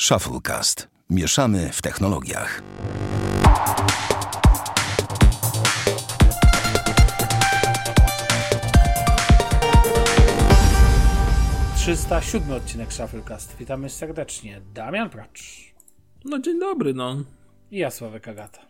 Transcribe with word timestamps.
Shufflecast. 0.00 0.88
Mieszamy 1.10 1.70
w 1.72 1.82
technologiach. 1.82 2.62
Trzysta 11.76 12.22
siódmy 12.22 12.54
odcinek 12.54 12.92
Shufflecast. 12.92 13.56
Witamy 13.56 13.90
serdecznie. 13.90 14.60
Damian 14.74 15.10
Pracz 15.10 15.74
No 16.24 16.38
dzień 16.38 16.60
dobry, 16.60 16.94
no. 16.94 17.16
i 17.70 17.78
ja 17.78 17.90
Sławek 17.90 18.28
Agata. 18.28 18.60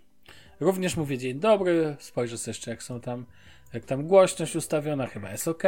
Również 0.60 0.96
mówię 0.96 1.18
dzień 1.18 1.40
dobry. 1.40 1.96
Spojrzę 1.98 2.38
sobie 2.38 2.50
jeszcze 2.50 2.70
jak 2.70 2.82
są 2.82 3.00
tam, 3.00 3.26
jak 3.72 3.84
tam 3.84 4.06
głośność 4.06 4.56
ustawiona. 4.56 5.06
Chyba 5.06 5.30
jest 5.30 5.48
ok. 5.48 5.62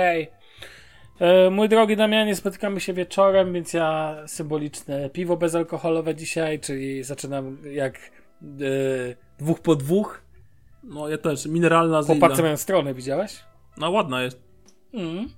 E, 1.21 1.50
mój 1.50 1.69
drogi 1.69 1.96
Damianie, 1.96 2.37
spotykamy 2.37 2.80
się 2.80 2.93
wieczorem, 2.93 3.53
więc 3.53 3.73
ja 3.73 4.17
symboliczne 4.27 5.11
piwo 5.11 5.37
bezalkoholowe 5.37 6.14
dzisiaj, 6.14 6.61
czyli 6.61 7.05
zaczynam 7.05 7.59
jak 7.72 7.99
e, 8.43 8.49
dwóch 9.39 9.61
po 9.61 9.76
dwóch. 9.76 10.23
No 10.85 11.09
ja 11.09 11.18
też, 11.18 11.46
mineralna 11.46 12.03
z 12.03 12.07
Chłopacy 12.07 12.43
mają 12.43 12.57
stronę, 12.57 12.95
widziałeś? 12.95 13.40
No 13.76 13.90
ładna 13.90 14.23
jest. 14.23 14.43
Mm. 14.95 15.29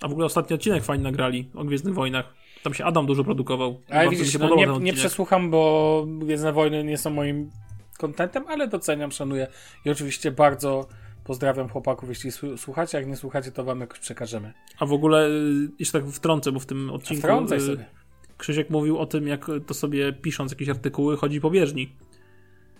A 0.00 0.08
w 0.08 0.12
ogóle 0.12 0.26
ostatni 0.26 0.54
odcinek 0.54 0.84
fajnie 0.84 1.04
nagrali 1.04 1.48
o 1.54 1.64
Gwiezdnych 1.64 1.94
Wojnach. 1.94 2.34
Tam 2.62 2.74
się 2.74 2.84
Adam 2.84 3.06
dużo 3.06 3.24
produkował. 3.24 3.80
Ale 3.90 4.10
widzisz, 4.10 4.38
no, 4.38 4.54
nie, 4.54 4.66
nie 4.66 4.92
przesłucham, 4.92 5.50
bo 5.50 6.04
Gwiezdne 6.08 6.52
Wojny 6.52 6.84
nie 6.84 6.98
są 6.98 7.10
moim 7.10 7.50
kontentem, 7.98 8.44
ale 8.48 8.68
doceniam, 8.68 9.12
szanuję 9.12 9.46
i 9.84 9.90
oczywiście 9.90 10.30
bardzo 10.30 10.88
pozdrawiam 11.24 11.68
chłopaków, 11.68 12.08
jeśli 12.08 12.30
słu- 12.30 12.56
słuchacie, 12.56 12.98
jak 12.98 13.06
nie 13.06 13.16
słuchacie, 13.16 13.52
to 13.52 13.64
wam 13.64 13.80
jakoś 13.80 13.98
przekażemy. 13.98 14.52
A 14.78 14.86
w 14.86 14.92
ogóle, 14.92 15.28
y, 15.28 15.68
jeszcze 15.78 16.00
tak 16.00 16.10
wtrącę, 16.10 16.52
bo 16.52 16.60
w 16.60 16.66
tym 16.66 16.90
odcinku 16.90 17.22
Wtrącaj 17.22 17.58
y, 17.58 17.60
sobie. 17.60 17.84
Krzysiek 18.38 18.70
mówił 18.70 18.98
o 18.98 19.06
tym, 19.06 19.28
jak 19.28 19.46
to 19.66 19.74
sobie 19.74 20.12
pisząc 20.12 20.52
jakieś 20.52 20.68
artykuły 20.68 21.16
chodzi 21.16 21.40
po 21.40 21.50
bieżni. 21.50 21.92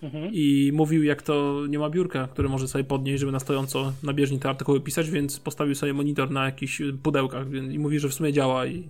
Mhm. 0.03 0.31
I 0.33 0.71
mówił, 0.75 1.03
jak 1.05 1.23
to 1.23 1.63
nie 1.69 1.79
ma 1.79 1.91
biurka, 1.91 2.29
które 2.33 2.49
może 2.49 2.69
sobie 2.69 2.85
podnieść, 2.85 3.21
żeby 3.21 3.33
na 3.33 3.41
stojąco 3.41 3.93
na 4.03 4.13
bieżni 4.13 4.39
te 4.39 4.49
artykuły 4.49 4.81
pisać, 4.81 5.11
więc 5.11 5.41
postawił 5.41 5.75
sobie 5.75 5.93
monitor 5.93 6.31
na 6.31 6.45
jakichś 6.45 6.83
pudełkach 7.03 7.47
i 7.71 7.79
mówi, 7.79 7.99
że 7.99 8.09
w 8.09 8.15
sumie 8.15 8.33
działa. 8.33 8.67
I... 8.67 8.89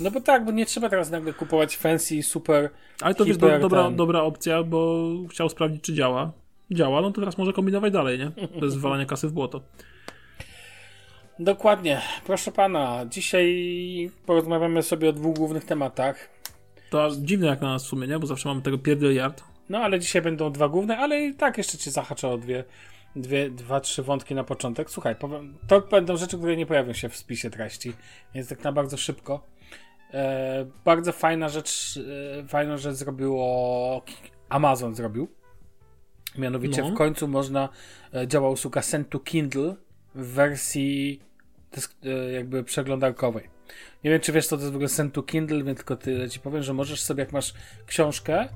No 0.00 0.10
bo 0.10 0.20
tak, 0.20 0.44
bo 0.44 0.52
nie 0.52 0.66
trzeba 0.66 0.88
teraz 0.88 1.10
nagle 1.10 1.32
kupować 1.32 1.76
fancy, 1.76 2.22
super. 2.22 2.70
Ale 3.00 3.14
to 3.14 3.24
jest 3.24 3.40
do, 3.40 3.58
dobra, 3.58 3.84
ten. 3.84 3.96
dobra 3.96 4.22
opcja, 4.22 4.62
bo 4.62 5.08
chciał 5.30 5.48
sprawdzić, 5.48 5.82
czy 5.82 5.94
działa. 5.94 6.32
Działa, 6.70 7.00
no 7.00 7.10
to 7.10 7.20
teraz 7.20 7.38
może 7.38 7.52
kombinować 7.52 7.92
dalej, 7.92 8.18
nie? 8.18 8.30
Bez 8.60 8.74
zwalania 8.74 9.06
kasy 9.06 9.28
w 9.28 9.32
błoto. 9.32 9.60
Dokładnie. 11.38 12.00
Proszę 12.26 12.52
pana, 12.52 13.06
dzisiaj 13.10 14.10
porozmawiamy 14.26 14.82
sobie 14.82 15.08
o 15.08 15.12
dwóch 15.12 15.36
głównych 15.36 15.64
tematach. 15.64 16.28
To 16.90 17.04
aż 17.04 17.12
dziwne 17.16 17.46
jak 17.46 17.60
na 17.60 17.68
nas 17.68 17.84
w 17.84 17.86
sumie, 17.86 18.06
nie? 18.06 18.18
Bo 18.18 18.26
zawsze 18.26 18.48
mamy 18.48 18.62
tego 18.62 18.78
pierdyliard. 18.78 19.44
No 19.68 19.78
ale 19.78 20.00
dzisiaj 20.00 20.22
będą 20.22 20.52
dwa 20.52 20.68
główne, 20.68 20.98
ale 20.98 21.20
i 21.20 21.34
tak 21.34 21.58
jeszcze 21.58 21.78
cię 21.78 21.90
zahaczę 21.90 22.28
o 22.28 22.38
dwie, 22.38 22.64
dwie, 23.16 23.50
dwa, 23.50 23.80
trzy 23.80 24.02
wątki 24.02 24.34
na 24.34 24.44
początek. 24.44 24.90
Słuchaj, 24.90 25.16
powiem, 25.16 25.58
to 25.68 25.80
będą 25.80 26.16
rzeczy, 26.16 26.38
które 26.38 26.56
nie 26.56 26.66
pojawią 26.66 26.92
się 26.92 27.08
w 27.08 27.16
spisie 27.16 27.50
treści, 27.50 27.92
więc 28.34 28.48
tak 28.48 28.64
na 28.64 28.72
bardzo 28.72 28.96
szybko. 28.96 29.46
E, 30.14 30.66
bardzo 30.84 31.12
fajna 31.12 31.48
rzecz, 31.48 31.98
e, 32.40 32.48
fajną 32.48 32.78
rzecz 32.78 32.94
zrobiło 32.94 34.04
Amazon 34.48 34.94
zrobił. 34.94 35.28
Mianowicie 36.40 36.82
No. 36.82 36.90
w 36.90 36.94
końcu 36.94 37.28
można, 37.28 37.68
e, 38.14 38.26
działa 38.26 38.50
usługa 38.50 38.82
Send 38.82 39.08
to 39.10 39.18
Kindle 39.18 39.74
w 40.14 40.26
wersji 40.26 41.20
e, 42.04 42.32
jakby 42.32 42.64
przeglądarkowej. 42.64 43.50
Nie 44.04 44.10
wiem, 44.10 44.20
czy 44.20 44.32
wiesz, 44.32 44.46
co 44.46 44.56
to 44.56 44.62
jest 44.62 44.72
w 44.72 44.76
ogóle 44.76 44.88
Send 44.88 45.14
to 45.14 45.22
Kindle, 45.22 45.64
więc 45.64 45.78
tylko 45.78 45.96
tyle 45.96 46.30
ci 46.30 46.40
powiem, 46.40 46.62
że 46.62 46.74
możesz 46.74 47.02
sobie, 47.02 47.20
jak 47.20 47.32
masz 47.32 47.54
książkę, 47.86 48.48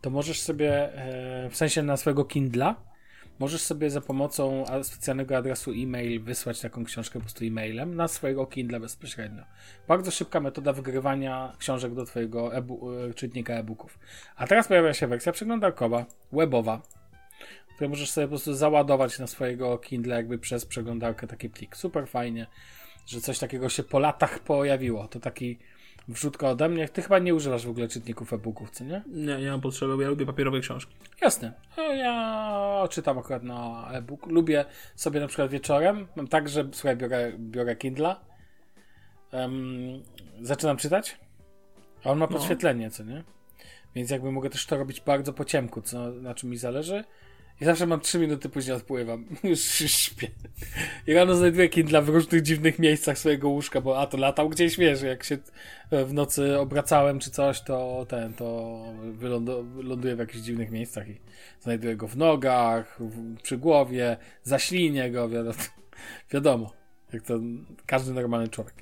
to 0.00 0.10
możesz 0.10 0.40
sobie, 0.40 0.94
e, 0.94 1.50
w 1.50 1.56
sensie 1.56 1.82
na 1.82 1.96
swojego 1.96 2.24
Kindla, 2.24 2.90
możesz 3.38 3.62
sobie 3.62 3.90
za 3.90 4.00
pomocą 4.00 4.64
specjalnego 4.82 5.36
adresu 5.36 5.70
e-mail 5.72 6.22
wysłać 6.22 6.60
taką 6.60 6.84
książkę 6.84 7.12
po 7.12 7.20
prostu 7.20 7.44
e-mailem 7.44 7.94
na 7.94 8.08
swojego 8.08 8.46
Kindla 8.46 8.80
bezpośrednio. 8.80 9.42
Bardzo 9.88 10.10
szybka 10.10 10.40
metoda 10.40 10.72
wygrywania 10.72 11.52
książek 11.58 11.94
do 11.94 12.04
twojego 12.04 12.56
e, 12.56 12.62
czytnika 13.14 13.54
e-booków. 13.54 13.98
A 14.36 14.46
teraz 14.46 14.68
pojawia 14.68 14.94
się 14.94 15.06
wersja 15.06 15.32
przeglądarkowa, 15.32 16.06
webowa, 16.32 16.82
którą 17.80 17.90
możesz 17.90 18.10
sobie 18.10 18.26
po 18.26 18.30
prostu 18.30 18.54
załadować 18.54 19.18
na 19.18 19.26
swojego 19.26 19.78
Kindle 19.78 20.16
jakby 20.16 20.38
przez 20.38 20.66
przeglądarkę 20.66 21.26
taki 21.26 21.50
plik. 21.50 21.76
Super 21.76 22.08
fajnie, 22.08 22.46
że 23.06 23.20
coś 23.20 23.38
takiego 23.38 23.68
się 23.68 23.82
po 23.82 23.98
latach 23.98 24.38
pojawiło. 24.38 25.08
To 25.08 25.20
taki 25.20 25.58
wrzutka 26.08 26.48
ode 26.50 26.68
mnie. 26.68 26.88
Ty 26.88 27.02
chyba 27.02 27.18
nie 27.18 27.34
używasz 27.34 27.66
w 27.66 27.70
ogóle 27.70 27.88
czytników 27.88 28.32
e-booków, 28.32 28.70
co 28.70 28.84
nie? 28.84 29.02
Nie, 29.06 29.38
nie 29.38 29.50
mam 29.50 29.60
potrzeby, 29.60 29.96
bo 29.96 30.02
ja 30.02 30.08
lubię 30.08 30.26
papierowe 30.26 30.60
książki. 30.60 30.94
Jasne. 31.22 31.52
No, 31.76 31.82
Ja 31.82 32.88
czytam 32.90 33.18
akurat 33.18 33.42
na 33.42 33.88
e-book. 33.92 34.26
Lubię 34.26 34.64
sobie 34.96 35.20
na 35.20 35.26
przykład 35.26 35.50
wieczorem. 35.50 36.06
Mam 36.16 36.28
tak, 36.28 36.48
że 36.48 36.68
słuchaj, 36.72 36.96
biorę, 36.96 37.32
biorę 37.38 37.76
Kindla. 37.76 38.20
em, 39.32 39.52
zaczynam 40.40 40.76
czytać. 40.76 41.16
A 42.04 42.10
on 42.10 42.18
ma 42.18 42.26
No. 42.26 42.32
podświetlenie, 42.32 42.90
co 42.90 43.04
nie? 43.04 43.24
Więc 43.94 44.10
jakby 44.10 44.32
mogę 44.32 44.50
też 44.50 44.66
to 44.66 44.76
robić 44.76 45.00
bardzo 45.00 45.32
po 45.32 45.44
ciemku, 45.44 45.82
co, 45.82 46.10
na 46.10 46.34
czym 46.34 46.50
mi 46.50 46.56
zależy. 46.56 47.04
I 47.60 47.64
zawsze 47.64 47.86
mam 47.86 48.00
3 48.00 48.18
minuty 48.18 48.48
później 48.48 48.76
odpływam. 48.76 49.24
Już, 49.44 49.60
śpię. 49.86 50.28
I 51.06 51.14
rano 51.14 51.36
znajduję 51.36 51.68
Kindla 51.68 52.02
w 52.02 52.08
różnych 52.08 52.42
dziwnych 52.42 52.78
miejscach 52.78 53.18
swojego 53.18 53.48
łóżka, 53.48 53.80
bo 53.80 53.98
a 54.00 54.06
to 54.06 54.16
latał 54.16 54.48
gdzieś, 54.48 54.76
wiesz, 54.76 55.02
jak 55.02 55.24
się 55.24 55.38
e, 55.90 56.04
w 56.04 56.14
nocy 56.14 56.58
obracałem 56.58 57.18
czy 57.18 57.30
coś, 57.30 57.60
to 57.60 58.06
ten, 58.08 58.34
to 58.34 58.78
wylądu- 59.18 59.82
ląduję 59.82 60.16
w 60.16 60.18
jakichś 60.18 60.40
dziwnych 60.40 60.70
miejscach 60.70 61.08
i 61.08 61.20
znajduję 61.60 61.96
go 61.96 62.08
w 62.08 62.16
nogach, 62.16 62.96
w, 63.00 63.36
przy 63.42 63.58
głowie, 63.58 64.16
zaślinię 64.42 65.10
go, 65.10 65.28
wiadomo, 65.28 65.58
wiadomo, 66.32 66.72
jak 67.12 67.22
to 67.22 67.40
każdy 67.86 68.12
normalny 68.12 68.48
człowiek. 68.48 68.74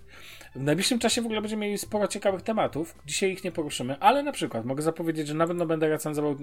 W 0.58 0.62
najbliższym 0.62 0.98
czasie 0.98 1.22
w 1.22 1.24
ogóle 1.24 1.40
będziemy 1.40 1.66
mieli 1.66 1.78
sporo 1.78 2.08
ciekawych 2.08 2.42
tematów. 2.42 2.94
Dzisiaj 3.06 3.32
ich 3.32 3.44
nie 3.44 3.52
poruszymy, 3.52 3.96
ale 4.00 4.22
na 4.22 4.32
przykład 4.32 4.64
mogę 4.64 4.82
zapowiedzieć, 4.82 5.28
że 5.28 5.34
na 5.34 5.46
pewno 5.46 5.66
będę 5.66 5.88
recenzował 5.88 6.36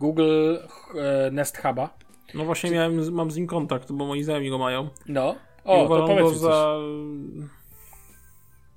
Google 0.00 0.56
e, 1.26 1.30
Nest 1.30 1.58
Huba. 1.58 1.90
No 2.34 2.44
właśnie 2.44 2.70
miałem, 2.70 3.04
z- 3.04 3.08
mam 3.10 3.30
z 3.30 3.36
nim 3.36 3.46
kontakt, 3.46 3.92
bo 3.92 4.06
moi 4.06 4.22
znajomi 4.22 4.50
go 4.50 4.58
mają. 4.58 4.88
No. 5.08 5.34
I 5.64 5.68
O, 5.68 5.76
to 5.76 5.84
uważam 5.84 6.06
powiedz 6.08 6.32
go 6.32 6.38
za 6.38 6.76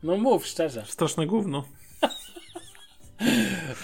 No 0.03 0.17
mów 0.17 0.45
szczerze. 0.45 0.83
straszne 0.85 1.25
gówno. 1.27 1.63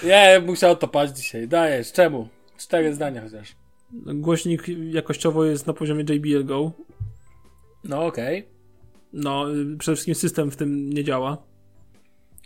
Ja 0.04 0.42
musiał 0.42 0.76
to 0.76 0.88
paść 0.88 1.14
dzisiaj. 1.14 1.48
Dajesz, 1.48 1.92
czemu? 1.92 2.28
Cztery 2.58 2.94
zdania 2.94 3.22
chociaż. 3.22 3.56
Głośnik 3.94 4.64
jakościowo 4.92 5.46
jest 5.46 5.68
na 5.68 5.74
poziomie 5.74 6.04
JBL 6.10 6.46
Go. 6.46 6.72
No 7.84 8.06
okej. 8.06 8.48
No, 9.14 9.56
y, 9.56 9.78
przede 9.78 9.96
wszystkim 9.96 10.16
system 10.16 10.52
w 10.52 10.56
tym 10.56 10.90
nie 10.90 11.04
działa. 11.04 11.38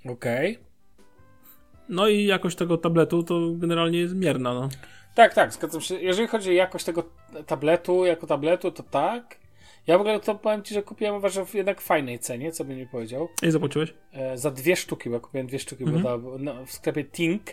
Okej. 0.09 0.59
No 1.89 2.07
i 2.07 2.25
jakość 2.25 2.57
tego 2.57 2.77
tabletu 2.77 3.23
to 3.23 3.51
generalnie 3.55 3.99
jest 3.99 4.15
mierna, 4.15 4.53
no. 4.53 4.69
Tak, 5.15 5.33
tak, 5.33 5.53
zgadzam 5.53 5.81
się. 5.81 5.95
Jeżeli 5.95 6.27
chodzi 6.27 6.49
o 6.49 6.53
jakość 6.53 6.85
tego 6.85 7.03
tabletu, 7.45 8.05
jako 8.05 8.27
tabletu, 8.27 8.71
to 8.71 8.83
tak. 8.83 9.39
Ja 9.87 9.97
w 9.97 10.01
ogóle 10.01 10.19
to 10.19 10.35
powiem 10.35 10.63
ci, 10.63 10.73
że 10.73 10.83
kupiłem 10.83 11.15
uważam 11.15 11.45
w 11.45 11.53
jednak 11.53 11.81
fajnej 11.81 12.19
cenie, 12.19 12.51
co 12.51 12.65
bym 12.65 12.77
nie 12.77 12.87
powiedział. 12.87 13.29
I 13.43 13.51
zapłaciłeś? 13.51 13.93
E, 14.11 14.37
za 14.37 14.51
dwie 14.51 14.75
sztuki, 14.75 15.09
bo 15.09 15.19
kupiłem 15.19 15.47
dwie 15.47 15.59
sztuki, 15.59 15.85
bo 15.85 15.99
da, 15.99 16.17
no, 16.39 16.65
w 16.65 16.71
sklepie 16.71 17.03
Tink. 17.03 17.43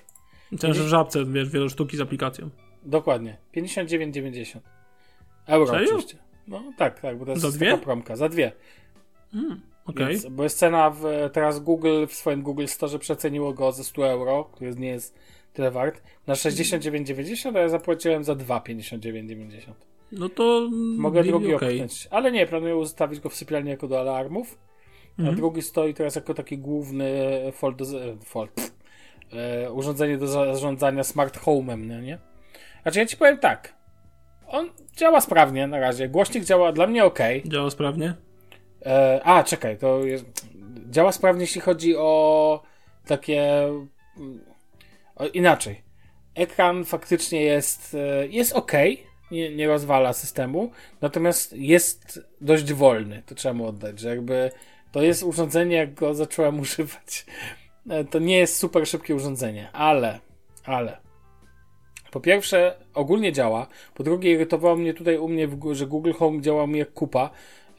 Myślałem, 0.53 0.77
że 0.77 0.85
w 0.85 0.87
żabce, 0.87 1.25
wiesz, 1.25 1.49
wiele 1.49 1.69
sztuki 1.69 1.97
z 1.97 2.01
aplikacją. 2.01 2.51
Dokładnie. 2.83 3.37
59,90. 3.57 4.59
Euro 5.47 5.67
Serio? 5.67 5.87
oczywiście. 5.87 6.19
No 6.49 6.63
tak, 6.77 7.01
tak, 7.01 7.19
bo 7.19 7.25
to 7.25 7.31
jest 7.31 7.43
Za 7.43 7.51
dwie? 7.51 7.79
promka. 7.79 8.17
Za 8.17 8.29
dwie. 8.29 8.53
Okej. 9.85 10.07
Więc, 10.07 10.27
bo 10.27 10.43
jest 10.43 10.59
cena 10.59 10.91
w, 10.91 11.05
teraz 11.33 11.61
Google 11.61 12.07
w 12.07 12.13
swoim 12.13 12.43
Google 12.43 12.67
Store 12.67 12.99
przeceniło 12.99 13.53
go 13.53 13.73
ze 13.73 13.85
100 13.85 14.07
euro, 14.11 14.45
który 14.45 14.75
nie 14.75 14.89
jest 14.89 15.19
tyle 15.53 15.71
wart, 15.71 16.03
na 16.27 16.35
69,90, 16.35 17.57
a 17.57 17.61
ja 17.61 17.69
zapłaciłem 17.69 18.25
za 18.25 18.33
2,59,90. 18.33 19.73
No 20.13 20.29
to 20.29 20.69
Mogę 20.99 21.21
byli 21.21 21.31
drugi 21.31 21.55
opchnąć. 21.55 22.09
Ale 22.11 22.33
nie, 22.33 22.47
planuję 22.47 22.77
ustawić 22.77 23.21
go 23.21 23.29
w 23.29 23.35
sypialni 23.35 23.71
jako 23.71 23.89
do 23.89 24.01
alarmów. 24.01 24.59
A 25.29 25.33
drugi 25.33 25.63
stoi 25.63 25.95
teraz 25.95 26.15
jako 26.15 26.35
taki 26.35 26.59
główny 26.59 27.13
fold, 27.53 27.79
fold, 28.25 28.51
pff, 28.51 28.75
e, 29.33 29.73
urządzenie 29.73 30.19
do 30.19 30.27
zarządzania 30.27 31.05
smart 31.05 31.39
home'em, 31.39 31.79
no 31.79 32.01
nie? 32.01 32.19
Znaczy 32.83 32.99
ja 32.99 33.07
ci 33.07 33.17
powiem 33.17 33.39
tak. 33.39 33.75
On 34.49 34.71
działa 34.97 35.21
sprawnie 35.21 35.67
na 35.67 35.81
razie. 35.81 36.09
Głośnik 36.09 36.45
działa 36.45 36.73
dla 36.73 36.87
mnie 36.87 37.05
ok. 37.05 37.19
Działa 37.45 37.71
sprawnie? 37.71 38.15
E, 38.87 39.21
a, 39.25 39.45
czekaj, 39.45 39.79
to 39.79 40.05
jest, 40.05 40.25
działa 40.91 41.13
sprawnie, 41.13 41.41
jeśli 41.41 41.61
chodzi 41.61 41.97
o 41.97 42.63
takie. 43.07 43.65
mm, 44.17 44.53
O, 45.17 45.27
inaczej. 45.27 45.83
Ekran 46.35 46.85
faktycznie 46.85 47.43
jest, 47.43 47.95
e, 47.95 48.27
jest 48.27 48.53
ok, 48.53 48.73
nie, 49.31 49.57
nie 49.57 49.67
rozwala 49.69 50.13
systemu, 50.13 50.71
natomiast 51.01 51.53
jest 51.53 52.21
dość 52.41 52.73
wolny. 52.73 53.23
To 53.27 53.35
trzeba 53.35 53.55
mu 53.55 53.67
oddać, 53.67 54.01
że 54.01 54.09
jakby 54.09 54.51
to 54.93 55.03
jest 55.03 55.23
urządzenie, 55.23 55.77
jak 55.77 55.95
go 55.95 56.15
zacząłem 56.15 56.61
używać, 56.65 57.27
e, 57.91 58.05
to 58.05 58.19
nie 58.19 58.39
jest 58.39 58.57
super 58.57 58.87
szybkie 58.87 59.15
urządzenie, 59.15 59.73
ale, 59.73 60.21
ale. 60.65 61.03
Po 62.11 62.21
pierwsze, 62.21 62.77
ogólnie 62.95 63.33
działa. 63.33 63.67
Po 63.95 64.03
drugie, 64.03 64.33
irytowało 64.33 64.77
mnie 64.77 64.95
tutaj 64.95 65.19
u 65.19 65.29
mnie, 65.29 65.49
że 65.73 65.87
Google 65.87 66.13
Home 66.13 66.41
działa 66.41 66.67
mi 66.67 66.79
jak 66.79 66.93
kupa. 66.93 67.31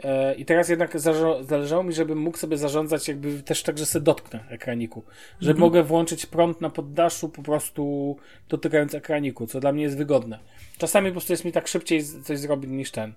E, 0.03 0.35
I 0.35 0.45
teraz 0.45 0.69
jednak 0.69 0.99
zależało 1.41 1.83
mi, 1.83 1.93
żebym 1.93 2.17
mógł 2.17 2.37
sobie 2.37 2.57
zarządzać 2.57 3.07
jakby 3.07 3.43
też 3.43 3.63
tak, 3.63 3.77
że 3.77 3.85
sobie 3.85 4.05
dotknę 4.05 4.39
ekraniku. 4.49 5.03
Że 5.41 5.51
mhm. 5.51 5.59
mogę 5.59 5.83
włączyć 5.83 6.25
prąd 6.25 6.61
na 6.61 6.69
poddaszu 6.69 7.29
po 7.29 7.43
prostu 7.43 8.15
dotykając 8.49 8.95
ekraniku, 8.95 9.47
co 9.47 9.59
dla 9.59 9.71
mnie 9.71 9.83
jest 9.83 9.97
wygodne. 9.97 10.39
Czasami 10.77 11.07
po 11.07 11.13
prostu 11.13 11.33
jest 11.33 11.45
mi 11.45 11.51
tak 11.51 11.67
szybciej 11.67 12.03
coś 12.23 12.39
zrobić 12.39 12.71
niż 12.71 12.91
ten. 12.91 13.13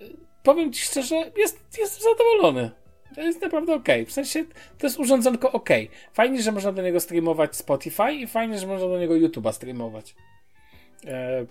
E, 0.00 0.04
powiem 0.42 0.72
Ci 0.72 0.82
szczerze, 0.84 1.14
jest, 1.36 1.78
jestem 1.78 2.02
zadowolony. 2.02 2.70
To 3.14 3.20
jest 3.20 3.42
naprawdę 3.42 3.74
ok. 3.74 3.88
W 4.06 4.12
sensie 4.12 4.44
to 4.78 4.86
jest 4.86 4.98
urządzonko 4.98 5.52
ok. 5.52 5.68
Fajnie, 6.12 6.42
że 6.42 6.52
można 6.52 6.72
do 6.72 6.82
niego 6.82 7.00
streamować 7.00 7.56
Spotify 7.56 8.12
i 8.12 8.26
fajnie, 8.26 8.58
że 8.58 8.66
można 8.66 8.88
do 8.88 8.98
niego 8.98 9.14
YouTube'a 9.14 9.52
streamować. 9.52 10.14
E, 11.06 11.46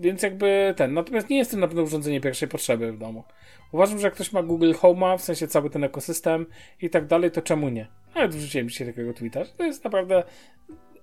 więc 0.00 0.22
jakby 0.22 0.74
ten. 0.76 0.94
Natomiast 0.94 1.30
nie 1.30 1.38
jest 1.38 1.50
to 1.50 1.56
na 1.56 1.68
pewno 1.68 1.82
urządzenie 1.82 2.20
pierwszej 2.20 2.48
potrzeby 2.48 2.92
w 2.92 2.98
domu. 2.98 3.24
Uważam, 3.72 3.98
że 3.98 4.06
jak 4.06 4.14
ktoś 4.14 4.32
ma 4.32 4.42
Google 4.42 4.72
Home, 4.72 5.18
w 5.18 5.22
sensie 5.22 5.48
cały 5.48 5.70
ten 5.70 5.84
ekosystem 5.84 6.46
i 6.82 6.90
tak 6.90 7.06
dalej, 7.06 7.30
to 7.30 7.42
czemu 7.42 7.68
nie? 7.68 7.88
Nawet 8.14 8.34
wrzuciłem 8.34 8.68
dzisiaj 8.68 8.86
takiego 8.86 9.14
tweeta, 9.14 9.40
to 9.56 9.64
jest 9.64 9.84
naprawdę 9.84 10.22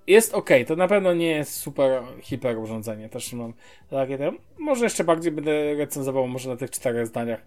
jest 0.08 0.34
ok, 0.34 0.50
to 0.68 0.76
na 0.76 0.88
pewno 0.88 1.14
nie 1.14 1.30
jest 1.30 1.54
super 1.54 2.04
hiper 2.22 2.58
urządzenie, 2.58 3.10
też 3.10 3.34
mam 3.34 3.54
takie 3.90 4.18
tam. 4.18 4.38
Może 4.58 4.84
jeszcze 4.84 5.04
bardziej 5.04 5.32
będę 5.32 5.74
recenzował, 5.74 6.28
może 6.28 6.50
na 6.50 6.56
tych 6.56 6.72
czterech 6.72 7.08
zdaniach 7.08 7.46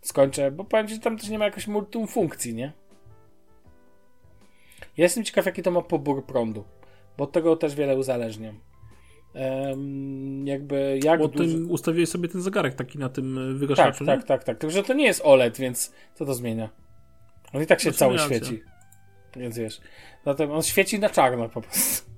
skończę, 0.00 0.50
bo 0.50 0.64
powiem 0.64 0.88
Ci, 0.88 0.94
że 0.94 1.00
tam 1.00 1.18
też 1.18 1.28
nie 1.28 1.38
ma 1.38 1.44
jakiejś 1.44 1.66
multum 1.66 2.06
funkcji, 2.06 2.54
nie? 2.54 2.72
Ja 4.96 5.04
jestem 5.04 5.24
ciekaw, 5.24 5.46
jaki 5.46 5.62
to 5.62 5.70
ma 5.70 5.82
pobór 5.82 6.26
prądu, 6.26 6.64
bo 7.18 7.24
od 7.24 7.32
tego 7.32 7.56
też 7.56 7.74
wiele 7.74 7.96
uzależniam. 7.96 8.60
Jakby 10.44 11.00
jak 11.04 11.20
Bo 11.20 11.28
ty 11.28 11.64
ustawiłeś 11.68 12.08
sobie 12.08 12.28
ten 12.28 12.40
zegarek 12.40 12.74
taki 12.74 12.98
na 12.98 13.08
tym 13.08 13.38
e, 13.38 13.54
wygaszaczu, 13.54 14.06
Tak, 14.06 14.18
tak, 14.18 14.28
tak, 14.28 14.44
tak. 14.44 14.58
Tylko, 14.58 14.72
że 14.72 14.82
to 14.82 14.94
nie 14.94 15.04
jest 15.04 15.20
OLED, 15.24 15.58
więc 15.58 15.92
co 16.14 16.26
to 16.26 16.34
zmienia? 16.34 16.68
On 17.52 17.62
i 17.62 17.66
tak 17.66 17.80
się 17.80 17.90
no, 17.90 17.96
cały 17.96 18.18
świeci. 18.18 18.62
Więc 19.36 19.58
wiesz. 19.58 19.80
Zatem 20.24 20.50
on 20.50 20.62
świeci 20.62 20.98
na 20.98 21.10
czarno 21.10 21.48
po 21.48 21.60
prostu. 21.60 22.10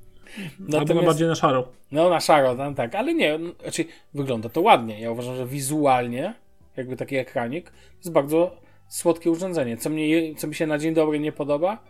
Natomiast, 0.58 0.90
Albo 0.90 1.02
bardziej 1.02 1.28
na 1.28 1.34
szaro. 1.34 1.68
No, 1.92 2.10
na 2.10 2.20
szaro, 2.20 2.54
tam, 2.54 2.74
tak, 2.74 2.94
ale 2.94 3.14
nie, 3.14 3.38
no, 3.38 3.50
znaczy 3.62 3.84
wygląda 4.14 4.48
to 4.48 4.60
ładnie. 4.60 5.00
Ja 5.00 5.10
uważam, 5.10 5.36
że 5.36 5.46
wizualnie, 5.46 6.34
jakby 6.76 6.96
taki 6.96 7.16
ekranik, 7.16 7.72
jest 7.98 8.12
bardzo 8.12 8.56
słodkie 8.88 9.30
urządzenie. 9.30 9.76
Co, 9.76 9.90
mnie, 9.90 10.34
co 10.34 10.46
mi 10.46 10.54
się 10.54 10.66
na 10.66 10.78
dzień 10.78 10.94
dobry 10.94 11.20
nie 11.20 11.32
podoba, 11.32 11.84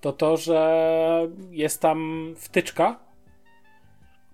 to 0.00 0.12
to, 0.12 0.36
że 0.36 1.28
jest 1.50 1.80
tam 1.80 2.34
wtyczka, 2.36 3.05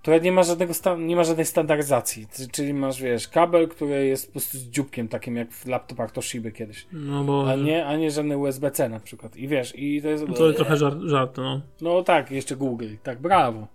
która 0.03 0.19
nie 0.19 0.33
ma, 0.33 0.43
żadnego 0.43 0.73
nie 0.99 1.17
ma 1.17 1.25
żadnej 1.25 1.47
standaryzacji. 1.47 2.27
Czyli 2.53 2.75
masz, 2.75 3.03
wiesz, 3.03 3.29
kabel, 3.29 3.69
który 3.69 4.07
jest 4.07 4.27
po 4.27 4.33
prostu 4.33 4.59
z 4.59 4.63
dzióbkiem, 4.63 5.09
takim 5.09 5.37
jak 5.37 5.53
w 5.53 5.67
laptopach 5.67 6.11
Toshiba 6.11 6.51
kiedyś. 6.51 6.87
No 6.93 7.25
bo... 7.25 7.51
A 7.51 7.57
nie, 7.57 7.87
a 7.87 7.97
nie 7.97 8.11
żadne 8.11 8.39
USB-C 8.39 8.89
na 8.89 9.01
przykład. 9.01 9.37
I 9.37 9.49
wiesz, 9.49 9.73
i 9.77 10.03
to 10.03 10.09
jest... 10.09 10.29
No 10.29 10.35
to 10.35 10.47
jest 10.47 10.57
trochę 10.57 10.77
żart, 10.77 10.99
żart, 11.03 11.37
no. 11.37 11.61
No 11.81 12.03
tak, 12.03 12.31
jeszcze 12.31 12.57
Google. 12.57 12.89
Tak, 13.03 13.21
brawo. 13.21 13.67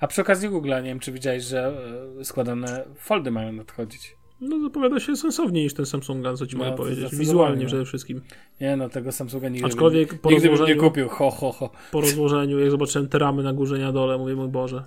A 0.00 0.06
przy 0.06 0.20
okazji 0.20 0.48
Google, 0.48 0.68
nie 0.68 0.82
wiem, 0.82 1.00
czy 1.00 1.12
widziałeś, 1.12 1.44
że 1.44 1.72
e, 2.20 2.24
składane 2.24 2.84
foldy 2.98 3.30
mają 3.30 3.52
nadchodzić. 3.52 4.16
No 4.40 4.60
zapowiada 4.60 5.00
się 5.00 5.16
sensowniej 5.16 5.64
niż 5.64 5.74
ten 5.74 5.86
Samsunga, 5.86 6.34
co 6.34 6.46
ci 6.46 6.56
no, 6.56 6.64
mogę 6.64 6.76
powiedzieć. 6.76 7.16
Wizualnie 7.16 7.62
no. 7.62 7.68
przede 7.68 7.84
wszystkim. 7.84 8.20
Nie 8.60 8.76
no, 8.76 8.88
tego 8.88 9.12
Samsunga 9.12 9.48
nigdy, 9.48 9.66
Aczkolwiek 9.66 10.20
po 10.20 10.30
nigdy 10.30 10.48
bym 10.48 10.64
nie 10.64 10.74
kupił, 10.74 11.08
ho, 11.08 11.30
ho, 11.30 11.52
ho. 11.52 11.70
Po 11.92 12.00
rozłożeniu, 12.00 12.58
jak 12.58 12.70
zobaczyłem 12.70 13.08
te 13.08 13.18
ramy 13.18 13.42
na 13.42 13.52
górze 13.52 13.78
i 13.78 13.80
na 13.80 13.92
dole, 13.92 14.18
mówię, 14.18 14.34
mój 14.34 14.48
Boże. 14.48 14.84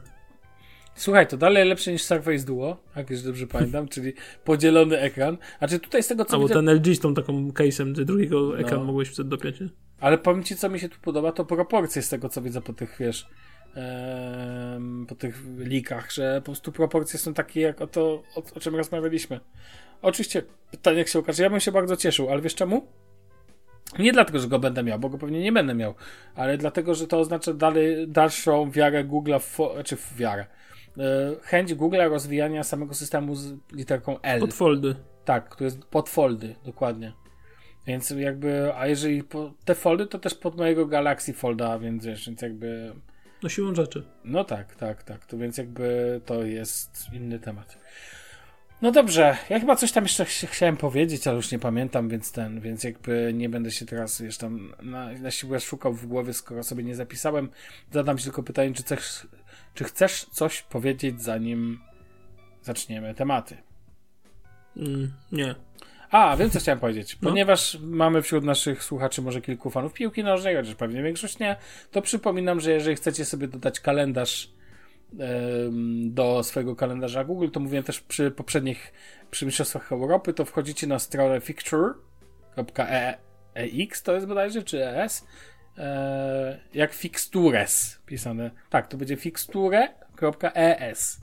Słuchaj, 1.00 1.28
to 1.28 1.38
dalej 1.38 1.68
lepsze 1.68 1.92
niż 1.92 2.02
Surface 2.02 2.46
Duo, 2.46 2.78
jak 2.96 3.10
już 3.10 3.22
dobrze 3.22 3.48
pamiętam, 3.58 3.88
czyli 3.88 4.14
podzielony 4.44 5.00
ekran. 5.00 5.38
A 5.60 5.68
czy 5.68 5.80
tutaj 5.80 6.04
z 6.04 6.08
tego 6.08 6.26
co 6.26 6.34
Albo 6.34 6.48
widzę... 6.48 6.54
ten 6.54 6.70
LG 6.70 6.96
z 6.96 7.00
tą 7.00 7.14
taką 7.14 7.50
case'em, 7.50 7.96
ty 7.96 8.06
drugiego 8.06 8.42
no. 8.42 8.60
ekran 8.60 8.84
mogłeś 8.84 9.10
wtedy 9.10 9.30
dopiąć? 9.30 9.58
Ale 10.00 10.18
powiem 10.18 10.44
ci, 10.44 10.56
co 10.56 10.70
mi 10.70 10.80
się 10.80 10.90
tu 10.90 11.00
podoba, 11.02 11.32
to 11.32 11.46
proporcje 11.46 12.02
z 12.02 12.10
tego, 12.10 12.30
co 12.30 12.42
widzę 12.42 12.62
po 12.62 12.74
tych, 12.74 12.96
wiesz, 13.00 13.28
em, 13.76 15.06
po 15.10 15.16
tych 15.16 15.44
likach, 15.58 16.12
że 16.12 16.42
po 16.42 16.46
prostu 16.46 16.72
proporcje 16.72 17.20
są 17.20 17.34
takie, 17.34 17.62
jak 17.62 17.82
o 17.82 17.88
to, 17.88 18.24
o, 18.36 18.44
o 18.56 18.60
czym 18.60 18.76
rozmawialiśmy. 18.76 19.40
Oczywiście, 20.02 20.44
pytanie 20.72 20.98
jak 20.98 21.08
się 21.08 21.20
okaże, 21.20 21.44
ja 21.44 21.50
bym 21.50 21.60
się 21.60 21.72
bardzo 21.72 21.96
cieszył, 21.96 22.30
ale 22.30 22.42
wiesz 22.42 22.56
czemu? 22.56 22.88
Nie 24.00 24.14
dlatego, 24.14 24.40
że 24.40 24.48
go 24.48 24.60
będę 24.60 24.84
miał, 24.84 25.00
bo 25.00 25.10
go 25.10 25.18
pewnie 25.18 25.40
nie 25.42 25.52
będę 25.52 25.74
miał, 25.74 25.94
ale 26.36 26.58
dlatego, 26.58 26.96
że 26.96 27.08
to 27.08 27.20
oznacza 27.20 27.54
dalej, 27.54 28.08
dalszą 28.08 28.72
wiarę 28.72 29.06
Google'a, 29.06 29.40
w, 29.40 29.74
znaczy 29.74 29.96
w 29.96 30.16
wiarę, 30.16 30.46
chęć 31.42 31.74
Google'a 31.74 32.10
rozwijania 32.10 32.64
samego 32.64 32.94
systemu 32.94 33.36
z 33.36 33.54
literką 33.72 34.22
L. 34.22 34.40
Podfoldy. 34.40 34.96
Tak, 35.26 35.56
to 35.56 35.64
jest 35.64 35.86
podfoldy, 35.86 36.56
dokładnie. 36.66 37.14
Więc 37.88 38.10
jakby, 38.10 38.74
a 38.76 38.88
jeżeli 38.88 39.24
po, 39.24 39.54
te 39.66 39.76
foldy, 39.76 40.08
to 40.08 40.20
też 40.20 40.36
pod 40.36 40.58
mojego 40.58 40.86
Galaxy 40.86 41.34
Folda, 41.34 41.80
więc 41.80 42.06
wiesz, 42.06 42.28
więc 42.28 42.42
jakby... 42.42 42.94
No 43.44 43.50
siłą 43.50 43.76
rzeczy. 43.76 44.04
No 44.24 44.44
tak, 44.44 44.76
tak, 44.76 45.04
tak. 45.04 45.26
To 45.26 45.38
więc 45.38 45.58
jakby 45.58 46.22
to 46.26 46.44
jest 46.44 47.06
inny 47.14 47.40
temat. 47.40 47.78
No 48.82 48.92
dobrze, 48.92 49.38
ja 49.50 49.60
chyba 49.60 49.76
coś 49.76 49.92
tam 49.92 50.04
jeszcze 50.04 50.26
ch 50.26 50.30
chciałem 50.30 50.78
powiedzieć, 50.78 51.28
ale 51.28 51.36
już 51.36 51.52
nie 51.52 51.60
pamiętam, 51.60 52.10
więc 52.10 52.32
ten, 52.32 52.60
więc 52.60 52.84
jakby 52.84 53.32
nie 53.34 53.50
będę 53.50 53.72
się 53.72 53.86
teraz 53.86 54.20
jeszcze 54.20 54.42
tam 54.42 54.74
na, 54.82 55.12
na 55.14 55.32
siłę 55.32 55.60
szukał 55.60 55.94
w 55.94 56.08
głowie, 56.08 56.34
skoro 56.34 56.64
sobie 56.64 56.84
nie 56.84 56.96
zapisałem. 56.96 57.50
Zadam 57.92 58.18
ci 58.18 58.24
tylko 58.24 58.44
pytanie, 58.44 58.74
czy 58.74 58.84
chcesz, 58.84 59.28
czy 59.74 59.84
chcesz 59.84 60.26
coś 60.26 60.62
powiedzieć, 60.62 61.22
zanim 61.22 61.80
zaczniemy 62.62 63.16
tematy? 63.16 63.58
Mm, 64.78 65.14
nie. 65.32 65.56
A, 66.12 66.38
wiem 66.38 66.50
co 66.50 66.60
chciałem 66.60 66.80
powiedzieć. 66.80 67.18
No. 67.22 67.30
Ponieważ 67.30 67.78
mamy 67.82 68.22
wśród 68.22 68.44
naszych 68.44 68.84
słuchaczy 68.84 69.22
może 69.22 69.42
kilku 69.42 69.70
fanów 69.70 69.94
piłki 69.94 70.24
nożnej, 70.24 70.56
chociaż 70.56 70.76
pewnie 70.76 71.04
większość 71.04 71.40
nie, 71.40 71.56
to 71.92 72.02
przypominam, 72.02 72.60
że 72.60 72.72
jeżeli 72.72 72.96
chcecie 72.96 73.26
sobie 73.26 73.48
dodać 73.48 73.80
kalendarz 73.80 74.50
do 76.06 76.44
swojego 76.44 76.76
kalendarza 76.76 77.24
Google, 77.24 77.50
to 77.50 77.60
mówiłem 77.60 77.84
też 77.84 78.00
przy 78.00 78.32
poprzednich 78.32 78.94
przy 79.32 79.46
Mistrzostwach 79.46 79.92
Europy, 79.92 80.34
to 80.34 80.46
wchodzicie 80.46 80.88
na 80.88 81.00
stronę 81.00 81.42
fixture.ex, 81.42 84.04
to 84.04 84.14
jest 84.14 84.28
bodajże, 84.28 84.64
czy 84.64 84.88
es, 84.88 85.28
e, 85.78 86.60
jak 86.74 86.94
fixtures 86.94 88.00
pisane. 88.06 88.52
Tak, 88.70 88.88
to 88.88 88.98
będzie 88.98 89.16
fixture.es. 89.16 91.22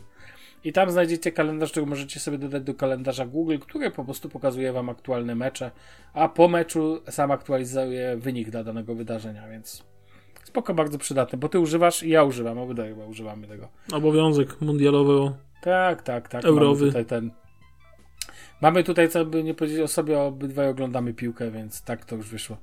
I 0.64 0.72
tam 0.72 0.90
znajdziecie 0.90 1.32
kalendarz, 1.32 1.70
który 1.70 1.86
możecie 1.86 2.20
sobie 2.20 2.38
dodać 2.38 2.62
do 2.62 2.74
kalendarza 2.74 3.26
Google, 3.26 3.58
który 3.58 3.90
po 3.90 4.04
prostu 4.04 4.28
pokazuje 4.28 4.72
Wam 4.72 4.88
aktualne 4.88 5.34
mecze, 5.34 5.70
a 6.12 6.28
po 6.28 6.48
meczu 6.48 7.02
sam 7.10 7.30
aktualizuje 7.30 8.16
wynik 8.16 8.50
dla 8.50 8.64
danego 8.64 8.94
wydarzenia, 8.94 9.48
więc 9.48 9.84
spoko, 10.56 10.74
bardzo 10.74 10.98
przydatne, 10.98 11.38
bo 11.38 11.48
Ty 11.48 11.60
używasz 11.60 12.02
i 12.02 12.08
ja 12.08 12.24
używam, 12.24 12.58
obydwaj 12.58 12.88
chyba 12.88 13.06
używamy 13.06 13.46
tego. 13.46 13.68
Obowiązek 13.92 14.60
mundialowy. 14.60 15.32
Tak, 15.60 16.02
tak, 16.02 16.28
tak. 16.28 16.44
Eurowy. 16.44 16.80
Mamy 16.80 16.92
tutaj 16.92 17.04
ten... 17.04 17.30
Mamy 18.60 18.84
tutaj, 18.84 19.08
co 19.08 19.24
by 19.24 19.44
nie 19.44 19.54
powiedzieć 19.54 19.80
o 19.80 19.88
sobie, 19.88 20.20
obydwaj 20.20 20.68
oglądamy 20.68 21.14
piłkę, 21.14 21.50
więc 21.50 21.82
tak 21.82 22.04
to 22.04 22.16
już 22.16 22.28
wyszło. 22.28 22.56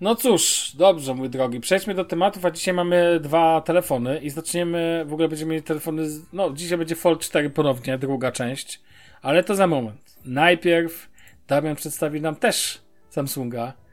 No 0.00 0.14
cóż, 0.14 0.72
dobrze, 0.78 1.14
mój 1.14 1.30
drogi. 1.30 1.60
Przejdźmy 1.60 1.94
do 1.94 2.04
tematów, 2.04 2.44
a 2.44 2.50
dzisiaj 2.50 2.74
mamy 2.74 3.20
dwa 3.20 3.60
telefony 3.60 4.18
i 4.18 4.30
zaczniemy, 4.30 5.04
w 5.06 5.12
ogóle 5.12 5.28
będziemy 5.28 5.50
mieli 5.50 5.62
telefony, 5.62 6.10
z, 6.10 6.32
no 6.32 6.50
dzisiaj 6.50 6.78
będzie 6.78 6.96
Fold 6.96 7.20
4 7.20 7.50
ponownie, 7.50 7.98
druga 7.98 8.32
część, 8.32 8.80
ale 9.22 9.44
to 9.44 9.54
za 9.54 9.66
moment. 9.66 10.16
Najpierw 10.24 11.10
Damian 11.48 11.76
przedstawi 11.76 12.20
nam 12.20 12.36
też 12.36 12.80
Samsunga. 13.10 13.85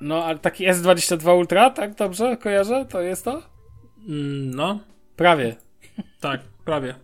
No, 0.00 0.24
ale 0.24 0.38
taki 0.38 0.66
S22 0.66 1.36
Ultra, 1.38 1.70
tak 1.70 1.94
dobrze 1.94 2.36
kojarzę? 2.36 2.86
To 2.88 3.00
jest 3.00 3.24
to? 3.24 3.42
Mm, 4.08 4.54
no. 4.54 4.80
Prawie. 5.16 5.56
Tak, 6.20 6.40
prawie. 6.64 6.94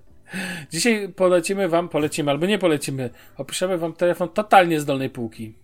Dzisiaj 0.73 1.09
polecimy 1.09 1.69
wam, 1.69 1.89
polecimy 1.89 2.31
albo 2.31 2.47
nie 2.47 2.59
polecimy, 2.59 3.11
opiszemy 3.37 3.79
wam 3.79 3.93
telefon 3.93 4.29
totalnie 4.29 4.81
z 4.81 4.85
dolnej 4.85 5.11
półki. 5.11 5.55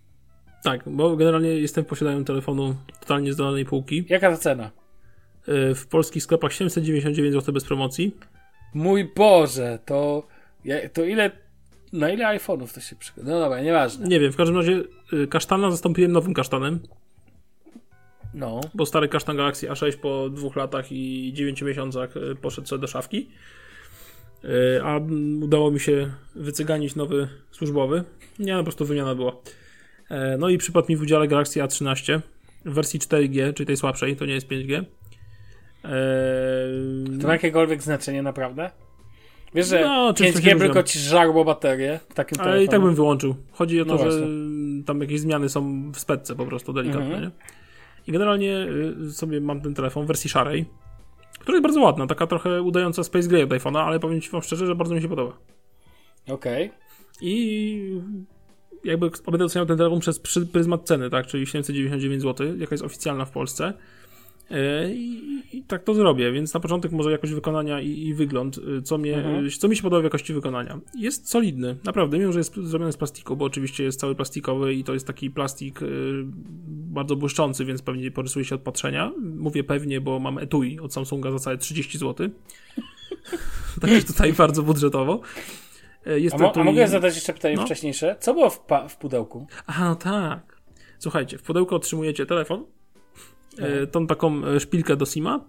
Tak, 0.63 0.89
bo 0.89 1.15
generalnie 1.15 1.49
jestem 1.49 1.83
w 1.83 1.87
posiadaniu 1.87 2.23
telefonu 2.23 2.75
totalnie 2.99 3.33
z 3.33 3.35
dolnej 3.35 3.65
półki. 3.65 4.05
Jaka 4.09 4.31
ta 4.31 4.37
cena? 4.37 4.71
Y, 5.47 5.75
w 5.75 5.87
polskich 5.87 6.23
sklepach 6.23 6.53
799 6.53 7.33
zł 7.33 7.53
bez 7.53 7.63
promocji. 7.63 8.17
Mój 8.73 9.11
Boże, 9.15 9.79
to, 9.85 10.27
to 10.93 11.03
ile, 11.03 11.31
na 11.93 12.09
ile 12.09 12.25
iPhone'ów 12.25 12.73
to 12.73 12.81
się 12.81 12.95
przygoda? 12.95 13.31
No 13.31 13.39
dobra, 13.39 13.61
nieważne. 13.61 14.07
Nie 14.07 14.19
wiem, 14.19 14.31
w 14.31 14.35
każdym 14.35 14.57
razie 14.57 14.83
y, 15.13 15.27
kasztana 15.27 15.71
zastąpiłem 15.71 16.11
nowym 16.11 16.33
kasztanem. 16.33 16.79
No. 18.33 18.61
Bo 18.73 18.85
stary 18.85 19.07
kasztan 19.07 19.37
Galaxy 19.37 19.67
A6 19.67 19.97
po 19.97 20.29
dwóch 20.29 20.55
latach 20.55 20.91
i 20.91 21.31
9 21.33 21.61
miesiącach 21.61 22.17
y, 22.17 22.35
poszedł 22.35 22.67
sobie 22.67 22.81
do 22.81 22.87
szafki. 22.87 23.29
A 24.83 24.99
udało 25.41 25.71
mi 25.71 25.79
się 25.79 26.11
wycyganić 26.35 26.95
nowy 26.95 27.27
służbowy. 27.51 28.03
Nie, 28.39 28.57
po 28.57 28.63
prostu 28.63 28.85
wymiana 28.85 29.15
była. 29.15 29.35
E, 30.09 30.37
no 30.37 30.49
i 30.49 30.57
przypadł 30.57 30.87
mi 30.89 30.95
w 30.95 31.01
udziale 31.01 31.27
Galaxy 31.27 31.59
A13. 31.59 32.19
w 32.65 32.73
wersji 32.73 32.99
4G, 32.99 33.53
czyli 33.53 33.67
tej 33.67 33.77
słabszej, 33.77 34.15
to 34.15 34.25
nie 34.25 34.33
jest 34.33 34.47
5G. 34.47 34.83
Eee... 35.83 37.19
To 37.21 37.27
ma 37.27 37.33
jakiekolwiek 37.33 37.83
znaczenie 37.83 38.23
naprawdę? 38.23 38.69
Wiesz, 39.55 39.67
że 39.67 39.81
No, 39.81 40.13
czymś 40.13 40.29
5G 40.29 40.33
takim 40.43 40.59
tylko 40.59 40.83
ci 40.83 40.99
żarło 40.99 41.45
baterię 41.45 41.99
w 42.09 42.13
takim 42.13 42.39
Ale 42.39 42.43
telefonie. 42.45 42.65
i 42.65 42.69
tak 42.69 42.81
bym 42.81 42.95
wyłączył. 42.95 43.35
Chodzi 43.51 43.81
o 43.81 43.85
to, 43.85 43.95
No 43.95 44.11
że 44.11 44.27
tam 44.85 45.01
jakieś 45.01 45.19
zmiany 45.19 45.49
są 45.49 45.91
w 45.91 45.99
specce 45.99 46.35
po 46.35 46.45
prostu 46.45 46.73
delikatne, 46.73 47.05
Mhm. 47.05 47.23
nie? 47.23 47.31
I 48.07 48.11
generalnie 48.11 48.67
y, 49.07 49.11
sobie 49.11 49.41
mam 49.41 49.61
ten 49.61 49.73
telefon 49.73 50.03
w 50.03 50.07
wersji 50.07 50.29
szarej, 50.29 50.65
która 51.39 51.55
jest 51.55 51.63
bardzo 51.63 51.81
ładna, 51.81 52.07
taka 52.07 52.27
trochę 52.27 52.61
udająca 52.61 53.03
Space 53.03 53.27
Gray 53.27 53.43
od 53.43 53.49
iPhone'a, 53.49 53.79
ale 53.79 53.99
powiem 53.99 54.21
ci 54.21 54.29
wam 54.29 54.41
szczerze, 54.41 54.67
że 54.67 54.75
bardzo 54.75 54.95
mi 54.95 55.01
się 55.01 55.09
podoba. 55.09 55.37
Okej. 56.29 56.71
I 57.21 58.01
jakby 58.83 59.09
będę 59.31 59.45
oceniał 59.45 59.65
ten 59.65 59.77
telefon 59.77 59.99
przez 59.99 60.19
pryzmat 60.51 60.83
ceny, 60.83 61.09
tak, 61.09 61.27
czyli 61.27 61.47
799 61.47 62.21
zł, 62.21 62.47
jaka 62.57 62.73
jest 62.73 62.83
oficjalna 62.83 63.25
w 63.25 63.31
Polsce. 63.31 63.73
E, 64.51 64.89
I, 64.93 65.23
I 65.57 65.63
tak 65.63 65.83
to 65.83 65.93
zrobię, 65.93 66.31
więc 66.31 66.53
na 66.53 66.59
początek 66.59 66.91
może 66.91 67.11
jakość 67.11 67.33
wykonania 67.33 67.81
i, 67.81 68.07
i 68.07 68.13
wygląd, 68.13 68.57
y, 68.57 68.81
co, 68.81 68.97
mnie, 68.97 69.17
Mhm. 69.17 69.45
y, 69.45 69.49
co 69.51 69.67
mi 69.67 69.75
się 69.75 69.83
podoba 69.83 70.01
w 70.01 70.03
jakości 70.03 70.33
wykonania. 70.33 70.79
Jest 70.97 71.29
solidny, 71.29 71.75
naprawdę, 71.83 72.19
mimo 72.19 72.31
że 72.31 72.39
jest 72.39 72.55
zrobiony 72.55 72.91
z 72.91 72.97
plastiku, 72.97 73.35
bo 73.35 73.45
oczywiście 73.45 73.83
jest 73.83 73.99
cały 73.99 74.15
plastikowy 74.15 74.73
i 74.73 74.83
to 74.83 74.93
jest 74.93 75.07
taki 75.07 75.31
plastik 75.31 75.81
y, 75.81 75.85
bardzo 76.67 77.15
błyszczący, 77.15 77.65
więc 77.65 77.81
pewnie 77.81 78.11
porysuje 78.11 78.45
się 78.45 78.55
od 78.55 78.61
patrzenia. 78.61 79.11
Mówię 79.37 79.63
pewnie, 79.63 80.01
bo 80.01 80.19
mam 80.19 80.37
etui 80.37 80.79
od 80.79 80.93
Samsunga 80.93 81.31
za 81.31 81.39
całe 81.39 81.57
30 81.57 81.97
zł. 81.97 82.29
Także 83.81 84.03
tutaj 84.03 84.33
bardzo 84.33 84.63
budżetowo. 84.63 85.21
E, 86.05 86.19
Jest 86.19 86.35
A, 86.35 86.39
mo- 86.39 86.49
a 86.49 86.51
etui- 86.53 86.63
mogę 86.63 86.87
zadać 86.87 87.15
jeszcze 87.15 87.33
pytanie 87.33 87.55
No. 87.55 87.65
wcześniejsze? 87.65 88.15
Co 88.19 88.33
było 88.33 88.49
w, 88.49 88.59
w 88.89 88.97
pudełku? 88.97 89.47
Aha, 89.67 89.85
no 89.89 89.95
tak. 89.95 90.61
Słuchajcie, 90.99 91.37
w 91.37 91.43
pudełku 91.43 91.75
otrzymujecie 91.75 92.25
telefon, 92.25 92.65
No. 93.59 93.87
tą 93.91 94.07
taką 94.07 94.45
e, 94.45 94.59
szpilkę 94.59 94.95
do 94.95 95.05
SIMa 95.05 95.45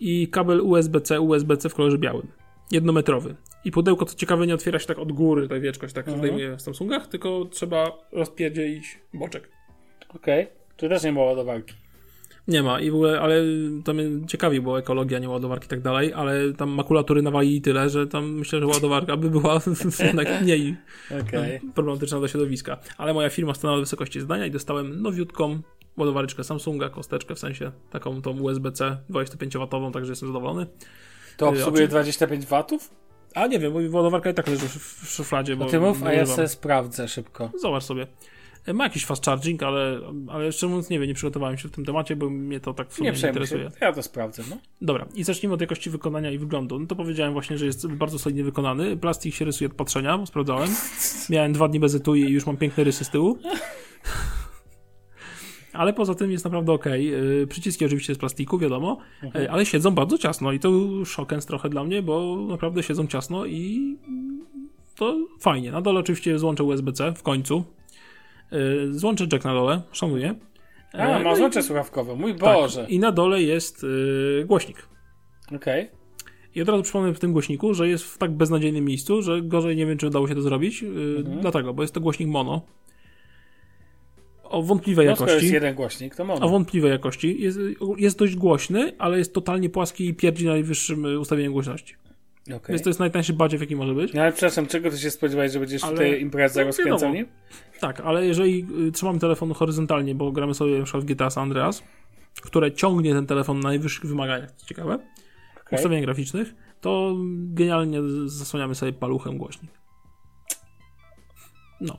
i 0.00 0.28
kabel 0.28 0.60
USB-C, 0.60 1.20
USB-C 1.20 1.68
w 1.68 1.74
kolorze 1.74 1.98
białym. 1.98 2.26
Jednometrowy. 2.70 3.34
I 3.64 3.70
pudełko, 3.70 4.04
co 4.04 4.16
ciekawe, 4.16 4.46
nie 4.46 4.54
otwiera 4.54 4.78
się 4.78 4.86
tak 4.86 4.98
od 4.98 5.12
góry, 5.12 5.48
ta 5.48 5.60
wieczkość 5.60 5.94
tak 5.94 6.08
Mhm. 6.08 6.18
zdejmuje 6.18 6.56
w 6.56 6.62
Samsungach, 6.62 7.06
tylko 7.08 7.44
trzeba 7.50 7.92
rozpierdzielić 8.12 8.98
boczek. 9.14 9.48
Okej. 10.14 10.46
Czy 10.76 10.88
też 10.88 11.02
nie 11.04 11.12
było 11.12 11.24
ładowarki? 11.24 11.74
Nie 12.48 12.62
ma, 12.62 12.80
i 12.80 12.90
w 12.90 12.94
ogóle, 12.94 13.20
ale 13.20 13.42
to 13.84 13.94
mnie 13.94 14.04
ciekawi, 14.26 14.60
bo 14.60 14.78
ekologia, 14.78 15.18
nie 15.18 15.28
ładowarki 15.28 15.66
i 15.66 15.68
tak 15.68 15.80
dalej, 15.80 16.12
ale 16.12 16.52
tam 16.52 16.70
makulatury 16.70 17.22
nawalili 17.22 17.60
tyle, 17.60 17.90
że 17.90 18.06
tam 18.06 18.32
myślę, 18.32 18.60
że 18.60 18.66
ładowarka 18.66 19.16
by 19.16 19.30
była 19.30 19.60
jednak 20.04 20.42
mniej 20.42 20.76
Okej. 21.20 21.60
problematyczna 21.74 22.18
dla 22.18 22.28
środowiska. 22.28 22.78
Ale 22.98 23.14
moja 23.14 23.30
firma 23.30 23.54
stanęła 23.54 23.76
na 23.76 23.80
wysokości 23.82 24.20
zdania 24.20 24.46
i 24.46 24.50
dostałem 24.50 25.02
nowiutką 25.02 25.60
ładowareczkę 25.96 26.44
Samsunga, 26.44 26.88
kosteczkę 26.90 27.34
w 27.34 27.38
sensie 27.38 27.72
taką 27.90 28.22
tą 28.22 28.40
USB-C 28.40 28.96
25W, 29.10 29.92
także 29.92 30.12
jestem 30.12 30.28
zadowolony. 30.28 30.66
To 31.36 31.46
Y, 31.46 31.48
obsługuje 31.48 31.84
oczy- 31.84 31.90
25 31.90 32.46
watów? 32.46 32.90
A 33.34 33.46
nie 33.46 33.58
wiem, 33.58 33.72
bo 33.72 33.96
ładowarka 33.98 34.30
i 34.30 34.34
tak 34.34 34.48
leży 34.48 34.68
w, 34.68 35.04
szufladzie, 35.08 35.56
bo 35.56 35.64
No 35.64 35.70
ty 35.70 35.80
mów, 35.80 36.02
a 36.02 36.12
ja 36.12 36.26
sobie 36.26 36.48
sprawdzę 36.48 37.08
szybko. 37.08 37.50
Zobacz 37.60 37.82
sobie. 37.84 38.06
E, 38.66 38.72
Ma 38.72 38.84
jakiś 38.84 39.04
fast 39.06 39.24
charging, 39.24 39.62
ale, 39.62 40.00
ale 40.28 40.52
szczerze 40.52 40.66
mówiąc 40.68 40.90
nie 40.90 40.98
wiem, 40.98 41.08
nie 41.08 41.14
przygotowałem 41.14 41.58
się 41.58 41.68
w 41.68 41.70
tym 41.70 41.84
temacie, 41.84 42.16
bo 42.16 42.30
mnie 42.30 42.60
to 42.60 42.74
tak 42.74 42.88
w 42.90 42.94
sumie 42.94 43.12
Nie 43.12 43.18
nie, 43.22 43.28
interesuje. 43.28 43.64
się. 43.64 43.70
Ja 43.80 43.92
to 43.92 44.02
sprawdzę, 44.02 44.42
no. 44.50 44.56
Dobra, 44.82 45.06
i 45.14 45.24
zacznijmy 45.24 45.54
od 45.54 45.60
jakości 45.60 45.90
wykonania 45.90 46.30
i 46.30 46.38
wyglądu. 46.38 46.78
No 46.78 46.86
to 46.86 46.96
powiedziałem 46.96 47.32
właśnie, 47.32 47.58
że 47.58 47.66
jest 47.66 47.86
bardzo 47.86 48.18
solidnie 48.18 48.44
wykonany. 48.44 48.96
Plastik 48.96 49.34
się 49.34 49.44
rysuje 49.44 49.70
od 49.70 49.76
patrzenia, 49.76 50.18
bo 50.18 50.26
sprawdzałem. 50.26 50.68
Miałem 51.30 51.52
dwa 51.52 51.68
dni 51.68 51.80
bez 51.80 51.94
etui 51.94 52.20
i 52.20 52.30
już 52.30 52.46
mam 52.46 52.56
piękne 52.56 52.84
rysy 52.84 53.04
z 53.04 53.10
tyłu. 53.10 53.38
Ale 55.72 55.92
poza 55.92 56.14
tym 56.14 56.30
jest 56.32 56.44
naprawdę 56.44 56.72
ok. 56.72 56.84
Przyciski 57.48 57.84
oczywiście 57.84 58.14
z 58.14 58.18
plastiku, 58.18 58.58
wiadomo, 58.58 58.98
Mhm. 59.22 59.44
y, 59.44 59.50
ale 59.50 59.66
siedzą 59.66 59.90
bardzo 59.90 60.18
ciasno 60.18 60.52
i 60.52 60.58
to 60.58 60.70
szokens 61.04 61.46
trochę 61.46 61.68
dla 61.68 61.84
mnie, 61.84 62.02
bo 62.02 62.36
naprawdę 62.48 62.82
siedzą 62.82 63.06
ciasno 63.06 63.46
i 63.46 63.96
to 64.96 65.16
fajnie. 65.40 65.72
Na 65.72 65.80
dole 65.80 66.00
oczywiście 66.00 66.38
złącze 66.38 66.64
USB-C 66.64 67.12
w 67.16 67.22
końcu. 67.22 67.64
Y, 68.52 68.94
Złącze 68.98 69.26
jack 69.32 69.44
na 69.44 69.54
dole, 69.54 69.82
szanuję. 69.92 70.34
A, 70.92 70.96
E, 70.98 71.18
no 71.18 71.24
ma 71.24 71.32
i- 71.32 71.36
złącze 71.36 71.62
słuchawkowe. 71.62 72.14
Mój 72.16 72.32
tak, 72.34 72.40
Boże. 72.54 72.86
I 72.88 72.98
na 72.98 73.12
dole 73.12 73.42
jest 73.42 73.84
y, 73.84 74.44
głośnik. 74.46 74.88
Okej. 75.56 75.88
I 76.54 76.62
od 76.62 76.68
razu 76.68 76.82
przypomnę 76.82 77.14
w 77.14 77.18
tym 77.20 77.32
głośniku, 77.32 77.74
że 77.74 77.88
jest 77.88 78.04
w 78.04 78.18
tak 78.18 78.30
beznadziejnym 78.36 78.84
miejscu, 78.84 79.22
że 79.22 79.42
gorzej 79.42 79.76
nie 79.76 79.86
wiem, 79.86 79.98
czy 79.98 80.06
udało 80.06 80.28
się 80.28 80.34
to 80.34 80.42
zrobić. 80.42 80.82
Mhm. 80.82 81.40
Dlatego, 81.40 81.74
bo 81.74 81.82
jest 81.82 81.94
to 81.94 82.00
głośnik 82.00 82.28
mono. 82.28 82.62
O 84.52 84.62
wątpliwej 84.62 85.06
No 85.06 85.16
skoro 85.16 85.30
jakości. 85.30 85.46
jest 85.46 85.54
jeden 85.54 85.74
głośnik, 85.74 86.14
to 86.16 86.22
O 86.22 86.26
mono. 86.26 86.48
wątpliwej 86.48 86.90
jakości. 86.90 87.42
Jest, 87.42 87.58
jest 87.96 88.18
dość 88.18 88.36
głośny, 88.36 88.92
ale 88.98 89.18
jest 89.18 89.34
totalnie 89.34 89.70
płaski 89.70 90.08
i 90.08 90.14
pierdzi 90.14 90.44
na 90.46 90.50
najwyższym 90.52 91.04
y, 91.06 91.18
ustawieniu 91.18 91.52
głośności. 91.52 91.94
Okej. 92.46 92.60
Więc 92.68 92.82
to 92.82 92.90
jest 92.90 93.00
najtańszy 93.00 93.32
badziew, 93.32 93.60
jaki 93.60 93.76
może 93.76 93.94
być. 93.94 94.12
No 94.14 94.22
ale 94.22 94.32
przepraszam, 94.32 94.66
czego 94.66 94.90
ty 94.90 94.98
się 94.98 95.10
spodziewałeś, 95.10 95.52
że 95.52 95.60
będziesz 95.60 95.84
Ale- 95.84 95.94
w 95.94 95.98
tej 95.98 96.22
imprezie 96.22 96.60
no, 96.60 96.66
rozkręcał 96.66 96.98
wiadomo. 96.98 97.14
nim? 97.14 97.26
Tak, 97.80 98.00
ale 98.00 98.26
jeżeli 98.26 98.66
y, 98.88 98.92
trzymamy 98.92 99.18
telefon 99.18 99.52
horyzontalnie, 99.52 100.14
bo 100.14 100.32
gramy 100.32 100.54
sobie 100.54 100.78
na 100.78 100.84
przykład 100.84 101.04
w 101.04 101.06
GTA 101.06 101.30
San 101.30 101.42
Andreas, 101.42 101.82
które 102.42 102.72
ciągnie 102.72 103.14
ten 103.14 103.26
telefon 103.26 103.60
na 103.60 103.68
najwyższych 103.68 104.06
wymaganiach, 104.06 104.50
co 104.52 104.66
ciekawe, 104.66 104.94
Okej. 105.60 105.76
ustawień 105.78 106.02
graficznych, 106.02 106.54
to 106.80 107.16
genialnie 107.32 107.98
zasłaniamy 108.24 108.74
sobie 108.74 108.92
paluchem 108.92 109.38
głośnik. 109.38 109.70
No. 111.80 111.98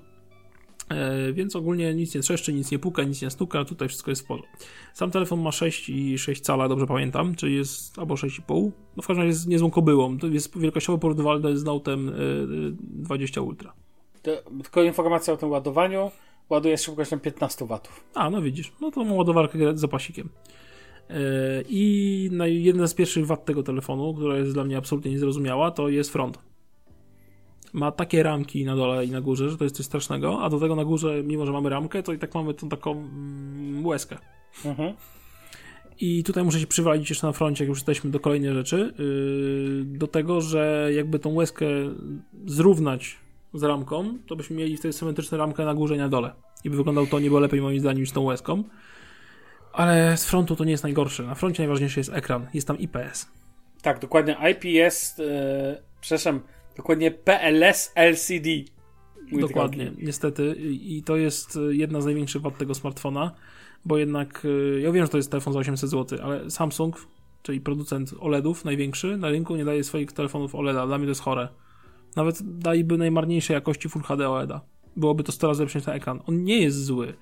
E, 0.93 1.33
więc 1.33 1.55
ogólnie 1.55 1.93
nic 1.93 2.15
nie 2.15 2.21
trzeszczy, 2.21 2.53
nic 2.53 2.71
nie 2.71 2.79
puka, 2.79 3.03
nic 3.03 3.21
nie 3.21 3.29
stuka, 3.29 3.65
tutaj 3.65 3.87
wszystko 3.87 4.11
jest 4.11 4.21
w 4.21 4.25
porządku. 4.25 4.57
Sam 4.93 5.11
telefon 5.11 5.41
ma 5.41 5.51
6 5.51 5.89
i 5.89 6.17
6 6.17 6.41
cala, 6.41 6.69
dobrze 6.69 6.87
pamiętam, 6.87 7.35
czyli 7.35 7.55
jest 7.55 7.99
albo 7.99 8.15
6,5. 8.15 8.71
No 8.97 9.03
w 9.03 9.07
każdym 9.07 9.17
razie 9.17 9.29
jest 9.29 9.47
niezłą 9.47 9.71
kobyłą. 9.71 10.17
To 10.17 10.27
jest 10.27 10.59
wielkościowo 10.59 10.97
porównywalne 10.97 11.57
z 11.57 11.63
Note'em 11.63 12.09
e, 12.09 12.11
e, 12.11 12.15
20 12.81 13.41
Ultra. 13.41 13.73
To, 14.21 14.31
tylko 14.63 14.83
informacja 14.83 15.33
o 15.33 15.37
tym 15.37 15.51
ładowaniu. 15.51 16.11
Ładuje 16.49 16.77
z 16.77 16.83
szybkością 16.83 17.19
15 17.19 17.65
watów. 17.65 18.03
A, 18.13 18.29
no 18.29 18.41
widzisz, 18.41 18.71
no 18.81 18.91
to 18.91 19.03
mam 19.03 19.13
ładowarkę 19.13 19.77
z 19.77 19.79
zapasikiem. 19.79 20.29
E, 21.09 21.15
I 21.69 22.29
na 22.31 22.47
jedna 22.47 22.87
z 22.87 22.93
pierwszych 22.93 23.25
wad 23.25 23.45
tego 23.45 23.63
telefonu, 23.63 24.13
która 24.13 24.37
jest 24.37 24.53
dla 24.53 24.63
mnie 24.63 24.77
absolutnie 24.77 25.11
niezrozumiała, 25.11 25.71
to 25.71 25.89
jest 25.89 26.09
front. 26.09 26.39
Ma 27.73 27.91
takie 27.91 28.23
ramki 28.23 28.65
na 28.65 28.75
dole 28.75 29.05
i 29.05 29.11
na 29.11 29.21
górze, 29.21 29.49
że 29.49 29.57
to 29.57 29.63
jest 29.63 29.75
coś 29.75 29.85
strasznego, 29.85 30.41
a 30.41 30.49
do 30.49 30.59
tego 30.59 30.75
na 30.75 30.85
górze, 30.85 31.23
mimo 31.23 31.45
że 31.45 31.51
mamy 31.51 31.69
ramkę, 31.69 32.03
to 32.03 32.13
i 32.13 32.19
tak 32.19 32.35
mamy 32.35 32.53
tą 32.53 32.69
taką 32.69 32.91
mm, 32.91 33.85
łezkę. 33.85 34.17
Mhm. 34.65 34.93
I 35.99 36.23
tutaj 36.23 36.43
muszę 36.43 36.59
się 36.59 36.67
przywalić 36.67 37.09
jeszcze 37.09 37.27
na 37.27 37.33
froncie, 37.33 37.63
jak 37.63 37.69
już 37.69 37.77
jesteśmy 37.77 38.09
do 38.09 38.19
kolejnej 38.19 38.53
rzeczy, 38.53 38.93
yy, 38.99 39.97
do 39.97 40.07
tego, 40.07 40.41
że 40.41 40.89
jakby 40.95 41.19
tą 41.19 41.33
łezkę 41.33 41.65
zrównać 42.45 43.17
z 43.53 43.63
ramką, 43.63 44.17
to 44.27 44.35
byśmy 44.35 44.55
mieli 44.55 44.77
wtedy 44.77 44.93
symetryczną 44.93 45.37
ramkę 45.37 45.65
na 45.65 45.73
górze 45.73 45.95
i 45.95 45.97
na 45.97 46.09
dole. 46.09 46.33
I 46.63 46.69
by 46.69 46.77
wyglądał 46.77 47.07
to 47.07 47.19
niebo 47.19 47.39
lepiej 47.39 47.61
moim 47.61 47.79
zdaniem 47.79 47.99
niż 47.99 48.11
tą 48.11 48.21
łezką. 48.21 48.63
Ale 49.73 50.17
z 50.17 50.25
frontu 50.25 50.55
to 50.55 50.63
nie 50.63 50.71
jest 50.71 50.83
najgorsze. 50.83 51.23
Na 51.23 51.35
froncie 51.35 51.63
najważniejszy 51.63 51.99
jest 51.99 52.13
ekran. 52.13 52.47
Jest 52.53 52.67
tam 52.67 52.79
IPS. 52.79 53.27
Tak, 53.81 53.99
dokładnie 53.99 54.37
IPS, 54.51 55.19
e, 55.19 55.81
przepraszam, 56.01 56.39
dokładnie 56.77 57.11
PLS 57.11 57.91
LCD. 57.95 58.49
Mój 59.31 59.41
Dokładnie, 59.41 59.91
niestety. 59.97 60.55
I 60.71 61.03
to 61.03 61.15
jest 61.15 61.55
y, 61.55 61.75
jedna 61.75 62.01
z 62.01 62.05
największych 62.05 62.41
wad 62.41 62.57
tego 62.57 62.75
smartfona, 62.75 63.31
bo 63.85 63.97
jednak, 63.97 64.45
y, 64.45 64.81
ja 64.83 64.91
wiem, 64.91 65.05
że 65.05 65.11
to 65.11 65.17
jest 65.17 65.31
telefon 65.31 65.53
za 65.53 65.59
800 65.59 65.89
zł, 65.89 66.19
ale 66.23 66.49
Samsung, 66.49 67.07
czyli 67.41 67.61
producent 67.61 68.13
OLEDów 68.19 68.65
największy 68.65 69.17
na 69.17 69.29
rynku, 69.29 69.55
nie 69.55 69.65
daje 69.65 69.83
swoich 69.83 70.11
telefonów 70.11 70.55
OLEDa. 70.55 70.87
Dla 70.87 70.97
mnie 70.97 71.05
to 71.05 71.11
jest 71.11 71.21
chore. 71.21 71.47
Nawet 72.15 72.57
daliby 72.59 72.97
najmarniejszej 72.97 73.53
jakości 73.53 73.89
Full 73.89 74.01
HD 74.01 74.29
OLEDa. 74.29 74.61
Byłoby 74.95 75.23
to 75.23 75.31
100 75.31 75.47
razy 75.47 75.63
lepszy 75.63 75.77
niż 75.77 75.85
ten 75.85 75.95
ekran. 75.95 76.19
On 76.25 76.43
nie 76.43 76.61
jest 76.61 76.85
zły. 76.85 77.13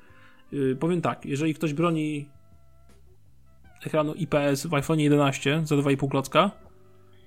Yy, 0.52 0.76
powiem 0.76 1.02
tak, 1.02 1.26
jeżeli 1.26 1.54
ktoś 1.54 1.74
broni 1.74 2.30
ekranu 3.86 4.14
IPS 4.14 4.66
w 4.66 4.74
iPhone 4.74 5.00
11 5.00 5.62
za 5.66 5.76
2,5 5.76 6.10
klocka, 6.10 6.52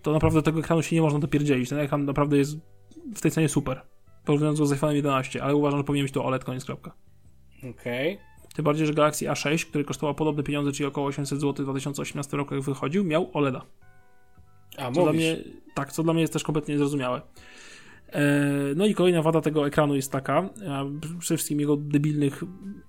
to 0.05 0.13
naprawdę 0.13 0.43
tego 0.43 0.61
ekranu 0.61 0.83
się 0.83 0.97
nie 0.97 1.03
można 1.03 1.19
dopierdzielić. 1.19 1.69
Ten 1.69 1.79
ekran 1.79 2.05
naprawdę 2.05 2.37
jest 2.37 2.57
w 3.15 3.21
tej 3.21 3.31
cenie 3.31 3.49
super 3.49 3.83
porównując 4.25 4.59
go 4.59 4.67
z 4.67 4.73
iPhone 4.73 4.95
11, 4.95 5.43
ale 5.43 5.57
uważam, 5.57 5.81
że 5.81 5.85
powinien 5.85 6.05
być 6.05 6.15
to 6.15 6.25
OLED, 6.25 6.45
koniec 6.45 6.65
kropka. 6.65 6.95
Okej. 7.71 8.19
Tym 8.55 8.65
bardziej, 8.65 8.87
że 8.87 8.95
Galaxy 8.95 9.25
A6, 9.25 9.67
który 9.67 9.85
kosztował 9.85 10.15
podobne 10.15 10.43
pieniądze, 10.43 10.73
czyli 10.73 10.87
około 10.87 11.07
800 11.07 11.41
zł 11.41 11.67
w 11.67 11.69
2018 11.69 12.37
roku, 12.37 12.55
jak 12.55 12.65
wychodził, 12.65 13.05
miał 13.05 13.31
OLEDa. 13.33 13.63
A 14.77 14.85
Co 14.85 14.91
dla 14.93 15.05
mówisz. 15.05 15.15
mnie, 15.15 15.37
tak, 15.75 15.93
co 15.93 16.03
dla 16.03 16.13
mnie 16.13 16.21
jest 16.21 16.33
też 16.33 16.43
kompletnie 16.43 16.75
niezrozumiałe. 16.75 17.23
No 18.77 18.87
i 18.87 18.95
kolejna 18.95 19.23
wada 19.23 19.41
tego 19.41 19.67
ekranu 19.67 19.95
jest 19.95 20.13
taka, 20.13 20.49
przede 21.19 21.37
wszystkim 21.37 21.61
jego 21.61 21.77
debilnych, 21.77 22.43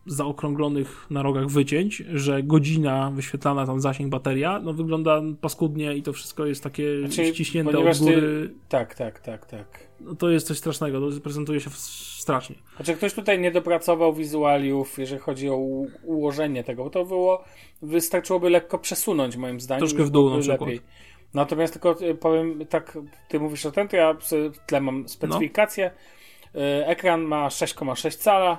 zaokrąglonych 0.06 1.06
na 1.10 1.24
rogach 1.24 1.48
wycięć, 1.48 2.04
że 2.14 2.44
godzina 2.44 3.12
wyświetlana, 3.12 3.66
tam 3.66 3.82
zasięg 3.82 4.10
bateria, 4.10 4.60
no 4.60 4.74
wygląda 4.74 5.22
paskudnie 5.42 5.96
i 5.96 6.04
to 6.04 6.14
wszystko 6.14 6.46
jest 6.46 6.64
takie 6.64 7.00
znaczy, 7.00 7.26
ściśnięte 7.26 7.78
od 7.80 7.98
góry. 7.98 8.22
Ty... 8.22 8.54
Tak, 8.70 8.96
tak, 8.96 9.20
tak, 9.20 9.46
tak. 9.46 9.88
No 10.02 10.16
to 10.16 10.30
jest 10.30 10.48
coś 10.48 10.58
strasznego, 10.58 11.12
to 11.12 11.22
prezentuje 11.22 11.60
się 11.60 11.70
strasznie. 11.70 12.56
Znaczy 12.76 12.94
ktoś 12.94 13.14
tutaj 13.14 13.40
nie 13.40 13.52
dopracował 13.52 14.14
wizualiów, 14.14 15.00
jeżeli 15.00 15.22
chodzi 15.22 15.50
o 15.50 15.56
ułożenie 16.04 16.64
tego, 16.64 16.84
bo 16.84 16.90
to 16.90 17.06
było, 17.06 17.44
wystarczyłoby 17.82 18.50
lekko 18.50 18.80
przesunąć 18.80 19.38
moim 19.38 19.60
zdaniem. 19.60 19.80
Troszkę 19.80 20.04
w 20.04 20.10
dół 20.10 20.30
na 20.30 20.40
przykład. 20.40 20.62
Lepiej. 20.62 20.82
Natomiast 21.36 21.74
tylko 21.74 22.02
y, 22.02 22.16
powiem 22.16 22.66
tak, 22.70 22.98
ty 23.28 23.40
mówisz 23.40 23.66
o 23.66 23.72
tym, 23.72 23.88
to 23.88 23.96
ja 23.96 24.14
w 24.14 24.58
tle 24.66 24.82
mam 24.82 25.10
specyfikację. 25.10 25.92
No. 26.54 26.62
Ekran 26.86 27.22
ma 27.22 27.48
6,6 27.48 28.18
cala 28.18 28.58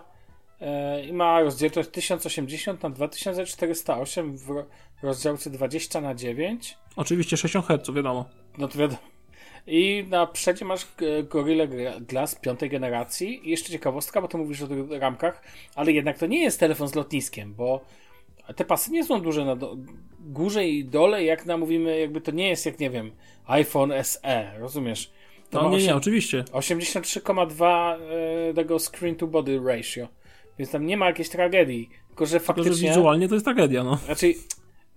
y, 0.61 1.07
i 1.07 1.13
ma 1.13 1.41
rozdzielczość 1.41 1.91
1080 1.91 2.83
na 2.83 2.91
2408 2.91 4.37
w 4.39 4.65
rozdziałce 5.03 5.51
20 5.51 6.01
na 6.01 6.15
9. 6.15 6.79
Oczywiście 6.97 7.37
60 7.37 7.67
Hz, 7.67 7.95
wiadomo. 7.95 8.25
No 8.59 8.69
to 8.69 8.79
wiadomo. 8.79 9.01
I 9.67 10.05
na 10.09 10.27
przodzie 10.27 10.65
masz 10.65 10.87
Gorilla 11.29 11.67
Glass 12.01 12.35
piątej 12.35 12.71
generacji. 12.71 13.49
I 13.49 13.51
jeszcze 13.51 13.73
ciekawostka, 13.73 14.23
bo 14.23 14.29
ty 14.29 14.39
mówisz 14.39 14.63
o 14.63 14.67
tych 14.67 14.91
ramkach, 14.91 15.43
ale 15.75 15.93
jednak 15.93 16.19
to 16.19 16.27
nie 16.27 16.43
jest 16.43 16.61
telefon 16.61 16.89
z 16.89 16.95
lotniskiem, 16.95 17.55
bo 17.55 17.81
te 18.55 18.65
pasy 18.65 18.93
nie 18.93 19.05
są 19.05 19.21
duże 19.21 19.45
na 19.45 19.57
do, 19.57 19.77
górze 20.21 20.69
i 20.69 20.85
dole, 20.85 21.25
jak 21.25 21.47
namówimy, 21.47 21.99
jakby 21.99 22.21
to 22.21 22.31
nie 22.31 22.49
jest 22.49 22.67
jak, 22.67 22.79
nie 22.79 22.91
wiem, 22.91 23.11
iPhone 23.47 23.93
SE, 24.03 24.59
rozumiesz? 24.59 25.11
To 25.51 25.63
no 25.63 25.71
nie, 25.71 25.77
8, 25.77 25.87
nie, 25.87 25.97
oczywiście. 25.97 26.45
83,2 26.53 27.97
e, 28.51 28.55
tego 28.55 28.79
screen 28.79 29.17
to 29.17 29.27
body 29.27 29.61
ratio. 29.65 30.09
Więc 30.59 30.71
tam 30.71 30.87
nie 30.87 30.97
ma 30.97 31.07
jakiejś 31.07 31.29
tragedii. 31.29 31.91
Tylko, 32.09 32.27
że 32.27 32.41
faktycznie... 32.41 32.71
Tylko, 32.71 32.87
że 32.87 32.89
wizualnie 32.89 33.29
to 33.29 33.35
jest 33.35 33.45
tragedia, 33.45 33.85
no. 33.85 33.97
Znaczy, 33.97 34.35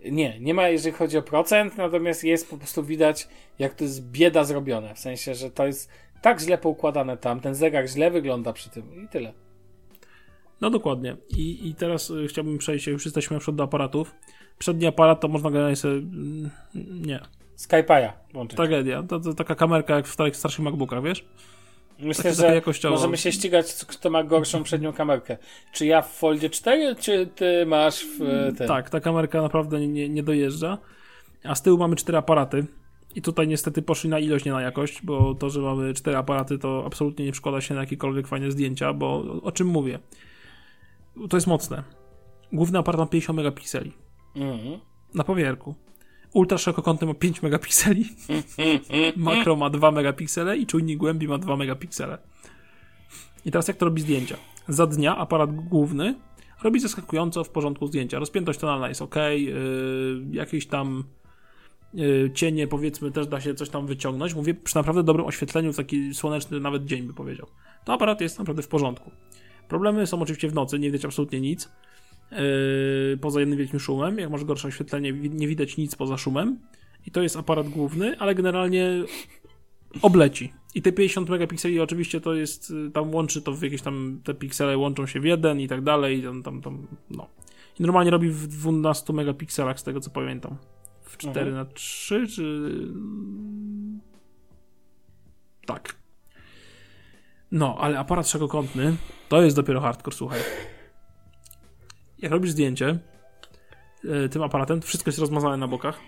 nie, 0.06 0.40
nie 0.40 0.54
ma 0.54 0.70
jeżeli 0.70 0.96
chodzi 0.96 1.18
o 1.18 1.22
procent, 1.22 1.78
natomiast 1.78 2.24
jest 2.24 2.50
po 2.50 2.58
prostu 2.58 2.84
widać, 2.84 3.28
jak 3.60 3.74
to 3.74 3.84
jest 3.84 4.12
bieda 4.12 4.44
zrobione. 4.44 4.96
W 4.96 5.00
sensie, 5.00 5.36
że 5.36 5.52
to 5.52 5.68
jest 5.68 5.90
tak 6.22 6.40
źle 6.40 6.58
poukładane 6.58 7.18
tam, 7.18 7.40
ten 7.40 7.56
zegar 7.56 7.88
źle 7.88 8.12
wygląda 8.12 8.54
przy 8.54 8.70
tym 8.70 9.04
i 9.04 9.08
tyle. 9.08 9.34
No 10.62 10.70
dokładnie. 10.70 11.16
I, 11.30 11.70
i 11.70 11.76
teraz 11.76 12.10
y, 12.10 12.28
chciałbym 12.28 12.58
przejść, 12.58 12.88
już 12.88 13.06
jesteśmy 13.06 13.34
na 13.34 13.40
przykład 13.40 13.56
do 13.56 13.64
aparatów. 13.64 14.16
Przedni 14.58 14.88
aparat 14.88 15.20
to 15.20 15.28
można 15.28 15.50
generalnie 15.50 15.76
sobie... 15.76 15.94
Mm, 15.94 16.50
nie. 16.76 17.20
Skype'a 17.58 18.12
włączyć. 18.34 18.58
Tragedia. 18.58 19.04
To, 19.04 19.20
to 19.20 19.34
taka 19.34 19.56
kamerka 19.56 19.96
jak 19.96 20.08
w 20.08 20.14
starych, 20.14 20.36
starszych 20.36 20.66
MacBookach, 20.66 21.04
wiesz? 21.04 21.26
Myślę, 22.00 22.34
że 22.34 22.62
możemy 22.90 23.18
się 23.18 23.32
ścigać, 23.32 23.86
kto 23.88 24.10
ma 24.10 24.24
gorszą 24.24 24.64
przednią 24.64 24.94
kamerkę. 24.94 25.38
Czy 25.74 25.86
ja 25.86 26.02
w 26.02 26.12
Foldzie 26.12 26.50
4, 26.50 26.96
czy 26.96 27.28
ty 27.36 27.66
masz 27.66 28.06
w 28.06 28.22
mm, 28.22 28.56
tym? 28.56 28.68
Tak, 28.68 28.90
ta 28.90 29.00
kamerka 29.00 29.42
naprawdę 29.42 29.88
nie, 29.88 30.10
nie 30.10 30.24
dojeżdża. 30.24 30.78
A 31.44 31.56
z 31.56 31.62
tyłu 31.62 31.78
mamy 31.78 31.96
cztery 31.96 32.18
aparaty. 32.18 32.66
I 33.16 33.22
tutaj 33.22 33.48
niestety 33.48 33.82
poszli 33.82 34.10
na 34.10 34.20
ilość, 34.20 34.46
nie 34.46 34.52
na 34.52 34.62
jakość, 34.62 35.02
bo 35.04 35.36
to, 35.36 35.50
że 35.50 35.62
mamy 35.62 35.94
cztery 35.94 36.18
aparaty, 36.18 36.58
to 36.58 36.84
absolutnie 36.86 37.26
nie 37.26 37.32
przekłada 37.32 37.62
się 37.62 37.76
na 37.76 37.82
jakiekolwiek 37.82 38.28
fajne 38.28 38.52
zdjęcia, 38.52 38.94
bo 38.94 39.24
o 39.44 39.52
czym 39.52 39.68
mówię? 39.68 40.00
To 41.30 41.38
jest 41.38 41.48
mocne. 41.48 41.84
Główny 42.54 42.80
aparat 42.80 43.00
ma 43.00 43.06
50 43.06 43.38
megapikseli. 43.38 43.94
Mhm. 44.36 44.80
Na 45.14 45.24
powierku. 45.24 45.76
Ultra 46.34 46.58
szerokokątny 46.58 47.08
ma 47.08 47.14
5 47.14 47.42
megapikseli. 47.42 48.06
Makro 49.16 49.56
ma 49.56 49.70
2 49.70 49.92
megapiksele 49.92 50.58
i 50.58 50.66
czujnik 50.66 50.98
głębi 50.98 51.28
ma 51.28 51.38
2 51.38 51.56
megapiksele. 51.56 52.18
I 53.46 53.52
teraz 53.52 53.68
jak 53.68 53.78
to 53.78 53.86
robi 53.86 54.02
zdjęcia? 54.02 54.38
Za 54.68 54.88
dnia 54.88 55.18
aparat 55.18 55.56
główny 55.56 56.16
robi 56.64 56.80
zaskakująco 56.80 57.44
w 57.44 57.50
porządku 57.50 57.88
zdjęcia. 57.88 58.20
Rozpiętość 58.20 58.60
tonalna 58.60 58.90
jest 58.90 59.02
ok, 59.02 59.16
yy, 59.16 60.26
jakieś 60.32 60.68
tam 60.68 61.04
yy, 61.94 62.32
cienie 62.34 62.68
powiedzmy 62.68 63.12
też 63.12 63.28
da 63.28 63.42
się 63.42 63.56
coś 63.56 63.70
tam 63.70 63.88
wyciągnąć. 63.88 64.34
Mówię 64.34 64.54
przy 64.54 64.76
naprawdę 64.76 65.04
dobrym 65.04 65.26
oświetleniu 65.26 65.74
w 65.74 65.78
taki 65.78 66.14
słoneczny 66.14 66.60
nawet 66.60 66.86
dzień 66.86 67.04
by 67.04 67.14
powiedział. 67.14 67.48
To 67.86 67.94
aparat 67.94 68.22
jest 68.22 68.40
naprawdę 68.40 68.62
w 68.62 68.68
porządku. 68.68 69.12
Problemy 69.70 70.08
są 70.08 70.22
oczywiście 70.22 70.50
w 70.50 70.54
nocy, 70.54 70.80
nie 70.80 70.88
widać 70.88 71.06
absolutnie 71.06 71.42
nic. 71.42 71.70
Yy, 72.32 73.18
poza 73.22 73.40
jednym 73.40 73.60
wielkim 73.60 73.80
szumem. 73.80 74.18
Jak 74.18 74.30
masz 74.30 74.44
gorsze 74.44 74.68
oświetlenie, 74.68 75.14
nie 75.14 75.48
widać 75.48 75.78
nic 75.78 75.96
poza 75.96 76.18
szumem. 76.18 76.60
I 77.08 77.12
to 77.12 77.22
jest 77.22 77.38
aparat 77.38 77.70
główny, 77.70 78.20
ale 78.20 78.36
generalnie 78.36 79.04
obleci. 80.02 80.54
I 80.76 80.82
te 80.82 80.92
50 80.92 81.30
megapikseli 81.30 81.80
oczywiście 81.80 82.22
to 82.22 82.34
jest, 82.34 82.70
yy, 82.70 82.92
tam 82.92 83.14
łączy 83.14 83.42
to 83.42 83.54
w 83.54 83.62
jakieś 83.64 83.82
tam, 83.82 84.22
te 84.24 84.34
piksele 84.34 84.78
łączą 84.78 85.06
się 85.06 85.20
w 85.20 85.26
jeden 85.26 85.60
i 85.60 85.68
tak 85.68 85.82
dalej, 85.82 86.24
tam, 86.24 86.44
tam, 86.44 86.62
tam 86.62 86.88
no. 87.10 87.28
I 87.80 87.84
normalnie 87.84 88.12
robi 88.12 88.30
w 88.30 88.48
12 88.48 89.14
megapikselach 89.14 89.80
z 89.80 89.84
tego 89.84 90.00
co 90.00 90.10
pamiętam. 90.10 90.58
W 91.02 91.18
4 91.18 91.40
mhm. 91.40 91.56
na 91.56 91.66
3 91.66 92.28
czy... 92.28 92.72
Tak. 95.66 95.99
No, 97.52 97.76
ale 97.80 98.00
aparat 98.00 98.28
szerokokątny 98.28 98.96
to 99.30 99.42
jest 99.42 99.56
dopiero 99.56 99.82
hardcore, 99.82 100.16
słuchaj. 100.16 100.40
Jak 102.20 102.32
robisz 102.32 102.52
zdjęcie 102.52 103.00
e, 104.10 104.30
tym 104.30 104.44
aparatem, 104.44 104.82
wszystko 104.82 105.10
jest 105.10 105.20
rozmazane 105.20 105.58
na 105.58 105.68
bokach. 105.68 106.00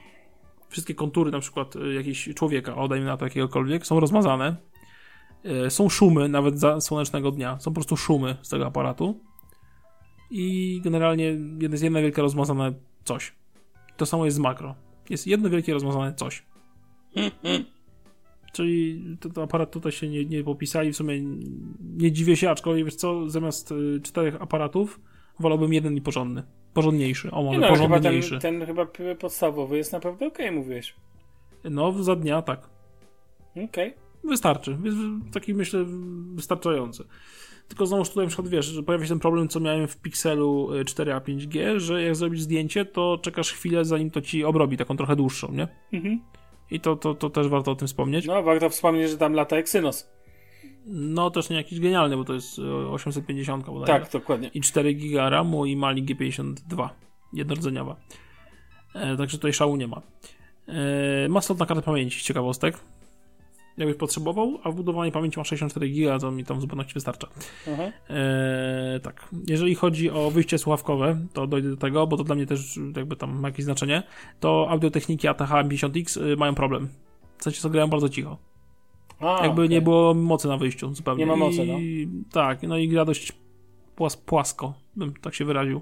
Wszystkie 0.70 0.96
kontury 0.96 1.32
na 1.32 1.40
przykład 1.40 1.76
e, 1.76 1.94
jakiegoś 1.94 2.30
człowieka, 2.36 2.76
odajmy 2.76 3.06
na 3.06 3.18
to 3.18 3.26
jakiegokolwiek, 3.26 3.86
są 3.86 4.00
rozmazane. 4.00 4.56
E, 5.44 5.70
są 5.70 5.90
szumy, 5.90 6.30
nawet 6.30 6.60
za 6.60 6.82
słonecznego 6.82 7.32
dnia. 7.32 7.60
Są 7.60 7.72
po 7.72 7.76
prostu 7.76 7.98
szumy 7.98 8.38
z 8.42 8.50
tego 8.50 8.66
aparatu. 8.66 9.20
I 10.30 10.82
generalnie 10.84 11.38
jest 11.60 11.84
jedna 11.84 12.02
wielka 12.02 12.22
rozmazane 12.22 12.74
coś. 13.04 13.34
To 13.98 14.06
samo 14.06 14.26
jest 14.26 14.38
z 14.38 14.40
makro. 14.40 14.76
Jest 15.10 15.28
jedno 15.28 15.50
wielkie 15.50 15.74
rozmazane 15.74 16.14
coś. 16.14 16.44
Czyli 18.52 19.04
to, 19.20 19.30
to 19.30 19.44
aparat 19.44 19.72
tutaj 19.72 19.92
się 19.92 20.10
nie, 20.10 20.26
nie 20.26 20.44
popisali, 20.44 20.94
w 20.94 20.96
sumie 20.96 21.22
nie 21.98 22.12
dziwię 22.12 22.36
się, 22.36 22.50
aczkolwiek 22.50 22.86
wiesz 22.86 22.96
co, 22.96 23.30
zamiast 23.30 23.72
y, 23.72 24.00
czterech 24.04 24.42
aparatów 24.42 25.00
wolałbym 25.40 25.74
jeden 25.74 25.98
i 25.98 26.02
porządny. 26.02 26.44
Porządniejszy, 26.74 27.32
o 27.32 27.44
może 27.44 27.60
no, 27.60 27.68
porządniejszy. 27.68 28.30
Chyba 28.30 28.42
ten, 28.42 28.60
ten, 28.60 28.68
chyba 28.68 28.86
podstawowy 29.16 29.78
jest 29.78 29.94
naprawdę 29.94 30.28
okej, 30.28 30.46
okay, 30.46 30.58
mówiłeś. 30.58 30.96
No, 31.64 32.04
za 32.04 32.16
dnia 32.16 32.42
tak. 32.42 32.70
Okej. 33.52 33.66
Okay. 33.66 33.94
Wystarczy. 34.24 34.78
Jest 34.84 34.98
taki 35.34 35.54
myślę 35.54 35.86
wystarczający. 36.34 37.04
Tylko 37.68 37.86
znowu 37.86 38.06
tutaj 38.06 38.24
na 38.24 38.28
przykład 38.28 38.48
wiesz, 38.48 38.66
że 38.66 38.84
pojawia 38.84 39.06
się 39.06 39.10
ten 39.10 39.20
problem, 39.20 39.48
co 39.48 39.60
miałem 39.60 39.88
w 39.88 39.98
Pixelu 39.98 40.68
4a 40.68 41.22
5G, 41.22 41.80
że 41.80 42.04
jak 42.04 42.16
zrobisz 42.16 42.42
zdjęcie, 42.42 42.86
to 42.86 43.20
czekasz 43.22 43.54
chwilę, 43.54 43.86
zanim 43.86 44.12
to 44.12 44.22
ci 44.22 44.44
obrobi, 44.44 44.78
taką 44.78 44.98
trochę 44.98 45.16
dłuższą, 45.16 45.52
nie? 45.52 45.68
Mhm. 45.94 46.22
I 46.72 46.80
to, 46.80 46.96
to, 46.96 47.16
to 47.16 47.30
też 47.30 47.48
warto 47.48 47.72
o 47.72 47.76
tym 47.76 47.88
wspomnieć. 47.88 48.26
No, 48.26 48.44
warto 48.44 48.70
wspomnieć, 48.70 49.10
że 49.12 49.18
tam 49.18 49.34
lata 49.34 49.58
Exynos. 49.58 50.10
No, 50.86 51.32
też 51.32 51.50
nie 51.50 51.56
jakiś 51.56 51.80
genialny, 51.80 52.18
bo 52.18 52.24
to 52.24 52.34
jest 52.34 52.60
850 52.92 53.66
bodajże. 53.66 54.00
Tak, 54.00 54.12
dokładnie. 54.12 54.52
I 54.54 54.62
4 54.62 54.94
giga 54.94 55.30
RAMu 55.30 55.66
i 55.66 55.76
Mali 55.76 56.04
G52 56.04 56.90
jednorodzeniowa. 57.34 57.96
E, 58.96 59.18
także 59.18 59.38
tutaj 59.38 59.54
szału 59.54 59.76
nie 59.76 59.88
ma. 59.88 60.02
E, 60.68 61.30
ma 61.30 61.42
slot 61.42 61.60
na 61.60 61.66
kartę 61.66 61.84
pamięci, 61.84 62.24
ciekawostek 62.24 62.78
jakbyś 63.78 63.98
potrzebował, 63.98 64.60
a 64.64 64.72
wbudowanie 64.72 65.12
pamięci 65.12 65.40
ma 65.40 65.44
64 65.44 65.90
GB, 65.90 66.20
to 66.20 66.32
mi 66.32 66.46
tam 66.46 66.58
w 66.58 66.62
zupełności 66.62 66.94
wystarcza. 66.94 67.28
Mhm. 67.68 67.92
E, 68.10 69.00
tak. 69.00 69.30
Jeżeli 69.48 69.76
chodzi 69.76 70.10
o 70.10 70.32
wyjście 70.32 70.58
słuchawkowe, 70.58 71.18
to 71.34 71.48
dojdę 71.48 71.70
do 71.70 71.78
tego, 71.78 72.08
bo 72.08 72.18
to 72.18 72.24
dla 72.24 72.36
mnie 72.36 72.46
też 72.46 72.80
jakby 72.96 73.16
tam 73.16 73.40
ma 73.40 73.48
jakieś 73.48 73.66
znaczenie, 73.66 74.04
to 74.40 74.68
audiotechniki 74.70 75.28
ATH 75.28 75.42
50X 75.42 76.22
y, 76.22 76.38
mają 76.38 76.56
problem. 76.56 76.90
W 77.38 77.44
sensie, 77.44 77.62
co 77.62 77.70
grają 77.70 77.88
bardzo 77.88 78.10
cicho. 78.10 78.38
A, 79.20 79.44
jakby 79.44 79.62
okay. 79.62 79.70
nie 79.70 79.82
było 79.82 80.14
mocy 80.14 80.48
na 80.48 80.58
wyjściu 80.58 80.94
zupełnie. 80.94 81.26
Nie 81.26 81.32
ma 81.32 81.36
mocy, 81.36 81.66
no. 81.66 81.74
Tak, 82.32 82.64
no 82.64 82.78
i 82.78 82.88
gra 82.88 83.06
dość 83.06 83.32
płas 83.96 84.18
płasko, 84.18 84.74
bym 84.96 85.14
tak 85.14 85.36
się 85.36 85.46
wyraził. 85.46 85.82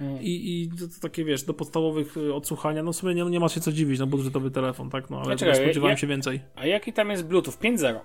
Hmm. 0.00 0.22
I, 0.22 0.62
I 0.62 0.78
to, 0.78 0.88
to, 0.88 1.00
takie, 1.00 1.24
wiesz, 1.24 1.42
do 1.42 1.54
podstawowych 1.54 2.16
y, 2.16 2.34
odsłuchania, 2.34 2.82
no 2.82 2.92
w 2.92 2.96
sumie 2.96 3.14
nie, 3.14 3.24
nie 3.24 3.40
ma 3.40 3.48
się 3.48 3.60
co 3.60 3.72
dziwić, 3.72 3.98
no 3.98 4.06
budżetowy 4.06 4.50
telefon, 4.50 4.90
tak, 4.90 5.10
no 5.10 5.22
ale 5.24 5.36
Czekaj, 5.36 5.56
spodziewałem 5.56 5.96
się 5.96 6.06
więcej. 6.06 6.40
A 6.56 6.66
jaki 6.66 6.92
tam 6.92 7.10
jest 7.10 7.26
Bluetooth 7.26 7.52
5.0? 7.52 7.98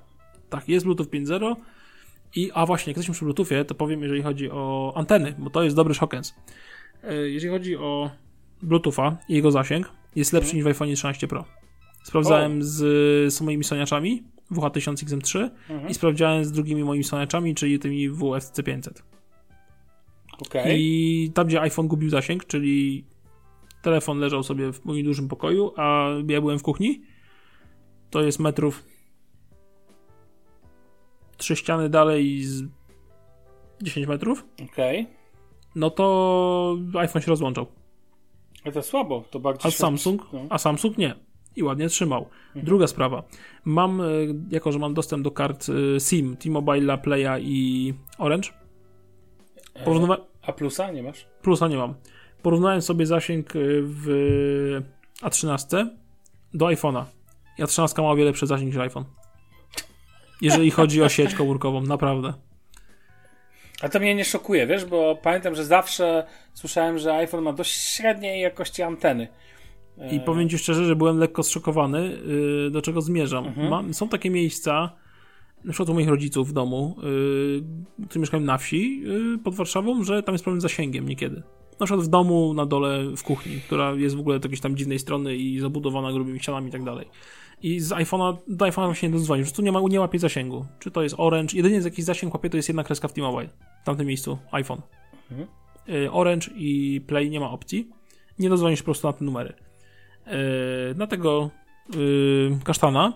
Tak, 0.49 0.69
jest 0.69 0.85
Bluetooth 0.85 1.05
5.0 1.05 1.55
i, 2.35 2.51
a 2.53 2.65
właśnie, 2.65 2.91
jak 2.91 2.97
jesteśmy 2.97 3.13
przy 3.13 3.25
Bluetoothie, 3.25 3.65
to 3.65 3.75
powiem, 3.75 4.01
jeżeli 4.01 4.21
chodzi 4.21 4.51
o 4.51 4.93
anteny, 4.95 5.35
bo 5.37 5.49
to 5.49 5.63
jest 5.63 5.75
dobry 5.75 5.93
showcase. 5.93 6.33
Jeżeli 7.25 7.53
chodzi 7.53 7.77
o 7.77 8.09
Bluetootha 8.61 9.17
i 9.29 9.35
jego 9.35 9.51
zasięg, 9.51 9.91
jest 10.15 10.33
lepszy 10.33 10.51
hmm. 10.51 10.57
niż 10.57 10.63
w 10.63 10.67
iPhone 10.67 10.95
13 10.95 11.27
Pro. 11.27 11.45
Sprawdzałem 12.03 12.63
z, 12.63 12.77
z 13.33 13.41
moimi 13.41 13.63
soniaczami 13.63 14.23
WH1000XM3 14.51 15.49
hmm. 15.67 15.89
i 15.89 15.93
sprawdzałem 15.93 16.45
z 16.45 16.51
drugimi 16.51 16.83
moimi 16.83 17.03
soniaczami, 17.03 17.55
czyli 17.55 17.79
tymi 17.79 18.09
WFC 18.09 18.63
500. 18.63 19.14
Okay. 20.41 20.77
I 20.77 21.31
tam, 21.33 21.47
gdzie 21.47 21.61
iPhone 21.61 21.87
gubił 21.87 22.09
zasięg, 22.09 22.45
czyli 22.45 23.05
telefon 23.81 24.19
leżał 24.19 24.43
sobie 24.43 24.73
w 24.73 24.85
moim 24.85 25.05
dużym 25.05 25.27
pokoju, 25.27 25.73
a 25.77 26.09
ja 26.27 26.41
byłem 26.41 26.59
w 26.59 26.63
kuchni, 26.63 27.01
to 28.09 28.21
jest 28.21 28.39
metrów 28.39 28.83
trzy 31.37 31.55
ściany 31.55 31.89
dalej 31.89 32.43
z 32.43 32.63
10 33.81 34.07
metrów, 34.07 34.45
Okej. 34.71 35.01
Okay. 35.01 35.13
no 35.75 35.89
to 35.89 36.77
iPhone 36.93 37.21
się 37.21 37.27
rozłączał. 37.27 37.65
Ale 38.63 38.73
to 38.73 38.83
słabo, 38.83 39.23
to 39.31 39.39
bardziej... 39.39 39.69
A 39.69 39.71
Samsung, 39.71 40.27
No. 40.33 40.39
a 40.49 40.57
Samsung 40.57 40.97
nie. 40.97 41.15
I 41.55 41.63
ładnie 41.63 41.89
trzymał. 41.89 42.21
Mhm. 42.47 42.65
Druga 42.65 42.87
sprawa. 42.87 43.23
Mam, 43.65 44.01
e, 44.01 44.05
jako 44.51 44.71
że 44.71 44.79
mam 44.79 44.93
dostęp 44.93 45.23
do 45.23 45.31
kart 45.31 45.67
e, 45.69 45.99
SIM, 45.99 46.37
T-Mobile, 46.37 46.97
Playa 46.97 47.39
i 47.41 47.93
Orange, 48.17 48.49
porównywa- 49.83 50.17
A 50.41 50.53
plusa 50.53 50.91
nie 50.91 51.03
masz? 51.03 51.27
plusa 51.41 51.67
nie 51.67 51.77
mam. 51.77 51.93
Porównałem 52.41 52.81
sobie 52.81 53.05
zasięg 53.05 53.55
e, 53.55 53.59
w 53.83 54.05
A13 55.21 55.87
do 56.53 56.65
iPhone'a. 56.65 57.03
I 57.57 57.63
A13 57.63 58.01
ma 58.01 58.09
o 58.11 58.15
wiele 58.15 58.29
lepszy 58.29 58.47
zasięg 58.47 58.67
niż 58.67 58.77
iPhone. 58.77 59.05
Jeżeli 60.41 60.71
chodzi 60.71 61.01
o 61.03 61.09
sieć 61.09 61.35
komórkową, 61.35 61.81
naprawdę. 61.81 62.33
A 63.81 63.89
to 63.89 63.99
mnie 63.99 64.15
nie 64.15 64.25
szokuje, 64.25 64.67
wiesz, 64.67 64.85
bo 64.85 65.15
pamiętam, 65.15 65.55
że 65.55 65.65
zawsze 65.65 66.25
słyszałem, 66.53 66.97
że 66.97 67.13
iPhone 67.13 67.43
ma 67.43 67.53
dość 67.53 67.71
średniej 67.73 68.41
jakości 68.41 68.83
anteny. 68.83 69.27
I 70.11 70.19
powiem 70.19 70.49
Ci 70.49 70.57
szczerze, 70.57 70.85
że 70.85 70.95
byłem 70.95 71.17
lekko 71.19 71.43
zszokowany, 71.43 72.17
yy, 72.65 72.71
do 72.71 72.81
czego 72.81 73.01
zmierzam. 73.01 73.47
Mhm. 73.47 73.69
Mam, 73.69 73.93
są 73.93 74.09
takie 74.09 74.29
miejsca, 74.29 74.91
na 75.63 75.71
przykład 75.71 75.89
u 75.89 75.93
moich 75.93 76.09
rodziców 76.09 76.49
w 76.49 76.53
domu, 76.53 76.95
yy, 77.99 78.05
którzy 78.05 78.19
mieszkają 78.19 78.43
na 78.43 78.57
wsi 78.57 79.01
yy, 79.01 79.37
pod 79.37 79.55
Warszawą, 79.55 80.03
że 80.03 80.23
tam 80.23 80.33
jest 80.33 80.43
problem 80.43 80.61
z 80.61 80.63
zasięgiem 80.63 81.09
niekiedy. 81.09 81.43
Na 81.79 81.85
przykład 81.85 82.05
w 82.05 82.09
domu, 82.09 82.53
na 82.53 82.65
dole, 82.65 83.05
w 83.17 83.23
kuchni, 83.23 83.61
która 83.61 83.91
jest 83.91 84.15
w 84.15 84.19
ogóle 84.19 84.35
od 84.35 84.43
jakiejś 84.43 84.61
tam 84.61 84.77
dziwnej 84.77 84.99
strony 84.99 85.35
i 85.35 85.59
zabudowana 85.59 86.11
grubymi 86.11 86.39
ścianami 86.39 86.69
i 86.69 86.71
tak 86.71 86.83
dalej. 86.83 87.07
I 87.63 87.79
z 87.79 87.89
iPhone'a, 87.89 88.37
do 88.47 88.65
iPhone'a 88.65 88.93
się 88.93 89.07
nie 89.07 89.13
dozwonisz, 89.13 89.43
po 89.43 89.47
prostu 89.47 89.61
nie, 89.61 89.71
ma, 89.71 89.79
nie 89.89 89.99
łapie 89.99 90.19
zasięgu. 90.19 90.65
Czy 90.79 90.91
to 90.91 91.03
jest 91.03 91.15
Orange, 91.17 91.57
jedynie 91.57 91.81
z 91.81 91.85
jakiś 91.85 92.05
zasięg 92.05 92.33
łapie 92.33 92.49
to 92.49 92.57
jest 92.57 92.69
jedna 92.69 92.83
kreska 92.83 93.07
w 93.07 93.13
T-Mobile. 93.13 93.49
W 93.81 93.85
tamtym 93.85 94.07
miejscu 94.07 94.37
iPhone. 94.51 94.81
Mhm. 95.31 95.47
Yy, 95.87 96.11
Orange 96.11 96.47
i 96.55 97.01
Play 97.07 97.29
nie 97.29 97.39
ma 97.39 97.51
opcji. 97.51 97.89
Nie 98.39 98.49
dozwonisz 98.49 98.79
po 98.79 98.85
prostu 98.85 99.07
na 99.07 99.13
te 99.13 99.25
numery. 99.25 99.53
Yy, 100.25 100.33
na 100.95 101.07
tego 101.07 101.49
yy, 101.95 102.59
kasztana 102.63 103.13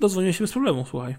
dozwoniłem 0.00 0.32
się 0.32 0.44
bez 0.44 0.52
problemu, 0.52 0.84
słuchaj. 0.90 1.16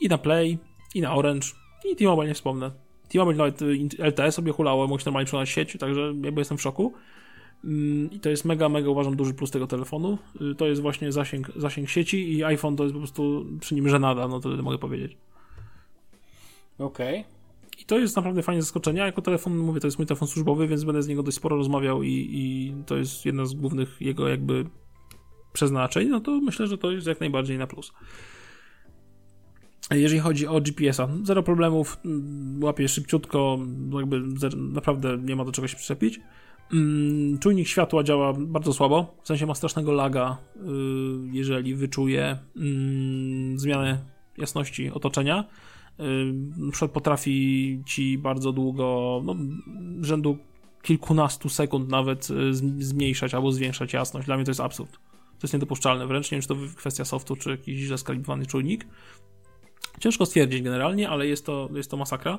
I 0.00 0.08
na 0.08 0.18
Play, 0.18 0.58
i 0.94 1.00
na 1.00 1.14
Orange, 1.14 1.48
i 1.84 1.96
T-Mobile 1.96 2.28
nie 2.28 2.34
wspomnę. 2.34 2.70
T-Mobile 3.08 3.36
nawet 3.36 3.62
y, 3.62 3.88
LTE 4.08 4.32
sobie 4.32 4.52
hulało, 4.52 4.98
się 4.98 5.04
normalnie 5.06 5.26
przełączać 5.26 5.54
sieć, 5.54 5.76
także 5.78 6.00
jakby 6.00 6.40
jestem 6.40 6.58
w 6.58 6.62
szoku. 6.62 6.92
Ym, 7.64 8.10
I 8.12 8.20
to 8.20 8.30
jest 8.30 8.44
mega, 8.44 8.68
mega 8.68 8.88
uważam 8.90 9.16
duży 9.16 9.34
plus 9.34 9.50
tego 9.50 9.66
telefonu. 9.66 10.18
Y, 10.40 10.54
To 10.54 10.66
jest 10.66 10.82
właśnie 10.82 11.12
zasięg, 11.12 11.52
zasięg 11.56 11.88
sieci 11.88 12.32
i 12.32 12.44
iPhone 12.44 12.76
to 12.76 12.82
jest 12.82 12.92
po 12.94 13.00
prostu 13.00 13.46
przy 13.60 13.74
nim 13.74 13.88
żenada, 13.88 14.28
no 14.28 14.40
to 14.40 14.48
mogę 14.48 14.78
powiedzieć. 14.78 15.16
Okej. 16.78 17.24
I 17.78 17.84
to 17.84 17.98
jest 17.98 18.16
naprawdę 18.16 18.42
fajne 18.42 18.62
zaskoczenie. 18.62 19.00
Jako 19.00 19.22
telefon, 19.22 19.58
mówię, 19.58 19.80
to 19.80 19.86
jest 19.86 19.98
mój 19.98 20.06
telefon 20.06 20.28
służbowy, 20.28 20.66
więc 20.68 20.84
będę 20.84 21.02
z 21.02 21.08
niego 21.08 21.22
dość 21.22 21.36
sporo 21.36 21.56
rozmawiał 21.56 22.02
i, 22.02 22.28
i 22.32 22.74
to 22.86 22.96
jest 22.96 23.26
jedna 23.26 23.46
z 23.46 23.54
głównych 23.54 24.00
jego 24.00 24.28
jakby 24.28 24.66
przeznaczeń, 25.56 26.08
no 26.08 26.20
to 26.20 26.40
myślę, 26.40 26.66
że 26.66 26.78
to 26.78 26.90
jest 26.90 27.06
jak 27.06 27.20
najbardziej 27.20 27.58
na 27.58 27.66
plus. 27.66 27.92
Jeżeli 29.90 30.20
chodzi 30.20 30.46
o 30.46 30.60
GPS-a, 30.60 31.08
zero 31.22 31.42
problemów, 31.42 31.98
mm, 32.04 32.64
łapie 32.64 32.88
szybciutko, 32.88 33.58
jakby 33.92 34.20
naprawdę 34.56 35.18
nie 35.18 35.36
ma 35.36 35.44
do 35.44 35.52
czego 35.52 35.68
się 35.68 35.76
przyczepić. 35.76 36.20
Mm, 36.72 37.38
Czujnik 37.38 37.68
światła 37.68 38.02
działa 38.02 38.32
bardzo 38.38 38.72
słabo, 38.72 39.16
w 39.22 39.26
sensie 39.26 39.46
ma 39.46 39.54
strasznego 39.54 39.92
laga, 39.92 40.36
y, 40.56 40.60
jeżeli 41.32 41.74
wyczuje 41.74 42.38
mm, 42.56 43.58
zmianę 43.58 43.98
jasności 44.38 44.90
otoczenia. 44.90 45.44
Y, 46.00 46.04
Na 46.56 46.72
przykład 46.72 46.90
potrafi 46.90 47.82
ci 47.86 48.18
bardzo 48.18 48.52
długo, 48.52 49.20
no, 49.24 49.36
rzędu 50.00 50.38
kilkunastu 50.82 51.48
sekund 51.48 51.88
nawet 51.88 52.30
y, 52.30 52.54
zmniejszać 52.84 53.34
albo 53.34 53.52
zwiększać 53.52 53.92
jasność. 53.92 54.26
Dla 54.26 54.36
mnie 54.36 54.44
to 54.44 54.50
jest 54.50 54.60
absurd. 54.60 54.98
To 55.38 55.40
jest 55.42 55.54
niedopuszczalne 55.54 56.06
wręcz. 56.06 56.30
Nie 56.30 56.36
wiem, 56.36 56.42
czy 56.42 56.48
to 56.48 56.56
kwestia 56.76 57.04
softu, 57.04 57.36
czy 57.36 57.50
jakiś 57.50 57.78
źle 57.78 57.98
skalibrowany 57.98 58.46
czujnik. 58.46 58.86
Ciężko 60.00 60.26
stwierdzić 60.26 60.62
generalnie, 60.62 61.08
ale 61.08 61.26
jest 61.26 61.46
to, 61.46 61.68
jest 61.74 61.90
to 61.90 61.96
masakra. 61.96 62.38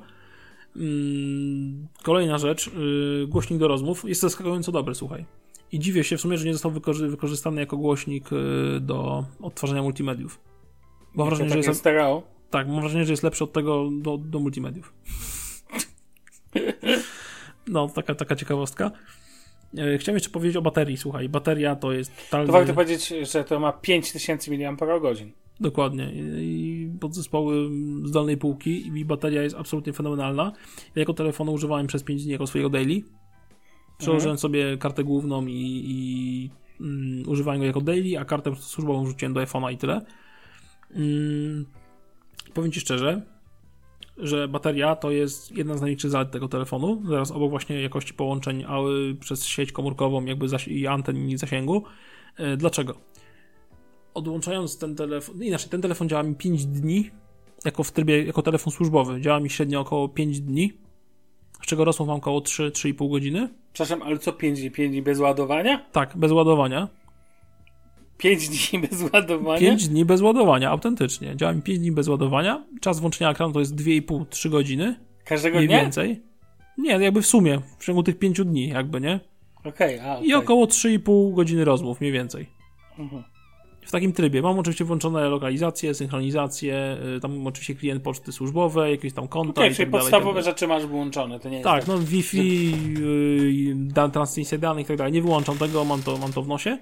Mm, 0.76 1.88
Kolejna 2.04 2.38
rzecz, 2.38 2.68
yy, 2.74 3.28
głośnik 3.28 3.60
do 3.60 3.68
rozmów 3.68 4.04
jest 4.10 4.22
zaskakująco 4.22 4.72
dobry, 4.72 4.96
słuchaj. 4.96 5.26
I 5.72 5.80
dziwię 5.80 6.04
się 6.04 6.18
w 6.18 6.22
sumie, 6.22 6.38
że 6.38 6.46
nie 6.46 6.54
został 6.54 6.72
wykorzy- 6.72 7.08
wykorzystany 7.10 7.62
jako 7.62 7.78
głośnik 7.78 8.32
yy, 8.32 8.80
do 8.80 9.26
odtwarzania 9.42 9.82
multimediów. 9.84 10.40
Mam 11.16 11.28
wrażenie, 11.28 11.50
że 11.50 11.56
Takie 11.56 11.68
jest, 11.68 11.80
stereo. 11.80 12.24
tak, 12.50 12.68
mam 12.68 12.80
wrażenie, 12.82 13.06
że 13.06 13.14
jest 13.14 13.24
lepszy 13.24 13.44
od 13.44 13.54
tego 13.54 13.90
do, 14.02 14.18
do 14.18 14.40
multimediów. 14.40 14.94
No, 17.68 17.90
taka, 17.90 18.16
taka 18.16 18.36
ciekawostka. 18.36 18.92
E, 19.78 19.98
Chciałem 19.98 20.16
jeszcze 20.16 20.30
powiedzieć 20.30 20.58
o 20.58 20.62
baterii, 20.62 20.98
słuchaj. 20.98 21.30
Bateria 21.30 21.76
to 21.76 21.92
jest 21.92 22.12
totalnie... 22.26 22.48
To 22.48 22.54
warto 22.54 22.74
powiedzieć, 22.74 23.14
że 23.32 23.44
to 23.44 23.60
ma 23.60 23.74
5000 23.74 24.52
mAh. 24.52 24.78
Dokładnie. 25.60 26.12
I 26.42 26.90
podzespoły 27.00 27.70
z 28.04 28.12
dolnej 28.12 28.38
półki 28.38 28.88
i 28.88 29.06
bateria 29.06 29.44
jest 29.44 29.56
absolutnie 29.56 29.94
fenomenalna. 29.94 30.52
Ja 30.96 31.00
jako 31.00 31.14
telefonu 31.14 31.54
używałem 31.54 31.88
przez 31.88 32.04
5 32.04 32.24
dni 32.24 32.32
jako 32.32 32.48
swojego 32.48 32.70
daily. 32.70 33.02
Przełożyłem 33.98 34.34
Mhm. 34.34 34.38
sobie 34.38 34.78
kartę 34.78 35.04
główną 35.04 35.46
i, 35.46 35.84
i 35.86 36.50
mm, 36.82 37.30
używałem 37.30 37.60
go 37.60 37.66
jako 37.66 37.82
daily, 37.82 38.20
a 38.20 38.26
kartę 38.26 38.56
służbową 38.56 39.06
rzuciłem 39.06 39.34
do 39.34 39.42
iPhone'a 39.42 39.74
i 39.74 39.78
tyle. 39.78 40.02
Mm, 40.96 41.66
powiem 42.54 42.72
Ci 42.72 42.80
szczerze, 42.80 43.22
że 44.18 44.48
bateria 44.48 44.96
to 44.96 45.12
jest 45.12 45.58
jedna 45.58 45.78
z 45.78 45.82
największych 45.82 46.12
zalet 46.12 46.32
tego 46.32 46.48
telefonu. 46.48 47.02
Zaraz 47.10 47.32
obok 47.32 47.50
właśnie 47.50 47.82
jakości 47.82 48.14
połączeń 48.14 48.64
a, 48.68 48.80
y, 48.80 49.16
przez 49.20 49.46
sieć 49.46 49.72
komórkową 49.72 50.26
jakby 50.26 50.48
zasi- 50.48 50.72
i 50.72 50.88
anten 50.88 51.30
i 51.30 51.38
zasięgu. 51.38 51.84
E, 52.38 52.58
Dlaczego? 52.58 52.96
Odłączając 54.14 54.78
ten 54.78 54.96
telefon, 54.96 55.44
inaczej, 55.44 55.70
ten 55.70 55.82
telefon 55.82 56.10
działa 56.10 56.24
mi 56.24 56.36
5 56.36 56.66
dni 56.66 57.10
jako 57.66 57.84
w 57.84 57.92
trybie, 57.92 58.24
jako 58.24 58.42
telefon 58.42 58.74
służbowy. 58.74 59.22
Działa 59.22 59.40
mi 59.40 59.50
średnio 59.50 59.80
około 59.80 60.10
5 60.10 60.40
dni, 60.42 60.74
z 61.64 61.66
czego 61.66 61.86
rosną 61.86 62.06
mam 62.06 62.16
około 62.18 62.40
3-3,5 62.40 63.10
godziny. 63.10 63.50
Przepraszam, 63.74 64.02
ale 64.02 64.18
co 64.18 64.34
5 64.34 64.60
dni? 64.60 64.72
5 64.72 64.92
dni 64.92 65.02
bez 65.02 65.20
ładowania? 65.20 65.86
Tak, 65.92 66.18
bez 66.18 66.32
ładowania. 66.32 66.88
5 68.18 68.50
dni 68.50 68.80
bez 68.90 69.14
ładowania? 69.14 69.60
5 69.60 69.88
dni 69.88 70.06
bez 70.06 70.22
ładowania, 70.22 70.70
autentycznie. 70.70 71.36
Działa 71.36 71.54
mi 71.54 71.62
5 71.62 71.80
dni 71.80 71.92
bez 71.92 72.08
ładowania. 72.08 72.64
Czas 72.82 73.00
włączenia 73.00 73.32
ekranu 73.32 73.54
to 73.54 73.60
jest 73.60 73.76
2,5-3 73.76 74.50
godziny. 74.50 74.96
Każdego 75.26 75.58
Mniej 75.58 75.68
dnia? 75.68 75.82
więcej. 75.82 76.22
Nie, 76.78 76.92
jakby 76.92 77.22
w 77.22 77.28
sumie, 77.28 77.60
w 77.80 77.86
ciągu 77.86 78.04
tych 78.04 78.20
5 78.20 78.42
dni, 78.42 78.68
jakby, 78.68 79.02
nie? 79.02 79.20
Okej, 79.64 80.00
a 80.00 80.16
I 80.16 80.20
okej. 80.20 80.34
około 80.36 80.66
3,5 80.66 81.34
godziny 81.34 81.66
rozmów, 81.66 82.02
mniej 82.02 82.12
więcej. 82.14 82.48
Mhm. 83.00 83.24
W 83.82 83.92
takim 83.92 84.14
trybie. 84.14 84.42
Mam 84.42 84.60
oczywiście 84.60 84.86
włączone 84.86 85.30
lokalizację, 85.30 85.94
synchronizację, 85.94 86.98
y, 87.18 87.20
tam 87.20 87.48
oczywiście 87.48 87.76
klient 87.76 88.04
poczty 88.04 88.32
służbowej, 88.32 88.92
jakieś 88.92 89.14
tam 89.14 89.28
konta 89.28 89.62
Okej, 89.62 89.72
i 89.72 89.76
czyli 89.76 89.86
tak 89.86 89.92
dalej. 89.92 90.02
podstawowe 90.12 90.32
i 90.42 90.44
tak 90.44 90.54
rzeczy 90.54 90.68
masz 90.68 90.86
włączone, 90.86 91.40
to 91.40 91.50
nie 91.50 91.56
jest 91.58 91.64
Tak, 91.64 91.88
no 91.88 91.98
Wi-Fi, 92.00 92.72
yy, 93.00 93.76
dan, 93.76 94.12
transmisja 94.12 94.58
danych 94.58 94.86
i 94.86 94.88
tak 94.88 94.98
dalej. 94.98 95.14
Nie 95.14 95.22
wyłączam 95.22 95.58
tego, 95.58 95.86
mam 95.86 96.04
to, 96.04 96.18
mam 96.18 96.34
to 96.34 96.42
w 96.42 96.48
nosie. 96.48 96.78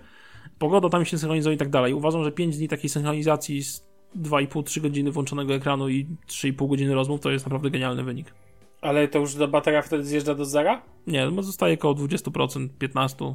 Pogoda 0.60 0.90
tam 0.90 1.06
się 1.06 1.18
synchronizuje 1.18 1.56
i 1.56 1.58
tak 1.58 1.70
dalej. 1.70 1.94
Uważam, 1.94 2.24
że 2.24 2.32
5 2.32 2.58
dni 2.58 2.68
takiej 2.68 2.90
synchronizacji 2.90 3.64
z 3.64 3.86
2,5-3 4.22 4.82
godziny 4.82 5.12
włączonego 5.12 5.54
ekranu 5.54 5.90
i 5.90 6.06
3,5 6.28 6.70
godziny 6.70 6.94
rozmów 6.94 7.20
to 7.22 7.32
jest 7.32 7.46
naprawdę 7.46 7.70
genialny 7.70 8.04
wynik. 8.04 8.34
Ale 8.82 9.08
to 9.08 9.20
już 9.20 9.36
do 9.36 9.48
bateria 9.48 9.82
wtedy 9.82 10.04
zjeżdża 10.04 10.36
do 10.36 10.46
zera? 10.46 10.82
Nie, 11.08 11.30
no 11.30 11.44
zostaje 11.44 11.74
około 11.74 11.94
20%, 11.94 12.68
15%. 12.80 13.34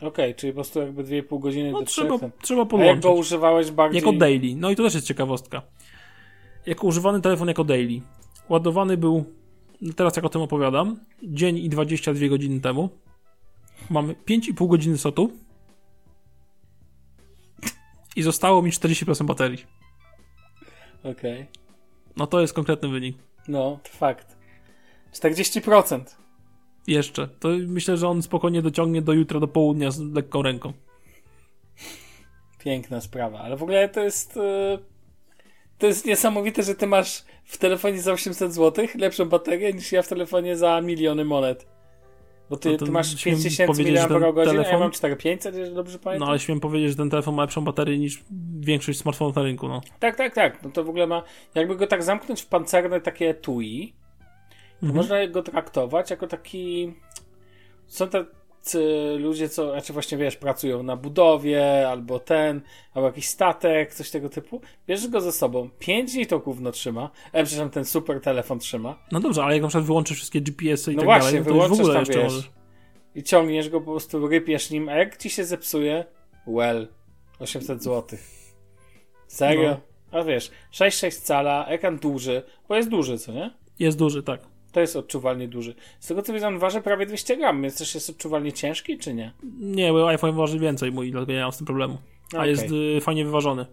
Okej, 0.00 0.34
czyli 0.34 0.52
po 0.52 0.54
prostu 0.54 0.78
jakby 0.80 1.04
2,5 1.04 1.40
godziny 1.40 1.72
No 1.72 1.80
do 1.80 1.86
3. 1.86 1.94
trzeba, 2.00 2.18
trzeba 2.42 2.60
A 2.60 2.62
jak 2.62 2.68
podłączyć. 2.68 3.02
go 3.02 3.12
używałeś 3.12 3.70
bardziej... 3.70 4.00
Jako 4.00 4.12
daily. 4.12 4.54
No 4.56 4.70
i 4.70 4.76
to 4.76 4.82
też 4.82 4.94
jest 4.94 5.06
ciekawostka. 5.06 5.62
Jako 6.66 6.86
używany 6.86 7.20
telefon 7.20 7.48
jako 7.48 7.64
daily. 7.64 8.00
Ładowany 8.48 8.96
był, 8.96 9.24
teraz 9.96 10.16
jak 10.16 10.24
o 10.24 10.28
tym 10.28 10.42
opowiadam, 10.42 11.00
dzień 11.22 11.58
i 11.58 11.68
22 11.68 12.28
godziny 12.28 12.60
temu. 12.60 12.88
Mamy 13.90 14.14
5,5 14.14 14.68
godziny 14.68 14.98
sotu. 14.98 15.32
I 18.16 18.22
zostało 18.22 18.62
mi 18.62 18.70
40% 18.70 19.24
baterii. 19.24 19.64
Okej. 21.04 21.46
No 22.16 22.26
to 22.26 22.40
jest 22.40 22.52
konkretny 22.54 22.88
wynik. 22.88 23.16
No, 23.48 23.78
to 23.82 23.90
fakt. 23.90 24.36
40%. 25.14 26.00
Jeszcze. 26.86 27.28
To 27.28 27.48
myślę, 27.66 27.96
że 27.96 28.08
on 28.08 28.22
spokojnie 28.22 28.62
dociągnie 28.62 29.02
do 29.02 29.12
jutra, 29.12 29.40
do 29.40 29.48
południa 29.48 29.90
z 29.90 30.00
lekką 30.00 30.42
ręką. 30.42 30.72
Piękna 32.58 33.00
sprawa, 33.00 33.38
ale 33.38 33.56
w 33.56 33.62
ogóle 33.62 33.88
to 33.88 34.00
jest... 34.00 34.36
e, 34.36 34.78
To 35.78 35.86
jest 35.86 36.06
niesamowite, 36.06 36.62
że 36.62 36.74
ty 36.74 36.86
masz 36.86 37.24
w 37.44 37.58
telefonie 37.58 38.02
za 38.02 38.12
800 38.12 38.54
zł 38.54 38.86
lepszą 38.94 39.24
baterię 39.28 39.72
niż 39.72 39.92
ja 39.92 40.02
w 40.02 40.08
telefonie 40.08 40.56
za 40.56 40.80
miliony 40.80 41.24
monet. 41.24 41.66
Bo 42.52 42.56
ty, 42.58 42.70
No 42.70 42.76
ty 42.78 42.90
masz 42.90 43.18
śmiem 43.20 43.36
5000 43.36 43.66
powiedzieć, 43.66 43.96
że 44.00 44.08
ten 44.08 44.20
mAh, 44.20 44.36
a 44.36 44.40
ja 44.40 44.46
telefon- 44.46 44.80
mam 44.80 44.90
4500, 44.90 45.54
jeżeli 45.56 45.74
dobrze 45.76 45.98
pamiętam. 45.98 46.26
No 46.26 46.30
ale 46.30 46.38
śmiem 46.38 46.60
powiedzieć, 46.60 46.90
że 46.90 46.96
ten 46.96 47.10
telefon 47.10 47.34
ma 47.34 47.42
lepszą 47.42 47.64
baterię 47.64 47.98
niż 47.98 48.22
większość 48.60 48.98
smartfonów 48.98 49.36
na 49.36 49.42
rynku, 49.42 49.68
no. 49.68 49.80
Tak, 50.00 50.16
tak, 50.16 50.34
tak. 50.34 50.62
No 50.62 50.70
to 50.70 50.84
w 50.84 50.88
ogóle 50.88 51.06
ma, 51.06 51.22
jakby 51.54 51.76
go 51.76 51.86
tak 51.86 52.02
zamknąć 52.02 52.42
w 52.42 52.46
pancerne 52.46 53.00
takie 53.00 53.28
etui, 53.30 53.92
to 54.80 54.86
Mhm. 54.86 54.96
można 54.96 55.26
go 55.26 55.42
traktować 55.42 56.10
jako 56.10 56.26
taki... 56.26 56.94
Są 57.86 58.08
tacy 58.08 58.30
ludzie, 59.18 59.48
co, 59.48 59.70
znaczy 59.70 59.92
właśnie 59.92 60.18
wiesz, 60.18 60.36
pracują 60.36 60.82
na 60.82 60.96
budowie, 60.96 61.88
albo 61.88 62.18
ten, 62.18 62.60
albo 62.94 63.06
jakiś 63.06 63.26
statek, 63.26 63.94
coś 63.94 64.10
tego 64.10 64.28
typu. 64.28 64.60
Bierzesz 64.88 65.08
go 65.08 65.20
ze 65.20 65.32
sobą, 65.32 65.70
5 65.78 66.12
dni 66.12 66.26
to 66.26 66.38
gówno 66.38 66.72
trzyma, 66.72 67.10
e, 67.32 67.44
przepraszam, 67.44 67.70
ten 67.70 67.84
super 67.84 68.20
telefon 68.20 68.58
trzyma 68.58 68.98
No 69.12 69.20
dobrze, 69.20 69.44
ale 69.44 69.54
jak 69.54 69.62
na 69.62 69.68
przykład 69.68 69.86
wyłączysz 69.86 70.16
wszystkie 70.16 70.40
GPS-y 70.40 70.92
i 70.92 70.96
No 70.96 71.02
tak 71.02 71.06
właśnie, 71.06 71.40
dalej, 71.40 71.40
no 71.40 71.44
to 71.44 71.50
już 71.50 71.58
w 71.58 71.62
wyłączysz 71.62 71.80
ogóle 71.80 71.94
tam, 71.94 72.04
jeszcze 72.06 72.36
wiesz. 72.36 72.50
i 73.14 73.22
ciągniesz 73.22 73.68
go, 73.68 73.80
po 73.80 73.90
prostu 73.90 74.28
rypiesz 74.28 74.70
nim, 74.70 74.88
a 74.88 74.92
jak 74.92 75.16
ci 75.16 75.30
się 75.30 75.44
zepsuje, 75.44 76.04
well, 76.46 76.88
800 77.38 77.82
zł. 77.82 78.18
Serio? 79.26 79.80
A 80.10 80.22
wiesz, 80.22 80.50
6,6 80.72 81.20
cala, 81.22 81.66
ekran 81.66 81.98
duży, 81.98 82.42
bo 82.68 82.76
jest 82.76 82.88
duży, 82.88 83.18
co 83.18 83.32
nie? 83.32 83.50
Jest 83.78 83.98
duży, 83.98 84.22
tak. 84.22 84.51
To 84.72 84.80
jest 84.80 84.96
odczuwalnie 84.96 85.48
duży. 85.48 85.74
Z 86.00 86.06
tego 86.06 86.22
co 86.22 86.32
widzę, 86.32 86.46
on 86.48 86.58
waży 86.58 86.80
prawie 86.80 87.06
200 87.06 87.36
gram, 87.36 87.62
więc 87.62 87.78
też 87.78 87.94
jest 87.94 88.10
odczuwalnie 88.10 88.52
ciężki, 88.52 88.98
czy 88.98 89.14
nie? 89.14 89.32
Nie, 89.60 89.92
bo 89.92 90.08
iPhone 90.08 90.36
waży 90.36 90.58
więcej 90.58 90.92
mój, 90.92 91.10
dlatego 91.10 91.32
ja 91.32 91.38
nie 91.38 91.42
mam 91.44 91.52
z 91.52 91.56
tym 91.56 91.66
problemu. 91.66 91.98
A 92.34 92.36
Okej. 92.36 92.50
jest 92.50 92.70
y, 92.72 93.00
fajnie 93.00 93.24
wyważony. 93.24 93.66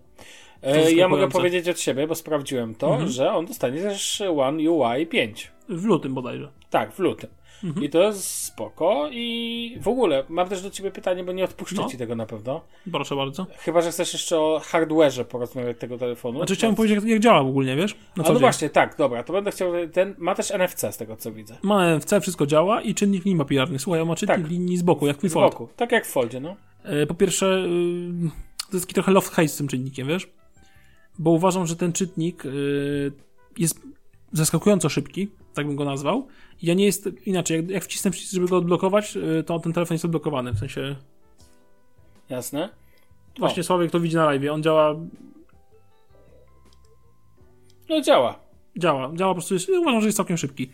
E, 0.64 0.92
ja 0.92 1.08
mogę 1.08 1.30
powiedzieć 1.30 1.70
od 1.70 1.80
siebie, 1.80 2.08
bo 2.08 2.16
sprawdziłem 2.16 2.76
to, 2.76 2.88
Mhm. 2.92 3.10
że 3.10 3.32
on 3.32 3.46
dostanie 3.46 3.82
też 3.82 4.22
One 4.22 4.70
UI 4.70 5.08
5. 5.08 5.52
W 5.70 5.86
lutym 5.86 6.14
bodajże. 6.14 6.52
Tak, 6.70 6.94
w 6.94 7.00
lutym. 7.00 7.30
Mhm. 7.64 7.86
I 7.86 7.90
to 7.90 8.02
jest 8.02 8.24
spoko 8.44 9.10
i 9.12 9.78
w 9.82 9.88
ogóle 9.88 10.24
mam 10.30 10.50
też 10.50 10.62
do 10.62 10.70
ciebie 10.70 10.92
pytanie, 10.92 11.24
bo 11.24 11.32
nie 11.32 11.44
odpuszczę 11.44 11.76
No. 11.76 11.90
ci 11.90 11.98
tego 11.98 12.16
na 12.16 12.26
pewno. 12.26 12.62
Proszę 12.92 13.16
bardzo. 13.16 13.48
Chyba, 13.58 13.82
że 13.82 13.92
chcesz 13.92 14.14
jeszcze 14.14 14.40
o 14.40 14.62
hardware'ze 14.72 15.24
porozmawiać 15.24 15.78
tego 15.80 15.98
telefonu. 15.98 16.40
Znaczy 16.40 16.56
chciałem 16.56 16.76
powiedzieć, 16.76 16.96
jak, 16.96 17.06
jak 17.06 17.20
działa 17.20 17.40
ogólnie, 17.40 17.76
wiesz? 17.76 17.96
Na 18.18 18.24
no 18.24 18.30
dzień. 18.30 18.40
właśnie, 18.40 18.70
tak, 18.70 18.96
dobra, 18.98 19.24
to 19.24 19.34
będę 19.34 19.52
chciał. 19.52 19.72
Ten 19.94 20.16
ma 20.18 20.36
też 20.36 20.52
NFC 20.52 20.82
z 20.92 20.98
tego 20.98 21.18
co 21.18 21.32
widzę. 21.32 21.58
Ma 21.62 21.86
NFC, 21.86 22.14
wszystko 22.22 22.46
działa 22.46 22.82
i 22.82 22.96
czynnik 22.96 23.26
linii 23.26 23.40
papilarnych. 23.40 23.82
Słuchaj, 23.82 24.06
ma 24.06 24.16
czynnik 24.16 24.36
Tak. 24.36 24.48
linii 24.48 24.78
z 24.78 24.82
boku, 24.82 25.08
jak 25.08 25.18
twój 25.18 25.30
Z 25.30 25.34
boku. 25.34 25.70
Tak 25.76 25.92
jak 25.92 26.06
w 26.06 26.10
Foldzie, 26.12 26.40
no. 26.40 26.56
E, 26.84 27.06
Po 27.06 27.14
pierwsze, 27.14 27.46
y, 27.46 28.30
to 28.70 28.74
jest 28.78 28.86
taki 28.86 28.94
trochę 28.94 29.12
love 29.12 29.30
hate 29.30 29.48
z 29.48 29.58
tym 29.58 29.68
czynnikiem, 29.68 30.08
wiesz? 30.08 30.28
Bo 31.20 31.32
uważam, 31.32 31.68
że 31.68 31.76
ten 31.76 31.94
czytnik 31.94 32.46
y, 32.46 33.12
jest 33.58 33.82
zaskakująco 34.32 34.90
szybki, 34.90 35.28
tak 35.60 35.68
bym 35.68 35.76
go 35.76 35.86
nazwał. 35.86 36.28
Ja 36.62 36.74
nie 36.74 36.86
jest 36.86 37.10
inaczej, 37.26 37.58
jak, 37.58 37.70
jak 37.70 37.84
wcisnę 37.84 38.12
przycisk, 38.12 38.34
żeby 38.34 38.48
go 38.48 38.58
odblokować, 38.58 39.18
y, 39.18 39.44
to 39.44 39.60
ten 39.60 39.74
telefon 39.74 39.96
jest 39.96 40.06
odblokowany. 40.06 40.54
W 40.54 40.60
sensie, 40.60 40.96
Jasne. 42.30 42.70
właśnie 43.40 43.64
Sławek 43.64 43.92
to 43.92 44.00
widzi 44.00 44.16
na 44.16 44.26
live, 44.26 44.52
on 44.52 44.64
działa, 44.64 44.96
No 47.90 48.02
działa. 48.02 48.40
działa, 48.78 49.12
działa 49.16 49.32
po 49.32 49.36
prostu, 49.36 49.54
jest, 49.54 49.70
uważam, 49.70 50.02
że 50.02 50.08
jest 50.08 50.18
całkiem 50.18 50.38
szybki. 50.38 50.70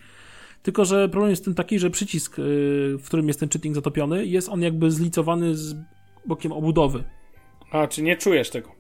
Tylko, 0.64 0.86
że 0.86 1.10
problem 1.10 1.30
jest 1.30 1.46
tym 1.46 1.56
taki, 1.56 1.80
że 1.80 1.90
przycisk, 1.90 2.40
y, 2.40 2.42
w 3.00 3.04
którym 3.06 3.28
jest 3.28 3.40
ten 3.40 3.50
czytnik 3.50 3.76
zatopiony, 3.76 4.26
jest 4.26 4.50
on 4.50 4.62
jakby 4.62 4.92
zlicowany 4.92 5.56
z 5.56 5.76
bokiem 6.26 6.52
obudowy. 6.52 7.04
A, 7.72 7.88
czy 7.88 8.04
nie 8.04 8.18
czujesz 8.18 8.50
tego? 8.50 8.76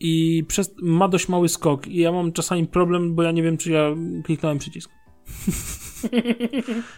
i 0.00 0.44
przez, 0.48 0.74
ma 0.82 1.08
dość 1.08 1.28
mały 1.28 1.48
skok 1.48 1.86
i 1.86 1.96
ja 1.96 2.12
mam 2.12 2.32
czasami 2.32 2.66
problem, 2.66 3.14
bo 3.14 3.22
ja 3.22 3.32
nie 3.32 3.42
wiem, 3.42 3.56
czy 3.56 3.70
ja 3.70 3.90
kliknąłem 4.24 4.58
przycisk. 4.58 4.90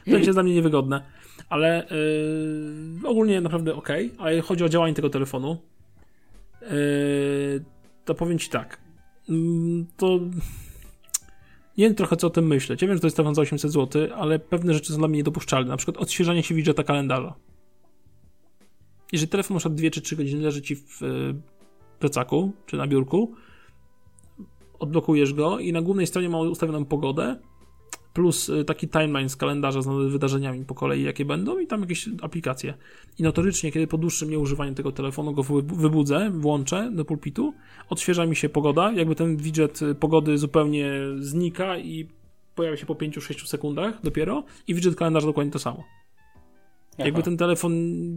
Jest 0.07 0.31
dla 0.31 0.43
mnie 0.43 0.55
niewygodne. 0.55 1.03
Ale 1.49 1.87
yy, 3.03 3.09
ogólnie 3.09 3.41
naprawdę 3.41 3.75
ok, 3.75 3.89
ale 4.19 4.41
chodzi 4.41 4.65
o 4.65 4.69
działanie 4.69 4.95
tego 4.95 5.11
telefonu. 5.11 5.59
Yy, 6.63 6.69
to 8.05 8.15
powiem 8.15 8.39
Ci 8.39 8.51
tak. 8.51 8.81
Mm, 9.29 9.87
to 9.97 10.21
nie 11.79 11.85
wiem 11.85 11.95
trochę 11.95 12.17
co 12.17 12.27
o 12.27 12.31
tym 12.31 12.47
myśleć. 12.47 12.83
Ja 12.83 12.89
wiem, 12.89 12.97
że 12.97 13.01
to 13.01 13.07
jest 13.07 13.17
telefon 13.17 13.35
za 13.35 13.43
800 13.43 13.73
zł, 13.73 14.09
ale 14.17 14.39
pewne 14.39 14.75
rzeczy 14.75 14.93
są 14.93 14.99
dla 14.99 15.09
mnie 15.09 15.17
niedopuszczalne. 15.17 15.71
Na 15.71 15.77
przykład 15.77 15.97
odświeżanie 15.97 16.43
się 16.43 16.55
widżeta 16.55 16.85
kalendarza. 16.85 17.35
Jeżeli 19.13 19.31
telefon 19.31 19.59
przykład 19.59 19.75
2 19.75 19.91
czy 19.91 20.01
3 20.01 20.17
godziny 20.17 20.43
leży 20.43 20.63
Ci 20.63 20.77
w 20.77 21.01
yy, 21.01 21.35
plecaku 21.99 22.53
czy 22.67 22.77
na 22.77 22.87
biurku, 22.87 23.35
odblokujesz 24.79 25.35
go 25.35 25.59
i 25.59 25.73
na 25.73 25.83
głównej 25.83 26.07
stronie 26.07 26.29
ma 26.29 26.39
ustawioną 26.39 26.85
pogodę 26.85 27.37
plus 28.19 28.49
y, 28.49 28.65
taki 28.65 28.89
timeline 28.89 29.29
z 29.29 29.37
kalendarza 29.37 29.83
z 29.83 29.87
wydarzeniami 30.13 30.65
po 30.65 30.75
kolei, 30.75 31.03
jakie 31.03 31.25
będą 31.25 31.59
i 31.59 31.67
tam 31.67 31.81
jakieś 31.81 32.09
aplikacje. 32.23 32.75
I 33.19 33.23
notorycznie, 33.23 33.73
kiedy 33.73 33.87
po 33.87 33.99
dłuższym 33.99 34.31
nieużywaniu 34.31 34.75
tego 34.75 34.93
telefonu 34.93 35.33
go 35.33 35.43
wy- 35.43 35.63
wybudzę, 35.63 36.31
włączę 36.35 36.91
do 36.93 37.05
pulpitu, 37.05 37.55
odświeża 37.89 38.27
mi 38.27 38.37
się 38.37 38.49
pogoda, 38.49 38.93
jakby 38.93 39.15
ten 39.15 39.37
widget 39.37 39.83
y, 39.83 39.95
pogody 39.95 40.39
zupełnie 40.39 40.91
znika 41.19 41.79
i 41.79 42.07
pojawia 42.55 42.77
się 42.77 42.87
po 42.87 42.95
5-6 42.95 43.47
sekundach 43.47 44.03
dopiero 44.03 44.45
i 44.67 44.75
widget 44.75 44.95
kalendarza 44.97 45.27
dokładnie 45.27 45.53
to 45.53 45.59
samo. 45.59 45.85
Jakby 46.99 47.19
Aha. 47.19 47.23
ten 47.25 47.37
telefon 47.37 47.73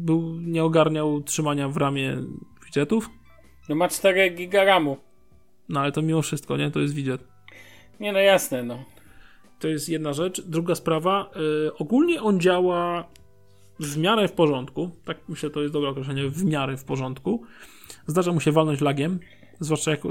był, 0.05 0.35
nie 0.41 0.63
ogarniał 0.63 1.21
trzymania 1.21 1.69
w 1.69 1.77
ramie 1.77 2.17
widgetów, 2.65 3.09
No 3.69 3.75
ma 3.75 3.87
4 3.89 4.29
giga 4.35 4.63
ramu. 4.63 4.97
no 5.69 5.79
ale 5.79 5.91
to 5.91 6.01
mimo 6.01 6.21
wszystko, 6.21 6.57
nie? 6.57 6.71
To 6.71 6.79
jest 6.79 6.93
widget. 6.93 7.23
Nie 7.99 8.11
no 8.13 8.19
jasne, 8.19 8.63
no. 8.63 8.83
To 9.61 9.67
jest 9.67 9.89
jedna 9.89 10.13
rzecz. 10.13 10.41
Druga 10.41 10.75
sprawa, 10.75 11.31
y, 11.67 11.73
ogólnie 11.73 12.21
on 12.21 12.39
działa 12.39 13.09
w 13.79 13.97
miarę 13.97 14.27
w 14.27 14.31
porządku. 14.31 14.91
Tak 15.05 15.17
myślę, 15.29 15.49
to 15.49 15.61
jest 15.61 15.73
dobre 15.73 15.89
określenie, 15.89 16.29
w 16.29 16.45
miarę 16.45 16.77
w 16.77 16.83
porządku. 16.83 17.43
Zdarza 18.07 18.31
mu 18.31 18.39
się 18.39 18.51
walnąć 18.51 18.81
lagiem, 18.81 19.19
zwłaszcza 19.59 19.91
jak 19.91 20.05
y, 20.05 20.09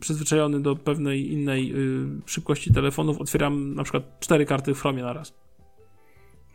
przyzwyczajony 0.00 0.60
do 0.60 0.76
pewnej 0.76 1.32
innej 1.32 1.72
y, 1.72 2.06
szybkości 2.26 2.72
telefonów, 2.72 3.20
otwieram 3.20 3.74
na 3.74 3.82
przykład 3.82 4.20
cztery 4.20 4.46
karty 4.46 4.74
w 4.74 4.80
Chromie 4.80 5.02
na 5.02 5.12
raz. 5.12 5.34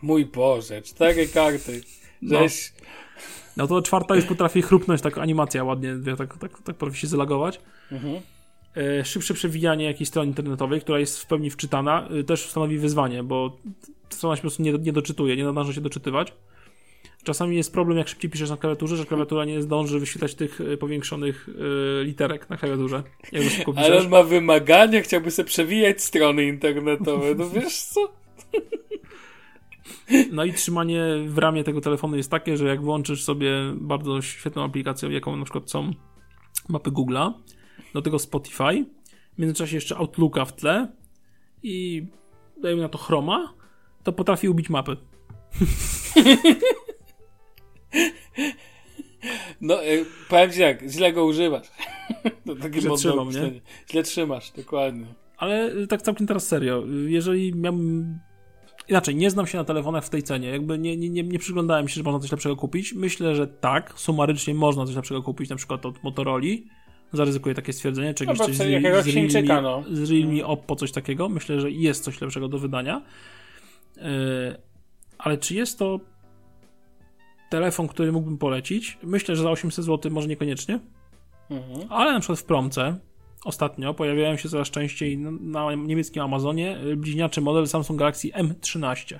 Mój 0.01 0.25
Boże, 0.25 0.81
4 0.81 1.27
karty. 1.27 1.81
No. 2.21 2.39
Żeś... 2.39 2.73
No 3.57 3.67
to 3.67 3.81
czwarta 3.81 4.15
już 4.15 4.25
potrafi 4.25 4.61
chrupnąć, 4.61 5.01
tak 5.01 5.17
animacja 5.17 5.63
ładnie, 5.63 5.95
tak, 6.17 6.37
tak, 6.37 6.53
tak 6.63 6.77
potrafi 6.77 6.99
się 6.99 7.07
zalagować. 7.07 7.59
Mhm. 7.91 8.21
E, 8.77 9.05
szybsze 9.05 9.33
przewijanie 9.33 9.85
jakiejś 9.85 10.09
strony 10.09 10.27
internetowej, 10.27 10.81
która 10.81 10.99
jest 10.99 11.19
w 11.19 11.25
pełni 11.25 11.49
wczytana, 11.49 12.09
y, 12.19 12.23
też 12.23 12.49
stanowi 12.49 12.77
wyzwanie, 12.77 13.23
bo 13.23 13.57
strona 14.09 14.35
się 14.35 14.39
po 14.39 14.41
prostu 14.41 14.63
nie, 14.63 14.71
nie 14.71 14.93
doczytuje, 14.93 15.35
nie 15.35 15.43
nadarzy 15.43 15.73
się 15.73 15.81
doczytywać. 15.81 16.33
Czasami 17.23 17.55
jest 17.55 17.73
problem, 17.73 17.97
jak 17.97 18.07
szybciej 18.07 18.31
piszesz 18.31 18.49
na 18.49 18.57
klawiaturze, 18.57 18.97
że 18.97 19.05
klawiatura 19.05 19.45
nie 19.45 19.61
zdąży 19.61 19.99
wyświetlać 19.99 20.35
tych 20.35 20.61
y, 20.61 20.77
powiększonych 20.77 21.49
y, 21.49 22.03
literek 22.03 22.49
na 22.49 22.57
klawiaturze. 22.57 23.03
Ale 23.75 23.99
on 23.99 24.09
ma 24.09 24.23
wymagania, 24.23 25.01
chciałby 25.01 25.31
sobie 25.31 25.47
przewijać 25.47 26.01
strony 26.01 26.43
internetowe. 26.43 27.35
No 27.35 27.49
wiesz 27.49 27.81
co? 27.81 28.01
No 30.31 30.45
i 30.45 30.53
trzymanie 30.53 31.03
w 31.25 31.37
ramie 31.37 31.63
tego 31.63 31.81
telefonu 31.81 32.17
jest 32.17 32.31
takie, 32.31 32.57
że 32.57 32.67
jak 32.67 32.81
włączysz 32.81 33.23
sobie 33.23 33.51
bardzo 33.75 34.21
świetną 34.21 34.63
aplikację, 34.63 35.09
jaką 35.09 35.35
na 35.35 35.43
przykład 35.43 35.71
są 35.71 35.91
mapy 36.69 36.91
Google'a, 36.91 37.33
do 37.93 38.01
tego 38.01 38.19
Spotify, 38.19 38.85
w 39.33 39.39
międzyczasie 39.39 39.75
jeszcze 39.75 39.97
Outlooka 39.97 40.45
w 40.45 40.55
tle 40.55 40.87
i 41.63 42.05
dajmy 42.61 42.81
na 42.81 42.89
to 42.89 42.97
Chroma, 42.97 43.53
to 44.03 44.13
potrafi 44.13 44.49
ubić 44.49 44.69
mapy. 44.69 44.97
No, 49.61 49.85
y, 49.85 50.05
powiem 50.29 50.51
ci 50.51 50.59
tak, 50.59 50.83
źle 50.89 51.13
go 51.13 51.25
używasz. 51.25 51.67
To 52.45 52.55
takie 52.55 52.81
Źle 52.81 52.95
trzymam, 52.97 53.19
określenie. 53.19 53.61
Źle 53.91 54.03
trzymasz, 54.03 54.51
dokładnie. 54.51 55.05
Ale 55.37 55.75
y, 55.75 55.87
tak 55.87 56.01
całkiem 56.01 56.27
teraz 56.27 56.47
serio, 56.47 56.83
jeżeli 57.07 57.55
miałbym... 57.55 58.19
Inaczej, 58.87 59.15
nie 59.15 59.29
znam 59.29 59.47
się 59.47 59.57
na 59.57 59.63
telefonach 59.63 60.05
w 60.05 60.09
tej 60.09 60.23
cenie, 60.23 60.49
jakby 60.49 60.77
nie, 60.77 60.97
nie, 60.97 61.09
nie, 61.09 61.23
nie 61.23 61.39
przyglądałem 61.39 61.87
się, 61.87 61.95
że 61.95 62.03
można 62.03 62.19
coś 62.19 62.31
lepszego 62.31 62.55
kupić. 62.55 62.93
Myślę, 62.93 63.35
że 63.35 63.47
tak, 63.47 63.93
sumarycznie 63.95 64.53
można 64.53 64.85
coś 64.85 64.95
lepszego 64.95 65.23
kupić, 65.23 65.49
na 65.49 65.55
przykład 65.55 65.85
od 65.85 66.03
Motorola. 66.03 66.45
Zaryzykuję 67.13 67.55
takie 67.55 67.73
stwierdzenie, 67.73 68.13
czy 68.13 68.25
No, 68.25 68.35
coś 68.35 68.57
co, 68.57 68.63
z, 68.63 68.69
jakiegoś 68.69 69.03
z, 69.03 69.35
Realme, 69.35 69.61
no. 69.61 69.83
z 69.91 70.11
Realme 70.11 70.45
Oppo, 70.45 70.75
coś 70.75 70.91
takiego. 70.91 71.29
Myślę, 71.29 71.61
że 71.61 71.71
jest 71.71 72.03
coś 72.03 72.21
lepszego 72.21 72.47
do 72.47 72.59
wydania. 72.59 73.01
Yy, 73.97 74.03
ale 75.17 75.37
czy 75.37 75.55
jest 75.55 75.79
to 75.79 75.99
telefon, 77.49 77.87
który 77.87 78.11
mógłbym 78.11 78.37
polecić? 78.37 78.97
Myślę, 79.03 79.35
że 79.35 79.43
za 79.43 79.51
800 79.51 79.85
zł 79.85 80.11
może 80.11 80.27
niekoniecznie. 80.27 80.79
Mhm. 81.49 81.87
Ale 81.89 82.13
na 82.13 82.19
przykład 82.19 82.39
w 82.39 82.43
promce 82.43 82.97
ostatnio 83.45 83.93
pojawiają 83.93 84.37
się 84.37 84.49
coraz 84.49 84.69
częściej 84.69 85.17
na, 85.17 85.75
niemieckim 85.75 86.21
Amazonie 86.21 86.77
bliźniaczy 86.97 87.41
model 87.41 87.67
Samsung 87.67 87.99
Galaxy 87.99 88.27
M13. 88.27 89.19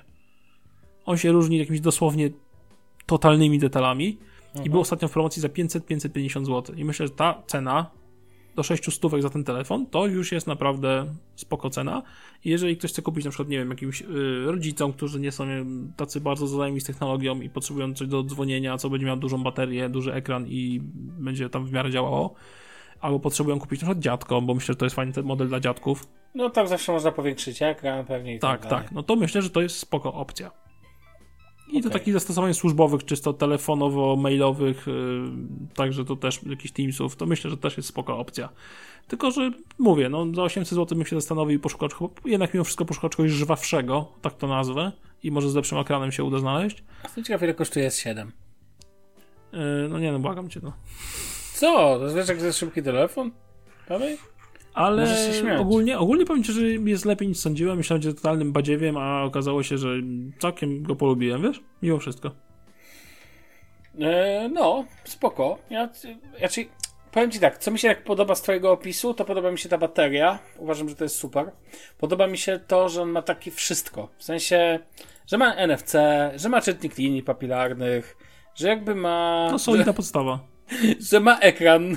On 1.06 1.16
się 1.16 1.32
różni 1.32 1.58
jakimiś 1.58 1.80
dosłownie 1.80 2.30
totalnymi 3.06 3.58
detalami 3.58 4.18
i 4.64 4.70
był 4.70 4.80
ostatnio 4.80 5.08
w 5.08 5.12
promocji 5.12 5.42
za 5.42 5.48
500-550 5.48 6.44
zł. 6.44 6.76
I 6.76 6.84
myślę, 6.84 7.06
że 7.06 7.12
ta 7.12 7.42
cena 7.46 7.90
do 8.58 8.62
6 8.62 8.92
stówek 8.92 9.22
za 9.22 9.30
ten 9.30 9.44
telefon, 9.44 9.86
to 9.86 10.06
już 10.06 10.32
jest 10.32 10.46
naprawdę 10.46 11.14
spoko 11.36 11.70
cena. 11.70 12.02
I 12.44 12.50
jeżeli 12.50 12.76
ktoś 12.76 12.90
chce 12.90 13.02
kupić 13.02 13.24
na 13.24 13.30
przykład, 13.30 13.48
nie 13.48 13.58
wiem, 13.58 13.70
jakimś 13.70 14.02
y, 14.02 14.06
rodzicom, 14.46 14.92
którzy 14.92 15.20
nie 15.20 15.32
są 15.32 15.46
wiem, 15.46 15.92
tacy 15.96 16.20
bardzo 16.20 16.46
zaznajomi 16.46 16.80
z 16.80 16.84
technologią 16.84 17.40
i 17.40 17.50
potrzebują 17.50 17.94
coś 17.94 18.08
do 18.08 18.22
dzwonienia, 18.22 18.78
co 18.78 18.90
będzie 18.90 19.06
miał 19.06 19.16
dużą 19.16 19.42
baterię, 19.42 19.88
duży 19.88 20.12
ekran 20.12 20.46
i 20.46 20.80
będzie 21.18 21.50
tam 21.50 21.66
w 21.66 21.72
miarę 21.72 21.90
działało, 21.90 22.34
albo 23.00 23.20
potrzebują 23.20 23.58
kupić 23.58 23.80
na 23.80 23.86
przykład 23.86 24.02
dziadkom, 24.02 24.46
bo 24.46 24.54
myślę, 24.54 24.72
że 24.72 24.76
to 24.76 24.86
jest 24.86 24.96
fajny 24.96 25.12
ten 25.12 25.24
model 25.24 25.48
dla 25.48 25.60
dziadków. 25.60 26.08
No 26.34 26.50
tam 26.50 26.68
zawsze 26.68 26.92
można 26.92 27.12
powiększyć 27.12 27.62
ekran 27.62 28.06
pewnie 28.06 28.34
i 28.34 28.38
Tak, 28.38 28.60
tak, 28.60 28.70
tak. 28.70 28.92
No 28.92 29.02
to 29.02 29.16
myślę, 29.16 29.42
że 29.42 29.50
to 29.50 29.60
jest 29.60 29.78
spoko 29.78 30.14
opcja. 30.14 30.50
I 31.68 31.80
do 31.80 31.88
Okej. 31.88 32.00
takich 32.00 32.14
zastosowań 32.14 32.54
służbowych, 32.54 33.04
czysto 33.04 33.32
telefonowo-mailowych, 33.32 34.86
yy, 34.86 35.74
także 35.74 36.04
to 36.04 36.16
też 36.16 36.40
jakichś 36.42 36.72
Teamsów, 36.72 37.16
to 37.16 37.26
myślę, 37.26 37.50
że 37.50 37.56
też 37.56 37.76
jest 37.76 37.88
spoko 37.88 38.18
opcja. 38.18 38.48
Tylko, 39.08 39.30
że 39.30 39.50
mówię, 39.78 40.08
no 40.08 40.26
za 40.34 40.42
800 40.42 40.74
zł 40.74 40.98
bym 40.98 41.06
się 41.06 41.16
zastanowił 41.16 41.56
i 41.56 41.60
poszukał, 41.60 41.88
jednak 42.24 42.54
mimo 42.54 42.64
wszystko 42.64 42.84
poszukał 42.84 43.10
czegoś 43.10 43.30
żwawszego, 43.30 44.12
tak 44.22 44.34
to 44.34 44.46
nazwę, 44.46 44.92
i 45.22 45.30
może 45.30 45.50
z 45.50 45.54
lepszym 45.54 45.78
ekranem 45.78 46.12
się 46.12 46.24
uda 46.24 46.38
znaleźć. 46.38 46.84
Jestem 47.04 47.24
ciekaw, 47.24 47.42
ile 47.42 47.54
kosztuje 47.54 47.88
S7. 47.88 48.26
Yy, 49.52 49.88
no 49.90 49.98
nie 49.98 50.12
no, 50.12 50.18
błagam 50.18 50.48
cię, 50.48 50.60
no. 50.62 50.72
Co? 51.54 51.98
To 51.98 52.16
jest 52.16 52.28
jak 52.28 52.42
jest 52.42 52.58
szybki 52.58 52.82
telefon? 52.82 53.30
Dalej? 53.88 54.18
Ale 54.78 55.06
ogólnie, 55.58 55.98
ogólnie 55.98 56.24
powiem 56.26 56.44
ci, 56.44 56.52
że 56.52 56.66
jest 56.66 57.04
lepiej 57.04 57.28
niż 57.28 57.38
sądziłem. 57.38 57.76
Myślałem, 57.76 58.02
że 58.02 58.14
totalnym 58.14 58.52
badziewiem, 58.52 58.96
a 58.96 59.24
okazało 59.24 59.62
się, 59.62 59.78
że 59.78 59.88
całkiem 60.38 60.82
go 60.82 60.96
polubiłem, 60.96 61.42
wiesz? 61.42 61.60
Mimo 61.82 61.98
wszystko. 61.98 62.30
E, 64.00 64.48
no, 64.52 64.84
spoko. 65.04 65.58
Ja, 65.70 65.88
znaczy, 66.38 66.66
powiem 67.12 67.30
ci 67.30 67.40
tak, 67.40 67.58
co 67.58 67.70
mi 67.70 67.78
się 67.78 67.88
tak 67.88 68.04
podoba 68.04 68.34
z 68.34 68.42
twojego 68.42 68.72
opisu, 68.72 69.14
to 69.14 69.24
podoba 69.24 69.50
mi 69.50 69.58
się 69.58 69.68
ta 69.68 69.78
bateria. 69.78 70.38
Uważam, 70.58 70.88
że 70.88 70.94
to 70.94 71.04
jest 71.04 71.16
super. 71.16 71.50
Podoba 71.98 72.26
mi 72.26 72.38
się 72.38 72.60
to, 72.66 72.88
że 72.88 73.02
on 73.02 73.10
ma 73.10 73.22
takie 73.22 73.50
wszystko. 73.50 74.08
W 74.18 74.24
sensie, 74.24 74.78
że 75.26 75.38
ma 75.38 75.54
NFC, 75.54 75.92
że 76.36 76.48
ma 76.48 76.60
czytnik 76.60 76.98
linii 76.98 77.22
papilarnych, 77.22 78.16
że 78.54 78.68
jakby 78.68 78.94
ma... 78.94 79.48
No 79.50 79.58
solidna 79.58 79.92
podstawa. 79.92 80.40
że 81.10 81.20
ma 81.20 81.38
ekran. 81.38 81.96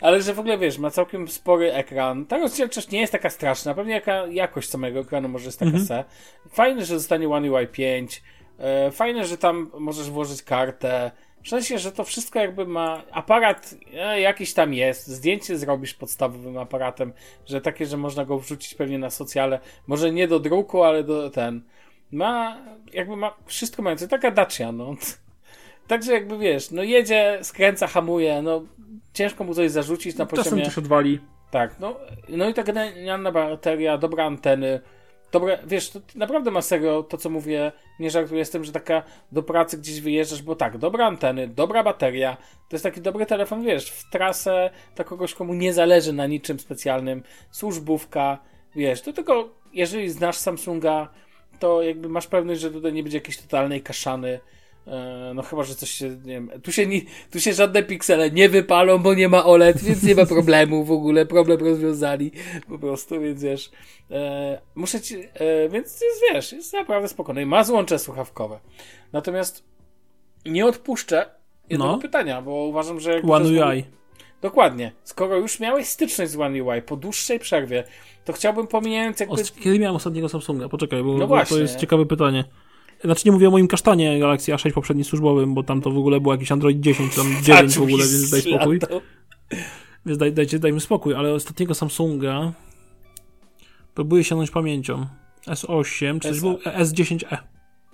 Ale 0.00 0.22
że 0.22 0.34
w 0.34 0.38
ogóle 0.38 0.58
wiesz, 0.58 0.78
ma 0.78 0.90
całkiem 0.90 1.28
spory 1.28 1.72
ekran. 1.72 2.26
Ta 2.26 2.38
rozdzielczość 2.38 2.90
nie 2.90 3.00
jest 3.00 3.12
taka 3.12 3.30
straszna. 3.30 3.74
Pewnie 3.74 3.94
jaka 3.94 4.26
jakość 4.26 4.70
samego 4.70 5.00
ekranu 5.00 5.28
może 5.28 5.44
jest 5.44 5.58
taka 5.58 5.78
se. 5.78 6.04
Fajne, 6.50 6.84
że 6.84 6.98
zostanie 6.98 7.28
One 7.28 7.52
UI 7.52 7.66
5. 7.66 8.22
E, 8.58 8.90
fajne, 8.90 9.24
że 9.24 9.38
tam 9.38 9.70
możesz 9.78 10.10
włożyć 10.10 10.42
kartę. 10.42 11.10
W 11.42 11.48
sensie, 11.48 11.78
że 11.78 11.92
to 11.92 12.04
wszystko 12.04 12.38
jakby 12.38 12.66
ma. 12.66 13.02
Aparat 13.10 13.74
e, 13.94 14.20
jakiś 14.20 14.54
tam 14.54 14.74
jest. 14.74 15.06
Zdjęcie 15.06 15.58
zrobisz 15.58 15.94
podstawowym 15.94 16.58
aparatem, 16.58 17.12
że 17.46 17.60
takie, 17.60 17.86
że 17.86 17.96
można 17.96 18.24
go 18.24 18.38
wrzucić 18.38 18.74
pewnie 18.74 18.98
na 18.98 19.10
socjale. 19.10 19.60
Może 19.86 20.12
nie 20.12 20.28
do 20.28 20.40
druku, 20.40 20.82
ale 20.82 21.04
do 21.04 21.30
ten. 21.30 21.62
Ma, 22.12 22.58
jakby 22.92 23.16
ma 23.16 23.34
wszystko 23.46 23.82
mające. 23.82 24.08
Taka 24.08 24.30
Dacia, 24.30 24.72
no. 24.72 24.94
Także 25.88 26.12
jakby 26.12 26.38
wiesz, 26.38 26.70
no 26.70 26.82
jedzie, 26.82 27.38
skręca, 27.42 27.86
hamuje, 27.86 28.42
no 28.42 28.62
ciężko 29.12 29.44
mu 29.44 29.54
coś 29.54 29.70
zarzucić 29.70 30.16
na 30.16 30.26
Czasem 30.26 30.44
poziomie... 30.44 30.64
też 30.64 30.78
odwali. 30.78 31.20
Tak, 31.50 31.80
no, 31.80 31.96
no 32.28 32.48
i 32.48 32.54
ta 32.54 32.62
genialna 32.62 33.32
bateria, 33.32 33.98
dobre 33.98 34.24
anteny, 34.24 34.80
dobre, 35.32 35.58
wiesz, 35.66 35.90
to 35.90 36.00
naprawdę 36.14 36.50
ma 36.50 36.62
serio 36.62 37.02
to, 37.02 37.16
co 37.16 37.30
mówię, 37.30 37.72
nie 37.98 38.10
żartuję 38.10 38.44
z 38.44 38.50
tym, 38.50 38.64
że 38.64 38.72
taka 38.72 39.02
do 39.32 39.42
pracy 39.42 39.78
gdzieś 39.78 40.00
wyjeżdżasz, 40.00 40.42
bo 40.42 40.56
tak, 40.56 40.78
dobre 40.78 41.06
anteny, 41.06 41.48
dobra 41.48 41.82
bateria, 41.82 42.36
to 42.68 42.76
jest 42.76 42.82
taki 42.82 43.00
dobry 43.00 43.26
telefon, 43.26 43.62
wiesz, 43.62 43.90
w 43.90 44.10
trasę 44.10 44.70
dla 44.96 45.04
kogoś, 45.04 45.34
komu 45.34 45.54
nie 45.54 45.72
zależy 45.72 46.12
na 46.12 46.26
niczym 46.26 46.60
specjalnym, 46.60 47.22
służbówka, 47.50 48.38
wiesz, 48.76 49.02
do 49.02 49.12
tego, 49.12 49.48
jeżeli 49.72 50.08
znasz 50.10 50.36
Samsunga, 50.36 51.08
to 51.58 51.82
jakby 51.82 52.08
masz 52.08 52.26
pewność, 52.26 52.60
że 52.60 52.70
tutaj 52.70 52.92
nie 52.92 53.02
będzie 53.02 53.18
jakiejś 53.18 53.38
totalnej 53.38 53.82
kaszany, 53.82 54.40
No 55.34 55.42
chyba, 55.42 55.64
że 55.64 55.74
coś 55.74 55.90
się, 55.90 56.08
nie 56.08 56.32
wiem, 56.32 56.50
tu 56.62 56.72
się, 56.72 56.86
nie, 56.86 57.00
tu 57.30 57.40
się 57.40 57.52
żadne 57.52 57.82
piksele 57.82 58.30
nie 58.30 58.48
wypalą, 58.48 58.98
bo 58.98 59.14
nie 59.14 59.28
ma 59.28 59.44
OLED, 59.44 59.82
więc 59.82 60.02
nie 60.02 60.14
ma 60.14 60.26
problemu 60.36 60.84
w 60.84 60.90
ogóle, 60.92 61.26
problem 61.26 61.60
rozwiązali 61.60 62.30
po 62.68 62.78
prostu, 62.78 63.20
więc 63.20 63.42
wiesz, 63.42 63.70
e, 64.10 64.60
muszę 64.74 65.00
ci, 65.00 65.16
e, 65.34 65.68
więc 65.68 66.00
jest, 66.00 66.22
wiesz, 66.32 66.52
jest 66.52 66.72
naprawdę 66.72 67.08
spokojny, 67.08 67.46
ma 67.46 67.64
złącze 67.64 67.98
słuchawkowe. 67.98 68.60
Natomiast 69.12 69.64
nie 70.46 70.66
odpuszczę 70.66 71.30
jednego 71.70 71.92
No. 71.92 71.98
pytania, 71.98 72.42
bo 72.42 72.50
uważam, 72.64 73.00
że... 73.00 73.22
One 73.22 73.48
UI. 73.48 73.84
Dokładnie. 74.42 74.92
Skoro 75.04 75.36
już 75.36 75.60
miałeś 75.60 75.86
styczność 75.86 76.30
z 76.30 76.36
One 76.36 76.62
UI 76.64 76.82
po 76.82 76.96
dłuższej 76.96 77.38
przerwie, 77.38 77.84
to 78.24 78.32
chciałbym 78.32 78.66
pomijając 78.66 79.20
jakby... 79.20 79.44
Kiedy 79.44 79.78
miałem 79.78 79.96
ostatniego 79.96 80.28
Samsunga? 80.28 80.68
Poczekaj, 80.68 81.02
bo, 81.02 81.18
No 81.18 81.26
bo 81.26 81.44
to 81.44 81.58
jest 81.58 81.76
ciekawe 81.76 82.06
pytanie. 82.06 82.44
Znaczy 83.04 83.22
nie 83.26 83.32
mówię 83.32 83.48
o 83.48 83.50
moim 83.50 83.68
kasztanie 83.68 84.18
Galaxy 84.20 84.52
A6 84.52 84.72
poprzednim 84.72 85.04
służbowym, 85.04 85.54
bo 85.54 85.62
tam 85.62 85.80
to 85.80 85.90
w 85.90 85.98
ogóle 85.98 86.20
był 86.20 86.32
jakiś 86.32 86.52
Android 86.52 86.80
10, 86.80 87.14
tam 87.16 87.26
9 87.42 87.74
w 87.78 87.82
ogóle, 87.82 87.96
więc 88.08 88.30
daj 88.30 88.40
spokój. 88.42 88.80
Więc 90.06 90.18
daj, 90.18 90.32
dajcie, 90.32 90.58
dajmy 90.58 90.80
spokój, 90.80 91.14
ale 91.14 91.32
ostatniego 91.34 91.74
Samsunga 91.74 92.52
próbuję 93.94 94.24
sięgnąć 94.24 94.50
pamięcią. 94.50 95.06
S8, 95.46 96.20
czy 96.20 96.28
S- 96.28 96.40
był 96.40 96.52
S10e, 96.56 97.36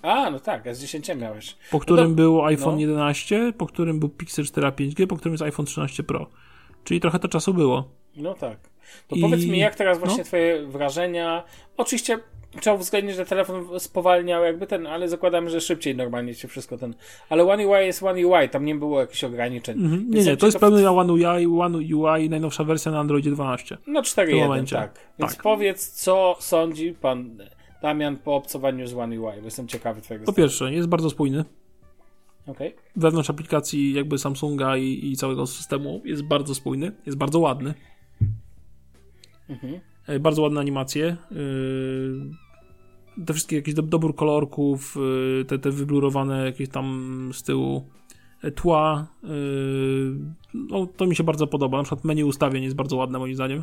A, 0.03 0.31
no 0.31 0.41
tak, 0.41 0.65
S10 0.65 1.17
miałeś. 1.17 1.57
po 1.71 1.81
którym 1.81 2.09
No, 2.11 2.15
był 2.17 2.45
iPhone 2.45 2.75
no. 2.75 2.81
11, 2.81 3.53
po 3.59 3.67
którym 3.67 4.01
był 4.01 4.09
Pixel 4.09 4.45
4a 4.45 4.71
5G, 4.73 5.07
po 5.07 5.17
którym 5.17 5.33
jest 5.35 5.43
iPhone 5.43 5.67
13 5.67 6.03
Pro. 6.03 6.27
Czyli 6.85 7.01
trochę 7.01 7.19
to 7.19 7.29
czasu 7.29 7.55
było. 7.55 7.89
No 8.17 8.35
tak. 8.35 8.59
To 9.09 9.17
I- 9.17 9.21
powiedz 9.21 9.45
mi, 9.45 9.59
jak 9.59 9.75
teraz 9.75 9.99
właśnie 9.99 10.19
no. 10.19 10.25
twoje 10.25 10.67
wrażenia? 10.67 11.45
Oczywiście 11.77 12.19
trzeba 12.61 12.77
uwzględnić, 12.77 13.17
że 13.17 13.27
telefon 13.27 13.81
spowalniał 13.81 14.45
jakby 14.45 14.67
ten, 14.67 14.87
ale 14.87 15.09
zakładamy, 15.09 15.51
że 15.51 15.61
szybciej 15.61 15.97
normalnie 15.97 16.35
się 16.35 16.49
wszystko 16.49 16.79
ten. 16.79 16.95
Ale 17.29 17.45
One 17.49 17.67
UI 17.69 17.87
jest 17.87 18.03
One 18.03 18.27
UI, 18.27 18.49
tam 18.49 18.65
nie 18.65 18.75
było 18.75 19.01
jakichś 19.01 19.25
ograniczeń. 19.25 19.83
Nie, 19.83 19.89
Więc 19.99 20.25
nie, 20.27 20.31
ja 20.31 20.37
to 20.37 20.47
jest 20.47 20.59
ciekaw- 20.59 20.61
pełny 20.61 20.91
One 20.91 21.13
UI, 21.13 21.47
One 21.61 21.79
UI, 21.79 22.31
najnowsza 22.31 22.65
wersja 22.65 22.93
na 22.93 23.01
Androidzie 23.01 23.31
12. 23.31 23.79
No 23.87 24.03
w 24.03 24.15
tym 24.15 24.27
4.1, 24.27 24.41
momencie. 24.41 24.77
tak. 24.77 24.99
Więc 25.19 25.33
Tak. 25.33 25.43
powiedz, 25.43 25.91
co 25.93 26.37
sądzi 26.41 26.93
pan 27.01 27.39
Damian 27.83 28.17
po 28.17 28.37
obcowaniu 28.37 28.87
z 28.87 28.95
One 28.95 29.21
UI, 29.21 29.39
bo 29.39 29.45
jestem 29.45 29.69
ciekawy 29.69 30.01
twojego 30.01 30.27
Po 30.27 30.33
pierwsze, 30.33 30.73
jest 30.73 30.89
bardzo 30.89 31.11
spójny. 31.11 31.45
Okej. 32.47 32.75
Wewnątrz 32.97 33.31
aplikacji 33.31 33.93
jakby 33.95 34.19
Samsunga 34.19 34.77
i, 34.77 35.01
i 35.13 35.17
całego 35.17 35.47
systemu 35.47 36.03
jest 36.05 36.23
bardzo 36.23 36.55
spójny, 36.55 36.93
jest 37.07 37.19
bardzo 37.19 37.39
ładny. 37.41 37.75
Mhm. 39.49 39.81
E, 40.07 40.21
Bardzo 40.21 40.43
ładne 40.43 40.61
animacje. 40.61 41.17
Yy, 41.31 41.37
Te 43.27 43.33
wszystkie 43.33 43.57
jakieś 43.57 43.75
do, 43.75 43.83
dobór 43.83 44.15
kolorków, 44.15 44.97
yy, 45.39 45.45
te, 45.45 45.59
te 45.59 45.71
wyblurowane 45.71 46.45
jakieś 46.45 46.69
tam 46.69 47.31
z 47.33 47.43
tyłu 47.43 47.87
tła. 48.55 49.07
yy, 49.23 49.29
No, 50.55 50.87
to 50.87 51.07
mi 51.07 51.17
się 51.17 51.25
bardzo 51.25 51.47
podoba. 51.47 51.79
Na 51.79 51.85
przykład 51.85 52.05
menu 52.05 52.25
ustawień 52.25 52.65
jest 52.65 52.77
bardzo 52.77 52.97
ładne 52.97 53.19
moim 53.19 53.35
zdaniem. 53.35 53.63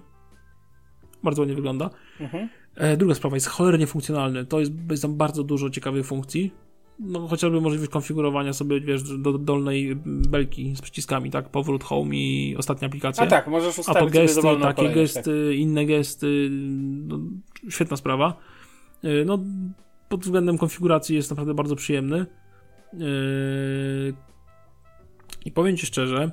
Bardzo 1.24 1.42
ładnie 1.42 1.56
wygląda. 1.56 1.90
Mhm. 2.20 2.50
E, 2.76 2.98
Druga 2.98 3.16
sprawa 3.16 3.36
jest 3.36 3.48
cholernie 3.48 3.88
funkcjonalny. 3.88 4.46
To 4.46 4.60
jest, 4.60 4.72
jest 4.90 5.02
tam 5.02 5.16
bardzo 5.18 5.44
dużo 5.44 5.70
ciekawych 5.70 6.06
funkcji. 6.06 6.52
No, 7.00 7.28
chociażby 7.28 7.62
możliwość 7.62 7.92
konfigurowania 7.92 8.54
sobie, 8.54 8.82
wiesz, 8.82 9.18
do 9.18 9.38
dolnej 9.38 9.96
belki 10.06 10.76
z 10.76 10.82
przyciskami, 10.82 11.32
tak? 11.32 11.50
Powrót 11.50 11.84
home 11.84 12.16
i 12.16 12.56
ostatnia 12.58 12.88
aplikacja. 12.88 13.24
A 13.24 13.28
tak, 13.28 13.48
możesz 13.48 13.78
A 13.78 13.82
ustawić 13.82 14.14
to 14.14 14.20
gesty, 14.20 14.42
takie 14.42 14.74
kolejność, 14.74 15.14
gesty, 15.14 15.56
inne 15.56 15.86
gesty. 15.86 16.50
No, 17.08 17.20
świetna 17.70 17.98
sprawa. 17.98 18.38
Yy, 19.04 19.26
No, 19.26 19.40
pod 20.10 20.22
względem 20.22 20.58
konfiguracji 20.58 21.16
jest 21.16 21.30
naprawdę 21.30 21.54
bardzo 21.54 21.76
przyjemny. 21.76 22.26
Yy, 22.94 24.14
I 25.46 25.52
powiem 25.52 25.78
Ci 25.78 25.86
szczerze, 25.86 26.32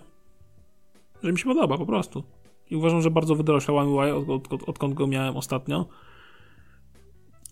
że 1.22 1.32
mi 1.32 1.38
się 1.38 1.44
podoba 1.44 1.78
po 1.78 1.86
prostu. 1.86 2.24
I 2.70 2.76
uważam, 2.76 3.02
że 3.02 3.10
bardzo 3.10 3.34
wydroższa 3.34 3.72
One 3.72 3.90
UI, 3.90 4.10
od, 4.10 4.28
od, 4.28 4.52
od, 4.52 4.68
odkąd 4.68 4.94
go 4.94 5.06
miałem 5.06 5.36
ostatnio. 5.36 5.88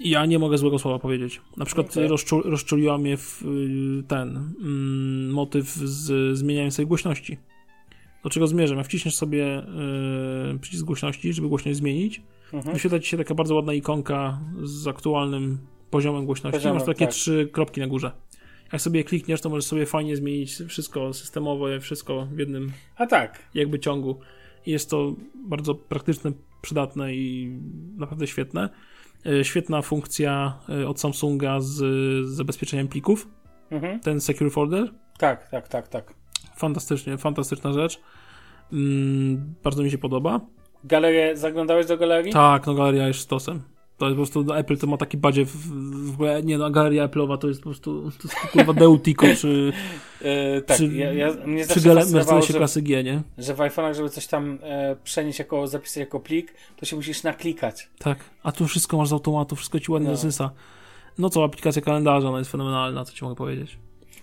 I 0.01 0.11
ja 0.11 0.27
nie 0.27 0.39
mogę 0.39 0.59
złego 0.59 0.79
słowa 0.79 0.99
powiedzieć. 0.99 1.41
Na 1.57 1.65
przykład 1.65 1.91
Okej. 1.91 2.09
rozczu, 2.09 2.43
rozczuliła 2.43 2.99
mnie 2.99 3.17
w, 3.17 3.43
y, 3.43 4.03
ten 4.09 4.55
mm, 4.61 5.31
motyw 5.31 5.67
z 5.75 6.75
sobie 6.75 6.87
głośności. 6.87 7.39
Do 8.23 8.31
czego 8.31 8.47
zmierzam? 8.47 8.79
Jak 8.79 8.87
wciśniesz 8.87 9.17
sobie 9.17 9.59
y, 10.55 10.59
przycisk 10.59 10.85
głośności, 10.85 11.33
żeby 11.33 11.49
głośność 11.49 11.79
zmienić, 11.79 12.23
Mhm. 12.53 12.75
wyświetla 12.75 12.99
ci 12.99 13.07
się 13.09 13.17
taka 13.17 13.35
bardzo 13.35 13.55
ładna 13.55 13.75
ikonka 13.75 14.39
z 14.63 14.87
aktualnym 14.87 15.59
poziomem 15.91 16.27
głośności. 16.27 16.59
Poziomem, 16.59 16.79
Masz 16.79 16.87
takie 16.87 17.05
tak. 17.07 17.15
trzy 17.15 17.49
kropki 17.53 17.81
na 17.81 17.87
górze. 17.87 18.11
Jak 18.73 18.81
sobie 18.83 19.05
klikniesz, 19.05 19.41
to 19.41 19.49
możesz 19.51 19.65
sobie 19.65 19.87
fajnie 19.87 20.17
zmienić 20.17 20.55
wszystko 20.69 21.13
systemowo, 21.15 21.67
wszystko 21.81 22.27
w 22.33 22.39
jednym 22.39 22.73
A 22.97 23.07
tak. 23.07 23.43
jakby 23.55 23.79
ciągu. 23.79 24.19
I 24.67 24.71
jest 24.71 24.91
to 24.91 25.15
bardzo 25.49 25.75
praktyczne, 25.75 26.33
przydatne 26.63 27.15
i 27.15 27.57
naprawdę 27.97 28.27
świetne. 28.27 28.69
E, 29.27 29.45
Świetna 29.45 29.83
funkcja 29.83 30.59
e, 30.69 30.89
od 30.89 31.01
Samsunga 31.01 31.61
z, 31.61 31.67
z 31.67 32.29
zabezpieczeniem 32.29 32.89
plików. 32.89 33.29
Mhm. 33.71 34.01
Ten 34.01 34.21
Secure 34.21 34.51
Folder. 34.51 34.93
Tak, 35.19 35.49
tak, 35.51 35.69
tak, 35.69 35.89
tak. 35.89 36.15
Fantastycznie, 36.57 37.19
fantastyczna 37.19 37.73
rzecz. 37.73 38.01
Mm, 38.73 39.55
bardzo 39.65 39.83
mi 39.83 39.91
się 39.91 39.99
podoba. 39.99 40.41
Galerię, 40.85 41.37
zaglądałeś 41.37 41.87
do 41.87 41.97
galerii? 41.97 42.33
Tak, 42.33 42.67
no 42.67 42.75
galeria 42.75 43.07
jest 43.09 43.21
sztosem. 43.21 43.63
To 43.99 44.07
jest 44.07 44.15
po 44.15 44.19
prostu, 44.19 44.45
no, 44.45 44.59
Apple 44.59 44.77
to 44.77 44.87
ma 44.87 44.97
taki 44.97 45.17
badziew, 45.17 45.49
w 46.05 46.15
ogóle, 46.15 46.43
nie 46.43 46.59
no, 46.59 46.71
galeria 46.71 47.09
Apple'owa 47.09 47.39
to 47.39 47.49
jest 47.49 47.61
po 47.61 47.65
prostu, 47.65 48.11
to 48.11 48.29
jest 48.29 48.35
kurwa 48.53 48.73
Deutico 48.73 49.27
przy, 49.35 49.73
Yy, 50.21 50.63
tak, 50.63 50.77
przy, 50.77 50.87
ja, 50.89 51.13
ja, 51.13 51.33
mnie 51.47 51.65
zawsze 51.65 51.81
gale- 51.89 52.07
Mercedesie 52.13 52.53
że, 52.53 52.59
klasy 52.59 52.83
G, 52.83 53.05
nie? 53.05 53.23
że 53.39 53.55
w 53.55 53.59
iPhone'ach, 53.59 53.95
żeby 53.95 54.11
coś 54.11 54.27
tam 54.27 54.59
e, 54.63 54.97
przenieść 55.05 55.39
jako, 55.39 55.67
zapisać 55.67 55.97
jako 55.97 56.21
plik, 56.21 56.55
to 56.77 56.87
się 56.87 56.97
musisz 56.97 57.23
naklikać. 57.23 57.89
Tak, 57.99 58.19
a 58.43 58.53
tu 58.53 58.67
wszystko 58.67 58.97
masz 58.97 59.09
z 59.09 59.13
automatu, 59.13 59.57
wszystko 59.57 59.81
ci 59.81 59.93
ładnie 59.93 60.09
No. 60.09 60.15
dosysa. 60.15 60.51
No 61.19 61.31
co, 61.31 61.45
aplikacja 61.45 61.83
kalendarza, 61.83 62.29
ona 62.29 62.39
jest 62.39 62.51
fenomenalna, 62.51 63.05
co 63.05 63.13
ci 63.13 63.25
mogę 63.25 63.37
powiedzieć. 63.37 63.79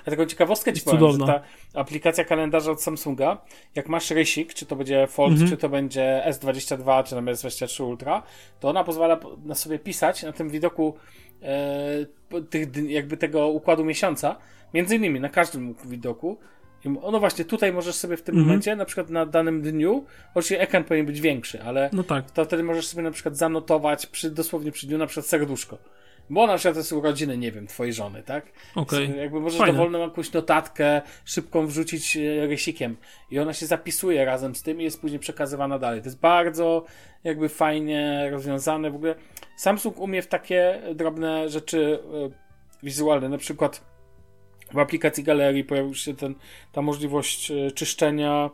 Ja 0.05 0.11
taką 0.11 0.25
ciekawostkę 0.25 0.73
ci 0.73 0.81
powiem, 0.81 0.99
cudowna. 0.99 1.25
że 1.25 1.33
ta 1.73 1.79
aplikacja 1.79 2.23
kalendarza 2.25 2.71
od 2.71 2.81
Samsunga, 2.83 3.37
jak 3.75 3.89
masz 3.89 4.11
rysik, 4.11 4.53
czy 4.53 4.65
to 4.65 4.75
będzie 4.75 5.07
Fold, 5.07 5.31
Mhm. 5.31 5.49
czy 5.49 5.57
to 5.57 5.69
będzie 5.69 6.23
S22, 6.27 7.03
czy 7.03 7.15
tam 7.15 7.25
S23 7.25 7.83
Ultra, 7.83 8.23
to 8.59 8.69
ona 8.69 8.83
pozwala 8.83 9.17
po- 9.17 9.37
na 9.45 9.55
sobie 9.55 9.79
pisać 9.79 10.23
na 10.23 10.31
tym 10.31 10.49
widoku 10.49 10.95
e, 11.41 12.41
tych, 12.49 12.67
jakby 12.89 13.17
tego 13.17 13.47
układu 13.47 13.85
miesiąca, 13.85 14.35
między 14.73 14.95
innymi 14.95 15.19
na 15.19 15.29
każdym 15.29 15.75
widoku. 15.85 16.37
I 16.85 16.87
m- 16.87 16.97
No 17.11 17.19
właśnie, 17.19 17.45
tutaj 17.45 17.73
możesz 17.73 17.95
sobie 17.95 18.17
w 18.17 18.21
tym 18.21 18.35
Mhm. 18.35 18.47
momencie, 18.47 18.75
na 18.75 18.85
przykład 18.85 19.09
na 19.09 19.25
danym 19.25 19.61
dniu, 19.61 20.05
oczywiście 20.35 20.59
ekran 20.61 20.83
powinien 20.83 21.05
być 21.05 21.21
większy, 21.21 21.63
ale 21.63 21.89
No 21.93 22.03
tak, 22.03 22.31
to 22.31 22.45
wtedy 22.45 22.63
możesz 22.63 22.87
sobie 22.87 23.03
na 23.03 23.11
przykład 23.11 23.37
zanotować 23.37 24.07
przy, 24.07 24.31
dosłownie 24.31 24.71
przy 24.71 24.87
dniu 24.87 24.97
na 24.97 25.07
przykład 25.07 25.25
serduszko. 25.25 25.77
Bo 26.29 26.47
na 26.47 26.57
przykład 26.57 26.75
to 26.75 26.83
są 26.83 26.97
urodziny, 26.97 27.37
nie 27.37 27.51
wiem, 27.51 27.67
twojej 27.67 27.93
żony, 27.93 28.23
tak? 28.23 28.45
Więc 28.75 29.17
Jakby 29.17 29.39
możesz 29.39 29.59
Fajne. 29.59 29.73
dowolną 29.73 29.99
jakąś 29.99 30.33
notatkę 30.33 31.01
szybką 31.25 31.67
wrzucić 31.67 32.17
e, 32.17 32.47
rysikiem 32.47 32.97
i 33.31 33.39
ona 33.39 33.53
się 33.53 33.65
zapisuje 33.65 34.25
razem 34.25 34.55
z 34.55 34.63
tym 34.63 34.81
i 34.81 34.83
jest 34.83 35.01
później 35.01 35.19
przekazywana 35.19 35.79
dalej. 35.79 36.01
To 36.01 36.07
jest 36.07 36.19
bardzo 36.19 36.85
jakby 37.23 37.49
fajnie 37.49 38.27
rozwiązane. 38.31 38.91
W 38.91 38.95
ogóle 38.95 39.15
Samsung 39.57 39.99
umie 39.99 40.21
w 40.21 40.27
takie 40.27 40.81
drobne 40.95 41.49
rzeczy 41.49 41.99
e, 42.13 42.29
wizualne, 42.83 43.29
na 43.29 43.37
przykład 43.37 43.81
w 44.73 44.79
aplikacji 44.79 45.23
galerii 45.23 45.63
pojawił 45.63 45.95
się 45.95 46.13
ten, 46.15 46.35
ta 46.71 46.81
możliwość 46.81 47.51
e, 47.51 47.71
czyszczenia 47.71 48.49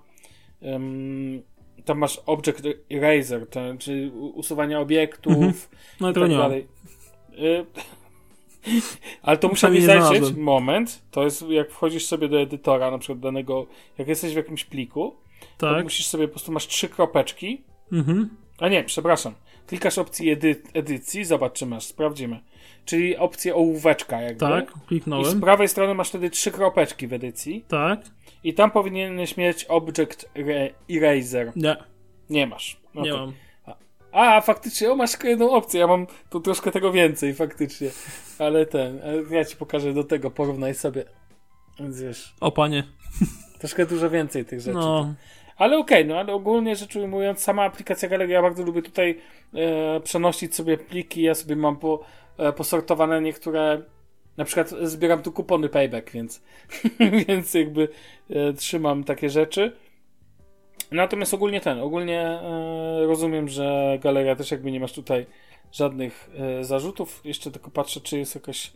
em, 0.61 1.41
tam 1.85 1.97
masz 1.97 2.21
Object 2.25 2.61
Eraser, 2.91 3.47
ten, 3.47 3.77
czyli 3.77 4.11
usuwania 4.11 4.79
obiektów 4.79 5.33
Mhm. 5.33 5.53
No 5.99 6.09
i 6.09 6.13
tak 6.13 6.29
nie 6.29 6.37
Y, 7.39 7.65
Ale 9.23 9.37
to 9.37 9.51
nie 9.71 9.81
zajrzeć. 9.81 10.35
Moment. 10.37 11.01
To 11.11 11.23
jest 11.23 11.41
jak 11.49 11.71
wchodzisz 11.71 12.05
sobie 12.05 12.27
do 12.29 12.41
edytora, 12.41 12.91
na 12.91 12.97
przykład 12.97 13.19
danego, 13.19 13.67
jak 13.97 14.07
jesteś 14.07 14.33
w 14.33 14.37
jakimś 14.37 14.65
pliku, 14.65 15.15
to 15.57 15.73
Tak, 15.73 15.83
musisz 15.83 16.05
sobie 16.07 16.27
po 16.27 16.31
prostu 16.31 16.51
masz 16.51 16.67
trzy 16.67 16.89
kropeczki. 16.89 17.61
mhm. 17.91 18.29
A 18.59 18.67
nie, 18.69 18.83
przepraszam. 18.83 19.33
Klikasz 19.67 19.97
opcji 19.97 20.29
edy 20.29 20.61
edycji, 20.73 21.25
zobacz 21.25 21.53
czy 21.53 21.65
masz, 21.65 21.83
sprawdzimy. 21.85 22.39
Czyli 22.85 23.17
opcję 23.17 23.55
ołóweczka 23.55 24.21
jakby. 24.21 24.39
tak, 24.39 24.71
I 24.75 24.79
z 24.79 24.87
kliknąłem. 24.87 25.41
prawej 25.41 25.67
strony 25.67 25.93
masz 25.93 26.09
wtedy 26.09 26.29
trzy 26.29 26.51
kropeczki 26.51 27.07
w 27.07 27.13
edycji. 27.13 27.65
Tak, 27.67 28.01
I 28.43 28.53
tam 28.53 28.71
powinieneś 28.71 29.37
mieć 29.37 29.65
Object 29.65 30.29
Eraser. 30.89 31.51
nie, 31.55 31.75
Nie 32.29 32.47
masz. 32.47 32.77
nie 32.95 33.01
Okej. 33.01 33.13
mam. 33.13 33.33
A, 34.11 34.41
faktycznie, 34.41 34.91
o, 34.91 34.95
masz 34.95 35.11
tylko 35.11 35.27
jedną 35.27 35.51
opcję. 35.51 35.79
Ja 35.79 35.87
mam 35.87 36.07
tu 36.29 36.39
troszkę 36.39 36.71
tego 36.71 36.91
więcej, 36.91 37.33
faktycznie. 37.33 37.89
Ale 38.39 38.65
ten, 38.65 39.01
ja 39.31 39.45
ci 39.45 39.55
pokażę 39.55 39.93
do 39.93 40.03
tego, 40.03 40.31
porównaj 40.31 40.75
sobie. 40.75 41.05
Więc 41.79 42.01
wiesz, 42.01 42.35
O 42.41 42.51
panie, 42.51 42.83
troszkę 43.59 43.85
dużo 43.85 44.09
więcej 44.09 44.45
tych 44.45 44.59
rzeczy. 44.59 44.77
no, 44.77 45.13
Ale 45.57 45.77
okej, 45.77 46.05
no 46.05 46.19
ale 46.19 46.33
ogólnie 46.33 46.75
rzecz 46.75 46.95
ujmując, 46.95 47.39
sama 47.39 47.63
aplikacja 47.63 48.09
Galerii, 48.09 48.33
ja 48.33 48.41
bardzo 48.41 48.63
lubię 48.63 48.81
tutaj 48.81 49.19
e, 49.53 49.99
przenosić 49.99 50.55
sobie 50.55 50.77
pliki. 50.77 51.21
Ja 51.21 51.35
sobie 51.35 51.55
mam 51.55 51.77
po, 51.77 52.03
e, 52.37 52.53
posortowane 52.53 53.21
niektóre. 53.21 53.81
Na 54.37 54.45
przykład 54.45 54.69
zbieram 54.81 55.21
tu 55.21 55.31
kupony 55.31 55.69
payback, 55.69 56.11
więc, 56.11 56.41
więc 57.27 57.53
jakby 57.53 57.89
e, 58.29 58.53
trzymam 58.53 59.03
takie 59.03 59.29
rzeczy. 59.29 59.75
Natomiast 60.91 61.33
ogólnie 61.33 61.61
ten, 61.61 61.79
ogólnie 61.79 62.21
e, 62.21 63.05
rozumiem, 63.05 63.47
że 63.47 63.97
galeria 64.01 64.35
też 64.35 64.51
jakby 64.51 64.71
nie 64.71 64.79
masz 64.79 64.93
tutaj 64.93 65.25
żadnych 65.71 66.29
e, 66.59 66.63
zarzutów. 66.63 67.21
Jeszcze 67.25 67.51
tylko 67.51 67.71
patrzę, 67.71 68.01
czy 68.01 68.17
jest 68.17 68.35
jakaś. 68.35 68.73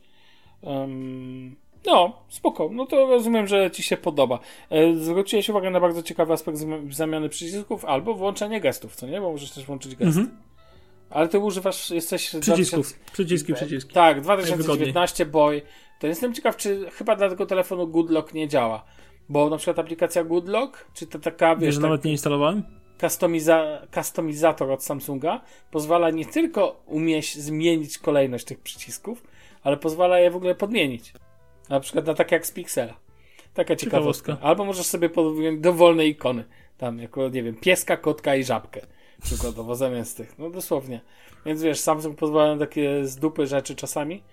no, 1.85 2.13
spoko. 2.29 2.69
No 2.73 2.85
to 2.85 3.05
rozumiem, 3.05 3.47
że 3.47 3.71
ci 3.71 3.83
się 3.83 3.97
podoba. 3.97 4.39
E, 4.69 4.95
zwróciłeś 4.95 5.49
uwagę 5.49 5.69
na 5.69 5.79
bardzo 5.79 6.03
ciekawy 6.03 6.33
aspekt 6.33 6.57
zam- 6.57 6.93
zamiany 6.93 7.29
przycisków 7.29 7.85
albo 7.85 8.13
włączenie 8.13 8.61
gestów, 8.61 8.95
co 8.95 9.07
nie? 9.07 9.21
Bo 9.21 9.31
możesz 9.31 9.51
też 9.51 9.65
włączyć 9.65 9.95
gesty. 9.95 10.19
Mhm. 10.19 10.37
Ale 11.09 11.27
ty 11.27 11.39
używasz, 11.39 11.89
jesteś. 11.89 12.27
przycisków, 12.27 12.45
2000 12.45 12.95
przyciski, 13.11 13.53
przyciski. 13.53 13.93
Tak, 13.93 14.21
2019 14.21 15.25
Boy. 15.25 15.61
To 15.99 16.07
jestem 16.07 16.33
ciekaw, 16.33 16.57
czy 16.57 16.89
chyba 16.91 17.15
dla 17.15 17.29
tego 17.29 17.45
telefonu 17.45 17.87
Goodlock 17.87 18.33
nie 18.33 18.47
działa. 18.47 18.85
Bo 19.29 19.49
na 19.49 19.57
przykład 19.57 19.79
aplikacja 19.79 20.23
Goodlock, 20.23 20.85
czy 20.93 21.07
to 21.07 21.19
taka, 21.19 21.55
Wiesz, 21.55 21.65
wiesz, 21.65 21.75
tak, 21.75 21.83
nawet 21.83 22.03
nie 22.05 22.11
instalowałem? 22.11 22.63
customiza 23.01 23.81
customizator 23.95 24.71
od 24.71 24.83
Samsunga 24.83 25.41
pozwala 25.71 26.09
nie 26.09 26.25
tylko 26.25 26.81
umieść 26.85 27.37
zmienić 27.37 27.97
kolejność 27.97 28.45
tych 28.45 28.59
przycisków, 28.59 29.23
ale 29.63 29.77
pozwala 29.77 30.19
je 30.19 30.31
w 30.31 30.35
ogóle 30.35 30.55
podmienić. 30.55 31.13
Na 31.69 31.79
przykład 31.79 32.05
na 32.05 32.13
takie 32.13 32.35
jak 32.35 32.45
z 32.47 32.51
Pixela. 32.51 32.93
Taka 33.53 33.75
ciekawostka. 33.75 34.25
Ciekawostka. 34.25 34.47
Albo 34.47 34.65
możesz 34.65 34.85
sobie 34.85 35.09
podmienić 35.09 35.61
dowolne 35.61 36.05
ikony. 36.07 36.43
Tam 36.77 36.99
jako, 36.99 37.29
nie 37.29 37.43
wiem, 37.43 37.55
pieska, 37.55 37.97
kotka 37.97 38.35
i 38.35 38.43
żabkę. 38.43 38.81
Przykładowo 39.23 39.75
zamiast 39.85 40.17
tych. 40.17 40.39
No 40.39 40.49
dosłownie. 40.49 41.01
Więc 41.45 41.61
wiesz, 41.61 41.79
Samsung 41.79 42.17
pozwala 42.17 42.55
na 42.55 42.59
takie 42.59 43.05
z 43.05 43.15
dupy 43.15 43.47
rzeczy 43.47 43.75
czasami. 43.75 44.23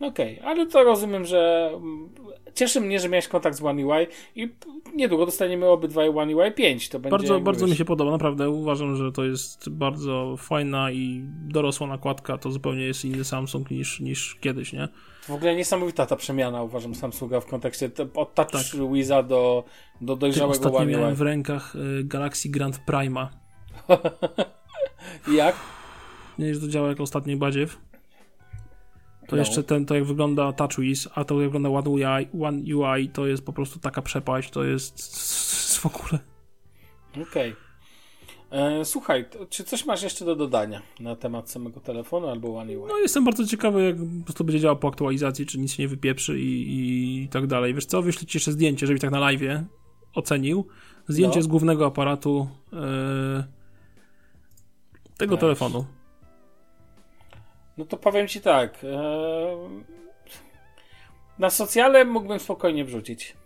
Okej, 0.00 0.40
ale 0.44 0.66
to 0.66 0.84
rozumiem, 0.84 1.24
że 1.24 1.70
mm, 1.74 2.08
cieszy 2.54 2.80
mnie, 2.80 3.00
że 3.00 3.08
miałeś 3.08 3.28
kontakt 3.28 3.56
z 3.56 3.62
One 3.62 3.86
UI 3.86 4.06
i 4.34 4.48
p- 4.48 4.66
niedługo 4.94 5.26
dostaniemy 5.26 5.66
obydwaj 5.66 6.08
One 6.08 6.36
UI 6.36 6.52
5. 6.52 6.88
To 6.88 6.98
będzie 6.98 7.10
Bardzo, 7.18 7.40
bardzo 7.40 7.66
mi 7.66 7.76
się 7.76 7.84
podoba, 7.84 8.10
naprawdę 8.10 8.50
uważam, 8.50 8.96
że 8.96 9.12
to 9.12 9.24
jest 9.24 9.68
bardzo 9.70 10.34
fajna 10.38 10.90
i 10.90 11.22
dorosła 11.24 11.86
nakładka, 11.86 12.38
to 12.38 12.50
zupełnie 12.50 12.82
jest 12.82 13.04
inny 13.04 13.24
Samsung 13.24 13.70
niż, 13.70 14.00
niż 14.00 14.36
kiedyś, 14.40 14.72
nie? 14.72 14.88
W 15.22 15.30
ogóle 15.30 15.56
niesamowita 15.56 16.06
ta 16.06 16.16
przemiana, 16.16 16.62
uważam, 16.62 16.94
Samsunga 16.94 17.40
w 17.40 17.46
kontekście 17.46 17.90
te, 17.90 18.02
od 18.14 18.34
Touch 18.34 18.50
Tak. 18.50 18.62
Wiza 18.92 19.22
do, 19.22 19.64
do 20.00 20.16
dojrzałego 20.16 20.50
ostatnio 20.52 20.78
One 20.78 20.86
miałem 20.92 21.08
UI. 21.08 21.14
w 21.16 21.20
rękach 21.20 21.76
y, 21.76 22.04
Galaxy 22.04 22.48
Grand 22.48 22.78
Prima. 22.78 23.30
I 25.28 25.34
jak? 25.42 25.56
Nie 26.38 26.54
że 26.54 26.60
to 26.60 26.68
działa 26.68 26.88
jak 26.88 27.00
ostatni 27.00 27.36
badziew. 27.36 27.78
To 29.28 29.36
No. 29.36 29.42
jeszcze 29.42 29.62
ten, 29.62 29.86
to 29.86 29.94
jak 29.94 30.04
wygląda 30.04 30.52
TouchWiz, 30.52 31.08
a 31.14 31.24
to 31.24 31.40
jak 31.42 31.50
wygląda 31.52 31.68
One 31.78 31.90
UI, 31.90 32.28
One 32.42 32.62
UI, 32.74 33.08
to 33.08 33.26
jest 33.26 33.44
po 33.44 33.52
prostu 33.52 33.78
taka 33.78 34.02
przepaść, 34.02 34.50
to 34.50 34.64
jest 34.64 35.78
w 35.78 35.86
ogóle... 35.86 36.18
Okej. 37.30 37.56
E, 38.50 38.84
Słuchaj, 38.84 39.30
to, 39.30 39.46
czy 39.46 39.64
coś 39.64 39.84
masz 39.86 40.02
jeszcze 40.02 40.24
do 40.24 40.36
dodania 40.36 40.82
na 41.00 41.16
temat 41.16 41.50
samego 41.50 41.80
telefonu 41.80 42.28
albo 42.28 42.58
One 42.58 42.78
UI? 42.78 42.88
No 42.88 42.98
jestem 42.98 43.24
bardzo 43.24 43.46
ciekawy, 43.46 43.84
jak 43.84 43.96
po 43.96 44.24
prostu 44.24 44.44
będzie 44.44 44.60
działał 44.60 44.76
po 44.76 44.88
aktualizacji, 44.88 45.46
czy 45.46 45.58
nic 45.58 45.72
się 45.72 45.82
nie 45.82 45.88
wypieprzy 45.88 46.40
i, 46.40 47.22
i 47.24 47.28
tak 47.28 47.46
dalej. 47.46 47.74
Wiesz 47.74 47.86
co, 47.86 48.02
wyślę 48.02 48.26
ci 48.26 48.36
jeszcze 48.38 48.52
zdjęcie, 48.52 48.86
żebyś 48.86 49.00
tak 49.00 49.10
na 49.10 49.18
live 49.20 49.42
ocenił. 50.14 50.66
Zdjęcie 51.08 51.38
No. 51.38 51.42
z 51.42 51.46
głównego 51.46 51.86
aparatu 51.86 52.48
e, 52.72 53.44
tego 55.18 55.36
telefonu. 55.36 55.84
No 57.78 57.84
to 57.84 57.96
powiem 57.96 58.28
ci 58.28 58.40
tak. 58.40 58.84
E, 58.84 58.88
na 61.38 61.50
socjale 61.50 62.04
mógłbym 62.04 62.38
spokojnie 62.40 62.84
wrzucić. 62.84 63.36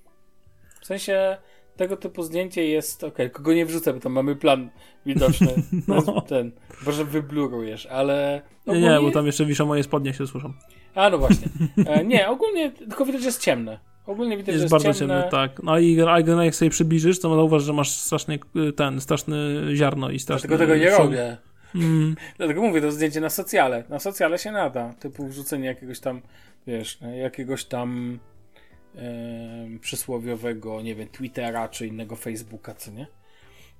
W 0.80 0.86
sensie 0.86 1.36
tego 1.76 1.96
typu 1.96 2.22
zdjęcie 2.22 2.66
jest 2.68 3.04
ok, 3.04 3.18
kogo 3.32 3.54
nie 3.54 3.66
wrzucę, 3.66 3.92
bo 3.94 4.00
tam 4.00 4.12
mamy 4.12 4.36
plan 4.36 4.70
widoczny. 5.06 5.48
No. 5.88 6.20
Ten, 6.20 6.52
może 6.86 7.04
wyblurujesz, 7.04 7.86
ale. 7.86 8.42
Nie, 8.66 8.80
nie, 8.80 8.90
ogólnie- 8.90 9.06
bo 9.08 9.14
tam 9.14 9.26
jeszcze 9.26 9.44
wiszą 9.44 9.66
moje 9.66 9.82
spodnie, 9.82 10.14
się 10.14 10.26
słyszą. 10.26 10.52
A 10.94 11.10
no 11.10 11.18
właśnie. 11.18 11.48
E, 11.86 12.04
nie, 12.04 12.28
ogólnie 12.28 12.70
tylko 12.70 13.04
widać, 13.04 13.20
że 13.20 13.26
jest 13.26 13.40
ciemne. 13.42 13.78
Ogólnie 14.06 14.36
widać, 14.36 14.54
Jest 14.54 14.62
że 14.62 14.68
bardzo 14.68 14.88
jest 14.88 15.00
ciemne. 15.00 15.14
ciemny, 15.14 15.30
tak. 15.30 15.62
No 15.62 15.78
i 15.78 15.96
generalnie 15.96 16.44
jak 16.44 16.54
sobie 16.54 16.70
przybliżysz, 16.70 17.20
to 17.20 17.34
zauważ, 17.36 17.62
że 17.62 17.72
masz 17.72 17.90
straszny 17.90 18.38
y, 18.68 18.72
ten, 18.72 19.00
straszny 19.00 19.36
ziarno 19.74 20.10
i 20.10 20.18
straszny... 20.18 20.48
Dlatego 20.48 20.72
tego 20.72 20.84
nie 20.84 20.90
robię. 20.90 21.36
Mm, 21.74 22.16
Dlatego 22.38 22.62
mówię, 22.62 22.80
to 22.80 22.92
zdjęcie 22.92 23.20
na 23.20 23.30
socjale. 23.30 23.84
Na 23.88 23.98
socjale 23.98 24.38
się 24.38 24.52
nada. 24.52 24.94
Typu 25.00 25.26
wrzucenie 25.26 25.66
jakiegoś 25.66 26.00
tam, 26.00 26.22
wiesz, 26.66 26.98
jakiegoś 27.22 27.64
tam 27.64 28.18
przysłowiowego, 29.80 30.82
nie 30.82 30.94
wiem, 30.94 31.08
Twittera 31.08 31.68
czy 31.68 31.86
innego 31.86 32.16
Facebooka, 32.16 32.74
co 32.74 32.90
nie? 32.90 33.06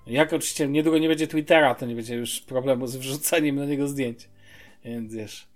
Jak 0.07 0.32
oczywiście 0.32 0.68
niedługo 0.68 0.99
nie 0.99 1.09
będzie 1.09 1.26
Twittera, 1.26 1.74
to 1.74 1.86
nie 1.86 1.95
będzie 1.95 2.14
już 2.14 2.40
problemu 2.40 2.86
z 2.86 2.97
wrzucaniem 2.97 3.57
na 3.57 3.64
niego 3.64 3.88
zdjęć. 3.88 4.28
Więc 4.84 5.14
wiesz. 5.14 5.49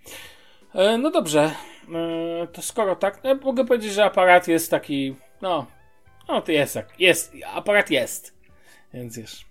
E, 0.74 0.98
no 0.98 1.10
dobrze. 1.10 1.50
E, 1.94 2.46
to 2.46 2.62
skoro 2.62 2.96
tak, 2.96 3.24
no, 3.24 3.34
mogę 3.34 3.64
powiedzieć, 3.64 3.92
że 3.92 4.04
aparat 4.04 4.48
jest 4.48 4.70
taki, 4.70 5.16
no, 5.42 5.66
no 6.28 6.42
to 6.42 6.52
jest 6.52 6.78
jest, 6.98 7.32
aparat 7.54 7.90
jest. 7.90 8.34
Więc 8.94 9.18
wiesz. 9.18 9.46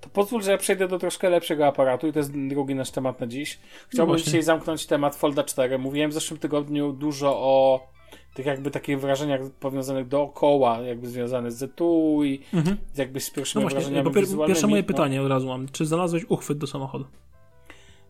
To 0.00 0.08
pozwól, 0.08 0.42
że 0.42 0.50
ja 0.50 0.58
przejdę 0.58 0.88
do 0.88 0.98
troszkę 0.98 1.30
lepszego 1.30 1.66
aparatu 1.66 2.06
i 2.06 2.12
to 2.12 2.18
jest 2.18 2.32
drugi 2.48 2.74
nasz 2.74 2.90
temat 2.90 3.20
na 3.20 3.26
dziś. 3.26 3.58
Chciałbym 3.88 4.12
właśnie. 4.12 4.24
dzisiaj 4.24 4.42
zamknąć 4.42 4.86
temat 4.86 5.16
Folda 5.16 5.44
4. 5.44 5.78
Mówiłem 5.78 6.10
w 6.10 6.14
zeszłym 6.14 6.40
tygodniu 6.40 6.92
dużo 6.92 7.28
o 7.36 7.86
tych 8.34 8.46
jakby 8.46 8.70
takich 8.70 9.00
wrażeniach 9.00 9.40
powiązanych 9.60 10.08
dookoła, 10.08 10.78
jakby 10.80 11.06
związanych 11.08 11.52
z 11.52 11.62
etui, 11.62 12.40
Mhm. 12.54 12.76
jakby 12.96 13.20
z 13.20 13.28
No 13.28 13.34
pierwszymi 13.34 13.62
właśnie, 13.62 13.80
wrażeniami 13.80 14.10
pier- 14.10 14.46
pierwsze 14.46 14.66
moje 14.66 14.82
No. 14.82 14.86
pytanie 14.88 15.22
od 15.22 15.28
razu 15.28 15.46
mam. 15.48 15.68
Czy 15.68 15.86
znalazłeś 15.86 16.24
uchwyt 16.28 16.58
do 16.58 16.66
samochodu? 16.66 17.04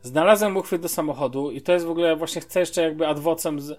Znalazłem 0.03 0.57
uchwyt 0.57 0.83
do 0.83 0.89
samochodu 0.89 1.51
i 1.51 1.61
to 1.61 1.73
jest 1.73 1.87
w 1.87 1.91
ogóle, 1.91 2.17
właśnie 2.17 2.41
chcę 2.41 2.61
jeszcze 2.61 2.83
jakby 2.83 3.07
adwocem 3.07 3.61
z, 3.61 3.71
y, 3.71 3.77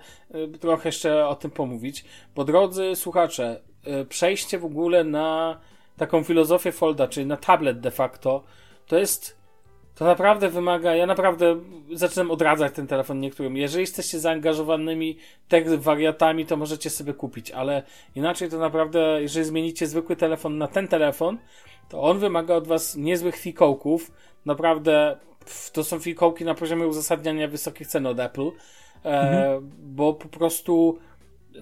trochę 0.60 0.89
jeszcze 0.89 1.28
o 1.28 1.36
tym 1.36 1.51
pomówić, 1.51 2.05
bo 2.36 2.43
drodzy 2.45 2.95
słuchacze, 2.95 3.62
y, 4.01 4.05
przejście 4.05 4.60
w 4.60 4.66
ogóle 4.66 5.03
na 5.03 5.60
taką 6.00 6.24
filozofię 6.24 6.72
Folda, 6.72 7.08
czyli 7.08 7.26
na 7.26 7.38
tablet 7.38 7.80
de 7.80 7.91
facto, 7.91 8.43
to 8.88 8.97
jest, 8.97 9.38
to 9.95 10.06
naprawdę 10.06 10.50
wymaga, 10.50 10.95
ja 10.95 11.06
naprawdę 11.06 11.60
zaczynam 11.93 12.32
odradzać 12.32 12.74
ten 12.74 12.88
telefon 12.88 13.20
niektórym. 13.20 13.58
Jeżeli 13.58 13.82
jesteście 13.82 14.20
zaangażowanymi 14.20 15.18
tech 15.47 15.82
wariatami, 15.82 16.45
to 16.45 16.58
możecie 16.58 16.89
sobie 16.89 17.14
kupić, 17.14 17.52
ale 17.52 17.84
inaczej 18.16 18.50
to 18.50 18.58
naprawdę, 18.58 19.22
jeżeli 19.22 19.45
zmienicie 19.45 19.88
zwykły 19.88 20.16
telefon 20.16 20.58
na 20.58 20.68
ten 20.68 20.88
telefon, 20.88 21.38
to 21.89 22.02
on 22.02 22.20
wymaga 22.20 22.56
od 22.56 22.68
was 22.68 22.95
niezłych 22.95 23.36
fikołków, 23.36 24.12
naprawdę 24.45 25.18
to 25.74 25.84
są 25.84 26.00
fikołki 26.00 26.45
na 26.45 26.56
poziomie 26.56 26.88
uzasadniania 26.88 27.47
wysokich 27.47 27.88
cen 27.88 28.06
od 28.06 28.20
Apple, 28.20 28.52
e, 29.06 29.60
bo 29.80 30.14
po 30.14 30.28
prostu 30.28 31.00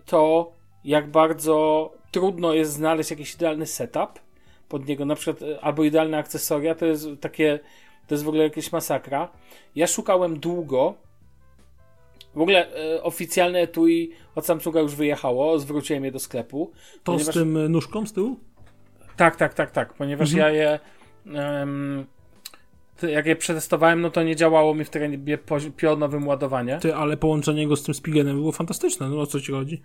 to 0.05 0.51
jak 0.83 1.11
bardzo 1.11 1.91
trudno 2.11 2.53
jest 2.53 2.71
znaleźć 2.71 3.11
jakiś 3.11 3.35
idealny 3.35 3.65
setup 3.65 4.26
pod 4.69 4.87
niego, 4.87 5.05
na 5.05 5.15
przykład 5.15 5.41
e, 5.49 5.59
albo 5.61 5.83
idealne 5.83 6.17
akcesoria, 6.17 6.75
to 6.75 6.85
jest 6.85 7.07
takie, 7.21 7.59
to 8.07 8.15
jest 8.15 8.23
w 8.23 8.27
ogóle 8.27 8.43
jakaś 8.43 8.71
masakra. 8.71 9.29
Ja 9.75 9.87
szukałem 9.87 10.39
długo, 10.39 10.93
w 12.35 12.41
ogóle 12.41 12.75
e, 12.95 13.03
oficjalne 13.03 13.59
etui 13.59 14.11
od 14.35 14.45
Samsunga 14.45 14.79
już 14.79 14.95
wyjechało, 14.95 15.59
zwróciłem 15.59 16.05
je 16.05 16.11
do 16.11 16.19
sklepu. 16.19 16.71
To 17.03 17.11
Ponieważ- 17.11 17.35
z 17.35 17.37
tym 17.39 17.57
y, 17.57 17.69
nóżką 17.69 18.05
z 18.05 18.13
tyłu? 18.13 18.39
tak, 19.15 19.35
tak, 19.35 19.53
tak, 19.53 19.71
tak, 19.71 19.93
ponieważ 19.93 20.33
Mhm. 20.33 20.55
ja 20.55 20.61
je. 20.61 20.79
to 22.99 23.07
jak 23.07 23.25
je 23.25 23.35
przetestowałem, 23.35 24.01
no 24.01 24.09
to 24.11 24.23
nie 24.23 24.35
działało 24.35 24.73
mi 24.75 24.85
w 24.85 24.89
trybie 24.89 25.37
pionowym 25.77 26.27
ładowania. 26.27 26.79
Ty, 26.79 26.95
ale 26.95 27.17
połączenie 27.17 27.67
go 27.67 27.75
z 27.75 27.83
tym 27.83 27.93
Spigenem 27.93 28.35
było 28.35 28.51
fantastyczne. 28.51 29.09
No 29.09 29.19
o 29.21 29.25
co 29.27 29.39
ci 29.41 29.51
chodzi? 29.51 29.81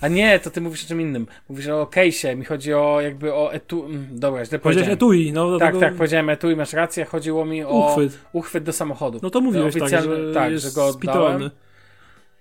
A 0.00 0.08
nie, 0.08 0.38
to 0.40 0.50
ty 0.50 0.60
mówisz 0.60 0.84
o 0.84 0.88
czym 0.88 1.00
innym. 1.00 1.26
Mówisz 1.48 1.66
o 1.68 1.84
case'ie, 1.84 2.36
mi 2.36 2.44
chodzi 2.44 2.74
o 2.74 3.00
jakby 3.00 3.34
o 3.34 3.52
etu... 3.52 3.84
mm, 3.84 4.06
Dobra, 4.10 4.44
źle 4.44 4.58
Powiedziałeś 4.58 4.88
powiedziałem. 4.88 5.20
etui, 5.20 5.32
no 5.32 5.58
Tak, 5.58 5.78
tak, 5.80 5.94
powiedziałem 5.94 6.30
etui, 6.30 6.56
masz 6.56 6.72
rację, 6.72 7.04
chodziło 7.04 7.44
mi 7.44 7.64
o 7.64 7.68
uchwyt. 7.92 8.18
uchwyt 8.32 8.64
do 8.64 8.72
samochodu. 8.72 9.18
No 9.22 9.30
to 9.30 9.40
mówiłeś 9.40 9.74
tak, 9.74 9.82
Oficjalny- 9.82 10.28
że 10.28 10.34
tak, 10.34 10.52
jest 10.52 10.64
że 10.64 10.70
go 10.70 10.86
oddałem. 10.86 10.94
spitolony. 10.98 11.50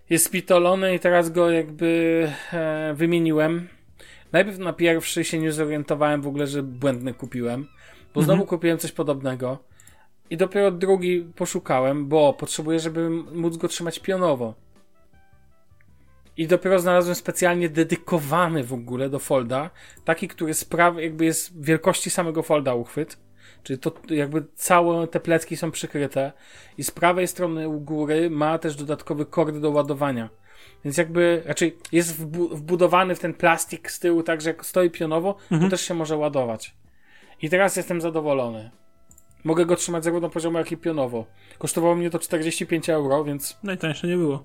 jest 0.09 0.25
spitolony 0.25 0.95
i 0.95 0.99
teraz 0.99 1.29
go 1.29 1.49
jakby 1.51 2.27
e, 2.53 2.93
wymieniłem. 2.95 3.67
Najpierw 4.31 4.57
na 4.57 4.73
pierwszy 4.73 5.23
się 5.23 5.39
nie 5.39 5.51
zorientowałem 5.51 6.21
w 6.21 6.27
ogóle, 6.27 6.47
że 6.47 6.63
błędny 6.63 7.13
kupiłem, 7.13 7.67
bo 8.13 8.21
znowu 8.21 8.45
kupiłem 8.45 8.77
coś 8.77 8.91
podobnego. 8.91 9.57
I 10.29 10.37
dopiero 10.37 10.71
drugi 10.71 11.25
poszukałem, 11.35 12.07
bo 12.07 12.33
potrzebuję, 12.33 12.79
żeby 12.79 13.09
móc 13.09 13.57
go 13.57 13.67
trzymać 13.67 13.99
pionowo. 13.99 14.53
I 16.37 16.47
dopiero 16.47 16.79
znalazłem 16.79 17.15
specjalnie 17.15 17.69
dedykowany 17.69 18.63
w 18.63 18.73
ogóle 18.73 19.09
do 19.09 19.19
folda, 19.19 19.69
taki, 20.05 20.27
który 20.27 20.53
sprawia, 20.53 21.01
jakby 21.01 21.25
jest 21.25 21.61
wielkości 21.63 22.09
samego 22.09 22.43
folda 22.43 22.73
uchwyt. 22.73 23.17
Czyli 23.63 23.79
to 23.79 23.91
jakby 24.09 24.45
całe 24.55 25.07
te 25.07 25.19
plecki 25.19 25.57
są 25.57 25.71
przykryte 25.71 26.31
i 26.77 26.83
z 26.83 26.91
prawej 26.91 27.27
strony 27.27 27.69
u 27.69 27.79
góry 27.79 28.29
ma 28.29 28.57
też 28.57 28.75
dodatkowy 28.75 29.25
kord 29.25 29.57
do 29.57 29.71
ładowania. 29.71 30.29
Więc 30.85 30.97
jakby, 30.97 31.41
raczej 31.45 31.77
jest 31.91 32.19
wbu- 32.19 32.55
wbudowany 32.55 33.15
w 33.15 33.19
ten 33.19 33.33
plastik 33.33 33.91
z 33.91 33.99
tyłu, 33.99 34.23
tak 34.23 34.41
że 34.41 34.49
jak 34.49 34.65
stoi 34.65 34.89
pionowo, 34.89 35.35
to 35.61 35.69
też 35.69 35.81
się 35.81 35.93
może 35.93 36.17
ładować. 36.17 36.75
I 37.41 37.49
teraz 37.49 37.75
jestem 37.75 38.01
zadowolony. 38.01 38.71
Mogę 39.43 39.65
go 39.65 39.75
trzymać 39.75 40.03
zarówno 40.03 40.29
poziomo, 40.29 40.59
jak 40.59 40.71
i 40.71 40.77
pionowo. 40.77 41.25
Kosztowało 41.57 41.95
mnie 41.95 42.09
to 42.09 42.19
45 42.19 42.89
euro, 42.89 43.23
więc 43.23 43.57
Najtańsze 43.63 44.07
nie 44.07 44.17
było. 44.17 44.43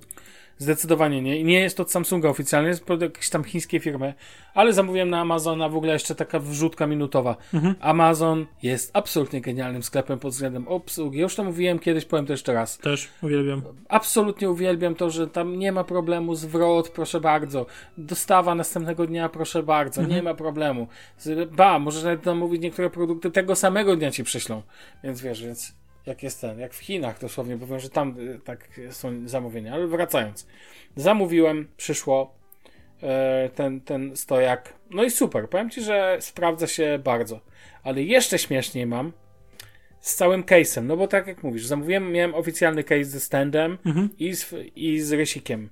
Zdecydowanie 0.59 1.23
nie. 1.23 1.39
I 1.39 1.45
nie 1.45 1.61
jest 1.61 1.77
to 1.77 1.83
od 1.83 1.91
Samsunga 1.91 2.29
oficjalnie, 2.29 2.69
jest 2.69 2.91
od 2.91 3.03
jakiejś 3.03 3.31
tam 3.31 3.45
chińskiej 3.45 3.81
firmy, 3.81 4.15
ale 4.55 4.73
zamówiłem 4.73 5.11
na 5.11 5.21
Amazona 5.21 5.69
w 5.69 5.77
ogóle 5.77 5.93
jeszcze 5.93 6.15
taka 6.15 6.39
wrzutka 6.39 6.87
minutowa. 6.87 7.37
Amazon 7.81 8.47
jest 8.63 8.91
absolutnie 8.95 9.41
genialnym 9.41 9.83
sklepem 9.83 10.19
pod 10.19 10.33
względem 10.33 10.69
obsługi. 10.69 11.19
Już 11.19 11.35
to 11.35 11.45
mówiłem 11.45 11.79
kiedyś, 11.79 12.05
powiem 12.05 12.27
to 12.27 12.33
jeszcze 12.33 12.53
raz. 12.53 12.79
Też 12.79 13.09
uwielbiam. 13.23 13.63
Absolutnie 13.89 14.51
uwielbiam 14.51 14.95
to, 14.95 15.11
że 15.11 15.29
tam 15.29 15.59
nie 15.59 15.73
ma 15.73 15.85
problemu, 15.85 16.35
zwrot, 16.35 16.89
proszę 16.89 17.21
bardzo. 17.21 17.67
Dostawa 17.99 18.55
następnego 18.55 19.07
dnia, 19.07 19.29
proszę 19.29 19.63
bardzo, 19.63 20.03
nie 20.03 20.23
ma 20.23 20.35
problemu. 20.35 20.89
Ba, 21.57 21.79
możesz 21.79 22.03
nawet 22.03 22.25
zamówić 22.25 22.63
niektóre 22.63 22.91
produkty 22.91 23.31
tego 23.31 23.57
samego 23.57 23.97
dnia 23.97 24.11
ci 24.11 24.25
przyślą. 24.25 24.63
Więc 25.05 25.21
wiesz, 25.21 25.43
więc 25.43 25.82
jak 26.07 26.23
jest 26.23 26.41
ten, 26.41 26.59
jak 26.59 26.75
w 26.75 26.79
Chinach 26.79 27.21
dosłownie, 27.21 27.59
powiem, 27.59 27.81
że 27.81 27.91
tam 27.91 28.21
y, 28.21 28.41
tak 28.45 28.69
są 28.91 29.29
zamówienia. 29.29 29.75
Ale 29.75 29.87
wracając. 29.87 30.47
Zamówiłem, 30.97 31.69
przyszło 31.77 32.35
e, 33.03 33.51
ten, 33.55 33.81
ten 33.81 34.17
stojak. 34.17 34.75
No 34.91 35.05
i 35.05 35.11
super, 35.11 35.49
powiem 35.49 35.71
ci, 35.71 35.83
że 35.83 36.17
sprawdza 36.21 36.67
się 36.67 37.01
bardzo. 37.05 37.41
Ale 37.83 38.03
jeszcze 38.03 38.39
śmieszniej 38.39 38.87
mam 38.87 39.13
z 40.01 40.15
całym 40.15 40.43
case'em, 40.43 40.83
no 40.83 40.97
bo 40.97 41.09
tak 41.09 41.27
jak 41.27 41.43
mówisz, 41.43 41.67
zamówiłem, 41.67 42.13
miałem 42.13 42.35
oficjalny 42.35 42.85
case 42.85 43.05
ze 43.05 43.21
standem 43.21 43.79
i, 44.19 44.37
z, 44.37 44.55
i 44.77 45.01
z 45.01 45.13
rysikiem. 45.13 45.69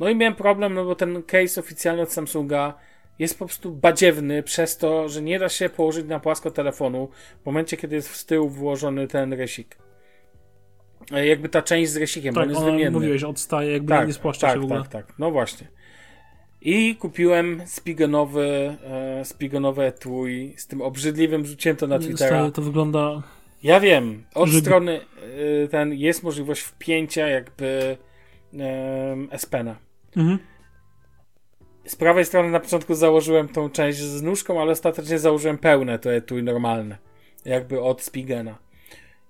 No 0.00 0.08
i 0.08 0.16
miałem 0.16 0.34
problem, 0.34 0.74
no 0.74 0.84
bo 0.84 0.94
ten 0.94 1.22
case 1.22 1.60
oficjalny 1.60 2.02
od 2.02 2.12
Samsunga 2.12 2.74
jest 3.18 3.38
po 3.38 3.44
prostu 3.44 3.72
badziewny 3.74 4.42
przez 4.42 4.76
to, 4.76 5.08
że 5.08 5.22
nie 5.22 5.38
da 5.38 5.48
się 5.48 5.68
położyć 5.68 6.06
na 6.06 6.20
płasko 6.20 6.50
telefonu 6.50 7.08
w 7.42 7.46
momencie, 7.46 7.76
kiedy 7.76 7.96
jest 7.96 8.14
z 8.14 8.26
tyłu 8.26 8.48
włożony 8.48 9.08
ten 9.08 9.32
rysik. 9.32 9.76
E, 11.12 11.26
Jakby 11.26 11.48
ta 11.48 11.62
część 11.62 11.90
z 11.90 11.96
rysikiem, 11.96 12.34
bo 12.34 12.40
on 12.40 12.46
Tak, 12.46 12.54
jest 12.54 12.64
wymienny. 12.64 12.90
mówiłeś, 12.90 13.22
odstaje, 13.24 13.72
jakby 13.72 14.06
nie 14.06 14.12
spłaszcza 14.12 14.46
tak, 14.46 14.56
się 14.56 14.60
w 14.60 14.64
ogóle. 14.64 14.80
Tak, 14.80 14.88
tak, 14.88 15.18
no 15.18 15.30
właśnie. 15.30 15.66
I 16.60 16.96
kupiłem 16.96 17.62
spigenowy, 17.66 18.76
e, 18.84 19.24
spigenowe 19.24 19.86
etui 19.86 20.54
z 20.56 20.66
tym 20.66 20.82
obrzydliwym, 20.82 21.46
rzuciłem 21.46 21.76
to 21.76 21.86
na 21.86 21.98
Twittera. 21.98 22.30
stary, 22.36 22.52
to 22.52 22.62
wygląda... 22.62 23.22
Ja 23.62 23.80
wiem, 23.80 24.24
od 24.34 24.50
strony 24.50 25.00
y, 25.64 25.68
ten 25.70 25.92
jest 25.94 26.22
możliwość 26.22 26.60
wpięcia 26.62 27.28
jakby 27.28 27.96
um, 28.52 29.28
S-Pena. 29.30 29.76
Mhm. 30.16 30.38
Z 31.88 31.96
prawej 31.96 32.24
strony 32.24 32.50
na 32.50 32.60
początku 32.60 32.94
założyłem 32.94 33.48
tą 33.48 33.70
część 33.70 33.98
z 33.98 34.22
nóżką, 34.22 34.62
ale 34.62 34.72
ostatecznie 34.72 35.18
założyłem 35.18 35.58
pełne 35.58 35.98
to 35.98 36.12
etui 36.12 36.42
normalne. 36.42 36.98
Jakby 37.44 37.80
od 37.82 38.02
Spigena. 38.02 38.58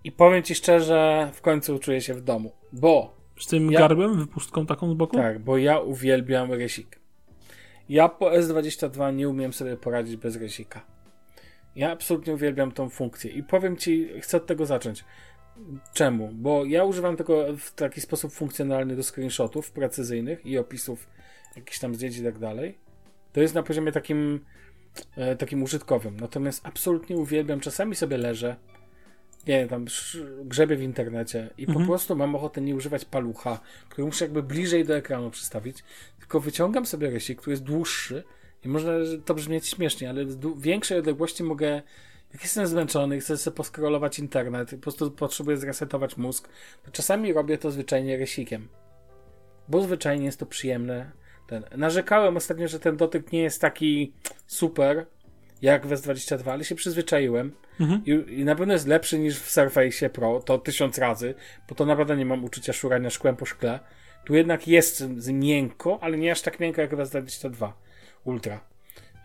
I 0.04 0.12
powiem 0.12 0.42
ci 0.42 0.54
szczerze, 0.54 1.30
w 1.34 1.40
końcu 1.40 1.78
czuję 1.78 2.00
się 2.00 2.14
w 2.14 2.20
domu. 2.20 2.52
Bo, 2.72 3.16
Z 3.40 3.46
tym 3.46 3.70
Ja- 3.72 3.78
garbem, 3.78 4.18
wypustką 4.18 4.66
taką 4.66 4.90
z 4.90 4.94
boku? 4.94 5.16
tak, 5.16 5.38
bo 5.38 5.58
ja 5.58 5.78
uwielbiam 5.78 6.52
rysik. 6.52 6.98
Ja 7.88 8.08
po 8.08 8.30
S22 8.30 9.14
nie 9.14 9.28
umiem 9.28 9.52
sobie 9.52 9.76
poradzić 9.76 10.16
bez 10.16 10.36
rysika. 10.36 10.80
Ja 11.76 11.90
absolutnie 11.92 12.32
uwielbiam 12.34 12.72
tą 12.72 12.88
funkcję 12.88 13.30
i 13.30 13.42
powiem 13.42 13.76
ci, 13.76 14.08
chcę 14.20 14.36
od 14.36 14.46
tego 14.46 14.66
zacząć. 14.66 15.04
Czemu? 15.94 16.30
Bo 16.32 16.64
ja 16.64 16.84
używam 16.84 17.16
tego 17.16 17.44
w 17.56 17.74
taki 17.74 18.00
sposób 18.00 18.32
funkcjonalny 18.32 18.96
do 18.96 19.02
screenshotów 19.02 19.70
precyzyjnych 19.70 20.46
i 20.46 20.58
opisów 20.58 21.08
jakichś 21.58 21.78
tam 21.78 21.94
zdjęć 21.94 22.16
i 22.16 22.22
tak 22.22 22.38
dalej. 22.38 22.78
To 23.32 23.40
jest 23.40 23.54
na 23.54 23.62
poziomie 23.62 23.92
takim 23.92 24.40
e, 25.16 25.36
takim 25.36 25.62
użytkowym. 25.62 26.20
Natomiast 26.20 26.66
absolutnie 26.66 27.16
uwielbiam, 27.16 27.60
czasami 27.60 27.94
sobie 27.94 28.16
leżę, 28.16 28.56
nie 29.46 29.58
wiem, 29.58 29.68
tam 29.68 29.84
grzebię 30.44 30.76
w 30.76 30.82
internecie 30.82 31.50
i 31.58 31.66
po 31.66 31.80
prostu 31.80 32.16
mam 32.16 32.34
ochotę 32.34 32.60
nie 32.60 32.74
używać 32.74 33.04
palucha, 33.04 33.60
który 33.88 34.06
muszę 34.06 34.24
jakby 34.24 34.42
bliżej 34.42 34.84
do 34.84 34.96
ekranu 34.96 35.30
przystawić, 35.30 35.84
tylko 36.18 36.40
wyciągam 36.40 36.86
sobie 36.86 37.10
rysik, 37.10 37.38
który 37.38 37.52
jest 37.52 37.62
dłuższy 37.62 38.24
i 38.64 38.68
można 38.68 38.92
to 39.24 39.34
brzmieć 39.34 39.66
śmiesznie, 39.66 40.10
ale 40.10 40.26
dłu- 40.26 40.60
większej 40.60 40.98
odległości 40.98 41.42
mogę 41.44 41.82
jak 42.32 42.42
jestem 42.42 42.66
zmęczony, 42.66 43.20
chcę 43.20 43.36
sobie 43.36 43.56
poskrolować 43.56 44.18
internet, 44.18 44.70
po 44.70 44.76
prostu 44.76 45.10
potrzebuję 45.10 45.56
zresetować 45.56 46.16
mózg, 46.16 46.48
to 46.84 46.90
czasami 46.90 47.32
robię 47.32 47.58
to 47.58 47.70
zwyczajnie 47.70 48.16
rysikiem. 48.16 48.68
Bo 49.68 49.82
zwyczajnie 49.82 50.26
jest 50.26 50.38
to 50.38 50.46
przyjemne. 50.46 51.10
Ten. 51.48 51.64
Narzekałem 51.76 52.36
ostatnio, 52.36 52.68
że 52.68 52.80
ten 52.80 52.96
dotyk 52.96 53.32
nie 53.32 53.42
jest 53.42 53.60
taki 53.60 54.12
super 54.46 55.06
jak 55.62 55.86
w 55.86 55.90
S22, 55.90 56.50
ale 56.50 56.64
się 56.64 56.74
przyzwyczaiłem. 56.74 57.52
Mhm. 57.80 58.02
I, 58.06 58.40
I 58.40 58.44
na 58.44 58.54
pewno 58.54 58.72
jest 58.72 58.86
lepszy 58.86 59.18
niż 59.18 59.40
w 59.40 59.50
Surface 59.50 60.10
Pro, 60.10 60.40
to 60.40 60.58
tysiąc 60.58 60.98
razy, 60.98 61.34
bo 61.68 61.74
to 61.74 61.86
naprawdę 61.86 62.16
nie 62.16 62.26
mam 62.26 62.44
uczucia 62.44 62.72
szurania 62.72 63.10
szkłem 63.10 63.36
po 63.36 63.46
szkle. 63.46 63.80
Tu 64.24 64.34
jednak 64.34 64.68
jest 64.68 64.98
z- 64.98 65.28
miękko, 65.28 65.98
ale 66.02 66.18
nie 66.18 66.32
aż 66.32 66.42
tak 66.42 66.60
miękko 66.60 66.80
jak 66.80 66.96
w 66.96 66.98
S22 66.98 67.72
Ultra. 68.24 68.60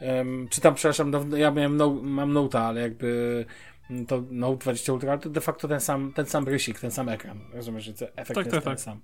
um, 0.02 0.48
czy 0.50 0.62
tam, 0.62 0.76
przepraszam, 0.76 1.12
no, 1.12 1.38
ja 1.38 1.52
miałem 1.52 1.78
no, 1.78 1.90
mam 1.94 2.34
Note'a, 2.34 2.60
ale 2.60 2.82
jakby 2.82 3.46
mm, 3.90 4.06
to 4.06 4.24
Note 4.32 4.58
20 4.58 4.94
Ultra 4.94 5.18
to 5.18 5.30
de 5.30 5.42
facto 5.42 5.68
ten 5.68 5.80
sam, 5.80 6.14
ten 6.14 6.26
sam 6.26 6.48
rysik, 6.48 6.80
ten 6.80 6.92
sam 6.92 7.10
ekran. 7.10 7.40
Rozumiesz, 7.54 7.84
że 7.84 7.92
efekt 7.92 8.36
tak, 8.36 8.38
jest 8.38 8.52
tak, 8.52 8.64
ten 8.64 8.74
tak. 8.74 8.80
sam. 8.80 9.02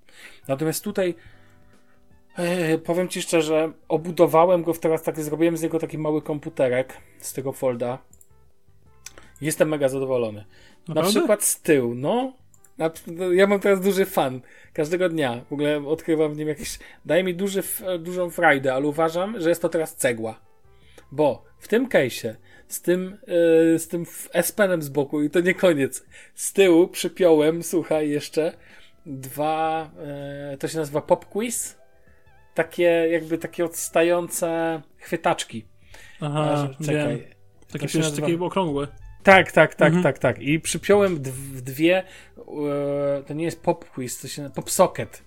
Natomiast 0.47 0.83
tutaj 0.83 1.15
e, 2.39 2.77
powiem 2.77 3.07
Ci 3.07 3.21
szczerze, 3.21 3.71
obudowałem 3.87 4.63
go 4.63 4.73
teraz, 4.73 5.03
tak 5.03 5.19
zrobiłem 5.19 5.57
z 5.57 5.61
niego 5.61 5.79
taki 5.79 5.97
mały 5.97 6.21
komputerek 6.21 6.93
z 7.19 7.33
tego 7.33 7.51
folda. 7.51 7.97
Jestem 9.41 9.69
mega 9.69 9.89
zadowolony. 9.89 10.45
Naprawdę? 10.87 11.13
Na 11.13 11.19
przykład 11.19 11.43
z 11.43 11.61
tyłu, 11.61 11.95
no. 11.95 12.33
Ja 13.33 13.47
mam 13.47 13.59
teraz 13.59 13.81
duży 13.81 14.05
fan. 14.05 14.41
Każdego 14.73 15.09
dnia. 15.09 15.45
W 15.49 15.53
ogóle 15.53 15.87
odkrywam 15.87 16.33
w 16.33 16.37
nim 16.37 16.47
jakieś. 16.47 16.79
Daje 17.05 17.23
mi 17.23 17.35
duży, 17.35 17.63
dużą 17.99 18.29
frajdę, 18.29 18.73
ale 18.73 18.87
uważam, 18.87 19.41
że 19.41 19.49
jest 19.49 19.61
to 19.61 19.69
teraz 19.69 19.95
cegła. 19.95 20.39
Bo 21.11 21.43
w 21.59 21.67
tym 21.67 21.87
case'ie, 21.87 22.35
z 22.67 22.81
tym, 22.81 23.17
yy, 23.27 23.79
z 23.79 23.87
tym 23.87 24.05
S-penem 24.33 24.81
z 24.81 24.89
boku, 24.89 25.21
i 25.21 25.29
to 25.29 25.39
nie 25.39 25.53
koniec, 25.53 26.05
z 26.35 26.53
tyłu 26.53 26.87
przypiąłem, 26.87 27.63
słuchaj, 27.63 28.09
jeszcze 28.09 28.53
dwa, 29.05 29.89
yy, 30.51 30.57
to 30.57 30.67
się 30.67 30.77
nazywa 30.77 31.01
pop 31.01 31.25
quiz. 31.25 31.78
Takie, 32.59 33.07
jakby 33.11 33.37
takie 33.37 33.65
odstające 33.65 34.81
chwytaczki. 34.97 35.65
Aha, 36.21 36.69
czekaj. 36.85 37.27
Takie, 37.71 37.87
przecież, 37.87 38.05
nazywa... 38.05 38.27
takie 38.27 38.39
okrągłe. 38.39 38.87
Tak, 39.23 39.51
tak, 39.51 39.75
tak, 39.75 39.87
mhm. 39.87 40.03
tak, 40.03 40.19
tak. 40.19 40.39
I 40.39 40.59
przypiąłem 40.59 41.21
dwie, 41.53 42.03
e, 42.37 43.23
to 43.23 43.33
nie 43.33 43.45
jest 43.45 43.61
pop 43.61 43.89
quiz, 43.89 44.21
to 44.21 44.27
się 44.27 44.49
pop 44.55 44.71
socket. 44.71 45.23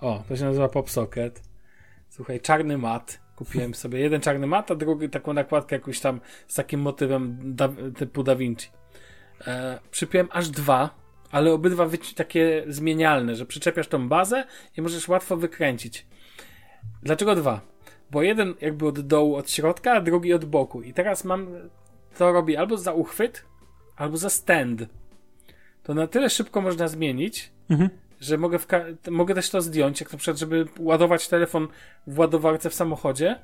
O, 0.00 0.24
to 0.28 0.36
się 0.36 0.44
nazywa 0.44 0.68
pop 0.68 0.90
socket. 0.90 1.42
Słuchaj, 2.08 2.40
czarny 2.40 2.78
mat. 2.78 3.20
Kupiłem 3.36 3.74
sobie 3.84 4.00
jeden 4.00 4.20
czarny 4.20 4.46
mat, 4.46 4.70
a 4.70 4.74
drugi 4.74 5.08
taką 5.08 5.32
nakładkę 5.32 5.76
jakąś 5.76 6.00
tam 6.00 6.20
z 6.48 6.54
takim 6.54 6.80
motywem 6.80 7.38
da, 7.56 7.68
typu 7.96 8.22
Da 8.22 8.36
Vinci. 8.36 8.68
E, 9.46 9.78
przypiąłem 9.90 10.28
aż 10.30 10.48
dwa, 10.48 10.90
ale 11.30 11.52
obydwa 11.52 11.88
takie 12.16 12.64
zmienialne, 12.68 13.36
że 13.36 13.46
przyczepiasz 13.46 13.88
tą 13.88 14.08
bazę 14.08 14.44
i 14.76 14.82
możesz 14.82 15.08
łatwo 15.08 15.36
wykręcić. 15.36 16.06
Dlaczego 17.02 17.34
dwa? 17.34 17.60
Bo 18.10 18.22
jeden 18.22 18.54
jakby 18.60 18.86
od 18.86 19.00
dołu, 19.00 19.36
od 19.36 19.50
środka, 19.50 19.92
a 19.92 20.00
drugi 20.00 20.32
od 20.32 20.44
boku. 20.44 20.82
I 20.82 20.92
teraz 20.92 21.24
mam 21.24 21.46
to 22.18 22.32
robi 22.32 22.56
albo 22.56 22.76
za 22.76 22.92
uchwyt, 22.92 23.44
albo 23.96 24.16
za 24.16 24.30
stand. 24.30 24.82
To 25.82 25.94
na 25.94 26.06
tyle 26.06 26.30
szybko 26.30 26.60
można 26.60 26.88
zmienić, 26.88 27.52
mhm. 27.70 27.90
że 28.20 28.38
mogę, 28.38 28.58
mogę 29.10 29.34
też 29.34 29.50
to 29.50 29.62
zdjąć. 29.62 30.00
Jak 30.00 30.12
na 30.12 30.18
przykład, 30.18 30.38
żeby 30.38 30.66
ładować 30.78 31.28
telefon 31.28 31.68
w 32.06 32.18
ładowarce 32.18 32.70
w 32.70 32.74
samochodzie, 32.74 33.38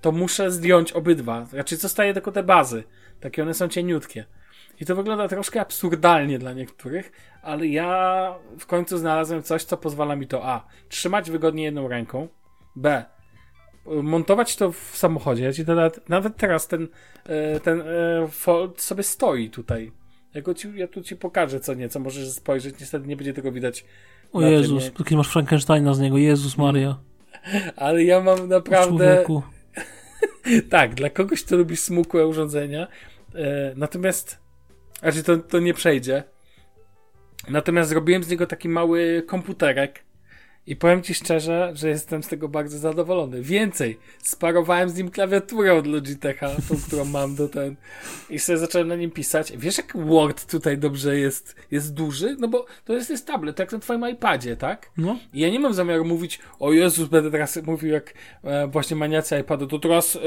to 0.00 0.12
muszę 0.12 0.50
zdjąć 0.50 0.92
obydwa. 0.92 1.44
Znaczy, 1.44 1.76
zostaje 1.76 2.14
tylko 2.14 2.32
te 2.32 2.42
bazy. 2.42 2.84
Takie 3.20 3.42
one 3.42 3.54
są 3.54 3.68
cieniutkie. 3.68 4.24
I 4.80 4.86
to 4.86 4.96
wygląda 4.96 5.28
troszkę 5.28 5.60
absurdalnie 5.60 6.38
dla 6.38 6.52
niektórych, 6.52 7.12
ale 7.42 7.66
ja 7.66 8.34
w 8.58 8.66
końcu 8.66 8.98
znalazłem 8.98 9.42
coś, 9.42 9.64
co 9.64 9.76
pozwala 9.76 10.16
mi 10.16 10.26
to 10.26 10.46
A. 10.46 10.66
Trzymać 10.88 11.30
wygodnie 11.30 11.64
jedną 11.64 11.88
ręką, 11.88 12.28
B 12.76 13.04
montować 13.86 14.56
to 14.56 14.72
w 14.72 14.90
samochodzie. 14.94 15.54
Ci 15.54 15.64
nawet, 15.64 16.08
nawet 16.08 16.36
teraz 16.36 16.68
ten, 16.68 16.88
e, 17.24 17.60
ten 17.60 17.80
e, 17.80 17.84
Fold 18.30 18.80
sobie 18.80 19.02
stoi 19.02 19.50
tutaj. 19.50 19.92
Ja, 20.34 20.54
ci, 20.54 20.68
ja 20.74 20.88
tu 20.88 21.02
ci 21.02 21.16
pokażę 21.16 21.60
co 21.60 21.74
nieco, 21.74 22.00
możesz 22.00 22.30
spojrzeć, 22.30 22.80
niestety 22.80 23.06
nie 23.06 23.16
będzie 23.16 23.32
tego 23.32 23.52
widać. 23.52 23.84
O 24.32 24.42
Jezus, 24.42 24.84
tym, 24.84 24.92
taki 24.92 25.16
masz 25.16 25.28
Frankensteina 25.28 25.94
z 25.94 26.00
niego, 26.00 26.18
Jezus 26.18 26.58
Maria. 26.58 26.98
Ale 27.76 28.04
ja 28.04 28.20
mam 28.20 28.48
naprawdę... 28.48 29.24
tak, 30.70 30.94
dla 30.94 31.10
kogoś, 31.10 31.44
kto 31.44 31.56
lubi 31.56 31.76
smukłe 31.76 32.26
urządzenia. 32.26 32.88
E, 33.34 33.72
natomiast, 33.76 34.38
znaczy 35.00 35.22
to, 35.22 35.36
to 35.36 35.58
nie 35.58 35.74
przejdzie. 35.74 36.22
Natomiast 37.48 37.88
zrobiłem 37.88 38.24
z 38.24 38.28
niego 38.28 38.46
taki 38.46 38.68
mały 38.68 39.22
komputerek, 39.26 40.05
i 40.66 40.76
powiem 40.76 41.02
ci 41.02 41.14
szczerze, 41.14 41.72
że 41.74 41.88
jestem 41.88 42.22
z 42.22 42.28
tego 42.28 42.48
bardzo 42.48 42.78
zadowolony. 42.78 43.42
Więcej, 43.42 43.98
sparowałem 44.22 44.90
z 44.90 44.96
nim 44.96 45.10
klawiaturę 45.10 45.74
od 45.74 45.86
Logitecha, 45.86 46.48
tą, 46.68 46.76
którą 46.86 47.04
mam 47.04 47.34
do 47.34 47.48
ten. 47.48 47.76
I 48.30 48.38
sobie 48.38 48.58
zacząłem 48.58 48.88
na 48.88 48.96
nim 48.96 49.10
pisać. 49.10 49.52
Wiesz, 49.56 49.78
jak 49.78 49.96
Word 49.96 50.50
tutaj 50.50 50.78
dobrze 50.78 51.18
jest, 51.18 51.56
jest 51.70 51.94
duży? 51.94 52.36
No 52.38 52.48
bo 52.48 52.66
to 52.84 52.92
jest, 52.92 53.10
jest 53.10 53.26
tablet, 53.26 53.58
jak 53.58 53.72
na 53.72 53.78
twoim 53.78 54.08
iPadzie, 54.08 54.56
tak? 54.56 54.90
No. 54.96 55.18
I 55.32 55.40
ja 55.40 55.50
nie 55.50 55.60
mam 55.60 55.74
zamiaru 55.74 56.04
mówić, 56.04 56.40
o 56.58 56.72
Jezus, 56.72 57.08
będę 57.08 57.30
teraz 57.30 57.58
mówił 57.62 57.92
jak 57.92 58.14
e, 58.44 58.66
właśnie 58.66 58.96
maniacy 58.96 59.38
iPadu, 59.38 59.66
to 59.66 59.78
teraz 59.78 60.16
e, 60.16 60.20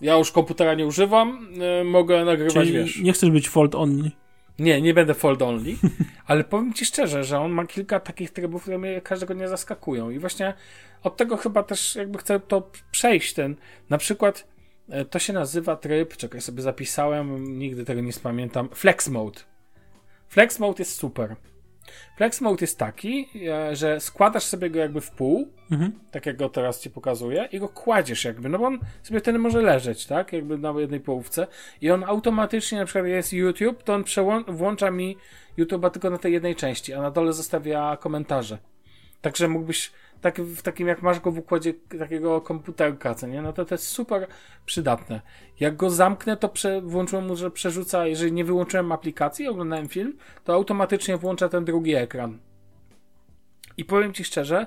ja 0.00 0.18
już 0.18 0.32
komputera 0.32 0.74
nie 0.74 0.86
używam, 0.86 1.48
e, 1.80 1.84
mogę 1.84 2.24
nagrywać, 2.24 2.54
Czyli 2.54 2.72
wiesz. 2.72 3.00
nie 3.02 3.12
chcesz 3.12 3.30
być 3.30 3.48
fold 3.48 3.74
only. 3.74 4.10
Nie, 4.60 4.82
nie 4.82 4.94
będę 4.94 5.14
fold 5.14 5.42
only, 5.42 5.76
ale 6.26 6.44
powiem 6.44 6.72
ci 6.72 6.84
szczerze, 6.84 7.24
że 7.24 7.40
on 7.40 7.52
ma 7.52 7.66
kilka 7.66 8.00
takich 8.00 8.30
trybów, 8.30 8.62
które 8.62 8.78
mnie 8.78 9.00
każdego 9.00 9.34
dnia 9.34 9.48
zaskakują 9.48 10.10
i 10.10 10.18
właśnie 10.18 10.54
od 11.02 11.16
tego 11.16 11.36
chyba 11.36 11.62
też 11.62 11.96
jakby 11.96 12.18
chcę 12.18 12.40
to 12.40 12.70
przejść 12.90 13.34
ten, 13.34 13.56
na 13.90 13.98
przykład 13.98 14.48
e, 14.88 15.04
to 15.04 15.18
się 15.18 15.32
nazywa 15.32 15.76
tryb, 15.76 16.16
czekaj 16.16 16.40
sobie 16.40 16.62
zapisałem, 16.62 17.58
nigdy 17.58 17.84
tego 17.84 18.00
nie 18.00 18.12
spamiętam, 18.12 18.68
flex 18.74 19.08
mode. 19.08 19.40
Flex 20.28 20.58
mode 20.58 20.78
jest 20.78 20.94
super. 20.94 21.36
Flex 22.16 22.40
mode 22.40 22.60
jest 22.60 22.78
taki, 22.78 23.28
e, 23.48 23.76
że 23.76 24.00
składasz 24.00 24.44
sobie 24.44 24.70
go 24.70 24.78
jakby 24.78 25.00
w 25.00 25.10
pół, 25.10 25.48
mhm. 25.70 25.92
tak 26.10 26.26
jak 26.26 26.36
go 26.36 26.48
teraz 26.48 26.80
ci 26.80 26.90
pokazuję, 26.90 27.48
i 27.52 27.58
go 27.58 27.68
kładziesz 27.68 28.24
jakby, 28.24 28.48
no 28.48 28.58
bo 28.58 28.66
on 28.66 28.78
sobie 29.02 29.20
wtedy 29.20 29.38
może 29.38 29.62
leżeć, 29.62 30.06
tak, 30.06 30.32
jakby 30.32 30.58
na 30.58 30.74
jednej 30.78 31.00
połówce 31.00 31.46
i 31.80 31.90
on 31.90 32.04
automatycznie, 32.04 32.78
na 32.78 32.84
przykład 32.84 33.06
jest 33.06 33.32
YouTube, 33.32 33.82
to 33.82 33.94
on 33.94 34.04
włącza 34.48 34.90
mi 34.90 35.16
YouTube'a 35.58 35.90
tylko 35.90 36.10
na 36.10 36.18
tej 36.18 36.32
jednej 36.32 36.56
części, 36.56 36.94
a 36.94 37.02
na 37.02 37.10
dole 37.10 37.32
zostawia 37.32 37.96
komentarze. 37.96 38.58
Także 39.20 39.48
mógłbyś 39.48 39.92
tak, 40.20 40.40
w 40.40 40.62
takim 40.62 40.88
jak 40.88 41.02
masz 41.02 41.20
go 41.20 41.32
w 41.32 41.38
układzie 41.38 41.74
takiego 41.98 42.40
komputerka, 42.40 43.14
co 43.14 43.26
nie? 43.26 43.42
No 43.42 43.52
to 43.52 43.64
to 43.64 43.74
jest 43.74 43.86
super 43.86 44.26
przydatne. 44.66 45.20
Jak 45.60 45.76
go 45.76 45.90
zamknę, 45.90 46.36
to 46.36 46.48
prze, 46.48 46.80
włączyłem 46.80 47.26
mu, 47.26 47.36
że 47.36 47.50
przerzuca, 47.50 48.06
jeżeli 48.06 48.32
nie 48.32 48.44
wyłączyłem 48.44 48.92
aplikacji, 48.92 49.48
oglądałem 49.48 49.88
film, 49.88 50.16
to 50.44 50.54
automatycznie 50.54 51.16
włącza 51.16 51.48
ten 51.48 51.64
drugi 51.64 51.94
ekran. 51.94 52.38
I 53.76 53.84
powiem 53.84 54.12
Ci 54.12 54.24
szczerze, 54.24 54.66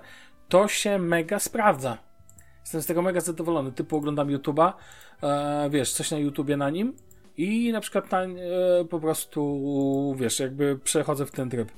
to 0.50 0.68
się 0.68 1.00
mega 1.00 1.40
sprawdza. 1.40 1.98
Jestem 2.62 2.82
z 2.82 2.86
tego 2.86 3.02
mega 3.02 3.22
zadowolony. 3.22 3.72
Typu 3.72 3.98
oglądam 3.98 4.28
YouTube'a, 4.28 4.74
e, 5.24 5.70
wiesz, 5.70 5.94
coś 5.94 6.12
na 6.12 6.18
YouTubie 6.18 6.58
na 6.58 6.70
nim 6.70 6.94
i 7.38 7.72
na 7.72 7.82
przykład 7.82 8.14
e, 8.14 8.28
po 8.90 9.00
prostu, 9.00 10.16
wiesz, 10.20 10.40
jakby 10.40 10.80
przechodzę 10.84 11.26
w 11.26 11.32
ten 11.32 11.50
tryb. 11.50 11.72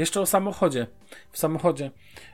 Jeszcze 0.00 0.20
o 0.20 0.26
samochodzie. 0.26 0.86
W 1.30 1.38
samochodzie. 1.38 1.90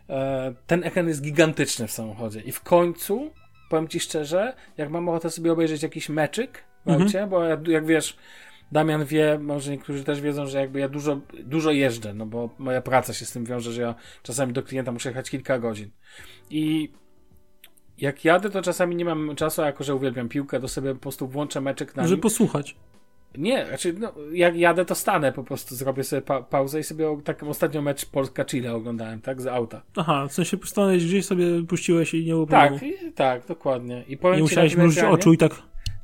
E, 0.09 0.55
ten 0.67 0.85
ekran 0.85 1.09
jest 1.09 1.23
gigantyczny 1.23 1.87
w 1.87 1.93
samochodzie. 1.93 2.41
I 2.41 2.53
w 2.53 2.61
końcu, 2.61 3.31
powiem 3.71 3.89
ci 3.89 4.01
szczerze, 4.01 4.55
jak 4.77 4.91
mam 4.91 5.09
ochotę 5.09 5.31
sobie 5.31 5.53
obejrzeć 5.53 5.83
jakiś 5.83 6.09
meczyk 6.09 6.64
w 6.85 6.89
mhm. 6.89 7.03
aucie, 7.03 7.27
bo 7.27 7.45
jak, 7.45 7.69
jak 7.69 7.87
wiesz, 7.87 8.17
Damian 8.73 9.05
wie, 9.05 9.39
może 9.39 9.71
niektórzy 9.71 10.05
też 10.05 10.21
wiedzą, 10.21 10.47
że 10.47 10.59
jakby 10.59 10.81
ja 10.81 10.89
dużo, 10.89 11.21
dużo 11.45 11.71
jeżdżę, 11.71 12.14
no 12.14 12.27
bo 12.27 12.51
moja 12.59 12.83
praca 12.83 13.14
się 13.14 13.25
z 13.25 13.33
tym 13.33 13.45
wiąże, 13.45 13.73
że 13.73 13.83
ja 13.83 13.95
czasami 14.23 14.53
do 14.53 14.62
klienta 14.62 14.93
muszę 14.93 15.09
jechać 15.09 15.31
kilka 15.31 15.59
godzin. 15.59 15.91
I 16.51 16.93
jak 17.99 18.25
jadę, 18.25 18.51
to 18.51 18.62
czasami 18.62 18.97
nie 18.97 19.05
mam 19.05 19.37
czasu, 19.37 19.62
a 19.62 19.67
jako 19.67 19.85
że 19.85 19.95
uwielbiam 19.95 20.29
piłkę, 20.29 20.61
to 20.61 20.69
sobie 20.69 20.95
po 20.95 21.01
prostu 21.01 21.29
włączę 21.29 21.61
meczek 21.61 21.97
na 21.97 22.07
Żeby 22.07 22.23
posłuchać. 22.23 22.77
Nie, 23.39 23.66
znaczy, 23.66 23.95
no, 23.99 24.12
jak 24.32 24.57
jadę, 24.57 24.84
to 24.84 24.95
stanę 24.95 25.32
po 25.32 25.45
prostu, 25.45 25.74
zrobię 25.74 26.05
sobie 26.05 26.22
pa 26.22 26.43
pauzę 26.43 26.80
i 26.80 26.82
sobie 26.82 27.18
taką 27.24 27.49
ostatnią 27.49 27.82
mecz 27.82 28.07
Polska-Chile 28.07 28.74
oglądałem, 28.74 29.20
tak, 29.20 29.41
z 29.41 29.47
auta. 29.47 29.82
Aha, 29.97 30.26
w 30.28 30.32
sensie 30.32 30.57
stanąłeś 30.64 31.07
gdzieś 31.07 31.26
sobie, 31.26 31.47
puściłeś 31.68 32.14
i 32.14 32.24
nie 32.24 32.32
było 32.32 32.47
Tak, 32.47 32.82
i, 32.82 33.12
tak, 33.14 33.47
dokładnie. 33.47 34.05
I 34.09 34.16
powiem 34.16 34.37
nie 34.37 34.43
musiałeś 34.43 34.76
mrużyć 34.76 35.05
oczu 35.05 35.32
i 35.32 35.39
tak... 35.39 35.53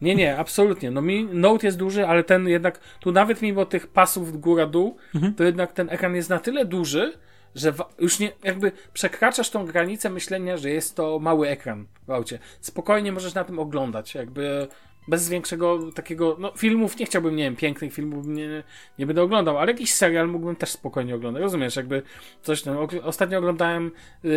Nie, 0.03 0.15
nie, 0.15 0.39
absolutnie. 0.39 0.91
No 0.91 1.03
mi 1.03 1.25
Note 1.25 1.67
jest 1.67 1.79
duży, 1.79 2.07
ale 2.07 2.25
ten 2.25 2.49
jednak, 2.49 2.81
tu 3.01 3.13
nawet 3.13 3.43
mimo 3.43 3.67
tych 3.67 3.87
pasów 3.87 4.41
góra-dół, 4.41 4.97
mhm. 5.15 5.35
to 5.35 5.45
jednak 5.45 5.73
ten 5.73 5.91
ekran 5.91 6.15
jest 6.15 6.31
na 6.31 6.39
tyle 6.39 6.65
duży, 6.65 7.13
że 7.55 7.73
już 7.99 8.19
nie, 8.19 8.33
jakby 8.45 8.73
przekraczasz 8.93 9.51
tą 9.51 9.67
granicę 9.67 10.11
myślenia, 10.11 10.57
że 10.57 10.71
jest 10.71 10.97
to 10.97 11.19
mały 11.19 11.49
ekran 11.49 11.87
w 12.07 12.11
aucie. 12.11 12.39
Spokojnie 12.61 13.13
możesz 13.13 13.35
na 13.35 13.45
tym 13.45 13.59
oglądać, 13.59 14.15
jakby 14.15 14.69
bez 15.09 15.29
większego 15.29 15.93
takiego, 15.93 16.37
no 16.41 16.53
filmów 16.57 16.99
nie 16.99 17.07
chciałbym, 17.07 17.37
nie 17.37 17.45
wiem, 17.45 17.57
pięknych 17.57 17.93
filmów 17.93 18.27
nie, 18.27 18.63
nie 18.99 19.07
będę 19.07 19.23
oglądał, 19.23 19.59
ale 19.59 19.73
jakiś 19.73 19.95
serial 19.95 20.29
mógłbym 20.29 20.57
też 20.57 20.71
spokojnie 20.71 21.15
oglądać, 21.15 21.43
rozumiesz, 21.43 21.77
jakby 21.77 22.03
coś, 22.43 22.65
no, 22.65 22.89
ostatnio 23.03 23.39
oglądałem 23.39 23.85
yy, 23.85 24.31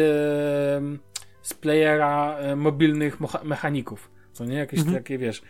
z 1.41 1.53
playera 1.53 2.37
mobilnych 2.55 3.17
mechaników, 3.43 4.11
co 4.31 4.45
nie, 4.45 4.57
jakieś 4.57 4.79
mhm. 4.79 4.97
takie, 4.97 5.17
wiesz, 5.17 5.41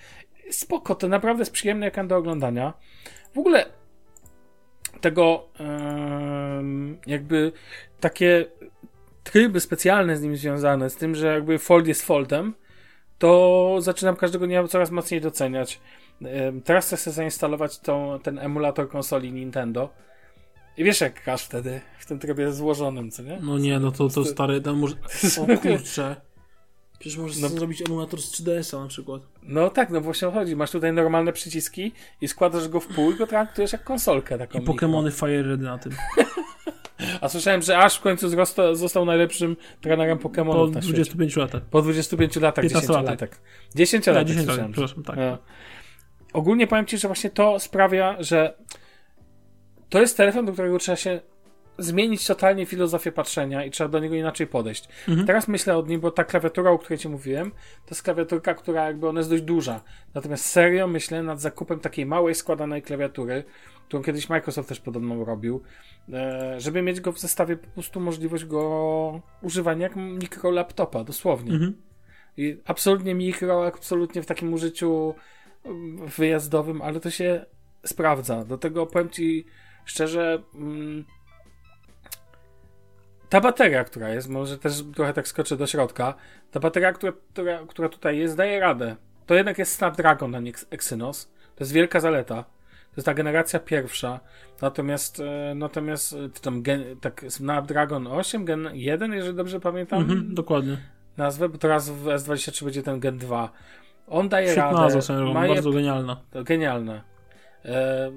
spoko, 0.49 0.95
to 0.95 1.07
naprawdę 1.07 1.41
jest 1.41 1.51
przyjemny 1.51 1.85
ekran 1.85 2.07
do 2.07 2.17
oglądania. 2.17 2.73
W 3.33 3.39
ogóle 3.39 3.65
tego 5.01 5.47
yy, 5.59 5.65
jakby 7.07 7.51
takie 7.99 8.45
tryby 9.23 9.59
specjalne 9.59 10.17
z 10.17 10.21
nim 10.21 10.37
związane, 10.37 10.89
z 10.89 10.95
tym, 10.95 11.15
że 11.15 11.27
jakby 11.27 11.59
fold 11.59 11.87
jest 11.87 12.05
foldem, 12.05 12.53
to 13.19 13.75
zaczynam 13.79 14.15
każdego 14.15 14.47
dnia 14.47 14.67
coraz 14.67 14.91
mocniej 14.91 15.21
doceniać. 15.21 15.79
Teraz 16.63 16.85
chcę 16.87 16.97
sobie 16.97 17.13
zainstalować 17.13 17.79
tą, 17.79 18.19
ten 18.23 18.39
emulator 18.39 18.89
konsoli 18.89 19.33
Nintendo. 19.33 19.89
I 20.77 20.83
wiesz 20.83 21.01
jak 21.01 21.23
grasz 21.23 21.43
wtedy 21.45 21.81
w 21.99 22.05
tym 22.05 22.19
trybie 22.19 22.51
złożonym, 22.51 23.11
co 23.11 23.23
nie? 23.23 23.39
No 23.41 23.57
nie, 23.57 23.79
no 23.79 23.91
to, 23.91 24.09
to 24.09 24.25
stary, 24.25 24.61
tam 24.61 24.77
może... 24.79 24.95
O 25.41 25.57
kurczę. 25.61 26.15
Przecież 26.99 27.17
możesz 27.17 27.37
No. 27.41 27.49
zrobić 27.49 27.81
emulator 27.89 28.21
z 28.21 28.41
3DS-a 28.41 28.79
na 28.83 28.87
przykład. 28.87 29.21
No 29.43 29.69
tak, 29.69 29.89
no 29.89 30.01
właśnie 30.01 30.27
o 30.27 30.31
chodzi. 30.31 30.55
Masz 30.55 30.71
tutaj 30.71 30.93
normalne 30.93 31.33
przyciski 31.33 31.91
i 32.21 32.27
składasz 32.27 32.67
go 32.67 32.79
w 32.79 32.87
pół 32.87 33.11
i 33.11 33.15
go 33.15 33.27
traktujesz 33.27 33.73
jak 33.73 33.83
konsolkę 33.83 34.37
taką. 34.37 34.59
I 34.59 34.61
Pokémony 34.65 35.11
Fire 35.19 35.43
Red 35.43 35.61
na 35.61 35.77
tym. 35.77 35.91
A 37.21 37.29
słyszałem, 37.29 37.61
że 37.61 37.77
aż 37.77 37.95
w 37.97 38.01
końcu 38.01 38.27
wzrosta, 38.27 38.75
został 38.75 39.05
najlepszym 39.05 39.57
trenerem 39.81 40.17
Po 40.17 40.29
Pokémonów 40.29 40.71
na 40.73 40.81
świecie. 40.81 40.93
25 40.93 41.35
latach. 41.35 41.61
Po 41.63 41.81
25 41.81 42.35
latach, 42.35 42.63
15 42.63 42.87
10 42.87 42.95
latek. 43.05 43.21
latek. 43.21 43.41
10 43.75 44.07
lat, 44.07 44.15
Ja 44.15 44.23
10 44.23 44.37
lat, 44.37 44.45
słyszałem. 44.47 44.71
przepraszam, 44.71 45.03
tak. 45.03 45.15
No. 45.17 45.37
Ogólnie 46.33 46.67
powiem 46.67 46.85
Ci, 46.85 46.97
że 46.97 47.07
właśnie 47.07 47.29
to 47.29 47.59
sprawia, 47.59 48.15
że 48.19 48.53
to 49.89 50.01
jest 50.01 50.17
telefon, 50.17 50.45
do 50.45 50.53
którego 50.53 50.77
trzeba 50.79 50.95
się 50.95 51.19
zmienić 51.77 52.27
totalnie 52.27 52.65
filozofię 52.65 53.11
patrzenia 53.11 53.65
i 53.65 53.71
trzeba 53.71 53.89
do 53.89 53.99
niego 53.99 54.15
inaczej 54.15 54.47
podejść. 54.47 54.89
Mhm. 55.07 55.27
Teraz 55.27 55.47
myślę 55.47 55.77
o 55.77 55.81
nim, 55.81 55.99
bo 55.99 56.11
ta 56.11 56.23
klawiatura, 56.23 56.71
o 56.71 56.79
której 56.79 56.99
Ci 56.99 57.09
mówiłem, 57.09 57.51
to 57.85 57.89
jest 57.89 58.03
klawiaturka, 58.03 58.53
która 58.53 58.85
jakby 58.85 59.09
ona 59.09 59.19
jest 59.19 59.29
dość 59.29 59.43
duża. 59.43 59.81
Natomiast 60.13 60.45
serio 60.45 60.87
myślę 60.87 61.23
nad 61.23 61.41
zakupem 61.41 61.79
takiej 61.79 62.05
małej, 62.05 62.35
składanej 62.35 62.81
klawiatury, 62.81 63.43
którą 63.87 64.03
kiedyś 64.03 64.29
Microsoft 64.29 64.69
też 64.69 64.79
podobno 64.79 65.25
robił, 65.25 65.61
e, 66.13 66.55
żeby 66.59 66.81
mieć 66.81 67.01
go 67.01 67.11
w 67.11 67.19
zestawie 67.19 67.57
po 67.57 67.67
prostu 67.67 67.99
możliwość 67.99 68.45
go 68.45 69.21
używania 69.41 69.83
jak 69.83 69.95
mikro 69.95 70.51
laptopa, 70.51 71.03
dosłownie. 71.03 71.51
Mhm. 71.51 71.73
I 72.37 72.57
absolutnie 72.65 73.15
mikro, 73.15 73.67
absolutnie 73.67 74.21
w 74.21 74.25
takim 74.25 74.53
użyciu 74.53 75.15
mm, 75.65 76.07
wyjazdowym, 76.07 76.81
ale 76.81 76.99
to 76.99 77.09
się 77.11 77.45
sprawdza. 77.85 78.45
Do 78.45 78.57
tego 78.57 78.85
powiem 78.85 79.09
Ci 79.09 79.45
szczerze, 79.85 80.43
mm, 80.55 81.05
ta 83.35 83.41
bateria, 83.41 83.83
która 83.83 84.09
jest, 84.09 84.29
może 84.29 84.57
też 84.57 84.83
trochę 84.95 85.13
tak 85.13 85.27
skoczę 85.27 85.57
do 85.57 85.67
środka, 85.67 86.13
ta 86.51 86.59
bateria, 86.59 86.93
która, 86.93 87.13
która, 87.33 87.59
która 87.67 87.89
tutaj 87.89 88.17
jest, 88.17 88.37
daje 88.37 88.59
radę. 88.59 88.95
To 89.25 89.35
jednak 89.35 89.57
jest 89.57 89.73
Snapdragon, 89.75 90.35
a 90.35 90.39
nie 90.39 90.51
Exynos. 90.71 91.31
To 91.55 91.63
jest 91.63 91.71
wielka 91.73 91.99
zaleta. 91.99 92.43
To 92.43 92.93
jest 92.97 93.05
ta 93.05 93.13
generacja 93.13 93.59
pierwsza. 93.59 94.19
Natomiast, 94.61 95.19
e, 95.19 95.55
natomiast 95.55 96.13
e, 96.13 96.29
tam 96.41 96.61
gen, 96.61 96.83
tak 97.01 97.25
Snapdragon 97.29 98.07
8, 98.07 98.45
Gen 98.45 98.69
1, 98.73 99.13
jeżeli 99.13 99.35
dobrze 99.35 99.59
pamiętam 99.59 99.99
Mhm, 100.01 100.35
dokładnie. 100.35 100.77
nazwę, 101.17 101.49
bo 101.49 101.57
teraz 101.57 101.89
w 101.89 102.03
S23 102.05 102.63
będzie 102.65 102.83
ten 102.83 102.99
Gen 102.99 103.17
2. 103.17 103.49
On 104.07 104.29
daje 104.29 104.47
Świetna 104.47 104.71
radę. 104.71 104.95
nazwa 104.95 105.15
drogą, 105.15 105.33
ma 105.33 105.47
je- 105.47 105.53
bardzo 105.53 105.71
genialna. 105.71 106.21
to 106.31 106.43
genialne. 106.43 107.01
E, 107.65 108.11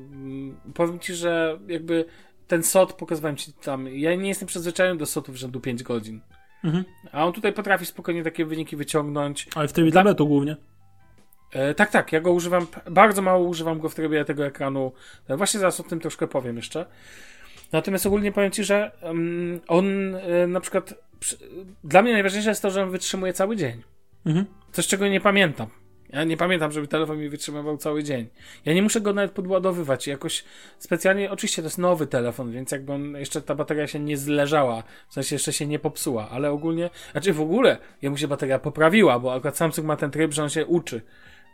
powiem 0.74 0.98
ci, 0.98 1.14
że 1.14 1.58
jakby 1.68 2.04
ten 2.48 2.62
SOT 2.62 2.92
pokazywałem 2.92 3.36
ci 3.36 3.52
tam. 3.52 3.88
Ja 3.88 4.14
nie 4.14 4.28
jestem 4.28 4.48
przyzwyczajony 4.48 4.98
do 4.98 5.06
SOTów 5.06 5.36
rzędu 5.36 5.60
5 5.60 5.82
godzin. 5.82 6.20
Mhm. 6.64 6.84
A 7.12 7.26
on 7.26 7.32
tutaj 7.32 7.52
potrafi 7.52 7.86
spokojnie 7.86 8.24
takie 8.24 8.44
wyniki 8.44 8.76
wyciągnąć. 8.76 9.48
Ale 9.54 9.68
w 9.68 9.72
trybie 9.72 9.92
tabletu 9.92 10.26
głównie. 10.26 10.56
E, 11.52 11.74
tak, 11.74 11.90
tak, 11.90 12.12
ja 12.12 12.20
go 12.20 12.32
używam, 12.32 12.66
bardzo 12.90 13.22
mało 13.22 13.44
używam 13.44 13.78
go 13.78 13.88
w 13.88 13.94
trybie 13.94 14.24
tego 14.24 14.46
ekranu. 14.46 14.92
E, 15.28 15.36
właśnie 15.36 15.60
zaraz 15.60 15.80
o 15.80 15.82
tym 15.82 16.00
troszkę 16.00 16.26
powiem 16.26 16.56
jeszcze. 16.56 16.86
Natomiast 17.72 18.06
ogólnie 18.06 18.32
powiem 18.32 18.50
Ci, 18.50 18.64
że 18.64 18.92
mm, 19.02 19.60
on 19.68 20.14
e, 20.14 20.46
na 20.46 20.60
przykład, 20.60 20.94
przy, 21.20 21.36
dla 21.84 22.02
mnie 22.02 22.12
najważniejsze 22.12 22.48
jest 22.48 22.62
to, 22.62 22.70
że 22.70 22.82
on 22.82 22.90
wytrzymuje 22.90 23.32
cały 23.32 23.56
dzień. 23.56 23.82
Mhm. 24.26 24.46
Coś, 24.72 24.86
czego 24.86 25.08
nie 25.08 25.20
pamiętam. 25.20 25.66
Ja 26.10 26.24
nie 26.24 26.36
pamiętam, 26.36 26.72
żeby 26.72 26.88
telefon 26.88 27.18
mi 27.18 27.28
wytrzymywał 27.28 27.76
cały 27.76 28.02
dzień. 28.04 28.28
Ja 28.64 28.74
nie 28.74 28.82
muszę 28.82 29.00
go 29.00 29.12
nawet 29.12 29.30
podładowywać. 29.32 30.06
Jakoś 30.06 30.44
specjalnie, 30.78 31.30
oczywiście 31.30 31.62
to 31.62 31.66
jest 31.66 31.78
nowy 31.78 32.06
telefon, 32.06 32.52
więc 32.52 32.72
jakby 32.72 32.92
on, 32.92 33.12
jeszcze 33.16 33.42
ta 33.42 33.54
bateria 33.54 33.86
się 33.86 34.00
nie 34.00 34.16
zleżała, 34.16 34.82
w 35.08 35.14
sensie 35.14 35.34
jeszcze 35.34 35.52
się 35.52 35.66
nie 35.66 35.78
popsuła, 35.78 36.28
ale 36.30 36.50
ogólnie, 36.50 36.90
znaczy 37.12 37.32
w 37.32 37.40
ogóle 37.40 37.78
jemu 38.02 38.16
się 38.16 38.28
bateria 38.28 38.58
poprawiła, 38.58 39.18
bo 39.18 39.34
akurat 39.34 39.56
Samsung 39.56 39.86
ma 39.86 39.96
ten 39.96 40.10
tryb, 40.10 40.32
że 40.32 40.42
on 40.42 40.48
się 40.50 40.66
uczy 40.66 41.02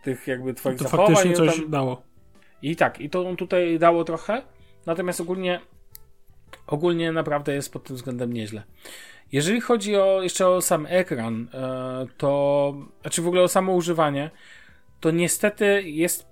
tych 0.03 0.27
jakby 0.27 0.55
twoich 0.55 0.79
To 0.79 0.85
zachowań. 0.85 1.07
faktycznie 1.07 1.37
coś 1.37 1.57
tam- 1.57 1.71
dało. 1.71 2.03
I 2.63 2.77
tak, 2.77 3.01
i 3.01 3.11
to 3.11 3.29
on 3.29 3.37
tutaj 3.37 3.79
dało 3.79 4.05
trochę, 4.05 4.43
natomiast 4.87 5.21
ogólnie 5.21 5.61
ogólnie 6.67 7.13
naprawdę 7.13 7.55
jest 7.55 7.73
pod 7.73 7.85
tym 7.85 7.97
względem 7.97 8.33
nieźle. 8.33 8.63
Jeżeli 9.35 9.61
chodzi 9.61 9.97
o 9.97 10.23
jeszcze 10.23 10.49
o 10.49 10.63
sam 10.63 10.87
ekran, 10.91 11.49
e, 11.55 12.07
to 12.17 12.75
znaczy 13.01 13.23
w 13.23 13.27
ogóle 13.27 13.43
o 13.43 13.49
samo 13.49 13.73
używanie, 13.73 14.31
to 15.01 15.11
niestety 15.11 15.83
jest 15.83 16.27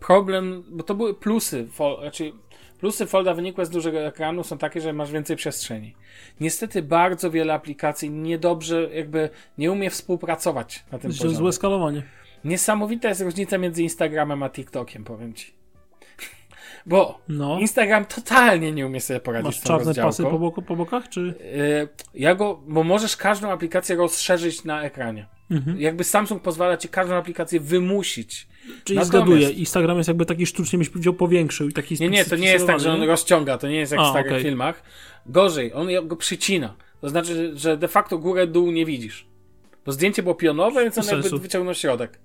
problem, 0.00 0.64
bo 0.70 0.82
to 0.82 0.94
były 0.94 1.14
plusy, 1.14 1.66
fol, 1.72 2.00
znaczy 2.00 2.32
plusy 2.78 3.06
folda 3.06 3.34
wynikłe 3.34 3.66
z 3.66 3.70
dużego 3.70 4.00
ekranu 4.00 4.44
są 4.44 4.58
takie, 4.58 4.80
że 4.80 4.92
masz 4.92 5.12
więcej 5.12 5.36
przestrzeni. 5.36 5.94
Niestety 6.40 6.82
bardzo 6.82 7.30
wiele 7.30 7.54
aplikacji 7.54 8.10
niedobrze 8.10 8.88
jakby 8.94 9.30
nie 9.58 9.72
umie 9.72 9.90
współpracować 9.90 10.84
na 10.92 10.98
tym 10.98 11.10
To 11.10 11.16
poziomie. 11.16 11.34
złe 11.34 11.52
skalowanie. 11.52 12.02
Niesamowita 12.44 13.08
jest 13.08 13.20
różnica 13.20 13.58
między 13.58 13.82
Instagramem 13.82 14.42
a 14.42 14.50
TikTokiem, 14.50 15.04
powiem 15.04 15.34
ci. 15.34 15.59
Bo 16.86 17.20
No. 17.28 17.58
Instagram 17.60 18.04
totalnie 18.04 18.72
nie 18.72 18.86
umie 18.86 19.00
sobie 19.00 19.20
poradzić 19.20 19.46
Masz 19.46 19.56
z 19.56 19.60
tą 19.60 19.68
czarne 19.68 19.84
pasy 19.86 20.02
rozdziałką. 20.02 20.32
po, 20.32 20.38
boku, 20.38 20.62
po 20.62 20.76
bokach, 20.76 21.08
czy... 21.08 21.20
Yy, 21.20 21.88
Ja 22.14 22.34
go, 22.34 22.60
bo 22.68 22.84
możesz 22.84 23.16
każdą 23.16 23.50
aplikację 23.50 23.96
rozszerzyć 23.96 24.64
na 24.64 24.82
ekranie. 24.82 25.26
Mhm. 25.50 25.80
Jakby 25.80 26.04
Samsung 26.04 26.42
pozwala 26.42 26.76
ci 26.76 26.88
każdą 26.88 27.14
aplikację 27.14 27.60
wymusić. 27.60 28.48
Czyli 28.84 28.98
Natomiast- 28.98 29.06
zgaduję, 29.08 29.50
Instagram 29.50 29.96
jest 29.96 30.08
jakby 30.08 30.26
taki 30.26 30.46
sztucznie 30.46 30.78
byś 30.78 30.88
powiedział 30.88 31.14
powiększył 31.14 31.68
i 31.68 31.72
taki 31.72 31.96
Nie, 32.00 32.08
nie, 32.08 32.24
to 32.24 32.36
nie 32.36 32.52
jest 32.52 32.66
tak, 32.66 32.80
że 32.80 32.92
on 32.92 33.02
rozciąga, 33.02 33.58
to 33.58 33.68
nie 33.68 33.76
jest 33.76 33.92
jak 33.92 34.00
A, 34.00 34.04
w 34.04 34.10
starych 34.10 34.32
okej. 34.32 34.42
filmach. 34.42 34.82
Gorzej, 35.26 35.72
on 35.74 35.88
go 36.04 36.16
przycina. 36.16 36.74
To 37.00 37.08
znaczy, 37.08 37.52
że 37.58 37.76
de 37.76 37.88
facto 37.88 38.18
górę, 38.18 38.46
dół 38.46 38.70
nie 38.70 38.86
widzisz. 38.86 39.26
Bo 39.86 39.92
zdjęcie 39.92 40.22
było 40.22 40.34
pionowe, 40.34 40.82
więc 40.82 40.98
on 40.98 41.04
jakby 41.22 41.38
wyciągnął 41.38 41.74
środek. 41.74 42.18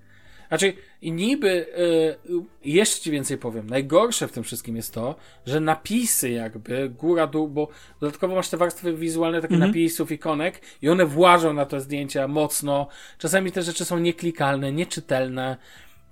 Znaczy, 0.48 0.74
i 1.02 1.12
niby, 1.12 1.48
y, 1.50 2.43
jeszcze 2.66 3.02
ci 3.02 3.12
więcej 3.12 3.38
powiem, 3.38 3.70
najgorsze 3.70 4.28
w 4.28 4.32
tym 4.32 4.43
wszystkim 4.43 4.76
jest 4.76 4.93
to, 4.93 5.16
że 5.46 5.60
napisy 5.60 6.30
jakby, 6.30 6.89
góra, 6.89 7.28
dół, 7.28 7.48
bo 7.48 7.68
dodatkowo 8.02 8.36
masz 8.36 8.50
te 8.50 8.58
warstwy 8.58 8.93
wizualne, 8.93 9.41
takie 9.41 9.54
Mhm. 9.54 9.70
napisów, 9.72 10.12
ikonek 10.12 10.62
i 10.82 10.89
one 10.89 11.06
włażą 11.06 11.54
na 11.54 11.66
te 11.66 11.80
zdjęcia 11.82 12.28
mocno. 12.28 12.88
Czasami 13.18 13.52
te 13.52 13.62
rzeczy 13.62 13.86
są 13.86 14.00
nieklikalne, 14.00 14.72
nieczytelne 14.72 15.58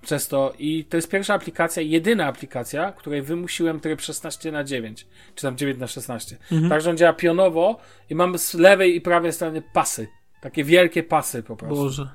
przez 0.02 0.28
to 0.28 0.54
i 0.58 0.84
to 0.84 0.96
jest 0.96 1.08
pierwsza 1.10 1.34
aplikacja, 1.34 1.82
jedyna 1.82 2.26
aplikacja, 2.26 2.92
której 2.92 3.22
wymusiłem 3.22 3.80
tryb 3.80 4.00
16 4.00 4.52
na 4.52 4.64
9 4.64 5.06
czy 5.34 5.42
tam 5.42 5.56
9 5.56 5.78
na 5.78 5.86
16 5.86 6.36
Mhm. 6.52 6.68
Także 6.70 6.90
on 6.90 6.96
działa 6.96 7.12
pionowo 7.12 7.80
i 8.10 8.14
mamy 8.14 8.38
z 8.38 8.54
lewej 8.54 8.96
i 8.96 9.00
prawej 9.00 9.32
strony 9.32 9.62
pasy. 9.72 10.08
Takie 10.40 10.64
wielkie 10.64 11.02
pasy 11.02 11.42
po 11.42 11.56
prostu. 11.56 11.76
Boże. 11.76 12.08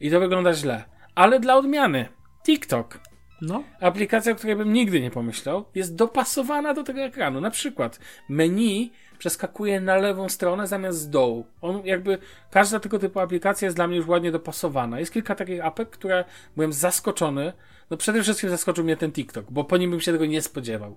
I 0.00 0.10
to 0.10 0.20
wygląda 0.20 0.54
źle. 0.54 0.84
Ale 1.18 1.40
dla 1.40 1.56
odmiany, 1.56 2.08
TikTok, 2.46 2.98
No. 3.40 3.64
aplikacja, 3.80 4.32
o 4.32 4.34
której 4.34 4.56
bym 4.56 4.72
nigdy 4.72 5.00
nie 5.00 5.10
pomyślał, 5.10 5.64
jest 5.74 5.94
dopasowana 5.96 6.74
do 6.74 6.82
tego 6.82 7.00
ekranu. 7.00 7.40
Na 7.40 7.50
przykład 7.50 7.98
menu 8.28 8.92
przeskakuje 9.18 9.80
na 9.80 9.96
lewą 9.96 10.28
stronę 10.28 10.66
zamiast 10.66 10.98
z 10.98 11.10
dołu. 11.10 11.46
On 11.60 11.82
jakby, 11.84 12.18
każda 12.50 12.80
tego 12.80 12.98
typu 12.98 13.20
aplikacja 13.20 13.66
jest 13.66 13.76
dla 13.76 13.86
mnie 13.86 13.96
już 13.96 14.06
ładnie 14.06 14.32
dopasowana. 14.32 15.00
Jest 15.00 15.12
kilka 15.12 15.34
takich 15.34 15.64
apek, 15.64 15.90
które 15.90 16.24
byłem 16.56 16.72
zaskoczony. 16.72 17.52
No 17.90 17.96
przede 17.96 18.22
wszystkim 18.22 18.50
zaskoczył 18.50 18.84
mnie 18.84 18.96
ten 18.96 19.12
TikTok, 19.12 19.46
bo 19.50 19.64
po 19.64 19.76
nim 19.76 19.90
bym 19.90 20.00
się 20.00 20.12
tego 20.12 20.26
nie 20.26 20.42
spodziewał. 20.42 20.96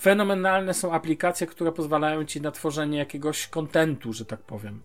Fenomenalne 0.00 0.74
są 0.74 0.92
aplikacje, 0.92 1.46
które 1.46 1.72
pozwalają 1.72 2.24
ci 2.24 2.40
na 2.40 2.50
tworzenie 2.50 2.98
jakiegoś 2.98 3.46
kontentu, 3.46 4.12
że 4.12 4.24
tak 4.24 4.40
powiem. 4.40 4.82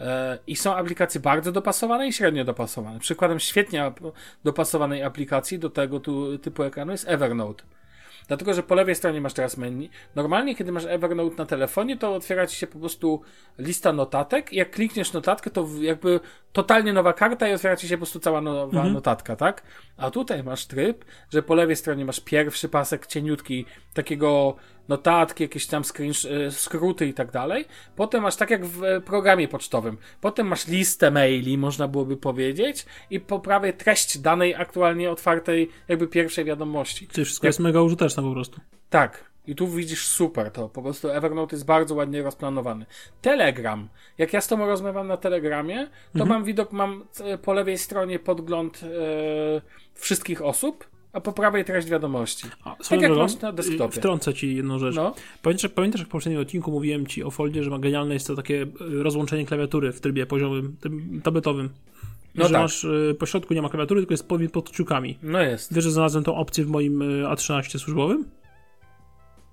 E, 0.00 0.38
I 0.46 0.56
są 0.56 0.74
aplikacje 0.76 1.20
bardzo 1.20 1.52
dopasowane 1.52 2.08
i 2.08 2.12
średnio 2.12 2.44
dopasowane. 2.44 3.00
Przykładem 3.00 3.40
świetnie 3.40 3.92
dopasowanej 4.44 5.02
aplikacji 5.02 5.58
do 5.58 5.70
tego 5.70 6.00
tu, 6.00 6.38
typu 6.38 6.62
ekranu 6.62 6.92
jest 6.92 7.08
Evernote. 7.08 7.64
Dlatego, 8.28 8.54
że 8.54 8.62
po 8.62 8.74
lewej 8.74 8.94
stronie 8.94 9.20
masz 9.20 9.32
teraz 9.32 9.56
menu. 9.56 9.90
Normalnie, 10.14 10.54
kiedy 10.54 10.72
masz 10.72 10.84
Evernote 10.84 11.36
na 11.36 11.46
telefonie, 11.46 11.96
to 11.96 12.14
otwiera 12.14 12.46
ci 12.46 12.56
się 12.56 12.66
po 12.66 12.78
prostu 12.78 13.20
lista 13.58 13.92
notatek. 13.92 14.52
I 14.52 14.56
jak 14.56 14.70
klikniesz 14.70 15.12
notatkę, 15.12 15.50
to 15.50 15.68
jakby 15.80 16.20
totalnie 16.52 16.92
nowa 16.92 17.12
karta 17.12 17.48
i 17.48 17.52
otwiera 17.52 17.76
ci 17.76 17.88
się 17.88 17.96
po 17.96 17.98
prostu 18.00 18.20
cała 18.20 18.40
nowa 18.40 18.84
notatka, 18.88 19.36
tak? 19.36 19.62
A 19.96 20.10
tutaj 20.10 20.44
masz 20.44 20.66
tryb, 20.66 21.04
że 21.30 21.42
po 21.42 21.54
lewej 21.54 21.76
stronie 21.76 22.04
masz 22.04 22.20
pierwszy 22.20 22.68
pasek 22.68 23.06
cieniutki, 23.06 23.64
takiego 23.94 24.56
notatki, 24.88 25.42
jakieś 25.42 25.66
tam 25.66 25.84
screen, 25.84 26.12
e, 26.46 26.50
skróty 26.50 27.06
i 27.06 27.14
tak 27.14 27.30
dalej. 27.30 27.64
Potem 27.96 28.22
masz 28.22 28.36
tak 28.36 28.50
jak 28.50 28.66
w 28.66 28.84
e, 28.84 29.00
programie 29.00 29.48
pocztowym. 29.48 29.98
Potem 30.20 30.46
masz 30.46 30.66
listę 30.66 31.10
maili, 31.10 31.58
można 31.58 31.88
byłoby 31.88 32.16
powiedzieć, 32.16 32.86
i 33.10 33.20
po 33.20 33.40
prawej 33.40 33.74
treść 33.74 34.18
danej 34.18 34.54
aktualnie 34.54 35.10
otwartej, 35.10 35.70
jakby 35.88 36.08
pierwszej 36.08 36.44
wiadomości. 36.44 37.08
Czyli 37.08 37.24
wszystko 37.24 37.46
Jak- 37.46 37.48
jest 37.48 37.60
mega 37.60 37.80
użyteczne 37.80 38.15
po 38.22 38.32
prostu. 38.32 38.60
Tak. 38.90 39.24
I 39.46 39.54
tu 39.54 39.68
widzisz 39.68 40.06
super 40.06 40.50
to. 40.50 40.68
Po 40.68 40.82
prostu 40.82 41.08
Evernote 41.08 41.56
jest 41.56 41.66
bardzo 41.66 41.94
ładnie 41.94 42.22
rozplanowany. 42.22 42.86
Telegram. 43.22 43.88
Jak 44.18 44.32
ja 44.32 44.40
z 44.40 44.48
tobą 44.48 44.66
rozmawiam 44.66 45.06
na 45.06 45.16
Telegramie, 45.16 45.76
to 46.12 46.18
Mhm. 46.20 46.28
mam 46.28 46.44
widok, 46.44 46.72
mam 46.72 47.04
po 47.42 47.52
lewej 47.52 47.78
stronie 47.78 48.18
podgląd 48.18 48.80
e, 48.82 48.88
wszystkich 49.94 50.42
osób, 50.42 50.86
a 51.12 51.20
po 51.20 51.32
prawej 51.32 51.64
treść 51.64 51.88
wiadomości. 51.88 52.46
A, 52.64 52.76
swoją 52.84 53.00
jak 53.00 53.12
masz 53.12 53.40
na 53.40 53.52
desktopie. 53.52 53.96
y, 53.96 54.00
Wtrącę 54.00 54.34
ci 54.34 54.56
jedną 54.56 54.78
rzecz. 54.78 54.94
No, 54.94 55.14
Pamiętasz, 55.42 55.70
pamiętasz, 55.70 56.00
jak 56.00 56.08
w 56.08 56.10
poprzednim 56.12 56.42
odcinku 56.42 56.70
mówiłem 56.70 57.06
ci 57.06 57.24
o 57.24 57.30
foldzie, 57.30 57.64
że 57.64 57.70
ma 57.70 57.78
genialne 57.78 58.14
jest 58.14 58.26
to 58.26 58.34
takie 58.34 58.62
y, 58.62 58.66
rozłączenie 59.02 59.46
klawiatury 59.46 59.92
w 59.92 60.00
trybie 60.00 60.26
poziomym, 60.26 60.76
tym 60.80 61.20
tabletowym. 61.24 61.70
No 62.36 62.44
że 62.44 62.52
tak. 62.52 62.62
masz 62.62 62.84
y, 62.84 63.16
po 63.18 63.26
środku 63.26 63.54
nie 63.54 63.62
ma 63.62 63.68
klawiatury, 63.68 64.00
tylko 64.00 64.12
jest 64.12 64.28
podmiot 64.28 64.52
pod 64.52 64.70
kciukami. 64.70 65.18
no 65.22 65.40
jest. 65.40 65.74
Wiesz, 65.74 65.84
że 65.84 65.90
znalazłem 65.90 66.24
tą 66.24 66.34
opcję 66.36 66.64
w 66.64 66.68
moim 66.68 67.02
y, 67.02 67.24
A13 67.24 67.78
służbowym? 67.78 68.24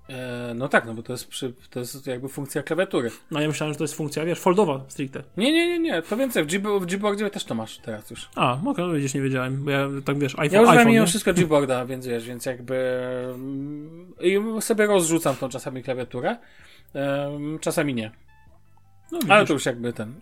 E, 0.08 0.52
no 0.54 0.68
tak, 0.68 0.86
no 0.86 0.94
bo 0.94 1.02
to 1.02 1.12
jest, 1.12 1.28
przy, 1.28 1.52
to 1.70 1.80
jest 1.80 2.06
jakby 2.06 2.28
funkcja 2.28 2.62
klawiatury. 2.62 3.10
No 3.30 3.40
ja 3.40 3.48
myślałem, 3.48 3.74
że 3.74 3.78
to 3.78 3.84
jest 3.84 3.94
funkcja, 3.94 4.24
wiesz, 4.24 4.40
foldowa 4.40 4.84
stricte. 4.88 5.22
Nie, 5.36 5.52
nie, 5.52 5.66
nie, 5.66 5.78
nie. 5.78 6.02
To 6.02 6.16
więcej. 6.16 6.44
W, 6.44 6.48
w 6.80 6.86
Gboardzie 6.86 7.30
też 7.30 7.44
to 7.44 7.54
masz 7.54 7.78
teraz 7.78 8.10
już. 8.10 8.28
A, 8.36 8.58
mogę, 8.62 8.94
widzisz, 8.94 9.14
nie 9.14 9.20
wiedziałem, 9.20 9.64
bo 9.64 9.70
ja 9.70 9.88
tak 10.04 10.18
wiesz, 10.18 10.32
iPhone, 10.38 10.54
Ja 10.54 10.60
używam 10.60 10.78
iPhone, 10.78 10.92
mimo 10.92 11.06
wszystko 11.06 11.34
Gboarda, 11.34 11.86
więc 11.86 12.06
wiesz, 12.06 12.26
więc 12.26 12.46
jakby 12.46 12.74
mm, 13.34 14.12
i 14.20 14.40
sobie 14.60 14.86
rozrzucam 14.86 15.36
tą 15.36 15.48
czasami 15.48 15.82
klawiaturę. 15.82 16.36
Czasami 17.60 17.94
nie. 17.94 18.10
No, 19.14 19.34
Ale 19.34 19.46
to 19.46 19.52
już 19.52 19.66
jakby 19.66 19.92
ten. 19.92 20.14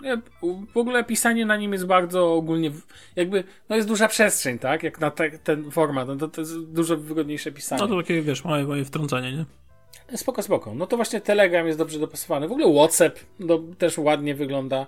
W 0.75 0.77
ogóle 0.77 1.05
pisanie 1.05 1.47
na 1.47 1.57
nim 1.57 1.73
jest 1.73 1.87
bardzo 1.87 2.35
ogólnie, 2.35 2.71
jakby, 3.17 3.45
no 3.69 3.77
jest 3.77 3.89
duża 3.89 4.09
przestrzeń, 4.09 4.59
tak? 4.59 4.83
Jak 4.83 5.01
na 5.01 5.11
te, 5.11 5.31
ten 5.31 5.71
format, 5.71 6.09
no 6.09 6.17
to, 6.17 6.29
to 6.29 6.41
jest 6.41 6.61
dużo 6.61 6.97
wygodniejsze 6.97 7.53
pisanie. 7.53 7.83
No 7.83 7.89
to 7.89 7.97
takie, 7.97 8.23
wiesz, 8.23 8.45
małe, 8.45 8.65
małe 8.65 8.85
wtrącenie, 8.85 9.33
nie? 9.33 9.45
Spoko, 10.17 10.43
spoko. 10.43 10.75
No 10.75 10.87
to 10.87 10.97
właśnie 10.97 11.21
Telegram 11.21 11.67
jest 11.67 11.79
dobrze 11.79 11.99
dopasowany. 11.99 12.49
W 12.49 12.53
ogóle 12.53 12.75
WhatsApp 12.75 13.19
no, 13.39 13.59
też 13.79 13.99
ładnie 13.99 14.35
wygląda. 14.35 14.87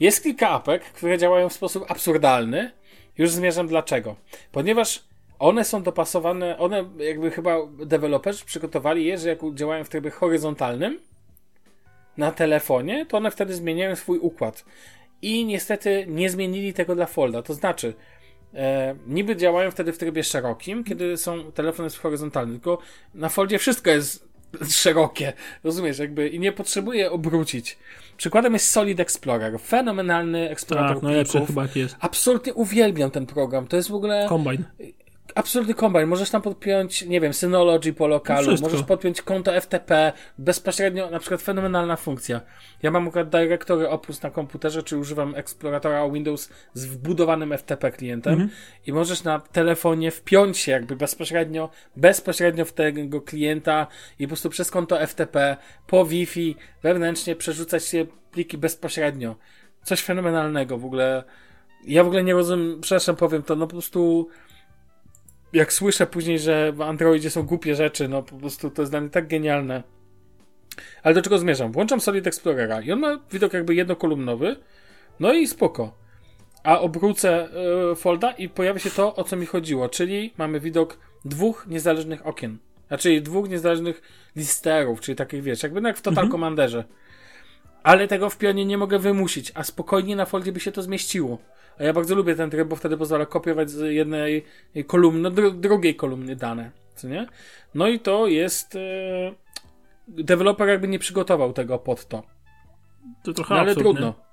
Jest 0.00 0.22
kilka 0.22 0.48
apek, 0.48 0.84
które 0.84 1.18
działają 1.18 1.48
w 1.48 1.52
sposób 1.52 1.84
absurdalny. 1.88 2.70
Już 3.18 3.30
zmierzam 3.30 3.68
dlaczego. 3.68 4.16
Ponieważ 4.52 5.04
one 5.38 5.64
są 5.64 5.82
dopasowane, 5.82 6.58
one 6.58 6.84
jakby 6.98 7.30
chyba 7.30 7.56
deweloperzy 7.86 8.44
przygotowali 8.44 9.04
je, 9.04 9.18
że 9.18 9.28
jak 9.28 9.38
działają 9.54 9.84
w 9.84 9.88
trybie 9.88 10.10
horyzontalnym 10.10 10.98
na 12.18 12.32
telefonie, 12.32 13.06
to 13.06 13.16
one 13.16 13.30
wtedy 13.30 13.54
zmieniają 13.54 13.96
swój 13.96 14.18
układ. 14.18 14.64
I 15.22 15.44
niestety 15.44 16.06
nie 16.08 16.30
zmienili 16.30 16.72
tego 16.72 16.94
dla 16.94 17.06
Folda. 17.06 17.42
To 17.42 17.54
znaczy, 17.54 17.94
e, 18.54 18.94
niby 19.06 19.36
działają 19.36 19.70
wtedy 19.70 19.92
w 19.92 19.98
trybie 19.98 20.24
szerokim, 20.24 20.84
kiedy 20.84 21.16
są 21.16 21.52
telefon 21.52 21.84
jest 21.84 21.98
horyzontalny, 21.98 22.52
tylko 22.52 22.78
na 23.14 23.28
Foldzie 23.28 23.58
wszystko 23.58 23.90
jest 23.90 24.28
szerokie, 24.82 25.32
rozumiesz, 25.64 25.98
jakby 25.98 26.28
i 26.28 26.40
nie 26.40 26.52
potrzebuje 26.52 27.10
obrócić. 27.10 27.78
Przykładem 28.16 28.52
jest 28.52 28.70
Solid 28.70 29.00
Explorer, 29.00 29.60
fenomenalny 29.60 30.50
eksplorator 30.50 30.96
Tak, 30.96 31.02
najlepszy 31.02 31.46
chyba 31.46 31.66
jest. 31.74 31.96
Absolutnie 32.00 32.54
uwielbiam 32.54 33.10
ten 33.10 33.26
program. 33.26 33.66
To 33.66 33.76
jest 33.76 33.88
w 33.88 33.94
ogóle 33.94 34.26
Combine. 34.28 34.64
Absolutny 35.34 35.74
kombine. 35.74 36.06
Możesz 36.06 36.30
tam 36.30 36.42
podpiąć, 36.42 37.02
nie 37.06 37.20
wiem, 37.20 37.34
Synology 37.34 37.92
po 37.92 38.06
lokalu, 38.06 38.50
No 38.52 38.56
możesz 38.60 38.82
podpiąć 38.82 39.22
konto 39.22 39.60
FTP, 39.60 40.12
bezpośrednio, 40.38 41.10
na 41.10 41.18
przykład 41.18 41.42
fenomenalna 41.42 41.96
funkcja. 41.96 42.40
Ja 42.82 42.90
mam 42.90 43.08
akurat 43.08 43.28
dyrektory 43.28 43.88
Opus 43.88 44.22
na 44.22 44.30
komputerze, 44.30 44.82
czy 44.82 44.98
używam 44.98 45.34
eksploratora 45.34 46.10
Windows 46.10 46.50
z 46.74 46.86
wbudowanym 46.86 47.58
FTP 47.58 47.90
klientem 47.90 48.32
Mhm. 48.32 48.50
i 48.86 48.92
możesz 48.92 49.24
na 49.24 49.40
telefonie 49.40 50.10
wpiąć 50.10 50.58
się 50.58 50.72
jakby 50.72 50.96
bezpośrednio, 50.96 51.70
bezpośrednio 51.96 52.64
w 52.64 52.72
tego 52.72 53.20
klienta 53.20 53.86
i 54.18 54.24
po 54.24 54.28
prostu 54.28 54.50
przez 54.50 54.70
konto 54.70 55.06
FTP 55.06 55.56
po 55.86 56.06
Wi-Fi 56.06 56.56
wewnętrznie 56.82 57.36
przerzucać 57.36 57.84
się 57.84 58.06
pliki 58.32 58.58
bezpośrednio. 58.58 59.36
Coś 59.82 60.02
fenomenalnego 60.02 60.78
w 60.78 60.84
ogóle. 60.84 61.24
Ja 61.84 62.04
w 62.04 62.06
ogóle 62.06 62.22
nie 62.24 62.32
rozumiem, 62.32 62.80
przepraszam, 62.80 63.16
powiem 63.16 63.42
to, 63.42 63.56
no 63.56 63.66
po 63.66 63.72
prostu 63.72 64.28
jak 65.52 65.72
słyszę 65.72 66.06
później, 66.06 66.38
że 66.38 66.72
w 66.72 66.80
Androidzie 66.80 67.30
są 67.30 67.42
głupie 67.42 67.74
rzeczy, 67.74 68.08
no 68.08 68.22
po 68.22 68.36
prostu 68.36 68.70
to 68.70 68.82
jest 68.82 68.92
dla 68.92 69.00
mnie 69.00 69.10
tak 69.10 69.28
genialne. 69.28 69.82
Ale 71.02 71.14
do 71.14 71.22
czego 71.22 71.38
zmierzam? 71.38 71.72
Włączam 71.72 72.00
Solid 72.00 72.26
Explorera 72.26 72.80
i 72.80 72.92
on 72.92 73.00
ma 73.00 73.20
widok 73.32 73.52
jakby 73.52 73.74
jednokolumnowy, 73.74 74.56
no 75.20 75.32
i 75.32 75.46
spoko. 75.46 75.94
A 76.64 76.80
obrócę 76.80 77.48
y, 77.92 77.96
folda 77.96 78.30
i 78.32 78.48
pojawia 78.48 78.78
się 78.78 78.90
to, 78.90 79.16
o 79.16 79.24
co 79.24 79.36
mi 79.36 79.46
chodziło, 79.46 79.88
czyli 79.88 80.32
mamy 80.38 80.60
widok 80.60 80.98
dwóch 81.24 81.66
niezależnych 81.66 82.26
okien. 82.26 82.58
Znaczy 82.88 83.20
dwóch 83.20 83.48
niezależnych 83.48 84.02
listerów, 84.36 85.00
czyli 85.00 85.16
takich, 85.16 85.42
wiesz, 85.42 85.62
jakby 85.62 85.80
no 85.80 85.88
jak 85.88 85.96
w 85.96 86.02
Total 86.02 86.24
Mhm. 86.24 86.32
Commanderze. 86.32 86.84
Ale 87.82 88.08
tego 88.08 88.30
w 88.30 88.38
pionie 88.38 88.64
nie 88.64 88.78
mogę 88.78 88.98
wymusić, 88.98 89.52
a 89.54 89.64
spokojnie 89.64 90.16
na 90.16 90.26
foldzie 90.26 90.52
by 90.52 90.60
się 90.60 90.72
to 90.72 90.82
zmieściło. 90.82 91.38
A 91.80 91.84
ja 91.84 91.92
bardzo 91.92 92.14
lubię 92.14 92.34
ten 92.34 92.50
tryb, 92.50 92.68
bo 92.68 92.76
wtedy 92.76 92.96
pozwala 92.96 93.26
kopiować 93.26 93.70
z 93.70 93.92
jednej 93.92 94.44
kolumny 94.86 95.30
do 95.30 95.42
dru- 95.42 95.60
drugiej 95.60 95.96
kolumny 95.96 96.36
dane, 96.36 96.70
co 96.94 97.08
nie? 97.08 97.26
No 97.74 97.88
i 97.88 98.00
to 98.00 98.26
jest... 98.26 98.76
E, 98.76 98.78
deweloper 100.08 100.68
jakby 100.68 100.88
nie 100.88 100.98
przygotował 100.98 101.52
tego 101.52 101.78
pod 101.78 102.08
to. 102.08 102.22
To 103.24 103.32
trochę 103.32 103.54
No 103.54 103.60
ale 103.60 103.70
absurd, 103.70 103.84
trudno. 103.84 104.06
Nie? 104.06 104.28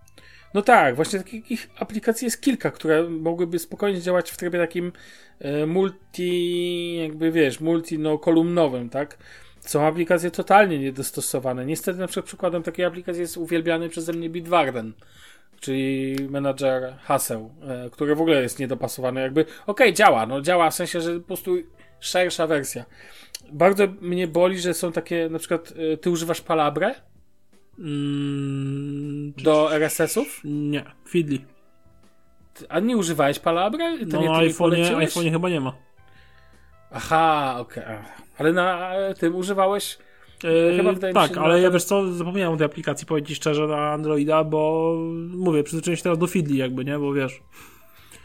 No 0.53 0.61
tak, 0.61 0.95
właśnie 0.95 1.19
takich 1.19 1.69
aplikacji 1.79 2.25
jest 2.25 2.41
kilka, 2.41 2.71
które 2.71 3.09
mogłyby 3.09 3.59
spokojnie 3.59 4.01
działać 4.01 4.31
w 4.31 4.37
trybie 4.37 4.59
takim 4.59 4.91
e, 5.39 5.65
multi, 5.65 6.97
jakby 6.97 7.31
wiesz, 7.31 7.59
multi 7.59 7.99
no, 7.99 8.17
kolumnowym, 8.17 8.89
tak? 8.89 9.17
Są 9.59 9.85
aplikacje 9.85 10.31
totalnie 10.31 10.79
niedostosowane. 10.79 11.65
Niestety 11.65 11.99
na 11.99 12.07
przykład 12.07 12.25
przykładem 12.25 12.63
takiej 12.63 12.85
aplikacji 12.85 13.21
jest 13.21 13.37
uwielbiany 13.37 13.89
przeze 13.89 14.13
mnie 14.13 14.29
Bitwarden, 14.29 14.93
czyli 15.59 16.15
menadżer 16.29 16.93
haseł, 17.03 17.51
e, 17.67 17.89
który 17.89 18.15
w 18.15 18.21
ogóle 18.21 18.41
jest 18.41 18.59
niedopasowany. 18.59 19.21
Jakby, 19.21 19.45
okej, 19.67 19.93
działa, 19.93 20.25
no 20.25 20.41
działa 20.41 20.69
w 20.69 20.75
sensie, 20.75 21.01
że 21.01 21.19
po 21.19 21.27
prostu 21.27 21.55
szersza 21.99 22.47
wersja. 22.47 22.85
Bardzo 23.51 23.83
mnie 24.01 24.27
boli, 24.27 24.59
że 24.59 24.73
są 24.73 24.91
takie, 24.91 25.29
na 25.29 25.39
przykład 25.39 25.73
e, 25.93 25.97
ty 25.97 26.09
używasz 26.09 26.41
Palabre 26.41 26.95
Mm, 27.79 29.33
do 29.43 29.75
RSS-ów? 29.75 30.41
Nie, 30.43 30.83
Feedly. 31.09 31.39
A 32.69 32.79
nie 32.79 32.97
używałeś 32.97 33.39
Palabra? 33.39 33.85
To 33.97 34.05
No 34.05 34.21
nie 34.21 34.29
na 34.49 34.53
poleciłeś? 34.57 35.13
iPhone'ie 35.13 35.31
chyba 35.31 35.49
nie 35.49 35.61
ma. 35.61 35.73
Aha, 36.91 37.55
okej. 37.59 37.83
Ale 38.37 38.53
na 38.53 38.93
e, 38.95 39.13
tym 39.13 39.35
używałeś. 39.35 39.97
Chyba 40.77 40.91
wydaje 40.93 41.13
mi 41.13 41.15
tak, 41.19 41.33
się, 41.33 41.41
ale 41.41 41.61
ja 41.61 41.71
wiesz 41.71 41.83
co, 41.83 42.13
zapomniałem 42.13 42.53
o 42.53 42.57
tej 42.57 42.65
aplikacji, 42.65 43.07
powiedzieć 43.07 43.38
szczerze, 43.38 43.67
na 43.67 43.91
Androida, 43.91 44.43
bo 44.43 44.93
mówię, 45.38 45.63
przyzwyczaiłem 45.63 45.97
się 45.97 46.03
teraz 46.03 46.17
do 46.17 46.27
Feedly 46.27 46.55
jakby, 46.57 46.86
nie, 46.86 46.99
bo 46.99 47.13
wiesz. 47.13 47.41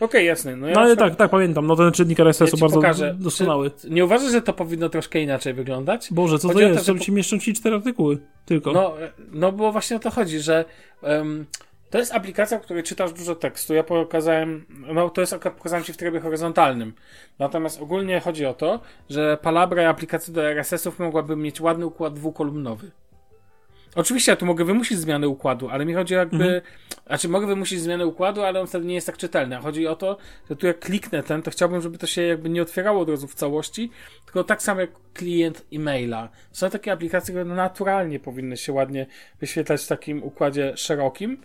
Okej, 0.00 0.26
jasne. 0.26 0.56
No, 0.56 0.66
ja 0.68 0.74
No 0.74 0.80
ale 0.80 0.96
tak, 0.96 1.16
tak, 1.16 1.30
pamiętam, 1.30 1.66
no 1.66 1.76
ten 1.76 1.92
czytnik 1.92 2.20
RSS-u 2.20 2.56
ja 2.56 2.60
bardzo 2.60 2.76
pokażę. 2.76 3.16
doskonały. 3.18 3.70
Czy, 3.80 3.90
nie 3.90 4.04
uważasz, 4.04 4.32
że 4.32 4.42
to 4.42 4.52
powinno 4.52 4.88
troszkę 4.88 5.20
inaczej 5.20 5.54
wyglądać? 5.54 6.08
Boże, 6.10 6.38
co 6.38 6.48
Chodzi 6.48 6.60
to 6.60 6.66
o 6.66 6.68
to, 6.68 6.74
jest? 6.74 6.86
że 6.86 6.98
ci 6.98 7.12
mieszczą 7.12 7.38
ci 7.38 7.54
cztery 7.54 7.76
artykuły, 7.76 8.18
tylko. 8.46 8.72
No, 8.72 8.94
no 9.32 9.52
bo 9.52 9.72
właśnie 9.72 9.96
o 9.96 9.98
to 9.98 10.10
chodzi, 10.10 10.40
że 10.40 10.64
em, 11.02 11.46
to 11.90 11.98
jest 11.98 12.14
aplikacja, 12.14 12.58
w 12.58 12.62
której 12.62 12.82
czytasz 12.82 13.12
dużo 13.12 13.34
tekstu. 13.34 13.74
Ja 13.74 13.82
pokazałem, 13.82 14.66
no 14.68 15.10
to 15.10 15.20
jest 15.20 15.32
akurat 15.32 15.54
pokazałem 15.54 15.84
ci 15.84 15.92
w 15.92 15.96
trybie 15.96 16.20
horyzontalnym. 16.20 16.92
Natomiast 17.38 17.82
ogólnie 17.82 18.20
chodzi 18.20 18.46
o 18.46 18.54
to, 18.54 18.80
że 19.10 19.38
Palabra 19.42 19.82
i 19.82 19.86
aplikacje 19.86 20.34
do 20.34 20.44
RSS-ów 20.44 20.98
mogłaby 20.98 21.36
mieć 21.36 21.60
ładny 21.60 21.86
układ 21.86 22.14
dwukolumnowy. 22.14 22.90
Oczywiście 23.94 24.32
ja 24.32 24.36
tu 24.36 24.46
mogę 24.46 24.64
wymusić 24.64 24.98
zmianę 24.98 25.28
układu, 25.28 25.68
ale 25.68 25.84
mi 25.84 25.94
chodzi 25.94 26.14
jakby. 26.14 26.44
Mhm. 26.44 26.60
Znaczy, 27.06 27.28
mogę 27.28 27.46
wymusić 27.46 27.80
zmianę 27.80 28.06
układu, 28.06 28.42
ale 28.42 28.60
on 28.60 28.66
wtedy 28.66 28.86
nie 28.86 28.94
jest 28.94 29.06
tak 29.06 29.16
czytelny. 29.16 29.56
A 29.56 29.60
Chodzi 29.60 29.86
o 29.86 29.96
to, 29.96 30.16
że 30.50 30.56
tu 30.56 30.66
jak 30.66 30.78
kliknę 30.78 31.22
ten, 31.22 31.42
to 31.42 31.50
chciałbym, 31.50 31.80
żeby 31.80 31.98
to 31.98 32.06
się 32.06 32.22
jakby 32.22 32.50
nie 32.50 32.62
otwierało 32.62 33.00
od 33.00 33.08
razu 33.08 33.28
w 33.28 33.34
całości, 33.34 33.90
tylko 34.24 34.44
tak 34.44 34.62
samo 34.62 34.80
jak 34.80 34.90
klient 35.14 35.66
e-maila. 35.72 36.28
Są 36.52 36.70
takie 36.70 36.92
aplikacje, 36.92 37.34
które 37.34 37.44
naturalnie 37.44 38.20
powinny 38.20 38.56
się 38.56 38.72
ładnie 38.72 39.06
wyświetlać 39.40 39.84
w 39.84 39.88
takim 39.88 40.22
układzie 40.22 40.72
szerokim, 40.76 41.42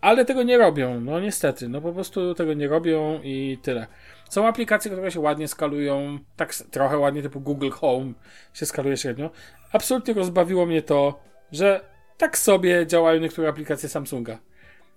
ale 0.00 0.24
tego 0.24 0.42
nie 0.42 0.58
robią. 0.58 1.00
No 1.00 1.20
niestety, 1.20 1.68
no 1.68 1.80
po 1.80 1.92
prostu 1.92 2.34
tego 2.34 2.54
nie 2.54 2.68
robią 2.68 3.20
i 3.22 3.58
tyle. 3.62 3.86
Są 4.28 4.46
aplikacje, 4.46 4.90
które 4.90 5.10
się 5.10 5.20
ładnie 5.20 5.48
skalują, 5.48 6.18
tak 6.36 6.54
trochę 6.54 6.98
ładnie, 6.98 7.22
typu 7.22 7.40
Google 7.40 7.70
Home 7.70 8.12
się 8.54 8.66
skaluje 8.66 8.96
średnio. 8.96 9.30
Absolutnie 9.72 10.14
rozbawiło 10.14 10.66
mnie 10.66 10.82
to, 10.82 11.20
że 11.52 11.80
tak 12.18 12.38
sobie 12.38 12.86
działają 12.86 13.20
niektóre 13.20 13.48
aplikacje 13.48 13.88
Samsunga. 13.88 14.38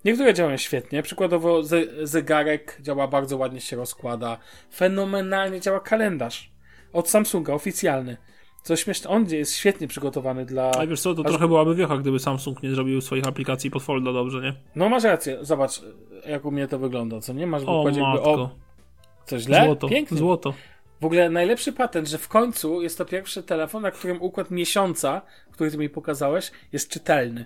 Niektóre 0.06 0.34
działają 0.34 0.58
świetnie, 0.58 1.04
przykładowo 1.04 1.64
ze- 1.64 2.08
zegarek 2.08 2.78
działa 2.82 3.08
bardzo 3.08 3.38
ładnie, 3.38 3.62
się 3.62 3.76
rozkłada. 3.76 4.38
Fenomenalnie 4.76 5.62
działa 5.62 5.80
kalendarz 5.80 6.52
od 6.94 7.10
Samsunga, 7.10 7.54
oficjalny. 7.54 8.18
Co 8.64 8.76
śmieszne, 8.76 9.10
on 9.10 9.26
jest 9.30 9.56
świetnie 9.56 9.88
przygotowany 9.88 10.46
dla... 10.46 10.72
A 10.72 10.88
wiesz 10.88 11.02
co, 11.02 11.14
to 11.14 11.24
trochę 11.24 11.48
byłaby 11.48 11.76
wiocha, 11.76 11.98
gdyby 11.98 12.20
Samsung 12.20 12.64
nie 12.64 12.72
zrobił 12.72 13.02
swoich 13.02 13.28
aplikacji 13.28 13.72
pod 13.72 13.84
folda 13.84 14.14
dobrze, 14.14 14.42
nie? 14.42 14.54
No 14.76 14.90
masz 14.90 15.04
rację, 15.04 15.38
zobacz 15.42 15.82
jak 16.26 16.46
u 16.46 16.52
mnie 16.52 16.68
to 16.68 16.80
wygląda, 16.80 17.20
co 17.22 17.34
nie? 17.34 17.48
Masz 17.48 17.64
w 17.64 17.70
O 17.70 17.80
układzie 17.80 18.00
jakby, 18.02 18.16
matko, 18.16 18.34
o, 18.34 18.50
co 19.26 19.40
źle? 19.40 19.66
złoto, 19.66 19.88
Pięknie. 19.90 20.18
złoto. 20.18 20.54
W 21.02 21.06
ogóle 21.06 21.30
najlepszy 21.30 21.74
patent, 21.74 22.08
że 22.08 22.18
w 22.18 22.28
końcu 22.28 22.82
jest 22.82 22.98
to 22.98 23.06
pierwszy 23.06 23.44
telefon, 23.44 23.82
na 23.82 23.92
którym 23.92 24.22
układ 24.22 24.52
miesiąca, 24.52 25.22
który 25.52 25.72
ty 25.72 25.78
mi 25.78 25.90
pokazałeś, 25.90 26.52
jest 26.74 26.90
czytelny. 26.90 27.46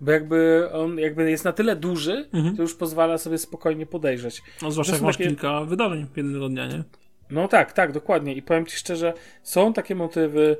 Bo 0.00 0.10
jakby 0.12 0.68
on 0.72 0.98
jakby 0.98 1.30
jest 1.30 1.44
na 1.44 1.52
tyle 1.52 1.76
duży, 1.76 2.28
Mhm. 2.32 2.56
to 2.56 2.62
już 2.62 2.74
pozwala 2.74 3.18
sobie 3.18 3.38
spokojnie 3.38 3.86
podejrzeć. 3.86 4.42
No, 4.62 4.70
zwłaszcza 4.70 4.92
jak 4.92 5.02
masz 5.02 5.16
takie- 5.16 5.28
kilka 5.30 5.60
wydarzeń 5.64 6.06
jednego 6.16 6.48
dnia, 6.48 6.66
nie? 6.66 6.84
No 7.30 7.48
tak, 7.48 7.72
tak, 7.72 7.92
dokładnie. 7.92 8.34
I 8.34 8.42
powiem 8.42 8.66
ci 8.66 8.76
szczerze, 8.76 9.14
są 9.42 9.72
takie 9.72 9.94
motywy, 9.94 10.56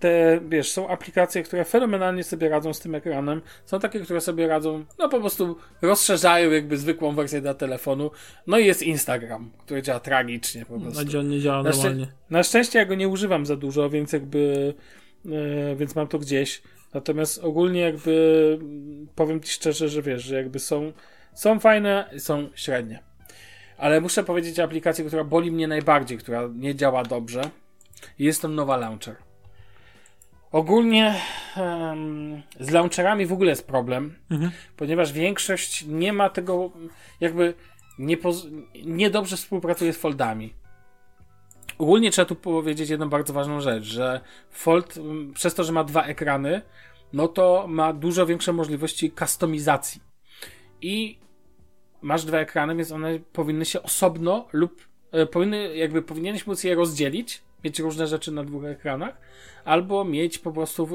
te, 0.00 0.40
wiesz, 0.48 0.72
są 0.72 0.88
aplikacje, 0.88 1.42
które 1.42 1.64
fenomenalnie 1.64 2.24
sobie 2.24 2.48
radzą 2.48 2.74
z 2.74 2.80
tym 2.80 2.94
ekranem, 2.94 3.42
są 3.64 3.80
takie, 3.80 4.00
które 4.00 4.20
sobie 4.20 4.46
radzą, 4.46 4.84
no 4.98 5.08
po 5.08 5.20
prostu 5.20 5.56
rozszerzają 5.82 6.50
jakby 6.50 6.76
zwykłą 6.76 7.14
wersję 7.14 7.40
dla 7.40 7.54
telefonu. 7.54 8.10
No 8.46 8.58
i 8.58 8.66
jest 8.66 8.82
Instagram, 8.82 9.50
który 9.64 9.82
działa 9.82 10.00
tragicznie 10.00 10.66
po 10.66 10.80
prostu. 10.80 11.04
Na 11.04 11.10
dzień 11.10 11.26
nie 11.26 11.40
działa 11.40 11.62
Na, 11.62 11.70
normalnie. 11.70 12.06
na 12.30 12.42
szczęście 12.42 12.78
ja 12.78 12.84
go 12.84 12.94
nie 12.94 13.08
używam 13.08 13.46
za 13.46 13.56
dużo, 13.56 13.90
więc 13.90 14.12
jakby, 14.12 14.74
e, 15.26 15.76
więc 15.76 15.94
mam 15.96 16.08
to 16.08 16.18
gdzieś. 16.18 16.62
Natomiast 16.94 17.44
ogólnie 17.44 17.80
jakby 17.80 18.58
mm, 18.60 19.08
powiem 19.14 19.40
ci 19.40 19.52
szczerze, 19.52 19.88
że 19.88 20.02
wiesz, 20.02 20.22
że 20.22 20.36
jakby 20.36 20.58
są, 20.58 20.92
są 21.34 21.60
fajne, 21.60 22.10
są 22.18 22.48
średnie. 22.54 23.02
Ale 23.84 24.00
muszę 24.00 24.24
powiedzieć 24.24 24.60
o 24.60 24.64
aplikacji, 24.64 25.04
która 25.04 25.24
boli 25.24 25.52
mnie 25.52 25.68
najbardziej, 25.68 26.18
która 26.18 26.42
nie 26.54 26.74
działa 26.74 27.02
dobrze. 27.02 27.50
Jest 28.18 28.42
to 28.42 28.48
nowa 28.48 28.76
launcher. 28.76 29.16
Ogólnie 30.52 31.14
em, 31.56 32.42
z 32.60 32.70
launcherami 32.70 33.26
w 33.26 33.32
ogóle 33.32 33.50
jest 33.50 33.66
problem, 33.66 34.14
Mhm. 34.30 34.50
ponieważ 34.76 35.12
większość 35.12 35.84
nie 35.86 36.12
ma 36.12 36.30
tego, 36.30 36.70
jakby 37.20 37.54
nie, 37.98 38.16
poz- 38.16 38.46
nie 38.84 39.10
dobrze 39.10 39.36
współpracuje 39.36 39.92
z 39.92 39.96
foldami. 39.98 40.54
Ogólnie 41.78 42.10
trzeba 42.10 42.26
tu 42.26 42.36
powiedzieć 42.36 42.90
jedną 42.90 43.08
bardzo 43.08 43.32
ważną 43.32 43.60
rzecz, 43.60 43.84
że 43.84 44.20
Fold 44.50 44.94
przez 45.34 45.54
to, 45.54 45.64
że 45.64 45.72
ma 45.72 45.84
dwa 45.84 46.04
ekrany, 46.04 46.62
no 47.12 47.28
to 47.28 47.64
ma 47.68 47.92
dużo 47.92 48.26
większe 48.26 48.52
możliwości 48.52 49.10
kustomizacji. 49.10 50.00
I 50.82 51.23
masz 52.04 52.24
dwa 52.24 52.38
ekrany, 52.38 52.76
więc 52.76 52.92
one 52.92 53.18
powinny 53.32 53.64
się 53.64 53.82
osobno 53.82 54.48
lub 54.52 54.88
e, 55.12 55.26
powinny, 55.26 55.76
jakby 55.76 56.02
powinieneś 56.02 56.46
móc 56.46 56.64
je 56.64 56.74
rozdzielić, 56.74 57.42
mieć 57.64 57.78
różne 57.78 58.06
rzeczy 58.06 58.32
na 58.32 58.44
dwóch 58.44 58.64
ekranach, 58.64 59.14
albo 59.64 60.04
mieć 60.04 60.38
po 60.38 60.52
prostu 60.52 60.88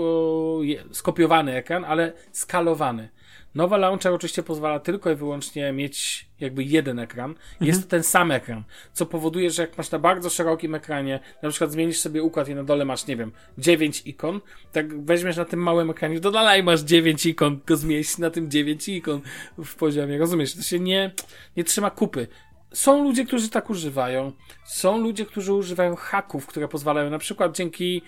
e, 0.62 0.66
je- 0.66 0.84
skopiowany 0.92 1.54
ekran, 1.56 1.86
ale 1.86 2.14
skalowany. 2.32 3.10
Nowa 3.56 3.78
launcher 3.78 4.14
oczywiście 4.14 4.44
pozwala 4.44 4.80
tylko 4.80 5.12
i 5.12 5.16
wyłącznie 5.16 5.72
mieć 5.72 6.28
jakby 6.40 6.64
jeden 6.64 7.00
ekran. 7.00 7.36
Jest 7.62 7.84
to 7.84 7.88
ten 7.90 8.04
sam 8.04 8.32
ekran, 8.32 8.64
co 8.94 9.06
powoduje, 9.06 9.52
że 9.52 9.62
jak 9.62 9.78
masz 9.78 9.92
na 9.92 10.00
bardzo 10.00 10.30
szerokim 10.30 10.76
ekranie, 10.76 11.20
na 11.42 11.50
przykład 11.50 11.72
zmienisz 11.72 12.00
sobie 12.00 12.24
układ 12.24 12.50
i 12.50 12.56
na 12.56 12.64
dole 12.64 12.86
masz, 12.86 13.08
nie 13.08 13.16
wiem, 13.16 13.32
9 13.58 14.02
ikon, 14.06 14.42
tak 14.72 15.06
weźmiesz 15.06 15.38
na 15.38 15.46
tym 15.46 15.60
małym 15.60 15.90
ekranie, 15.90 16.20
to 16.20 16.32
dalej 16.32 16.64
masz 16.64 16.82
9 16.82 17.26
ikon, 17.26 17.58
tylko 17.58 17.78
zmieść 17.78 18.18
na 18.18 18.30
tym 18.30 18.52
9 18.52 18.90
ikon 18.90 19.22
w 19.58 19.76
poziomie, 19.76 20.18
rozumiesz? 20.18 20.56
To 20.56 20.62
się 20.62 20.80
nie, 20.80 21.12
nie 21.58 21.64
trzyma 21.64 21.90
kupy. 21.90 22.28
Są 22.74 23.04
ludzie, 23.04 23.26
którzy 23.26 23.50
tak 23.50 23.70
używają. 23.70 24.32
Są 24.66 24.98
ludzie, 24.98 25.26
którzy 25.26 25.54
używają 25.54 25.96
haków, 25.96 26.48
które 26.48 26.68
pozwalają 26.68 27.10
na 27.10 27.20
przykład 27.20 27.56
dzięki 27.56 28.02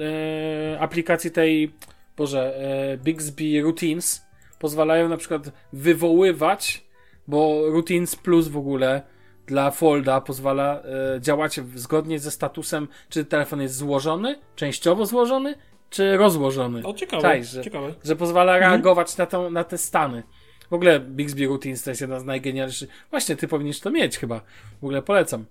e, 0.00 0.80
aplikacji 0.80 1.30
tej, 1.30 1.72
Boże, 2.16 2.56
e, 2.56 2.96
Bixby 2.96 3.62
Routines, 3.62 4.27
pozwalają 4.58 5.08
na 5.08 5.16
przykład 5.16 5.42
wywoływać, 5.72 6.84
bo 7.28 7.62
Routines 7.70 8.16
Plus 8.16 8.48
w 8.48 8.56
ogóle 8.56 9.02
dla 9.46 9.70
Folda 9.70 10.20
pozwala 10.20 10.82
e, 11.16 11.20
działać 11.20 11.60
zgodnie 11.74 12.18
ze 12.18 12.30
statusem, 12.30 12.88
czy 13.08 13.24
telefon 13.24 13.60
jest 13.62 13.74
złożony, 13.76 14.38
częściowo 14.56 15.06
złożony, 15.06 15.54
czy 15.90 16.16
rozłożony. 16.16 16.86
O, 16.86 16.94
ciekawe, 16.94 17.22
Czaisz, 17.22 17.48
że, 17.48 17.62
ciekawe. 17.64 17.94
że 18.04 18.16
pozwala 18.16 18.58
reagować 18.58 19.16
na, 19.16 19.26
tą, 19.26 19.50
na 19.50 19.64
te 19.64 19.78
stany. 19.78 20.22
W 20.70 20.72
ogóle 20.72 21.00
Bixby 21.00 21.46
Routines 21.46 21.82
to 21.82 21.90
jest 21.90 22.00
jedna 22.00 22.20
z 22.20 22.24
najgenialniejszych. 22.24 22.90
Właśnie, 23.10 23.36
ty 23.36 23.48
powinieneś 23.48 23.80
to 23.80 23.90
mieć 23.90 24.18
chyba. 24.18 24.40
W 24.80 24.84
ogóle 24.84 25.02
polecam. 25.02 25.44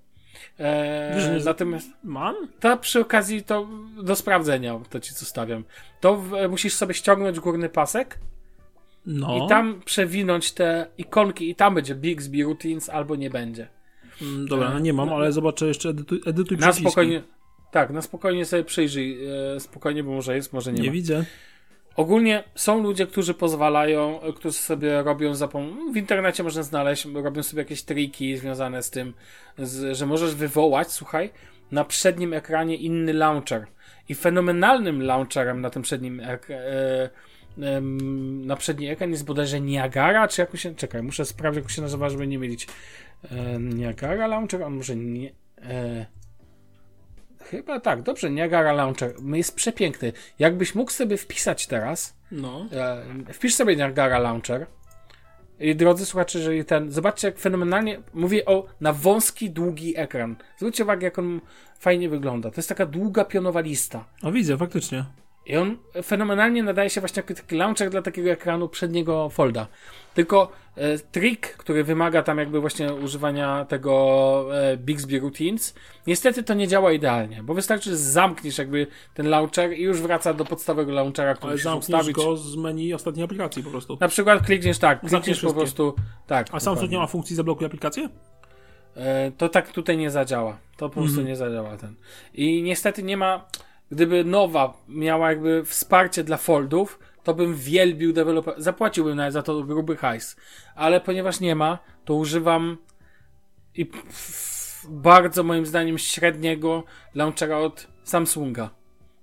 Wiesz, 1.16 1.24
Eee, 1.26 1.38
nie- 1.39 1.45
natomiast 1.45 1.88
Mam? 2.03 2.36
to 2.60 2.78
przy 2.78 2.99
okazji 2.99 3.43
to 3.43 3.68
do 4.03 4.16
sprawdzenia, 4.16 4.80
to 4.89 4.99
ci 4.99 5.14
zostawiam. 5.14 5.64
To 6.01 6.16
w, 6.18 6.32
musisz 6.49 6.74
sobie 6.74 6.93
ściągnąć 6.93 7.39
górny 7.39 7.70
pasek 7.70 8.20
No. 9.10 9.45
i 9.45 9.49
tam 9.49 9.82
przewinąć 9.86 10.51
te 10.51 10.88
ikonki 10.97 11.49
i 11.49 11.55
tam 11.55 11.76
będzie 11.76 11.95
Bixby 11.95 12.43
Routines 12.43 12.89
albo 12.89 13.16
nie 13.16 13.30
będzie. 13.30 13.68
Mm, 14.22 14.47
Dobra, 14.47 14.70
no 14.70 14.80
nie 14.80 14.93
mam, 14.93 15.10
ale 15.14 15.32
zobaczę 15.32 15.68
jeszcze 15.68 15.89
edytuj, 15.89 16.22
edytuj 16.26 16.58
Na 16.58 16.62
przyciski. 16.68 16.82
spokojnie. 16.91 17.24
Tak, 17.72 17.89
na 17.91 18.01
spokojnie 18.01 18.45
sobie 18.45 18.64
przyjrzyj. 18.64 19.18
E, 19.55 19.60
spokojnie, 19.60 20.03
bo 20.03 20.12
może 20.12 20.36
jest, 20.36 20.53
może 20.53 20.74
nie, 20.74 20.82
Nie 20.82 20.88
ma. 20.88 20.93
widzę. 20.93 21.26
Ogólnie 21.95 22.43
są 22.55 22.84
ludzie, 22.84 23.08
którzy 23.08 23.34
pozwalają, 23.34 24.22
e, 24.22 24.34
którzy 24.34 24.58
sobie 24.58 25.03
robią 25.03 25.36
za 25.36 25.47
w 25.93 25.97
internecie 25.97 26.43
można 26.43 26.64
znaleźć, 26.64 27.05
robią 27.14 27.43
sobie 27.43 27.62
jakieś 27.62 27.84
triki 27.84 28.38
związane 28.38 28.84
z 28.84 28.89
tym, 28.89 29.14
z, 29.58 29.97
że 29.97 30.05
możesz 30.05 30.36
wywołać, 30.36 30.91
słuchaj, 30.91 31.30
na 31.72 31.86
przednim 31.86 32.34
ekranie 32.34 32.76
inny 32.76 33.14
launcher. 33.14 33.68
I 34.10 34.16
fenomenalnym 34.16 35.01
launcherem 35.03 35.62
na 35.62 35.70
tym 35.70 35.82
przednim 35.82 36.20
ek- 36.20 36.49
e, 36.51 37.03
em, 37.03 37.10
na 38.45 38.55
przedni 38.55 38.88
ekran 38.88 39.12
jest 39.12 39.26
bodajże 39.26 39.62
Niagara, 39.62 40.28
czy 40.28 40.41
jakoś 40.41 40.62
się, 40.62 40.76
czekaj, 40.76 41.03
muszę 41.03 41.26
sprawdzić, 41.26 41.64
jak 41.64 41.72
się 41.72 41.82
nazywa, 41.82 42.10
żeby 42.10 42.28
nie 42.28 42.39
mylić. 42.39 42.68
Niagara 43.60 44.28
Launcher, 44.28 44.64
on 44.64 44.76
może 44.76 44.95
nie, 44.95 45.32
e, 45.62 46.05
chyba 47.39 47.80
tak, 47.80 48.01
dobrze, 48.01 48.30
Niagara 48.30 48.74
Launcher, 48.74 49.14
jest 49.34 49.55
przepiękny. 49.55 50.14
Jakbyś 50.39 50.76
mógł 50.76 50.91
sobie 50.91 51.18
wpisać 51.18 51.68
teraz, 51.68 52.18
No. 52.32 52.66
E, 52.72 53.03
wpisz 53.34 53.55
sobie 53.55 53.76
Niagara 53.76 54.20
Launcher. 54.20 54.68
I 55.60 55.76
drodzy 55.76 56.05
słuchacze, 56.05 56.39
jeżeli 56.39 56.66
ten. 56.66 56.91
Zobaczcie, 56.91 57.28
jak 57.28 57.39
fenomenalnie. 57.39 58.01
Mówię 58.14 58.45
o 58.45 58.66
na 58.82 58.93
wąski, 58.93 59.49
długi 59.49 59.97
ekran. 59.97 60.36
Zwróćcie 60.58 60.84
uwagę, 60.84 61.03
jak 61.05 61.20
on 61.20 61.41
fajnie 61.80 62.10
wygląda. 62.10 62.51
To 62.51 62.55
jest 62.58 62.70
taka 62.70 62.86
długa 62.86 63.26
pionowa 63.26 63.60
lista. 63.60 64.05
O, 64.24 64.32
widzę, 64.32 64.58
faktycznie. 64.58 65.05
I 65.49 65.57
on 65.57 65.77
fenomenalnie 66.03 66.63
nadaje 66.63 66.89
się 66.89 67.01
właśnie 67.01 67.19
jako 67.19 67.33
taki 67.33 67.55
launcher 67.55 67.89
dla 67.89 68.01
takiego 68.01 68.29
ekranu 68.29 68.69
przedniego 68.69 69.29
folda. 69.29 69.67
Tylko 70.13 70.51
e, 70.75 70.97
trik, 70.99 71.47
który 71.57 71.83
wymaga 71.83 72.23
tam 72.23 72.37
jakby 72.37 72.59
właśnie 72.61 72.93
używania 72.93 73.65
tego 73.65 74.45
e, 74.71 74.77
Bixby 74.77 75.19
Routines, 75.19 75.75
niestety 76.07 76.43
to 76.43 76.53
nie 76.53 76.67
działa 76.67 76.91
idealnie, 76.91 77.43
bo 77.43 77.53
wystarczy, 77.53 77.89
że 77.89 77.97
zamkniesz 77.97 78.57
jakby 78.57 78.87
ten 79.13 79.29
launcher 79.29 79.73
i 79.73 79.81
już 79.81 80.01
wraca 80.01 80.33
do 80.33 80.45
podstawowego 80.45 80.91
launchera, 80.91 81.33
który 81.35 81.51
Ale 81.51 81.61
zamkniesz 81.61 81.89
ustawić. 81.89 82.15
go 82.15 82.37
z 82.37 82.55
menu 82.55 82.93
ostatniej 82.93 83.23
aplikacji 83.25 83.63
po 83.63 83.69
prostu. 83.69 83.97
Na 84.01 84.07
przykład 84.07 84.45
klikniesz 84.45 84.79
tak, 84.79 84.99
Zamkniesz 85.01 85.21
klikniesz 85.23 85.41
po 85.41 85.47
wszystkie. 85.47 85.59
prostu. 85.83 85.95
Tak. 86.27 86.47
A 86.51 86.59
Samsung 86.59 86.91
nie 86.91 86.97
ma 86.97 87.07
funkcji 87.07 87.35
zablokuj 87.35 87.65
aplikację? 87.67 88.09
E, 88.95 89.31
to 89.31 89.49
tak 89.49 89.71
tutaj 89.71 89.97
nie 89.97 90.11
zadziała. 90.11 90.57
To 90.77 90.89
po 90.89 90.95
prostu 90.95 91.09
Mhm. 91.19 91.27
nie 91.27 91.35
zadziała 91.35 91.77
ten. 91.77 91.95
I 92.33 92.61
niestety 92.63 93.03
nie 93.03 93.17
ma. 93.17 93.45
Gdyby 93.91 94.23
nowa 94.23 94.73
miała 94.88 95.29
jakby 95.29 95.65
wsparcie 95.65 96.23
dla 96.23 96.38
foldów, 96.38 96.99
to 97.23 97.33
bym 97.33 97.55
wielbił 97.55 98.13
deweloper. 98.13 98.53
Zapłaciłbym 98.57 99.15
nawet 99.15 99.33
za 99.33 99.41
to 99.41 99.63
gruby 99.63 99.97
hajs. 99.97 100.35
Ale 100.75 101.01
ponieważ 101.01 101.39
nie 101.39 101.55
ma, 101.55 101.79
to 102.05 102.13
używam 102.15 102.77
i 103.75 103.91
bardzo 104.89 105.43
moim 105.43 105.65
zdaniem 105.65 105.97
średniego 105.97 106.83
launchera 107.15 107.57
od 107.57 107.88
Samsunga. 108.03 108.76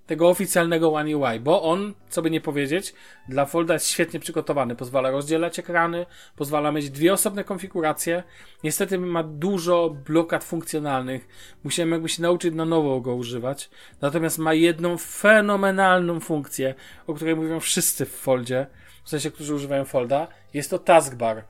Tego 0.07 0.28
oficjalnego 0.28 0.92
One 0.92 1.16
UI, 1.16 1.40
bo 1.40 1.62
on, 1.62 1.94
co 2.09 2.22
by 2.22 2.30
nie 2.30 2.40
powiedzieć, 2.40 2.94
dla 3.28 3.46
Folda 3.46 3.74
jest 3.74 3.88
świetnie 3.88 4.20
przygotowany. 4.20 4.76
Pozwala 4.76 5.11
rozdzielać 5.11 5.59
ekrany, 5.59 6.07
pozwala 6.36 6.72
mieć 6.72 6.90
dwie 6.90 7.12
osobne 7.12 7.44
konfiguracje. 7.44 8.22
Niestety 8.64 8.98
ma 8.98 9.22
dużo 9.22 9.90
blokad 10.07 10.44
funkcjonalnych. 10.44 11.28
Musimy 11.64 11.90
jakby 11.90 12.09
się 12.09 12.22
nauczyć 12.22 12.55
na 12.55 12.64
nowo 12.64 13.00
go 13.00 13.14
używać. 13.14 13.70
Natomiast 14.00 14.38
ma 14.38 14.55
jedną 14.55 14.98
fenomenalną 14.98 16.20
funkcję, 16.20 16.74
o 17.07 17.14
której 17.14 17.36
mówią 17.36 17.61
wszyscy 17.61 18.07
w 18.07 18.12
Foldzie, 18.12 18.66
w 19.05 19.09
sensie, 19.09 19.30
którzy 19.30 19.55
używają 19.55 19.84
Folda. 19.84 20.28
Jest 20.55 20.70
to 20.70 20.78
taskbar. 20.78 21.44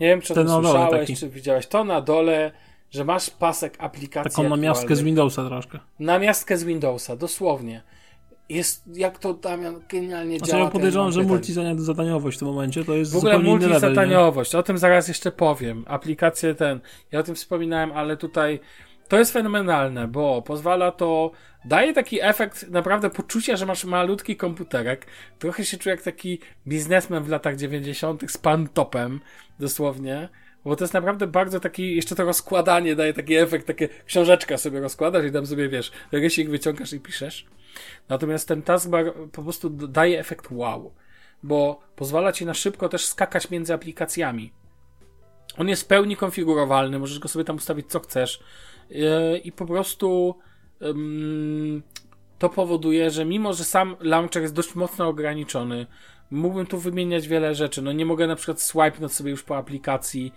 Nie 0.00 0.06
wiem, 0.06 0.20
czy 0.20 0.32
o 0.32 0.36
tym 0.36 0.48
słyszałeś, 0.48 1.00
taki. 1.00 1.16
czy 1.16 1.28
widziałeś. 1.28 1.66
To 1.66 1.84
na 1.84 2.00
dole, 2.00 2.52
że 2.92 3.04
masz 3.04 3.30
pasek 3.30 3.74
aplikacji 3.78 4.30
Taką 4.30 4.48
namiastkę 4.48 4.96
z. 4.96 5.02
Windowsa 5.02 5.44
troszkę. 5.46 5.78
Namiastkę 5.98 6.56
z 6.56 6.64
Windowsa, 6.64 7.16
dosłownie. 7.16 7.82
Jest, 8.48 8.84
jak 8.94 9.18
to 9.18 9.34
Damian 9.34 9.80
genialnie 9.88 10.38
Znaczy 10.38 10.52
działa. 10.52 10.64
ja 10.64 10.70
ten 10.70 10.72
podejrzewam, 10.72 11.12
że 11.12 11.22
multizadaniowość 11.22 12.36
w 12.36 12.38
tym 12.38 12.48
momencie 12.48 12.84
to 12.84 12.94
jest 12.94 13.12
W 13.12 13.16
ogóle 13.16 13.38
multizadaniowość, 13.38 14.54
o 14.54 14.62
tym 14.62 14.78
zaraz 14.78 15.08
jeszcze 15.08 15.32
powiem. 15.32 15.84
Aplikacje 15.88 16.54
ten, 16.54 16.80
ja 17.12 17.20
o 17.20 17.22
tym 17.22 17.34
wspominałem, 17.34 17.92
ale 17.92 18.16
tutaj 18.16 18.60
to 19.08 19.18
jest 19.18 19.32
fenomenalne, 19.32 20.08
bo 20.08 20.42
pozwala 20.42 20.92
to, 20.92 21.30
daje 21.64 21.92
taki 21.92 22.22
efekt 22.22 22.70
naprawdę 22.70 23.10
poczucia, 23.10 23.56
że 23.56 23.66
masz 23.66 23.84
malutki 23.84 24.36
komputerek. 24.36 25.06
Trochę 25.38 25.64
się 25.64 25.76
czuję 25.76 25.94
jak 25.94 26.04
taki 26.04 26.38
biznesmen 26.66 27.24
w 27.24 27.28
latach 27.28 27.56
90. 27.56 28.30
z 28.30 28.38
pantopem, 28.38 29.20
dosłownie. 29.58 30.28
Bo 30.64 30.76
to 30.76 30.84
jest 30.84 30.94
naprawdę 30.94 31.26
bardzo 31.26 31.60
taki, 31.60 31.96
jeszcze 31.96 32.14
to 32.14 32.24
rozkładanie 32.24 32.96
daje 32.96 33.14
taki 33.14 33.34
efekt, 33.34 33.66
takie 33.66 33.88
książeczka 34.06 34.58
sobie 34.58 34.80
rozkładasz 34.80 35.24
i 35.24 35.32
tam 35.32 35.46
sobie, 35.46 35.68
wiesz, 35.68 35.92
rysik 36.12 36.50
wyciągasz 36.50 36.92
i 36.92 37.00
piszesz. 37.00 37.46
Natomiast 38.08 38.48
ten 38.48 38.62
taskbar 38.62 39.14
po 39.32 39.42
prostu 39.42 39.70
daje 39.70 40.20
efekt 40.20 40.46
wow, 40.50 40.94
bo 41.42 41.80
pozwala 41.96 42.32
ci 42.32 42.46
na 42.46 42.54
szybko 42.54 42.88
też 42.88 43.06
skakać 43.06 43.50
między 43.50 43.74
aplikacjami. 43.74 44.52
On 45.58 45.68
jest 45.68 45.82
w 45.82 45.86
pełni 45.86 46.16
konfigurowalny, 46.16 46.98
możesz 46.98 47.18
go 47.18 47.28
sobie 47.28 47.44
tam 47.44 47.56
ustawić 47.56 47.86
co 47.90 48.00
chcesz 48.00 48.42
yy, 48.90 49.38
i 49.38 49.52
po 49.52 49.66
prostu 49.66 50.38
to 52.38 52.48
powoduje, 52.48 53.10
że 53.10 53.24
mimo, 53.24 53.52
że 53.52 53.64
sam 53.64 53.96
launcher 54.00 54.42
jest 54.42 54.54
dość 54.54 54.74
mocno 54.74 55.08
ograniczony, 55.08 55.86
mógłbym 56.32 56.66
tu 56.66 56.78
wymieniać 56.78 57.28
wiele 57.28 57.54
rzeczy. 57.54 57.82
No 57.82 57.92
nie 57.92 58.06
mogę 58.06 58.26
na 58.26 58.36
przykład 58.36 58.60
swipenąć 58.60 59.12
sobie 59.12 59.30
już 59.30 59.42
po 59.42 59.56
aplikacji. 59.56 60.32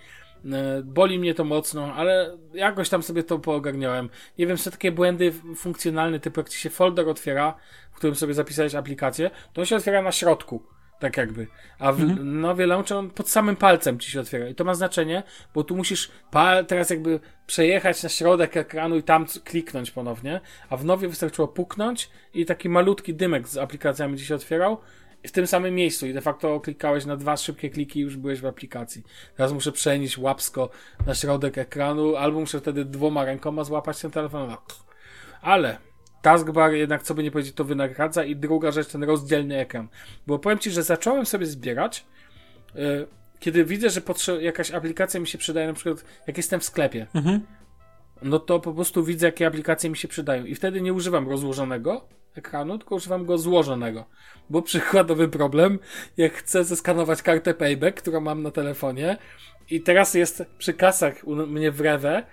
E, 0.45 0.81
boli 0.83 1.19
mnie 1.19 1.33
to 1.33 1.43
mocno, 1.43 1.93
ale 1.93 2.37
jakoś 2.53 2.89
tam 2.89 3.03
sobie 3.03 3.23
to 3.23 3.39
poogarniałem. 3.39 4.09
Nie 4.37 4.47
wiem, 4.47 4.57
są 4.57 4.71
takie 4.71 4.91
błędy 4.91 5.33
funkcjonalne, 5.55 6.19
typu 6.19 6.39
jak 6.39 6.49
ci 6.49 6.59
się 6.59 6.69
folder 6.69 7.09
otwiera, 7.09 7.55
w 7.91 7.95
którym 7.95 8.15
sobie 8.15 8.33
zapisałeś 8.33 8.75
aplikację, 8.75 9.31
to 9.53 9.61
on 9.61 9.65
się 9.65 9.75
otwiera 9.75 10.01
na 10.01 10.11
środku. 10.11 10.63
Tak 10.99 11.17
jakby. 11.17 11.47
A 11.79 11.91
w 11.91 12.01
mhm. 12.01 12.41
nowie 12.41 12.65
launcher 12.65 12.97
on 12.97 13.09
pod 13.09 13.29
samym 13.29 13.55
palcem 13.55 13.99
ci 13.99 14.11
się 14.11 14.19
otwiera. 14.19 14.47
I 14.47 14.55
to 14.55 14.63
ma 14.63 14.75
znaczenie, 14.75 15.23
bo 15.53 15.63
tu 15.63 15.75
musisz 15.75 16.11
pal 16.31 16.65
teraz 16.65 16.89
jakby 16.89 17.19
przejechać 17.47 18.03
na 18.03 18.09
środek 18.09 18.57
ekranu 18.57 18.95
i 18.95 19.03
tam 19.03 19.25
kliknąć 19.43 19.91
ponownie. 19.91 20.41
A 20.69 20.77
w 20.77 20.85
nowie 20.85 21.07
wystarczyło 21.07 21.47
puknąć 21.47 22.09
i 22.33 22.45
taki 22.45 22.69
malutki 22.69 23.13
dymek 23.13 23.47
z 23.47 23.57
aplikacjami 23.57 24.17
ci 24.17 24.25
się 24.25 24.35
otwierał 24.35 24.77
w 25.27 25.31
tym 25.31 25.47
samym 25.47 25.75
miejscu 25.75 26.07
i 26.07 26.13
de 26.13 26.21
facto 26.21 26.59
klikałeś 26.59 27.05
na 27.05 27.17
dwa 27.17 27.37
szybkie 27.37 27.69
kliki 27.69 27.99
i 27.99 28.01
już 28.01 28.17
byłeś 28.17 28.41
w 28.41 28.45
aplikacji. 28.45 29.03
Teraz 29.37 29.53
muszę 29.53 29.71
przenieść 29.71 30.17
łapsko 30.17 30.69
na 31.05 31.15
środek 31.15 31.57
ekranu, 31.57 32.15
albo 32.15 32.39
muszę 32.39 32.59
wtedy 32.59 32.85
dwoma 32.85 33.25
rękoma 33.25 33.63
złapać 33.63 34.01
ten 34.01 34.11
telefon. 34.11 34.49
No, 34.49 34.57
ale 35.41 35.77
taskbar 36.21 36.73
jednak, 36.73 37.03
co 37.03 37.13
by 37.13 37.23
nie 37.23 37.31
powiedzieć, 37.31 37.55
to 37.55 37.63
wynagradza 37.63 38.23
i 38.23 38.35
druga 38.35 38.71
rzecz, 38.71 38.87
ten 38.87 39.03
rozdzielny 39.03 39.59
ekran. 39.59 39.87
Bo 40.27 40.39
powiem 40.39 40.59
Ci, 40.59 40.71
że 40.71 40.83
zacząłem 40.83 41.25
sobie 41.25 41.45
zbierać, 41.45 42.05
yy, 42.75 43.07
kiedy 43.39 43.65
widzę, 43.65 43.89
że 43.89 44.01
jakaś 44.41 44.71
aplikacja 44.71 45.19
mi 45.19 45.27
się 45.27 45.37
przydaje, 45.37 45.67
na 45.67 45.73
przykład 45.73 46.05
jak 46.27 46.37
jestem 46.37 46.59
w 46.59 46.63
sklepie, 46.63 47.07
mhm. 47.15 47.41
no 48.21 48.39
to 48.39 48.59
po 48.59 48.73
prostu 48.73 49.03
widzę, 49.03 49.25
jakie 49.25 49.47
aplikacje 49.47 49.89
mi 49.89 49.97
się 49.97 50.07
przydają 50.07 50.45
i 50.45 50.55
wtedy 50.55 50.81
nie 50.81 50.93
używam 50.93 51.29
rozłożonego, 51.29 52.07
ekranu, 52.37 52.77
tylko 52.77 52.95
używam 52.95 53.25
go 53.25 53.37
złożonego. 53.37 54.05
Bo 54.49 54.61
przykładowy 54.61 55.27
problem, 55.27 55.79
jak 56.17 56.33
chcę 56.33 56.63
zeskanować 56.63 57.21
kartę 57.21 57.53
Payback, 57.53 58.01
którą 58.01 58.19
mam 58.19 58.43
na 58.43 58.51
telefonie 58.51 59.17
i 59.69 59.81
teraz 59.81 60.13
jest 60.13 60.43
przy 60.57 60.73
kasach 60.73 61.13
u 61.23 61.35
mnie 61.35 61.71
w 61.71 61.81
Rewe, 61.81 62.23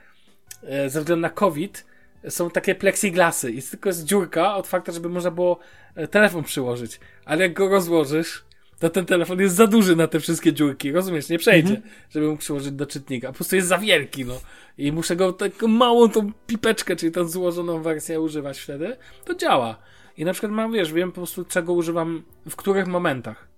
e, 0.63 0.91
ze 0.91 1.01
względu 1.01 1.23
na 1.23 1.31
COVID, 1.31 1.87
są 2.29 2.51
takie 2.51 2.75
plexiglasy 2.75 3.51
i 3.51 3.63
tylko 3.63 3.89
jest 3.89 4.05
dziurka 4.05 4.57
otwarta, 4.57 4.93
żeby 4.93 5.09
można 5.09 5.31
było 5.31 5.59
e, 5.95 6.09
telefon 6.09 6.45
przyłożyć. 6.45 7.01
Ale 7.25 7.43
jak 7.43 7.53
go 7.53 7.69
rozłożysz, 7.69 8.45
to 8.83 8.91
ten 8.91 9.07
telefon 9.07 9.41
jest 9.41 9.55
za 9.55 9.66
duży 9.66 9.97
na 9.97 10.07
te 10.07 10.20
wszystkie 10.20 10.53
dziurki, 10.53 10.93
rozumiesz? 10.93 11.28
Nie 11.28 11.39
przejdzie, 11.39 11.74
mhm. 11.74 11.91
żeby 12.11 12.26
mógł 12.26 12.39
przyłożyć 12.39 12.72
do 12.72 12.87
czytnika. 12.87 13.28
Po 13.28 13.35
prostu 13.35 13.57
jest 13.57 13.68
za 13.68 13.78
wielki, 13.78 14.24
no. 14.24 14.41
I 14.78 14.93
muszę 14.93 15.16
go 15.16 15.33
taką 15.33 15.68
małą 15.68 16.09
tą 16.09 16.33
pipeczkę, 16.47 16.97
czyli 16.97 17.12
tą 17.12 17.28
złożoną 17.28 17.83
wersję 17.83 18.20
używać 18.20 18.59
wtedy. 18.59 18.97
To 19.24 19.35
działa. 19.35 19.78
I 20.16 20.24
na 20.24 20.33
przykład 20.33 20.53
mam, 20.53 20.72
wiesz, 20.72 20.93
wiem 20.93 21.12
po 21.12 21.14
prostu 21.14 21.45
czego 21.45 21.72
używam, 21.72 22.22
w 22.51 22.57
których 22.57 22.87
momentach. 22.87 23.49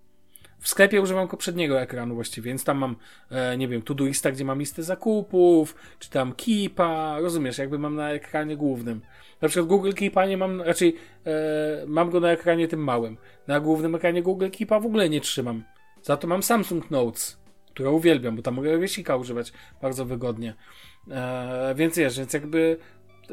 W 0.61 0.68
sklepie 0.68 1.03
używam 1.03 1.29
poprzedniego 1.29 1.81
ekranu 1.81 2.14
właściwie, 2.14 2.49
więc 2.49 2.64
tam 2.64 2.79
mam, 2.79 2.97
e, 3.31 3.57
nie 3.57 3.68
wiem, 3.68 3.83
Todoista, 3.83 4.33
gdzie 4.33 4.45
mam 4.45 4.59
listę 4.59 4.83
zakupów, 4.83 5.75
czy 5.99 6.11
tam 6.11 6.33
Keepa, 6.33 7.20
rozumiesz, 7.20 7.59
jakby 7.59 7.79
mam 7.79 7.97
na 7.97 8.11
ekranie 8.11 8.57
głównym. 8.57 9.01
Na 9.45 9.49
przykład 9.49 9.69
Google 9.69 9.93
Keepa 9.93 10.27
nie 10.27 10.37
mam, 10.37 10.63
raczej 10.63 10.97
e, 11.27 11.31
mam 11.87 12.11
go 12.11 12.21
na 12.21 12.31
ekranie 12.31 12.69
tym 12.69 12.85
małym. 12.85 13.17
Na 13.47 13.61
głównym 13.61 13.95
ekranie 13.95 14.23
Google 14.23 14.51
Keepa 14.59 14.81
w 14.81 14.87
ogóle 14.87 15.09
nie 15.09 15.21
trzymam. 15.21 15.65
Za 16.03 16.17
to 16.17 16.27
mam 16.27 16.43
Samsung 16.43 16.91
Notes, 16.91 17.39
które 17.71 17.91
uwielbiam, 17.91 18.37
bo 18.37 18.43
tam 18.43 18.55
mogę 18.55 18.77
rysika 18.77 19.17
używać 19.17 19.53
bardzo 19.83 20.05
wygodnie. 20.05 20.55
E, 21.11 21.75
więc 21.77 21.97
wiesz, 21.97 22.19
więc 22.19 22.33
jakby 22.33 22.77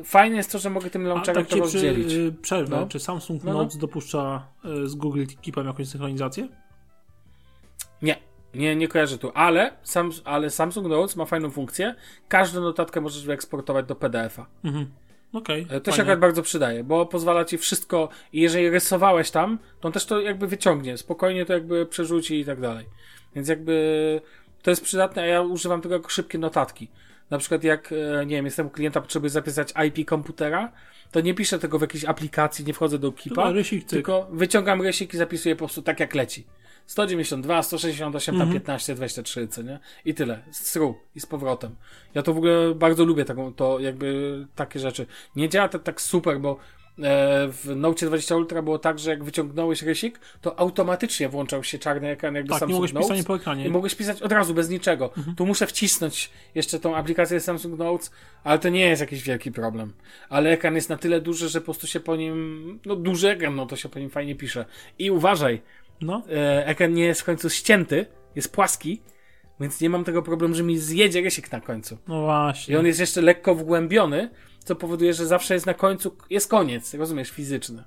fajne 0.04 0.36
jest 0.38 0.52
to, 0.52 0.60
że 0.60 0.70
mogę 0.70 0.90
tym 0.90 1.08
launcherem 1.08 1.46
tak 1.46 1.52
to 1.52 1.60
rozdzielić. 1.60 2.08
Przy, 2.08 2.36
przerwę, 2.42 2.80
no. 2.80 2.88
czy 2.88 3.00
Samsung 3.00 3.44
no, 3.44 3.54
no. 3.54 3.60
Notes 3.60 3.78
dopuszcza 3.78 4.48
y, 4.66 4.88
z 4.88 4.96
Google 4.96 5.24
Keepem 5.44 5.68
jakąś 5.68 5.88
synchronizację? 5.88 6.48
Nie. 8.02 8.18
Nie, 8.54 8.76
nie 8.76 8.88
kojarzę 8.88 9.18
tu, 9.18 9.32
ale, 9.34 9.78
sam, 9.84 10.12
ale 10.26 10.50
Samsung 10.50 10.88
Notes 10.88 11.16
ma 11.16 11.26
fajną 11.26 11.50
funkcję. 11.50 11.96
Każdą 12.28 12.62
notatkę 12.62 13.02
możesz 13.02 13.26
wyeksportować 13.26 13.86
do 13.86 13.96
PDF-a. 13.96 14.46
Mhm. 14.64 14.92
Okay, 15.34 15.66
e, 15.70 15.82
to 15.82 15.92
fajnie. 15.92 15.96
się 15.96 16.02
akurat 16.02 16.20
bardzo 16.20 16.42
przydaje, 16.42 16.84
bo 16.84 17.06
pozwala 17.06 17.46
ci 17.46 17.58
wszystko 17.58 18.10
i 18.34 18.42
jeżeli 18.42 18.70
rysowałeś 18.70 19.32
tam, 19.32 19.60
to 19.80 19.88
on 19.88 19.92
też 19.92 20.06
to 20.06 20.22
jakby 20.22 20.48
wyciągnie, 20.48 20.98
spokojnie 20.98 21.46
to 21.46 21.54
jakby 21.54 21.86
przerzuci 21.86 22.40
i 22.40 22.46
tak 22.46 22.62
dalej. 22.62 22.86
Więc 23.36 23.48
jakby 23.48 24.22
to 24.62 24.70
jest 24.70 24.84
przydatne, 24.84 25.22
a 25.22 25.26
ja 25.26 25.42
używam 25.42 25.82
tego 25.82 25.96
jako 25.96 26.10
szybkie 26.10 26.38
notatki. 26.38 26.88
Na 27.30 27.38
przykład 27.38 27.64
jak, 27.64 27.92
e, 27.92 28.26
nie 28.26 28.36
wiem, 28.36 28.46
jestem 28.46 28.68
u 28.68 28.70
klienta, 28.70 29.02
potrzebuję 29.02 29.30
zapisać 29.30 29.74
IP 29.88 30.08
komputera, 30.08 30.72
to 31.12 31.22
nie 31.22 31.34
piszę 31.34 31.60
tego 31.60 31.80
w 31.80 31.82
jakiejś 31.82 32.06
aplikacji, 32.06 32.66
nie 32.66 32.74
wchodzę 32.74 33.00
do 33.00 33.12
Keepa, 33.12 33.52
rysik, 33.52 33.86
tylko 33.86 34.28
wyciągam 34.32 34.82
rysik 34.82 35.14
i 35.14 35.18
zapisuję 35.18 35.56
po 35.56 35.60
prostu 35.60 35.82
tak 35.82 36.00
jak 36.00 36.16
leci. 36.16 36.46
192, 36.88 37.64
168, 37.64 38.38
tam 38.38 38.54
15, 38.54 38.94
mhm. 38.94 38.98
23, 38.98 39.48
co 39.48 39.62
nie? 39.62 39.80
I 40.06 40.14
tyle. 40.14 40.40
Stru 40.52 40.98
i 41.16 41.20
z 41.20 41.26
powrotem. 41.26 41.76
Ja 42.14 42.22
to 42.22 42.34
w 42.34 42.38
ogóle 42.38 42.76
bardzo 42.76 43.06
lubię 43.06 43.26
taką, 43.26 43.54
to 43.54 43.80
jakby 43.80 44.48
takie 44.56 44.80
rzeczy. 44.80 45.06
Nie 45.36 45.50
działa 45.50 45.70
to 45.70 45.80
tak 45.80 46.02
super, 46.02 46.40
bo 46.40 46.58
E, 47.00 47.48
w 47.52 47.76
Note 47.76 48.06
20 48.06 48.36
Ultra 48.36 48.62
było 48.62 48.80
tak, 48.80 49.00
że 49.00 49.10
jak 49.10 49.24
wyciągnąłeś 49.24 49.82
rysik, 49.82 50.20
to 50.42 50.60
automatycznie 50.60 51.30
włączał 51.30 51.64
się 51.64 51.80
czarny 51.80 52.10
ekran 52.10 52.36
jakby 52.36 52.50
tak, 52.50 52.60
Samsung 52.60 52.70
nie 52.70 52.74
mogłeś 52.74 52.94
Notes. 52.94 53.10
pisać 53.10 53.26
po 53.26 53.36
ekranie. 53.36 53.66
I 53.66 53.70
mogłeś 53.70 53.96
pisać 53.96 54.22
od 54.22 54.32
razu, 54.32 54.54
bez 54.54 54.70
niczego. 54.70 55.14
Mhm. 55.18 55.36
Tu 55.36 55.46
muszę 55.46 55.68
wcisnąć 55.68 56.30
jeszcze 56.56 56.80
tą 56.80 56.96
aplikację 56.96 57.40
Samsung 57.40 57.80
Notes, 57.80 58.12
ale 58.44 58.60
to 58.60 58.70
nie 58.70 58.80
jest 58.80 59.02
jakiś 59.02 59.24
wielki 59.24 59.52
problem. 59.52 59.94
Ale 60.30 60.50
ekran 60.50 60.76
jest 60.76 60.90
na 60.90 60.98
tyle 60.98 61.22
duży, 61.22 61.50
że 61.50 61.62
po 61.62 61.66
prostu 61.66 61.88
się 61.88 62.00
po 62.00 62.16
nim, 62.16 62.80
no 62.86 62.96
duży 62.96 63.30
ekran, 63.30 63.56
no 63.56 63.66
to 63.66 63.76
się 63.76 63.90
po 63.90 64.00
nim 64.00 64.10
fajnie 64.10 64.36
pisze. 64.36 64.66
I 65.00 65.12
uważaj, 65.12 65.62
no. 66.02 66.24
E, 66.30 66.66
ekran 66.66 66.94
nie 66.94 67.06
jest 67.06 67.22
w 67.22 67.26
końcu 67.26 67.50
ścięty, 67.50 68.06
jest 68.36 68.52
płaski, 68.52 69.02
więc 69.60 69.82
nie 69.82 69.90
mam 69.90 70.04
tego 70.04 70.22
problemu, 70.22 70.56
że 70.56 70.64
mi 70.64 70.78
zjedzie 70.78 71.22
rysik 71.22 71.52
na 71.52 71.62
końcu. 71.62 71.98
No 72.08 72.22
właśnie. 72.22 72.74
I 72.74 72.78
on 72.78 72.86
jest 72.86 73.00
jeszcze 73.00 73.22
lekko 73.22 73.56
wgłębiony, 73.56 74.30
co 74.60 74.76
powoduje, 74.76 75.14
że 75.14 75.26
zawsze 75.26 75.54
jest 75.54 75.66
na 75.66 75.74
końcu, 75.74 76.18
jest 76.30 76.50
koniec, 76.50 76.94
rozumiesz, 76.94 77.30
fizyczny. 77.30 77.84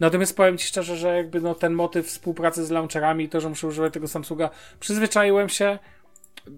Natomiast 0.00 0.36
powiem 0.36 0.58
Ci 0.58 0.66
szczerze, 0.66 0.96
że 0.96 1.16
jakby 1.16 1.40
no 1.40 1.54
ten 1.54 1.72
motyw 1.72 2.06
współpracy 2.06 2.66
z 2.66 2.70
launcherami, 2.70 3.28
to, 3.28 3.40
że 3.40 3.48
muszę 3.48 3.66
używać 3.66 3.92
tego 3.92 4.08
Samsunga, 4.08 4.50
przyzwyczaiłem 4.80 5.48
się, 5.48 5.78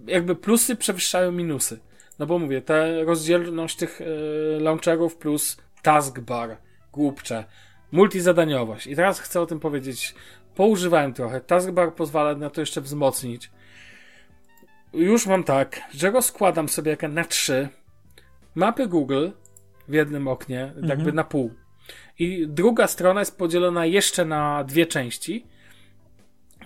jakby 0.07 0.35
plusy 0.35 0.75
przewyższają 0.75 1.31
minusy. 1.31 1.79
No 2.19 2.25
bo 2.25 2.39
mówię, 2.39 2.61
ta 2.61 2.75
rozdzielność 3.05 3.75
tych 3.75 3.99
yy, 3.99 4.59
launcherów 4.59 5.17
plus 5.17 5.57
taskbar, 5.81 6.57
głupcze, 6.93 7.43
multizadaniowość. 7.91 8.87
I 8.87 8.95
teraz 8.95 9.19
chcę 9.19 9.41
o 9.41 9.45
tym 9.45 9.59
powiedzieć. 9.59 10.15
Poużywałem 10.57 11.13
trochę. 11.13 11.41
Taskbar 11.41 11.93
pozwala 11.93 12.35
na 12.35 12.49
to 12.49 12.61
jeszcze 12.61 12.81
wzmocnić. 12.81 13.51
Już 14.93 15.27
mam 15.27 15.43
tak, 15.43 15.81
że 15.93 16.11
rozkładam 16.11 16.69
sobie 16.69 16.91
jak 16.91 17.01
na 17.01 17.23
trzy 17.23 17.69
mapy 18.55 18.87
Google 18.87 19.29
w 19.87 19.93
jednym 19.93 20.27
oknie, 20.27 20.63
mhm. 20.63 20.87
jakby 20.87 21.13
na 21.13 21.23
pół. 21.23 21.53
I 22.19 22.47
druga 22.47 22.87
strona 22.87 23.19
jest 23.19 23.37
podzielona 23.37 23.85
jeszcze 23.85 24.25
na 24.25 24.63
dwie 24.63 24.85
części. 24.85 25.45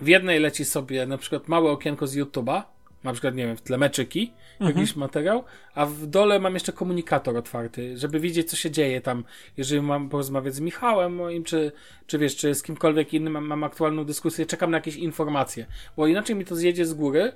W 0.01 0.07
jednej 0.07 0.39
leci 0.39 0.65
sobie 0.65 1.05
na 1.05 1.17
przykład 1.17 1.47
małe 1.47 1.71
okienko 1.71 2.07
z 2.07 2.15
YouTube'a, 2.15 2.63
na 3.03 3.11
przykład, 3.11 3.35
nie 3.35 3.47
wiem, 3.47 3.57
w 3.57 3.61
tle 3.61 3.77
meczyki, 3.77 4.33
mhm. 4.59 4.77
jakiś 4.77 4.95
materiał, 4.95 5.43
a 5.75 5.85
w 5.85 6.05
dole 6.05 6.39
mam 6.39 6.53
jeszcze 6.53 6.73
komunikator 6.73 7.37
otwarty, 7.37 7.97
żeby 7.97 8.19
widzieć, 8.19 8.49
co 8.49 8.55
się 8.55 8.71
dzieje 8.71 9.01
tam, 9.01 9.23
jeżeli 9.57 9.81
mam 9.81 10.09
porozmawiać 10.09 10.55
z 10.55 10.59
Michałem 10.59 11.15
moim, 11.15 11.43
czy, 11.43 11.71
czy 12.07 12.17
wiesz, 12.17 12.35
czy 12.35 12.55
z 12.55 12.63
kimkolwiek 12.63 13.13
innym 13.13 13.33
mam, 13.33 13.45
mam 13.45 13.63
aktualną 13.63 14.05
dyskusję, 14.05 14.45
czekam 14.45 14.71
na 14.71 14.77
jakieś 14.77 14.95
informacje, 14.95 15.65
bo 15.97 16.07
inaczej 16.07 16.35
mi 16.35 16.45
to 16.45 16.55
zjedzie 16.55 16.85
z 16.85 16.93
góry, 16.93 17.31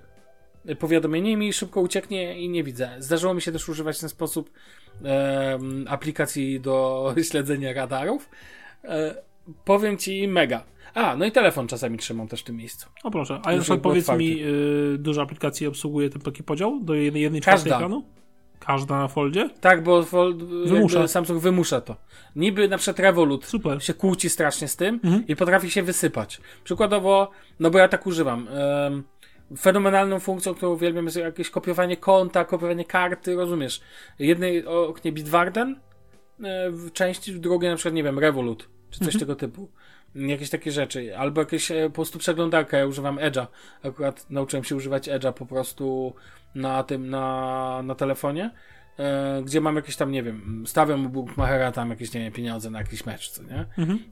powiadomienie 0.80 1.32
i 1.32 1.38
mi 1.38 1.54
szybko 1.54 1.82
ucieknie 1.82 2.40
i 2.40 2.50
nie 2.50 2.64
widzę. 2.64 2.90
Zdarzyło 3.00 3.34
mi 3.34 3.42
się 3.42 3.52
też 3.52 3.70
używać 3.70 3.98
w 3.98 4.00
ten 4.00 4.10
sposób 4.10 4.52
e, 5.06 5.60
aplikacji 5.88 6.60
do 6.60 7.06
śledzenia 7.30 7.74
radarów. 7.74 8.30
E, 8.84 9.16
powiem 9.66 9.98
ci 9.98 10.28
mega. 10.28 10.64
A, 10.96 11.16
no 11.16 11.26
i 11.26 11.32
telefon 11.32 11.68
czasami 11.68 11.98
trzymam 11.98 12.28
też 12.28 12.42
w 12.42 12.44
tym 12.44 12.56
miejscu. 12.56 12.90
O 13.04 13.12
proszę, 13.12 13.42
a 13.44 13.54
jeszcze 13.54 13.78
powiedz 13.78 14.10
mi, 14.10 14.44
y, 14.44 14.98
dużo 14.98 15.22
aplikacji 15.22 15.68
obsługuje 15.68 16.10
ten 16.10 16.22
taki 16.22 16.44
podział 16.44 16.80
do 16.84 16.94
jednej, 16.94 17.22
jednej 17.24 17.42
czwartej 17.42 17.72
ekranu? 17.72 18.04
Każda 18.60 18.98
na 19.00 19.08
foldzie? 19.08 19.50
Tak, 19.62 19.84
bo 19.84 20.04
fold, 20.04 20.44
wymusza. 20.44 21.08
Samsung 21.08 21.42
wymusza 21.42 21.82
to. 21.82 21.96
Niby 22.36 22.68
na 22.68 22.78
przykład 22.78 23.00
Revolut 23.00 23.46
Super. 23.46 23.84
się 23.84 23.94
kłóci 23.94 24.30
strasznie 24.30 24.68
z 24.68 24.76
tym 24.76 25.00
mhm. 25.04 25.28
i 25.28 25.36
potrafi 25.36 25.72
się 25.72 25.84
wysypać. 25.84 26.42
Przykładowo, 26.64 27.32
no 27.60 27.72
bo 27.72 27.80
ja 27.80 27.88
tak 27.88 28.08
używam. 28.08 28.48
Um, 28.48 29.04
fenomenalną 29.58 30.20
funkcją, 30.20 30.54
którą 30.54 30.72
uwielbiam, 30.72 31.06
jest 31.06 31.18
jakieś 31.18 31.50
kopiowanie 31.50 31.98
konta, 31.98 32.46
kopiowanie 32.46 32.86
karty, 32.86 33.36
rozumiesz? 33.36 33.82
Jednej 34.20 34.66
oknie 34.68 35.12
Bitwarden 35.12 35.80
e, 36.44 36.72
w 36.72 36.92
części, 36.92 37.34
w 37.34 37.40
drugiej 37.40 37.70
na 37.70 37.76
przykład, 37.76 37.96
nie 37.96 38.04
wiem, 38.04 38.20
Revolut, 38.20 38.70
czy 38.90 39.06
coś 39.06 39.20
tego 39.20 39.36
typu. 39.36 39.70
Jakieś 40.16 40.50
takie 40.50 40.72
rzeczy. 40.72 41.18
Albo 41.18 41.42
jakieś 41.42 41.72
e, 41.72 41.84
po 41.90 41.96
prostu 41.96 42.20
przeglądarka, 42.20 42.78
ja 42.78 42.86
używam 42.86 43.18
Edge'a. 43.18 43.48
Akurat 43.84 44.30
nauczyłem 44.30 44.64
się 44.64 44.76
używać 44.76 45.10
Edge'a 45.10 45.34
po 45.34 45.46
prostu 45.46 46.14
na 46.56 46.84
tym, 46.84 47.10
na, 47.10 47.82
na 47.84 47.96
telefonie. 47.96 48.52
E, 49.00 49.42
gdzie 49.46 49.62
mam 49.62 49.76
jakieś 49.76 49.96
tam, 49.96 50.12
nie 50.12 50.24
wiem, 50.24 50.64
stawiam 50.68 51.06
u 51.06 51.10
Bookmachera 51.10 51.72
tam 51.72 51.90
jakieś, 51.90 52.14
nie 52.14 52.22
wiem, 52.22 52.34
pieniądze 52.34 52.70
na 52.70 52.80
jakiś 52.80 53.06
mecz, 53.06 53.30
co 53.30 53.44
nie? 53.44 53.66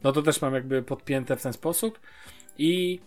No 0.03 0.11
to 0.11 0.21
też 0.21 0.41
mam 0.41 0.53
jakby 0.53 0.83
podpięte 0.83 1.35
w 1.35 1.41
ten 1.41 1.53
sposób 1.53 1.99
i 2.57 2.99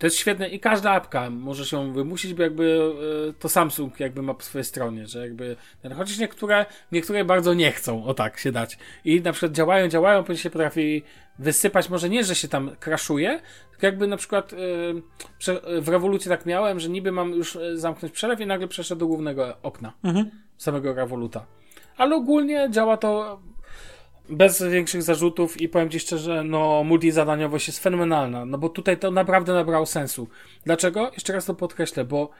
to 0.00 0.06
jest 0.06 0.16
świetne 0.16 0.48
i 0.48 0.60
każda 0.60 0.90
apka 0.90 1.30
może 1.30 1.66
się 1.66 1.92
wymusić, 1.92 2.34
bo 2.34 2.42
jakby 2.42 2.92
e, 3.28 3.32
to 3.32 3.48
Samsung 3.48 4.00
jakby 4.00 4.22
ma 4.22 4.34
po 4.34 4.42
swojej 4.42 4.64
stronie, 4.64 5.06
że 5.06 5.20
jakby 5.20 5.56
chociaż 5.96 6.18
niektóre, 6.18 6.66
niektóre 6.92 7.24
bardzo 7.24 7.54
nie 7.54 7.72
chcą, 7.72 8.04
o 8.04 8.14
tak 8.14 8.38
się 8.38 8.52
dać. 8.52 8.78
I 9.04 9.20
na 9.20 9.32
przykład 9.32 9.52
działają, 9.52 9.88
działają, 9.88 10.24
później 10.24 10.42
się 10.42 10.50
potrafi 10.50 11.02
wysypać, 11.38 11.88
może 11.88 12.08
nie, 12.08 12.24
że 12.24 12.34
się 12.34 12.48
tam 12.48 12.70
kraszuje, 12.80 13.40
tylko 13.70 13.86
jakby 13.86 14.06
na 14.06 14.16
przykład 14.16 14.52
yy, 14.52 15.80
w 15.80 15.88
rewolucji 15.88 16.28
tak 16.28 16.46
miałem, 16.46 16.80
że 16.80 16.88
niby 16.88 17.12
mam 17.12 17.30
już 17.30 17.56
e, 17.56 17.78
zamknąć 17.78 18.14
przelew 18.14 18.40
i 18.40 18.46
nagle 18.46 18.68
przeszedł 18.68 18.98
do 18.98 19.06
głównego 19.06 19.56
okna 19.62 19.92
Mhm. 20.04 20.30
samego 20.56 20.94
rewoluta. 20.94 21.46
Ale 21.96 22.16
ogólnie 22.16 22.68
działa 22.70 22.96
to 22.96 23.40
bez 24.30 24.62
większych 24.62 25.02
zarzutów 25.02 25.60
i 25.60 25.68
powiem 25.68 25.90
Ci 25.90 26.00
szczerze, 26.00 26.44
no 26.44 26.84
multizadaniowość 26.84 27.66
jest 27.66 27.82
fenomenalna, 27.82 28.44
no 28.44 28.58
bo 28.58 28.68
tutaj 28.68 28.98
to 28.98 29.10
naprawdę 29.10 29.52
nabrało 29.52 29.86
sensu. 29.86 30.28
Dlaczego? 30.64 31.10
Jeszcze 31.14 31.32
raz 31.32 31.44
to 31.44 31.54
podkreślę, 31.54 32.04
bo 32.04 32.30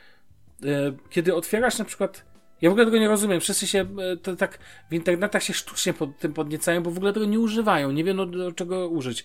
e, 0.64 0.66
kiedy 1.10 1.34
otwierasz 1.34 1.78
na 1.78 1.84
przykład 1.84 2.30
ja 2.60 2.70
w 2.70 2.72
ogóle 2.72 2.84
tego 2.84 2.98
nie 2.98 3.08
rozumiem. 3.08 3.40
Wszyscy 3.40 3.66
się 3.66 3.80
e, 3.80 4.16
to, 4.16 4.36
tak 4.36 4.58
w 4.90 4.94
internetach 4.94 5.42
się 5.42 5.52
sztucznie 5.52 5.92
pod 5.92 6.18
tym 6.18 6.32
podniecają, 6.32 6.82
bo 6.82 6.90
w 6.90 6.96
ogóle 6.96 7.12
tego 7.12 7.26
nie 7.26 7.40
używają. 7.40 7.92
Nie 7.92 8.04
wiedzą 8.04 8.30
do 8.30 8.52
czego 8.52 8.88
użyć. 8.88 9.24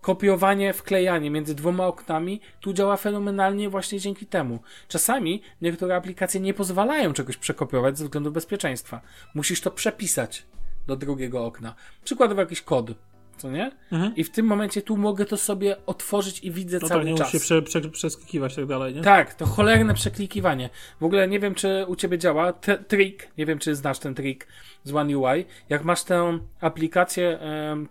Kopiowanie, 0.00 0.72
wklejanie 0.72 1.30
między 1.30 1.54
dwoma 1.54 1.86
oknami 1.86 2.40
tu 2.60 2.72
działa 2.72 2.96
fenomenalnie 2.96 3.68
właśnie 3.68 4.00
dzięki 4.00 4.26
temu. 4.26 4.60
Czasami 4.88 5.42
niektóre 5.62 5.96
aplikacje 5.96 6.40
nie 6.40 6.54
pozwalają 6.54 7.12
czegoś 7.12 7.36
przekopiować 7.36 7.98
ze 7.98 8.04
względu 8.04 8.32
bezpieczeństwa. 8.32 9.00
Musisz 9.34 9.60
to 9.60 9.70
przepisać 9.70 10.46
do 10.88 10.96
drugiego 10.96 11.44
okna. 11.46 11.74
Przykładowo 12.04 12.40
jakiś 12.40 12.62
kod, 12.62 12.90
co 13.36 13.50
nie? 13.50 13.72
Mhm. 13.92 14.16
I 14.16 14.24
w 14.24 14.30
tym 14.30 14.46
momencie 14.46 14.82
tu 14.82 14.96
mogę 14.96 15.24
to 15.24 15.36
sobie 15.36 15.76
otworzyć 15.86 16.40
i 16.40 16.50
widzę 16.50 16.78
No 16.82 16.88
cały 16.88 17.00
tak, 17.00 17.10
nie 17.12 17.18
czas. 17.18 17.32
się 17.32 17.40
prze, 17.40 17.62
prze, 17.62 17.80
przeskakiwać 17.80 18.54
tak 18.56 18.66
dalej, 18.66 18.94
nie? 18.94 19.02
Tak, 19.02 19.34
to 19.34 19.46
cholerne 19.46 19.94
przeklikiwanie. 19.94 20.70
W 21.00 21.04
ogóle 21.04 21.28
nie 21.28 21.40
wiem, 21.40 21.54
czy 21.54 21.84
u 21.88 21.96
ciebie 21.96 22.18
działa. 22.18 22.52
T- 22.52 22.78
trik, 22.78 23.28
nie 23.38 23.46
wiem, 23.46 23.58
czy 23.58 23.74
znasz 23.74 23.98
ten 23.98 24.14
trik 24.14 24.46
z 24.84 24.94
One 24.94 25.18
UI. 25.18 25.44
Jak 25.68 25.84
masz 25.84 26.04
tę 26.04 26.38
aplikację, 26.60 27.38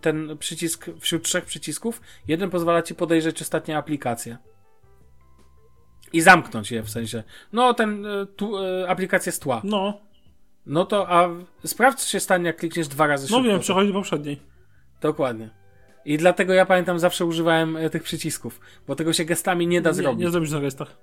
ten 0.02 0.38
przycisk 0.38 0.86
wśród 1.00 1.24
trzech 1.24 1.46
przycisków, 1.46 2.02
jeden 2.28 2.50
pozwala 2.50 2.82
ci 2.82 2.96
podejrzeć 2.96 3.42
ostatnie 3.42 3.78
aplikacje. 3.78 4.38
I 6.14 6.22
zamknąć 6.22 6.72
je 6.72 6.84
w 6.84 6.90
sensie. 6.90 7.24
No, 7.54 7.74
ten 7.74 8.06
e, 8.06 8.26
tu, 8.26 8.58
e, 8.58 8.90
aplikację 8.90 9.32
z 9.32 9.40
tła. 9.40 9.62
No, 9.64 10.00
No 10.68 10.86
to, 10.86 11.10
a 11.10 11.30
sprawdź, 11.66 12.00
co 12.00 12.10
się 12.10 12.20
stanie, 12.20 12.46
jak 12.46 12.58
klikniesz 12.58 12.88
dwa 12.88 13.08
razy 13.08 13.28
no 13.32 13.38
szybko. 13.38 13.52
wiem, 13.52 13.60
przechodzi 13.60 13.88
do 13.88 13.94
poprzedniej. 13.94 14.42
Dokładnie. 15.02 15.50
I 16.06 16.18
dlatego 16.18 16.54
ja 16.54 16.66
pamiętam, 16.66 17.00
zawsze 17.00 17.26
używałem 17.26 17.78
e, 17.78 17.90
tych 17.90 18.04
przycisków, 18.04 18.60
bo 18.88 18.96
tego 18.96 19.14
się 19.14 19.26
gestami 19.26 19.68
nie 19.68 19.82
da 19.82 19.90
Nie, 19.90 19.94
zrobić. 19.94 20.26
nie 20.26 20.30
zrobisz 20.32 20.52
na 20.52 20.60
gestach. 20.60 20.98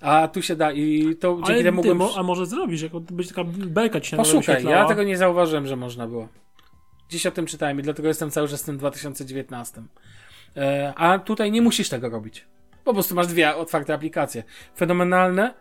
A 0.00 0.28
tu 0.28 0.42
się 0.42 0.56
da 0.56 0.72
i 0.72 1.16
to 1.16 1.34
dzięki 1.36 1.52
Ale 1.52 1.62
temu 1.62 1.82
ty, 1.82 1.88
mogłem... 1.88 2.10
mo, 2.10 2.18
a 2.18 2.22
może 2.22 2.46
zrobisz, 2.46 2.82
jako 2.82 3.00
być 3.00 3.28
taka 3.28 3.44
belka 3.46 4.00
ci 4.00 4.10
się 4.10 4.16
Poszukaj, 4.16 4.64
ja 4.64 4.84
tego 4.84 5.02
nie 5.02 5.16
zauważyłem, 5.16 5.66
że 5.66 5.76
można 5.76 6.06
było. 6.06 6.28
Dziś 7.08 7.26
o 7.26 7.30
tym 7.30 7.46
czytałem 7.46 7.80
i 7.80 7.82
dlatego 7.82 8.08
jestem 8.08 8.30
cały 8.30 8.48
czas 8.48 8.62
w 8.62 8.66
tym 8.66 8.78
2019. 8.78 9.82
E, 10.56 10.92
a 10.96 11.18
tutaj 11.18 11.50
nie 11.52 11.62
musisz 11.62 11.88
tego 11.88 12.08
robić. 12.08 12.46
Po 12.84 12.92
prostu 12.92 13.14
masz 13.14 13.26
dwie 13.26 13.56
otwarte 13.56 13.94
aplikacje. 13.94 14.44
Fenomenalne 14.76 15.54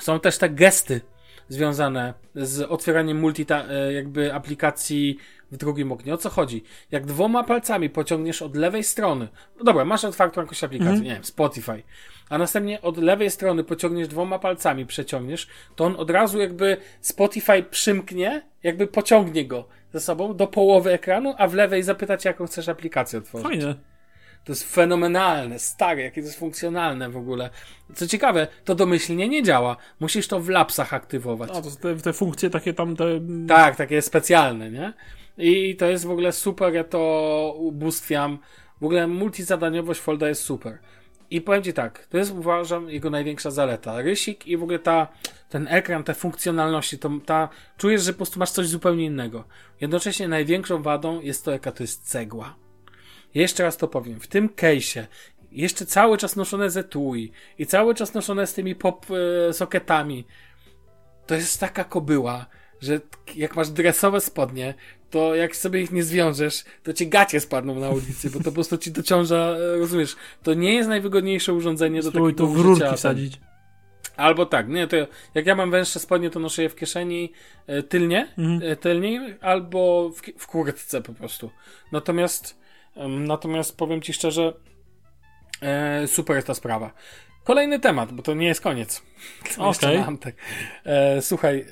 są 0.00 0.20
też 0.20 0.38
te 0.38 0.50
gesty 0.50 1.00
związane 1.48 2.14
z 2.34 2.60
otwieraniem 2.60 3.20
multi 3.20 3.46
e, 3.50 3.92
jakby 3.92 4.34
aplikacji 4.34 5.18
w 5.52 5.56
drugim 5.56 5.92
oknie. 5.92 6.14
O 6.14 6.16
co 6.16 6.30
chodzi? 6.30 6.64
Jak 6.90 7.06
dwoma 7.06 7.44
palcami 7.44 7.90
pociągniesz 7.90 8.42
od 8.42 8.56
lewej 8.56 8.84
strony, 8.84 9.28
no 9.58 9.64
dobra, 9.64 9.84
masz 9.84 10.04
otwartą 10.04 10.40
jakąś 10.40 10.64
aplikację, 10.64 11.00
nie 11.00 11.14
wiem, 11.14 11.24
Spotify, 11.24 11.82
a 12.28 12.38
następnie 12.38 12.82
od 12.82 12.96
lewej 12.96 13.30
strony 13.30 13.64
pociągniesz 13.64 14.08
dwoma 14.08 14.38
palcami, 14.38 14.86
przeciągniesz, 14.86 15.48
to 15.76 15.84
on 15.84 15.96
od 15.96 16.10
razu 16.10 16.38
jakby 16.38 16.76
Spotify 17.00 17.62
przymknie, 17.62 18.42
jakby 18.62 18.86
pociągnie 18.86 19.46
go 19.46 19.68
ze 19.92 20.00
sobą 20.00 20.36
do 20.36 20.46
połowy 20.46 20.92
ekranu, 20.92 21.34
a 21.38 21.48
w 21.48 21.54
lewej 21.54 21.82
zapyta 21.82 22.16
cię, 22.16 22.28
jaką 22.28 22.46
chcesz 22.46 22.68
aplikację 22.68 23.18
otworzyć. 23.18 23.46
Fajne. 23.46 23.91
To 24.44 24.52
jest 24.52 24.74
fenomenalne, 24.74 25.58
stare, 25.58 26.02
jakie 26.02 26.20
to 26.20 26.26
jest 26.26 26.38
funkcjonalne 26.38 27.10
w 27.10 27.16
ogóle. 27.16 27.50
Co 27.94 28.06
ciekawe, 28.06 28.46
to 28.64 28.74
domyślnie 28.74 29.28
nie 29.28 29.42
działa. 29.42 29.76
Musisz 30.00 30.28
to 30.28 30.40
w 30.40 30.48
lapsach 30.48 30.94
aktywować. 30.94 31.50
A 31.50 31.62
to 31.62 31.70
te, 31.70 31.96
te 31.96 32.12
funkcje 32.12 32.50
takie 32.50 32.74
tam, 32.74 32.96
te... 32.96 33.04
Tak, 33.48 33.76
takie 33.76 34.02
specjalne, 34.02 34.70
nie? 34.70 34.92
I 35.38 35.76
to 35.76 35.86
jest 35.86 36.06
w 36.06 36.10
ogóle 36.10 36.32
super, 36.32 36.74
ja 36.74 36.84
to 36.84 37.54
ubóstwiam. 37.58 38.38
W 38.80 38.84
ogóle 38.84 39.06
multizadaniowość 39.06 40.00
folda 40.00 40.28
jest 40.28 40.42
super. 40.42 40.78
I 41.30 41.40
powiem 41.40 41.62
Ci 41.62 41.72
tak, 41.72 42.06
to 42.06 42.18
jest 42.18 42.32
uważam 42.32 42.90
jego 42.90 43.10
największa 43.10 43.50
zaleta. 43.50 44.02
Rysik 44.02 44.46
i 44.46 44.56
w 44.56 44.62
ogóle 44.62 44.78
ta, 44.78 45.08
ten 45.48 45.68
ekran, 45.68 46.04
te 46.04 46.14
funkcjonalności, 46.14 46.98
to, 46.98 47.10
ta, 47.26 47.48
czujesz, 47.78 48.02
że 48.02 48.12
po 48.12 48.16
prostu 48.16 48.38
masz 48.38 48.50
coś 48.50 48.66
zupełnie 48.66 49.04
innego. 49.04 49.44
Jednocześnie 49.80 50.28
największą 50.28 50.82
wadą 50.82 51.20
jest 51.20 51.44
to, 51.44 51.50
jaka 51.50 51.72
to 51.72 51.82
jest 51.82 52.08
cegła. 52.08 52.61
Jeszcze 53.34 53.62
raz 53.62 53.76
to 53.76 53.88
powiem, 53.88 54.20
w 54.20 54.26
tym 54.26 54.48
case'ie 54.48 55.04
jeszcze 55.52 55.86
cały 55.86 56.18
czas 56.18 56.36
noszone 56.36 56.70
z 56.70 56.76
etui 56.76 57.32
i 57.58 57.66
cały 57.66 57.94
czas 57.94 58.14
noszone 58.14 58.46
z 58.46 58.54
tymi 58.54 58.74
pop 58.74 59.06
e, 59.48 59.52
soketami. 59.52 60.24
To 61.26 61.34
jest 61.34 61.60
taka 61.60 61.84
kobyła, 61.84 62.46
że 62.80 63.00
jak 63.36 63.56
masz 63.56 63.68
dresowe 63.70 64.20
spodnie, 64.20 64.74
to 65.10 65.34
jak 65.34 65.56
sobie 65.56 65.82
ich 65.82 65.90
nie 65.92 66.02
zwiążesz, 66.02 66.64
to 66.82 66.92
ci 66.92 67.08
gacie 67.08 67.40
spadną 67.40 67.74
na 67.80 67.90
ulicy, 67.90 68.30
bo 68.30 68.38
to 68.38 68.44
po 68.44 68.52
prostu 68.52 68.78
ci 68.78 68.90
dociąża, 68.92 69.36
e, 69.36 69.76
rozumiesz, 69.78 70.16
to 70.42 70.54
nie 70.54 70.74
jest 70.74 70.88
najwygodniejsze 70.88 71.52
urządzenie 71.54 72.02
do 72.02 72.08
Spróbuj 72.10 72.32
takiego 72.34 72.46
to 72.46 72.52
w 72.52 72.56
rurki 72.60 72.82
użycia. 72.82 72.96
wsadzić. 72.96 73.40
Albo 74.16 74.46
tak, 74.46 74.68
nie, 74.68 74.86
to 74.86 74.96
jak 75.34 75.46
ja 75.46 75.54
mam 75.54 75.70
węższe 75.70 76.00
spodnie, 76.00 76.30
to 76.30 76.40
noszę 76.40 76.62
je 76.62 76.68
w 76.68 76.76
kieszeni 76.76 77.32
e, 77.66 77.82
tylnie, 77.82 78.28
Mhm. 78.38 78.76
tylniej, 78.76 79.36
albo 79.40 80.10
w, 80.10 80.22
w 80.38 80.46
kurtce 80.46 81.02
po 81.02 81.12
prostu. 81.12 81.50
Natomiast, 81.92 82.61
natomiast 83.08 83.76
powiem 83.76 84.02
ci 84.02 84.12
szczerze, 84.12 84.52
e, 85.62 86.06
super 86.06 86.36
jest 86.36 86.46
ta 86.46 86.54
sprawa. 86.54 86.92
Kolejny 87.44 87.80
temat, 87.80 88.12
bo 88.12 88.22
to 88.22 88.34
nie 88.34 88.46
jest 88.46 88.60
koniec. 88.60 89.02
Okej. 89.58 90.04
tak. 90.20 90.34
E, 90.84 91.22
słuchaj, 91.22 91.66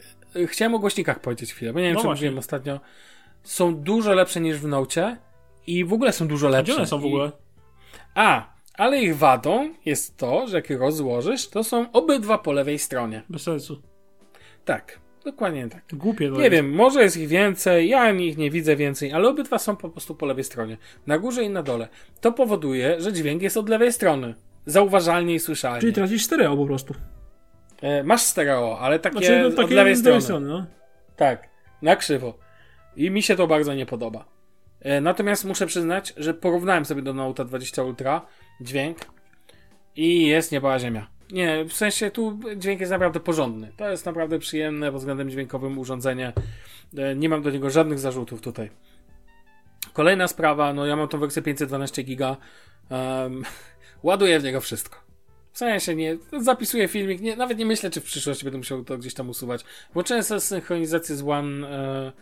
chciałem 0.47 0.75
o 0.75 0.79
głośnikach 0.79 1.21
powiedzieć 1.21 1.53
chwilę, 1.55 1.73
bo 1.73 1.79
nie 1.81 1.87
wiem, 1.87 1.95
No 1.95 2.01
czy 2.01 2.07
właśnie. 2.07 2.19
mówiłem 2.21 2.39
ostatnio. 2.39 2.81
Są 3.43 3.75
dużo 3.77 4.13
lepsze 4.15 4.41
niż 4.41 4.57
w 4.59 4.67
Nocie 4.67 5.17
i 5.67 5.85
w 5.85 5.93
ogóle 5.93 6.13
są 6.13 6.29
dużo 6.29 6.49
Gdzie 6.49 6.57
lepsze. 6.57 6.77
one 6.77 6.87
są 6.87 6.99
w 6.99 7.05
I- 7.05 7.07
ogóle? 7.07 7.33
a, 8.15 8.53
ale 8.75 9.01
ich 9.03 9.17
wadą 9.17 9.75
jest 9.85 10.17
to, 10.17 10.47
że 10.49 10.57
jak 10.57 10.71
je 10.71 10.79
rozłożysz, 10.79 11.49
to 11.49 11.65
są 11.65 11.93
obydwa 11.93 12.39
po 12.39 12.53
lewej 12.53 12.79
stronie. 12.79 13.23
Bez 13.29 13.43
sensu. 13.43 13.83
Tak, 14.65 14.99
dokładnie 15.25 15.69
tak. 15.69 15.83
Głupie 15.93 16.29
to 16.31 16.35
Nie 16.37 16.41
jest. 16.43 16.53
wiem, 16.53 16.73
może 16.75 17.03
jest 17.03 17.17
ich 17.17 17.29
więcej, 17.29 17.89
ja 17.89 18.13
ich 18.13 18.39
nie 18.39 18.51
widzę 18.51 18.77
więcej, 18.77 19.13
ale 19.13 19.29
obydwa 19.29 19.59
są 19.59 19.77
po 19.77 19.89
prostu 19.91 20.15
po 20.15 20.27
lewej 20.27 20.45
stronie. 20.45 20.77
Na 21.07 21.19
górze 21.19 21.43
i 21.45 21.51
na 21.51 21.63
dole. 21.63 21.89
To 22.21 22.33
powoduje, 22.33 23.01
że 23.01 23.13
dźwięk 23.13 23.43
jest 23.43 23.57
od 23.57 23.69
lewej 23.69 23.93
strony. 23.93 24.35
Zauważalnie 24.67 25.35
i 25.35 25.41
słyszalnie. 25.41 25.81
Czyli 25.81 25.93
tracisz 25.93 26.25
stereo 26.25 26.57
po 26.57 26.67
prostu. 26.67 26.95
E, 27.83 28.03
masz 28.05 28.23
stereo, 28.23 28.79
ale 28.81 28.99
takie, 28.99 29.19
Znaczy, 29.19 29.41
no, 29.43 29.49
od 29.49 29.57
takie 29.57 29.75
lewej 29.75 29.97
z 29.97 29.99
strony. 29.99 30.13
lewej 30.15 30.25
strony, 30.25 30.49
no. 30.49 30.67
Tak, 31.17 31.49
na 31.83 31.97
krzywo. 31.97 32.39
I 32.97 33.11
mi 33.11 33.23
się 33.23 33.37
to 33.37 33.47
bardzo 33.47 33.75
nie 33.75 33.87
podoba. 33.87 34.25
E, 34.81 35.01
natomiast 35.01 35.45
muszę 35.45 35.67
przyznać, 35.67 36.15
że 36.17 36.35
porównałem 36.35 36.85
sobie 36.85 37.03
do 37.03 37.15
Note 37.15 37.45
20 37.45 37.83
Ultra 37.83 38.27
dźwięk 38.61 38.99
i 39.97 40.27
jest 40.27 40.53
niebała 40.53 40.79
ziemia. 40.79 41.07
Nie, 41.33 41.65
w 41.65 41.73
sensie 41.73 42.11
tu 42.11 42.39
dźwięk 42.57 42.81
jest 42.81 42.91
naprawdę 42.93 43.21
porządny. 43.21 43.73
To 43.77 43.91
jest 43.91 44.07
naprawdę 44.07 44.39
przyjemne 44.39 44.91
pod 44.93 45.01
względem 45.01 45.31
dźwiękowym 45.31 45.79
urządzenie. 45.79 46.33
E, 46.99 47.15
Nie 47.15 47.29
mam 47.29 47.43
do 47.43 47.51
niego 47.51 47.71
żadnych 47.71 47.99
zarzutów 47.99 48.41
tutaj. 48.41 48.71
Kolejna 49.93 50.29
sprawa, 50.29 50.73
no 50.73 50.87
ja 50.87 50.97
mam 50.97 51.09
tą 51.09 51.19
wersję 51.19 51.43
512 51.43 52.03
giga. 52.03 52.37
Um, 52.91 53.43
ładuję 54.03 54.41
w 54.41 54.45
niego 54.45 54.61
wszystko. 54.61 54.99
W 55.53 55.59
sensie 55.59 55.95
nie, 55.95 56.17
zapisuję 56.41 56.89
filmik, 56.89 57.21
nie, 57.21 57.37
nawet 57.37 57.59
nie 57.59 57.67
myślę, 57.67 57.91
czy 57.91 58.01
w 58.01 58.05
przyszłości 58.05 58.45
będę 58.45 58.59
musiał 58.59 58.85
to 58.85 58.99
gdzieś 58.99 59.15
tam 59.15 59.29
usuwać. 59.29 59.65
Włączyłem 59.95 60.23
sobie 60.23 60.41
synchronizację 60.41 61.17
z 61.17 61.23
One, 61.23 61.69
e, 61.69 62.13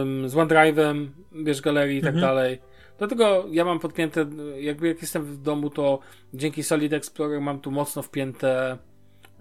em, 0.00 0.28
z 0.28 0.34
OneDrive'em, 0.34 1.06
wiesz, 1.32 1.60
galerii 1.60 1.98
i 1.98 2.00
tak 2.02 2.14
Mhm. 2.14 2.20
dalej. 2.26 2.58
Dlatego 2.98 3.46
ja 3.50 3.64
mam 3.64 3.78
podpięte, 3.78 4.26
jakby 4.60 4.88
jak 4.88 5.02
jestem 5.02 5.24
w 5.24 5.42
domu, 5.42 5.70
to 5.70 5.98
dzięki 6.34 6.62
Solid 6.62 6.92
Explorer 6.92 7.40
mam 7.40 7.60
tu 7.60 7.70
mocno 7.70 8.02
wpięte 8.02 8.78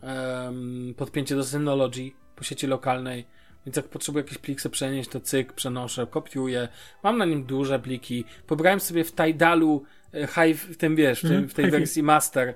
um, 0.02 0.94
podpięcie 0.98 1.36
do 1.36 1.44
Synology 1.44 2.12
po 2.36 2.44
sieci 2.44 2.68
lokalnej. 2.68 3.26
Więc 3.66 3.78
jak 3.78 3.88
potrzebuję 3.88 4.24
jakieś 4.24 4.38
pliki 4.38 4.62
sobie 4.62 4.74
przenieść, 4.74 5.10
to 5.10 5.20
cyk, 5.20 5.54
przenoszę, 5.54 6.08
kopiuję. 6.08 6.68
Mam 7.04 7.18
na 7.18 7.26
nim 7.26 7.44
duże 7.44 7.80
pliki. 7.80 8.26
Pobrałem 8.48 8.80
sobie 8.80 9.04
w 9.04 9.16
Tidalu 9.16 9.84
e, 10.14 10.28
High, 10.28 10.60
w 10.60 10.78
tym 10.78 10.96
wiesz, 10.96 11.24
w, 11.24 11.52
w 11.52 11.54
tej 11.54 11.72
wersji 11.72 12.04
Master. 12.04 12.56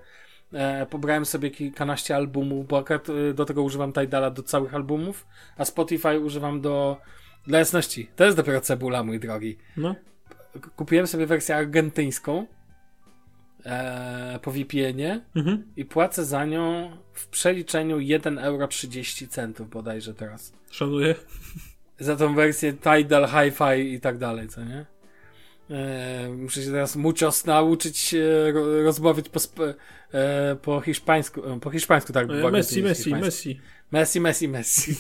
E, 0.54 0.86
pobrałem 0.86 1.26
sobie 1.26 1.52
kilkanaście 1.52 2.16
albumów, 2.16 2.68
bo 2.68 2.78
akurat 2.78 3.08
e, 3.10 3.34
do 3.34 3.46
tego 3.46 3.64
używam 3.64 3.94
Tidala 3.94 4.32
do 4.32 4.44
całych 4.44 4.76
albumów, 4.76 5.28
a 5.58 5.66
Spotify 5.66 6.20
używam 6.20 6.62
do 6.62 6.98
dla 7.48 7.60
jasności. 7.60 8.10
To 8.16 8.26
jest 8.26 8.38
dopiero 8.38 8.62
cebula, 8.62 9.04
mój 9.04 9.20
drogi. 9.20 9.58
No. 9.78 9.96
Kupiłem 10.76 11.08
sobie 11.08 11.26
wersję 11.26 11.56
argentyńską 11.56 12.46
e, 13.66 14.40
po 14.42 14.52
VPN-ie 14.52 15.22
Mhm. 15.36 15.64
i 15.76 15.86
płacę 15.86 16.26
za 16.26 16.46
nią 16.46 16.92
w 17.14 17.28
przeliczeniu 17.28 17.98
1,30 17.98 19.50
euro 19.56 19.66
bodajże 19.66 20.14
teraz. 20.14 20.54
Szanuję. 20.72 21.16
Za 22.00 22.16
tą 22.16 22.36
wersję 22.36 22.74
Tidal, 22.74 23.28
Hi-Fi 23.28 23.94
i 23.94 24.00
tak 24.00 24.18
dalej, 24.18 24.48
co 24.48 24.64
nie? 24.64 24.86
E, 25.70 26.30
muszę 26.38 26.62
się 26.64 26.72
teraz 26.72 26.96
muchos 26.96 27.46
nauczyć 27.46 28.16
ro, 28.54 28.84
rozmawiać 28.84 29.30
po, 29.30 29.38
sp- 29.46 29.74
e, 30.14 30.56
po 30.62 30.82
hiszpańsku. 30.82 31.46
E, 31.54 31.60
po 31.60 31.70
hiszpańsku, 31.72 32.14
tak. 32.14 32.28
E, 32.30 32.52
Messi, 32.52 32.84
Messi. 32.84 33.16
Messi. 33.16 33.60
Messi, 33.92 34.20
Messi, 34.22 34.48
Messi. 34.58 34.96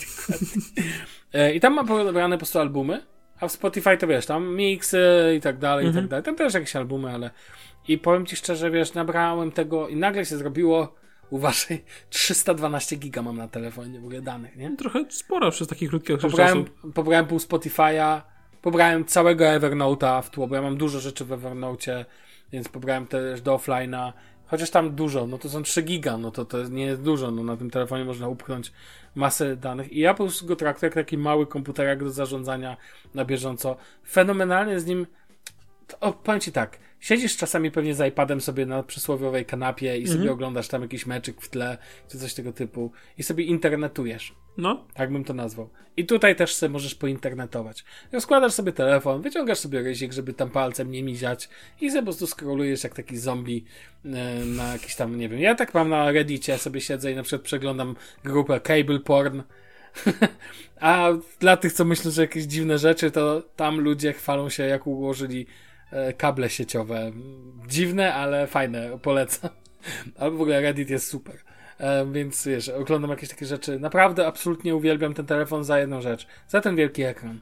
I 1.55 1.59
tam 1.59 1.73
mam 1.73 1.87
pobrane 1.87 2.35
po 2.35 2.39
prostu 2.39 2.59
albumy, 2.59 3.01
a 3.39 3.47
w 3.47 3.51
Spotify 3.51 3.97
to 3.97 4.07
wiesz, 4.07 4.25
tam 4.25 4.55
miksy 4.55 5.33
i 5.37 5.41
tak 5.41 5.57
dalej, 5.57 5.87
i 5.87 5.93
tak 5.93 6.07
dalej. 6.07 6.25
Tam 6.25 6.35
też 6.35 6.53
jakieś 6.53 6.75
albumy, 6.75 7.11
ale 7.11 7.29
i 7.87 7.97
powiem 7.97 8.25
ci 8.25 8.35
szczerze, 8.35 8.71
wiesz, 8.71 8.93
nabrałem 8.93 9.51
tego 9.51 9.87
i 9.87 9.95
nagle 9.95 10.25
się 10.25 10.37
zrobiło, 10.37 10.95
uważaj, 11.29 11.83
312 12.09 12.95
giga 12.95 13.21
mam 13.21 13.37
na 13.37 13.47
telefonie 13.47 13.99
w 13.99 14.03
ogóle 14.03 14.21
danych, 14.21 14.55
nie? 14.55 14.75
Trochę 14.77 15.05
sporo 15.09 15.51
przez 15.51 15.67
taki 15.67 15.87
krótki 15.89 16.13
okres 16.13 16.31
Pobrałem, 16.31 16.65
czasu. 16.65 16.91
pobrałem 16.93 17.25
pół 17.25 17.37
Spotify'a, 17.37 18.21
pobrałem 18.61 19.05
całego 19.05 19.45
Evernote'a 19.45 20.21
w 20.21 20.29
tło, 20.29 20.47
bo 20.47 20.55
ja 20.55 20.61
mam 20.61 20.77
dużo 20.77 20.99
rzeczy 20.99 21.25
w 21.25 21.29
Evernote'cie, 21.29 22.05
więc 22.51 22.69
pobrałem 22.69 23.07
też 23.07 23.41
do 23.41 23.55
offline'a. 23.55 24.13
Chociaż 24.49 24.69
tam 24.69 24.95
dużo, 24.95 25.27
no 25.27 25.37
to 25.37 25.49
są 25.49 25.63
3 25.63 25.81
giga, 25.81 26.17
no 26.17 26.31
to 26.31 26.45
to 26.45 26.63
nie 26.63 26.85
jest 26.85 27.01
dużo, 27.01 27.31
no 27.31 27.43
na 27.43 27.57
tym 27.57 27.69
telefonie 27.69 28.05
można 28.05 28.27
upchnąć 28.27 28.71
masę 29.15 29.55
danych. 29.55 29.93
I 29.93 29.99
ja 29.99 30.13
po 30.13 30.23
prostu 30.23 30.45
go 30.45 30.55
traktuję 30.55 30.87
jak 30.87 30.93
taki 30.93 31.17
mały 31.17 31.47
komputerek 31.47 32.03
do 32.03 32.11
zarządzania 32.11 32.77
na 33.13 33.25
bieżąco. 33.25 33.77
Fenomenalnie 34.09 34.79
z 34.79 34.85
nim, 34.85 35.07
to, 35.87 35.99
o, 35.99 36.13
powiem 36.13 36.41
ci 36.41 36.51
tak, 36.51 36.79
siedzisz 36.99 37.37
czasami 37.37 37.71
pewnie 37.71 37.95
z 37.95 38.07
iPadem 38.07 38.41
sobie 38.41 38.65
na 38.65 38.83
przysłowiowej 38.83 39.45
kanapie 39.45 39.97
i 39.97 40.07
sobie 40.07 40.31
oglądasz 40.31 40.67
tam 40.67 40.81
jakiś 40.81 41.05
meczyk 41.05 41.41
w 41.41 41.49
tle, 41.49 41.77
czy 42.07 42.19
coś 42.19 42.33
tego 42.33 42.53
typu 42.53 42.91
i 43.17 43.23
sobie 43.23 43.43
internetujesz. 43.43 44.35
No, 44.59 44.85
Tak 44.93 45.11
bym 45.11 45.23
to 45.23 45.33
nazwał. 45.33 45.69
I 45.97 46.05
tutaj 46.05 46.35
też 46.35 46.55
sobie 46.55 46.69
możesz 46.69 46.95
pointernetować. 46.95 47.85
Rozkładasz 48.11 48.53
sobie 48.53 48.71
telefon, 48.71 49.21
wyciągasz 49.21 49.59
sobie 49.59 49.81
ryzik, 49.81 50.13
żeby 50.13 50.33
tam 50.33 50.49
palcem 50.49 50.91
nie 50.91 51.03
miziać 51.03 51.49
i 51.81 51.89
sobie 51.89 52.01
po 52.01 52.05
prostu 52.05 52.27
scrollujesz 52.27 52.83
jak 52.83 52.95
taki 52.95 53.17
zombie 53.17 53.65
e, 54.05 54.09
na 54.45 54.73
jakiś 54.73 54.95
tam, 54.95 55.17
nie 55.17 55.29
wiem. 55.29 55.39
Ja 55.39 55.55
tak 55.55 55.73
mam 55.73 55.89
na 55.89 56.11
Reddicie, 56.11 56.57
sobie 56.57 56.81
siedzę 56.81 57.11
i 57.11 57.15
na 57.15 57.23
przykład 57.23 57.41
przeglądam 57.41 57.95
grupę 58.23 58.59
Cable 58.59 58.99
Porn. 58.99 59.41
A 60.79 61.09
dla 61.39 61.57
tych, 61.57 61.73
co 61.73 61.85
myślą, 61.85 62.11
że 62.11 62.21
jakieś 62.21 62.43
dziwne 62.43 62.77
rzeczy, 62.77 63.11
to 63.11 63.41
tam 63.55 63.79
ludzie 63.79 64.13
chwalą 64.13 64.49
się, 64.49 64.63
jak 64.63 64.87
ułożyli 64.87 65.45
e, 65.91 66.13
kable 66.13 66.49
sieciowe. 66.49 67.11
Dziwne, 67.67 68.13
ale 68.13 68.47
fajne, 68.47 68.99
polecam. 69.01 69.49
Albo 70.19 70.37
w 70.37 70.41
ogóle 70.41 70.61
Reddit 70.61 70.89
jest 70.89 71.07
super. 71.07 71.48
Więc 72.11 72.45
wiesz, 72.47 72.69
oglądam 72.69 73.11
jakieś 73.11 73.29
takie 73.29 73.45
rzeczy. 73.45 73.79
Naprawdę 73.79 74.27
absolutnie 74.27 74.75
uwielbiam 74.75 75.13
ten 75.13 75.25
telefon 75.25 75.63
za 75.63 75.79
jedną 75.79 76.01
rzecz. 76.01 76.27
Za 76.47 76.61
ten 76.61 76.75
wielki 76.75 77.03
ekran. 77.03 77.39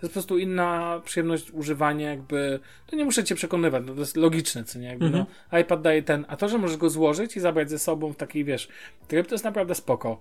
To 0.00 0.06
jest 0.06 0.14
po 0.14 0.20
prostu 0.20 0.38
inna 0.38 1.00
przyjemność 1.04 1.50
używania, 1.50 2.10
jakby. 2.10 2.60
To 2.86 2.96
nie 2.96 3.04
muszę 3.04 3.24
cię 3.24 3.34
przekonywać, 3.34 3.82
no 3.86 3.94
to 3.94 4.00
jest 4.00 4.16
logiczne, 4.16 4.64
co 4.64 4.78
nie? 4.78 4.86
Jakby, 4.86 5.10
no, 5.10 5.26
iPad 5.60 5.82
daje 5.82 6.02
ten. 6.02 6.24
A 6.28 6.36
to, 6.36 6.48
że 6.48 6.58
możesz 6.58 6.76
go 6.76 6.90
złożyć 6.90 7.36
i 7.36 7.40
zabrać 7.40 7.70
ze 7.70 7.78
sobą 7.78 8.12
w 8.12 8.16
taki, 8.16 8.44
wiesz, 8.44 8.68
tryb, 9.08 9.26
to 9.26 9.34
jest 9.34 9.44
naprawdę 9.44 9.74
spoko. 9.74 10.20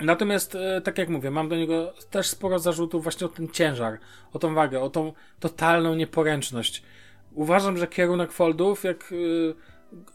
Natomiast, 0.00 0.54
e, 0.54 0.80
tak 0.80 0.98
jak 0.98 1.08
mówię, 1.08 1.30
mam 1.30 1.48
do 1.48 1.56
niego 1.56 1.94
też 2.10 2.26
sporo 2.26 2.58
zarzutów 2.58 3.02
właśnie 3.02 3.26
o 3.26 3.30
ten 3.30 3.48
ciężar, 3.48 3.98
o 4.32 4.38
tą 4.38 4.54
wagę, 4.54 4.80
o 4.80 4.90
tą 4.90 5.12
totalną 5.40 5.94
nieporęczność. 5.94 6.82
Uważam, 7.34 7.78
że 7.78 7.86
kierunek 7.86 8.32
foldów, 8.32 8.84
jak 8.84 9.12
y, 9.12 9.54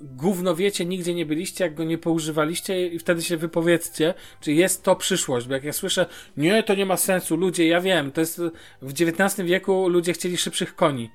gówno 0.01 0.55
wiecie, 0.55 0.85
nigdzie 0.85 1.13
nie 1.13 1.25
byliście, 1.25 1.63
jak 1.63 1.73
go 1.73 1.83
nie 1.83 1.97
poużywaliście 1.97 2.87
i 2.87 2.99
wtedy 2.99 3.21
się 3.21 3.37
wypowiedzcie, 3.37 4.13
czy 4.41 4.53
jest 4.53 4.83
to 4.83 4.95
przyszłość, 4.95 5.47
bo 5.47 5.53
jak 5.53 5.63
ja 5.63 5.73
słyszę, 5.73 6.05
nie, 6.37 6.63
to 6.63 6.75
nie 6.75 6.85
ma 6.85 6.97
sensu, 6.97 7.35
ludzie, 7.35 7.67
ja 7.67 7.81
wiem, 7.81 8.11
to 8.11 8.21
jest 8.21 8.41
w 8.81 8.91
XIX 8.91 9.47
wieku 9.47 9.89
ludzie 9.89 10.13
chcieli 10.13 10.37
szybszych 10.37 10.75
koni, 10.75 11.09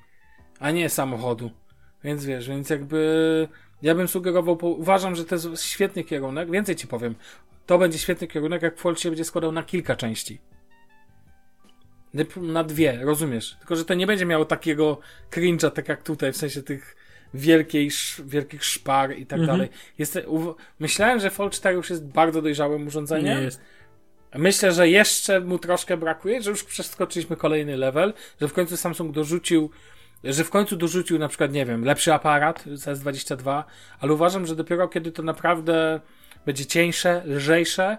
a 0.59 0.71
nie 0.71 0.89
samochodu. 0.89 1.51
Więc 2.03 2.25
wiesz, 2.25 2.47
więc 2.47 2.69
jakby 2.69 3.47
ja 3.81 3.95
bym 3.95 4.07
sugerował, 4.07 4.57
uważam, 4.61 5.15
że 5.15 5.25
to 5.25 5.35
jest 5.35 5.63
świetny 5.63 6.03
kierunek, 6.03 6.51
więcej 6.51 6.75
ci 6.75 6.87
powiem, 6.87 7.15
to 7.65 7.77
będzie 7.77 7.99
świetny 7.99 8.27
kierunek, 8.27 8.61
jak 8.61 8.77
Fold 8.77 8.99
się 8.99 9.09
będzie 9.09 9.25
składał 9.25 9.51
na 9.51 9.63
kilka 9.63 9.95
części. 9.95 10.39
Na 12.37 12.63
dwie, 12.63 12.99
rozumiesz? 13.01 13.55
Tylko, 13.59 13.75
że 13.75 13.85
to 13.85 13.93
nie 13.93 14.07
będzie 14.07 14.25
miało 14.25 14.45
takiego 14.45 14.99
cringe'a, 15.31 15.71
tak 15.71 15.87
jak 15.87 16.03
tutaj, 16.03 16.33
w 16.33 16.37
sensie 16.37 16.63
tych 16.63 16.95
wielkiej, 17.33 17.89
wielkich 18.25 18.63
szpar 18.65 19.17
i 19.17 19.25
tak 19.25 19.39
Mhm. 19.39 19.57
dalej. 19.57 19.69
Jest, 19.97 20.19
u, 20.27 20.55
myślałem, 20.79 21.19
że 21.19 21.29
Fold 21.29 21.53
4 21.53 21.75
już 21.75 21.89
jest 21.89 22.05
bardzo 22.07 22.41
dojrzałym 22.41 22.87
urządzeniem. 22.87 23.37
nie 23.37 23.43
jest. 23.43 23.61
Myślę, 24.35 24.71
że 24.71 24.89
jeszcze 24.89 25.39
mu 25.39 25.59
troszkę 25.59 25.97
brakuje, 25.97 26.41
że 26.41 26.49
już 26.49 26.63
przeskoczyliśmy 26.63 27.35
kolejny 27.35 27.77
level, 27.77 28.13
że 28.41 28.47
w 28.47 28.53
końcu 28.53 28.77
Samsung 28.77 29.11
dorzucił, 29.11 29.69
że 30.23 30.43
w 30.43 30.49
końcu 30.49 30.75
dorzucił 30.75 31.19
na 31.19 31.27
przykład, 31.27 31.51
nie 31.51 31.65
wiem, 31.65 31.83
lepszy 31.85 32.13
aparat 32.13 32.63
z 32.73 32.85
S22, 32.85 33.63
ale 33.99 34.13
uważam, 34.13 34.45
że 34.45 34.55
dopiero 34.55 34.87
kiedy 34.87 35.11
to 35.11 35.23
naprawdę 35.23 35.99
będzie 36.45 36.65
cieńsze, 36.65 37.21
lżejsze, 37.25 37.97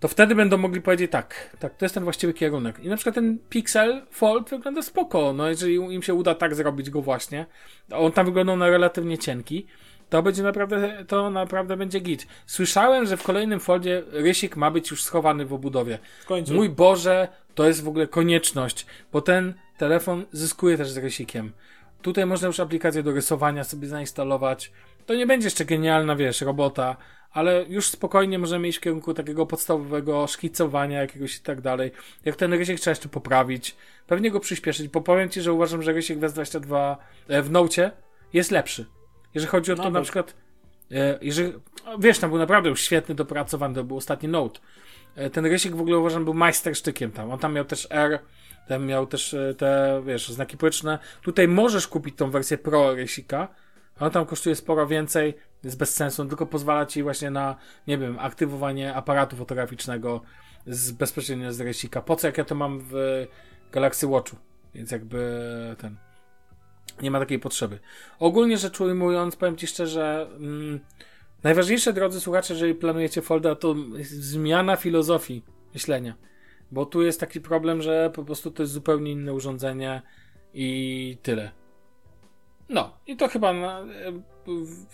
to 0.00 0.08
wtedy 0.08 0.34
będą 0.34 0.56
mogli 0.56 0.80
powiedzieć 0.80 1.10
tak, 1.10 1.56
tak, 1.58 1.76
to 1.76 1.84
jest 1.84 1.94
ten 1.94 2.04
właściwy 2.04 2.34
kierunek. 2.34 2.78
I 2.78 2.88
na 2.88 2.96
przykład 2.96 3.14
ten 3.14 3.38
Pixel 3.48 4.02
Fold 4.10 4.50
wygląda 4.50 4.82
spoko, 4.82 5.32
no 5.32 5.48
jeżeli 5.48 5.74
im 5.74 6.02
się 6.02 6.14
uda 6.14 6.34
tak 6.34 6.54
zrobić 6.54 6.90
go 6.90 7.02
właśnie, 7.02 7.46
on 7.92 8.12
tam 8.12 8.26
wyglądał 8.26 8.56
na 8.56 8.70
relatywnie 8.70 9.18
cienki, 9.18 9.66
to 10.10 10.22
będzie 10.22 10.42
naprawdę, 10.42 11.04
to 11.08 11.30
naprawdę 11.30 11.76
będzie 11.76 12.00
git. 12.00 12.26
Słyszałem, 12.46 13.06
że 13.06 13.16
w 13.16 13.22
kolejnym 13.22 13.60
Foldzie 13.60 14.02
rysik 14.10 14.56
ma 14.56 14.70
być 14.70 14.90
już 14.90 15.02
schowany 15.02 15.46
w 15.46 15.52
obudowie. 15.52 15.98
W 16.22 16.26
końcu. 16.26 16.54
Mój 16.54 16.68
Boże, 16.68 17.28
to 17.54 17.66
jest 17.66 17.84
w 17.84 17.88
ogóle 17.88 18.06
konieczność, 18.06 18.86
bo 19.12 19.20
ten 19.20 19.54
telefon 19.78 20.24
zyskuje 20.32 20.76
też 20.76 20.90
z 20.90 20.96
rysikiem. 20.96 21.52
Tutaj 22.02 22.26
można 22.26 22.46
już 22.46 22.60
aplikację 22.60 23.02
do 23.02 23.12
rysowania 23.12 23.64
sobie 23.64 23.88
zainstalować. 23.88 24.72
To 25.06 25.14
nie 25.14 25.26
będzie 25.26 25.46
jeszcze 25.46 25.64
genialna, 25.64 26.16
wiesz, 26.16 26.40
robota, 26.40 26.96
ale 27.36 27.64
już 27.68 27.86
spokojnie 27.88 28.38
możemy 28.38 28.68
iść 28.68 28.78
w 28.78 28.80
kierunku 28.80 29.14
takiego 29.14 29.46
podstawowego 29.46 30.26
szkicowania 30.26 31.00
jakiegoś 31.00 31.36
i 31.36 31.40
tak 31.40 31.60
dalej. 31.60 31.90
Jak 32.24 32.36
ten 32.36 32.52
rysik 32.52 32.80
trzeba 32.80 32.92
jeszcze 32.92 33.08
poprawić, 33.08 33.76
pewnie 34.06 34.30
go 34.30 34.40
przyspieszyć, 34.40 34.88
bo 34.88 35.00
powiem 35.00 35.28
Ci, 35.28 35.42
że 35.42 35.52
uważam, 35.52 35.82
że 35.82 35.92
rysik 35.92 36.18
w 36.18 36.22
S22 36.22 36.96
e, 37.28 37.42
w 37.42 37.50
Note 37.50 37.90
jest 38.32 38.50
lepszy. 38.50 38.86
Jeżeli 39.34 39.50
chodzi 39.50 39.72
o 39.72 39.76
to 39.76 39.82
No 39.82 39.90
na 39.90 39.94
tak. 39.94 40.02
przykład, 40.02 40.34
e, 40.92 41.18
jeżeli, 41.22 41.52
wiesz, 41.98 42.18
tam 42.18 42.30
był 42.30 42.38
naprawdę 42.38 42.68
już 42.68 42.80
świetny, 42.82 43.14
dopracowany, 43.14 43.74
to 43.74 43.84
był 43.84 43.96
ostatni 43.96 44.28
Note. 44.28 44.60
E, 45.16 45.30
Ten 45.30 45.46
rysik 45.46 45.74
w 45.74 45.80
ogóle 45.80 45.98
uważam 45.98 46.24
był 46.24 46.34
majstersztykiem 46.34 47.12
tam. 47.12 47.30
On 47.30 47.38
tam 47.38 47.52
miał 47.52 47.64
też 47.64 47.86
R, 47.90 48.18
tam 48.68 48.86
miał 48.86 49.06
też 49.06 49.34
e, 49.34 49.54
te, 49.54 50.02
wiesz, 50.06 50.28
znaki 50.28 50.56
połyczne. 50.56 50.98
Tutaj 51.22 51.48
możesz 51.48 51.88
kupić 51.88 52.16
tą 52.16 52.30
wersję 52.30 52.58
Pro 52.58 52.94
rysika, 52.94 53.48
on 54.00 54.10
tam 54.10 54.26
kosztuje 54.26 54.56
sporo 54.56 54.86
więcej, 54.86 55.34
jest 55.66 55.78
bez 55.78 55.94
sensu, 55.94 56.22
on 56.22 56.28
tylko 56.28 56.46
pozwala 56.46 56.86
ci 56.86 57.02
właśnie 57.02 57.30
na, 57.30 57.56
nie 57.86 57.98
wiem, 57.98 58.18
aktywowanie 58.18 58.94
aparatu 58.94 59.36
fotograficznego 59.36 60.20
z, 60.66 60.92
bezpośrednio 60.92 61.52
z 61.52 61.60
rysika. 61.60 62.00
Po 62.02 62.16
co 62.16 62.26
jak 62.26 62.38
ja 62.38 62.44
to 62.44 62.54
mam 62.54 62.80
w 62.80 63.26
Galaxy 63.72 64.06
Watchu? 64.06 64.36
Więc 64.74 64.90
jakby 64.90 65.40
ten 65.78 65.96
nie 67.02 67.10
ma 67.10 67.18
takiej 67.18 67.38
potrzeby. 67.38 67.78
Ogólnie 68.18 68.58
rzecz 68.58 68.80
ujmując, 68.80 69.36
powiem 69.36 69.56
Ci 69.56 69.66
szczerze, 69.66 70.28
mm, 70.36 70.80
najważniejsze, 71.42 71.92
drodzy 71.92 72.20
słuchacze, 72.20 72.54
jeżeli 72.54 72.74
planujecie 72.74 73.22
folda, 73.22 73.54
to 73.54 73.74
zmiana 74.02 74.76
filozofii 74.76 75.42
myślenia. 75.74 76.14
Bo 76.70 76.86
tu 76.86 77.02
jest 77.02 77.20
taki 77.20 77.40
problem, 77.40 77.82
że 77.82 78.10
po 78.14 78.24
prostu 78.24 78.50
to 78.50 78.62
jest 78.62 78.72
zupełnie 78.72 79.12
inne 79.12 79.32
urządzenie 79.32 80.02
i 80.54 81.18
tyle. 81.22 81.50
No, 82.68 82.98
i 83.06 83.16
to 83.16 83.28
chyba, 83.28 83.52
na, 83.52 83.84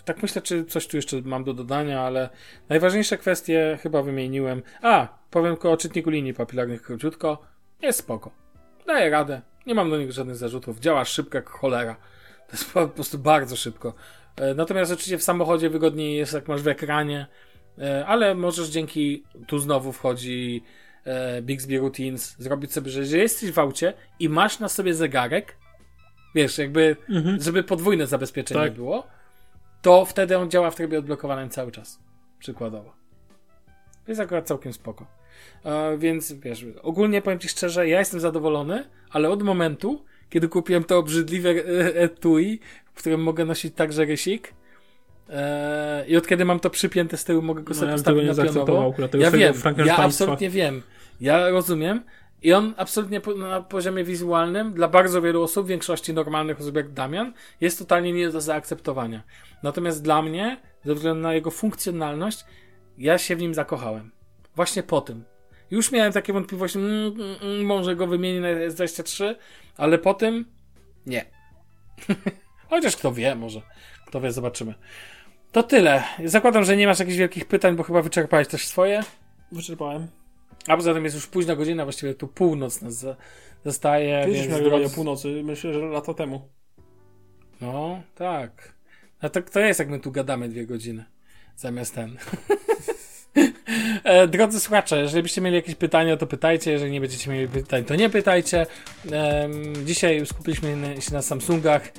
tak 0.05 0.21
myślę, 0.21 0.41
czy 0.41 0.65
coś 0.65 0.87
tu 0.87 0.97
jeszcze 0.97 1.21
mam 1.21 1.43
do 1.43 1.53
dodania, 1.53 2.01
ale 2.01 2.29
najważniejsze 2.69 3.17
kwestie 3.17 3.79
chyba 3.81 4.01
wymieniłem. 4.01 4.61
A, 4.81 5.07
powiem 5.29 5.53
tylko 5.53 5.71
o 5.71 5.77
czytniku 5.77 6.09
linii 6.09 6.33
papilarnych 6.33 6.81
króciutko. 6.81 7.41
Jest 7.81 7.99
spoko. 7.99 8.31
Daje 8.87 9.09
radę. 9.09 9.41
Nie 9.65 9.75
mam 9.75 9.89
do 9.89 9.97
niego 9.97 10.11
żadnych 10.11 10.35
zarzutów. 10.35 10.79
Działa 10.79 11.05
szybko 11.05 11.37
jak 11.37 11.49
cholera. 11.49 11.95
To 12.47 12.51
jest 12.51 12.73
po 12.73 12.87
prostu 12.87 13.19
bardzo 13.19 13.55
szybko. 13.55 13.93
E, 14.35 14.53
natomiast 14.53 14.91
oczywiście 14.91 15.17
w 15.17 15.23
samochodzie 15.23 15.69
wygodniej 15.69 16.17
jest, 16.17 16.33
jak 16.33 16.47
masz 16.47 16.61
w 16.61 16.67
ekranie, 16.67 17.27
e, 17.79 18.05
ale 18.05 18.35
możesz 18.35 18.67
dzięki, 18.69 19.23
tu 19.47 19.59
znowu 19.59 19.91
wchodzi 19.91 20.63
e, 21.05 21.41
Bixby 21.41 21.77
Routines, 21.79 22.35
zrobić 22.39 22.73
sobie, 22.73 22.91
że 22.91 22.99
jeżeli 22.99 23.21
jesteś 23.21 23.51
w 23.51 23.59
aucie 23.59 23.93
i 24.19 24.29
masz 24.29 24.59
na 24.59 24.69
sobie 24.69 24.93
zegarek, 24.93 25.57
wiesz, 26.35 26.57
jakby, 26.57 26.95
Mhm. 27.09 27.41
żeby 27.41 27.63
podwójne 27.63 28.07
zabezpieczenie 28.07 28.61
Tak. 28.61 28.73
było, 28.73 29.07
to 29.83 30.05
wtedy 30.05 30.37
on 30.37 30.49
działa 30.49 30.71
w 30.71 30.75
trybie 30.75 30.99
odblokowanym 30.99 31.49
cały 31.49 31.71
czas. 31.71 31.99
Przykładowo. 32.39 32.93
Jest 34.07 34.21
akurat 34.21 34.47
całkiem 34.47 34.73
spoko. 34.73 35.05
E, 35.65 35.97
więc 35.97 36.33
wiesz, 36.33 36.65
ogólnie 36.81 37.21
powiem 37.21 37.39
Ci 37.39 37.49
szczerze, 37.49 37.87
ja 37.87 37.99
jestem 37.99 38.19
zadowolony, 38.19 38.83
ale 39.09 39.29
od 39.29 39.43
momentu, 39.43 40.05
kiedy 40.29 40.47
kupiłem 40.47 40.83
to 40.83 40.97
obrzydliwe 40.97 41.49
e, 41.49 41.95
etui, 41.95 42.59
w 42.93 42.97
którym 42.97 43.23
mogę 43.23 43.45
nosić 43.45 43.75
także 43.75 44.05
rysik, 44.05 44.53
e, 45.29 46.05
i 46.07 46.17
od 46.17 46.27
kiedy 46.27 46.45
mam 46.45 46.59
to 46.59 46.69
przypięte 46.69 47.17
z 47.17 47.23
tyłu, 47.23 47.41
mogę 47.41 47.63
go 47.63 47.69
No, 47.69 47.75
sobie 47.75 47.87
ja 47.87 47.93
postawić 47.93 48.19
tego 48.19 48.43
nie 48.43 48.49
na 48.49 48.53
pionowo. 48.53 48.93
Ja 49.19 49.31
wiem, 49.31 49.53
ja 49.85 49.97
absolutnie 49.97 50.49
wiem. 50.49 50.81
Ja 51.21 51.49
rozumiem. 51.49 52.03
I 52.43 52.53
on 52.53 52.73
absolutnie 52.77 53.21
na 53.37 53.61
poziomie 53.61 54.03
wizualnym 54.03 54.73
dla 54.73 54.87
bardzo 54.87 55.21
wielu 55.21 55.43
osób, 55.43 55.67
większości 55.67 56.13
normalnych 56.13 56.59
osób 56.59 56.75
jak 56.75 56.93
Damian, 56.93 57.33
jest 57.61 57.79
totalnie 57.79 58.13
nie 58.13 58.29
do 58.29 58.41
zaakceptowania. 58.41 59.23
Natomiast 59.63 60.03
dla 60.03 60.21
mnie, 60.21 60.57
ze 60.85 60.95
względu 60.95 61.21
na 61.21 61.33
jego 61.33 61.51
funkcjonalność, 61.51 62.45
ja 62.97 63.17
się 63.17 63.35
w 63.35 63.41
nim 63.41 63.53
zakochałem. 63.53 64.11
Właśnie 64.55 64.83
po 64.83 65.01
tym. 65.01 65.23
Już 65.71 65.91
miałem 65.91 66.13
takie 66.13 66.33
wątpliwości, 66.33 66.79
mm, 66.79 66.91
mm, 66.91 67.35
mm, 67.41 67.65
może 67.65 67.95
go 67.95 68.07
wymienię 68.07 68.41
na 68.41 68.47
S23, 68.47 69.35
ale 69.77 69.97
po 69.97 70.13
tym 70.13 70.45
nie. 71.05 71.25
Chociaż 72.69 72.95
kto 72.95 73.13
wie, 73.13 73.35
może. 73.35 73.61
Kto 74.07 74.21
wie, 74.21 74.31
zobaczymy. 74.31 74.73
To 75.51 75.63
tyle. 75.63 76.03
Zakładam, 76.25 76.63
że 76.63 76.77
nie 76.77 76.87
masz 76.87 76.99
jakichś 76.99 77.17
wielkich 77.17 77.45
pytań, 77.45 77.75
bo 77.75 77.83
chyba 77.83 78.01
wyczerpałeś 78.01 78.47
też 78.47 78.67
swoje. 78.67 79.03
Wyczerpałem. 79.51 80.07
A 80.67 80.75
poza 80.77 80.93
tym 80.93 81.03
jest 81.03 81.15
już 81.15 81.27
późna 81.27 81.55
godzina, 81.55 81.83
właściwie 81.83 82.13
tu 82.13 82.27
północ 82.27 82.81
nas 82.81 83.05
zostaje. 83.65 84.21
Kiedyś 84.25 84.39
więc 84.39 84.51
nagrywania 84.51 84.85
drodzy- 84.87 84.95
północy, 84.95 85.41
myślę, 85.43 85.73
że 85.73 85.79
lata 85.79 86.13
temu. 86.13 86.49
No, 87.61 88.01
tak. 88.15 88.73
A 89.21 89.29
to, 89.29 89.41
to 89.41 89.59
jest 89.59 89.79
jak 89.79 89.89
my 89.89 89.99
tu 89.99 90.11
gadamy 90.11 90.49
dwie 90.49 90.65
godziny. 90.65 91.05
Zamiast 91.55 91.95
ten. 91.95 92.17
E, 94.03 94.27
Drodzy 94.27 94.59
słuchacze, 94.59 95.01
jeżeli 95.01 95.23
byście 95.23 95.41
mieli 95.41 95.55
jakieś 95.55 95.75
pytania, 95.75 96.17
to 96.17 96.27
pytajcie. 96.27 96.71
Jeżeli 96.71 96.91
nie 96.91 97.01
będziecie 97.01 97.31
mieli 97.31 97.47
pytań, 97.47 97.83
to 97.85 97.95
nie 97.95 98.09
pytajcie. 98.09 98.65
Dzisiaj 99.85 100.25
skupiliśmy 100.25 100.95
się 100.99 101.13
na 101.13 101.21
Samsungach. 101.21 101.91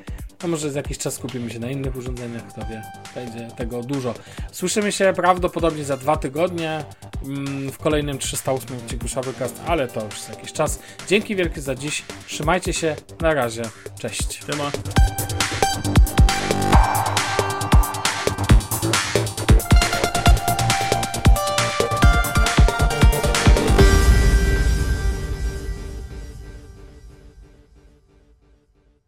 A 0.44 0.46
może 0.46 0.70
za 0.70 0.78
jakiś 0.78 0.98
czas 0.98 1.14
skupimy 1.14 1.50
się 1.50 1.58
na 1.58 1.70
innych 1.70 1.96
urządzeniach, 1.96 2.46
kto 2.46 2.60
wie, 2.60 2.82
będzie 3.14 3.48
tego 3.56 3.82
dużo. 3.82 4.14
Słyszymy 4.52 4.92
się 4.92 5.12
prawdopodobnie 5.16 5.84
za 5.84 5.96
dwa 5.96 6.16
tygodnie 6.16 6.84
mm, 7.24 7.72
w 7.72 7.78
kolejnym 7.78 8.18
308 8.18 8.76
odcinku 8.76 9.08
Shufflecast, 9.08 9.60
ale 9.66 9.88
to 9.88 10.04
już 10.04 10.20
za 10.20 10.32
jakiś 10.32 10.52
czas. 10.52 10.78
Dzięki 11.08 11.36
wielkie 11.36 11.60
za 11.60 11.74
dziś, 11.74 12.02
trzymajcie 12.26 12.72
się, 12.72 12.96
na 13.20 13.34
razie, 13.34 13.62
cześć. 13.98 14.44
Siema. 14.46 14.70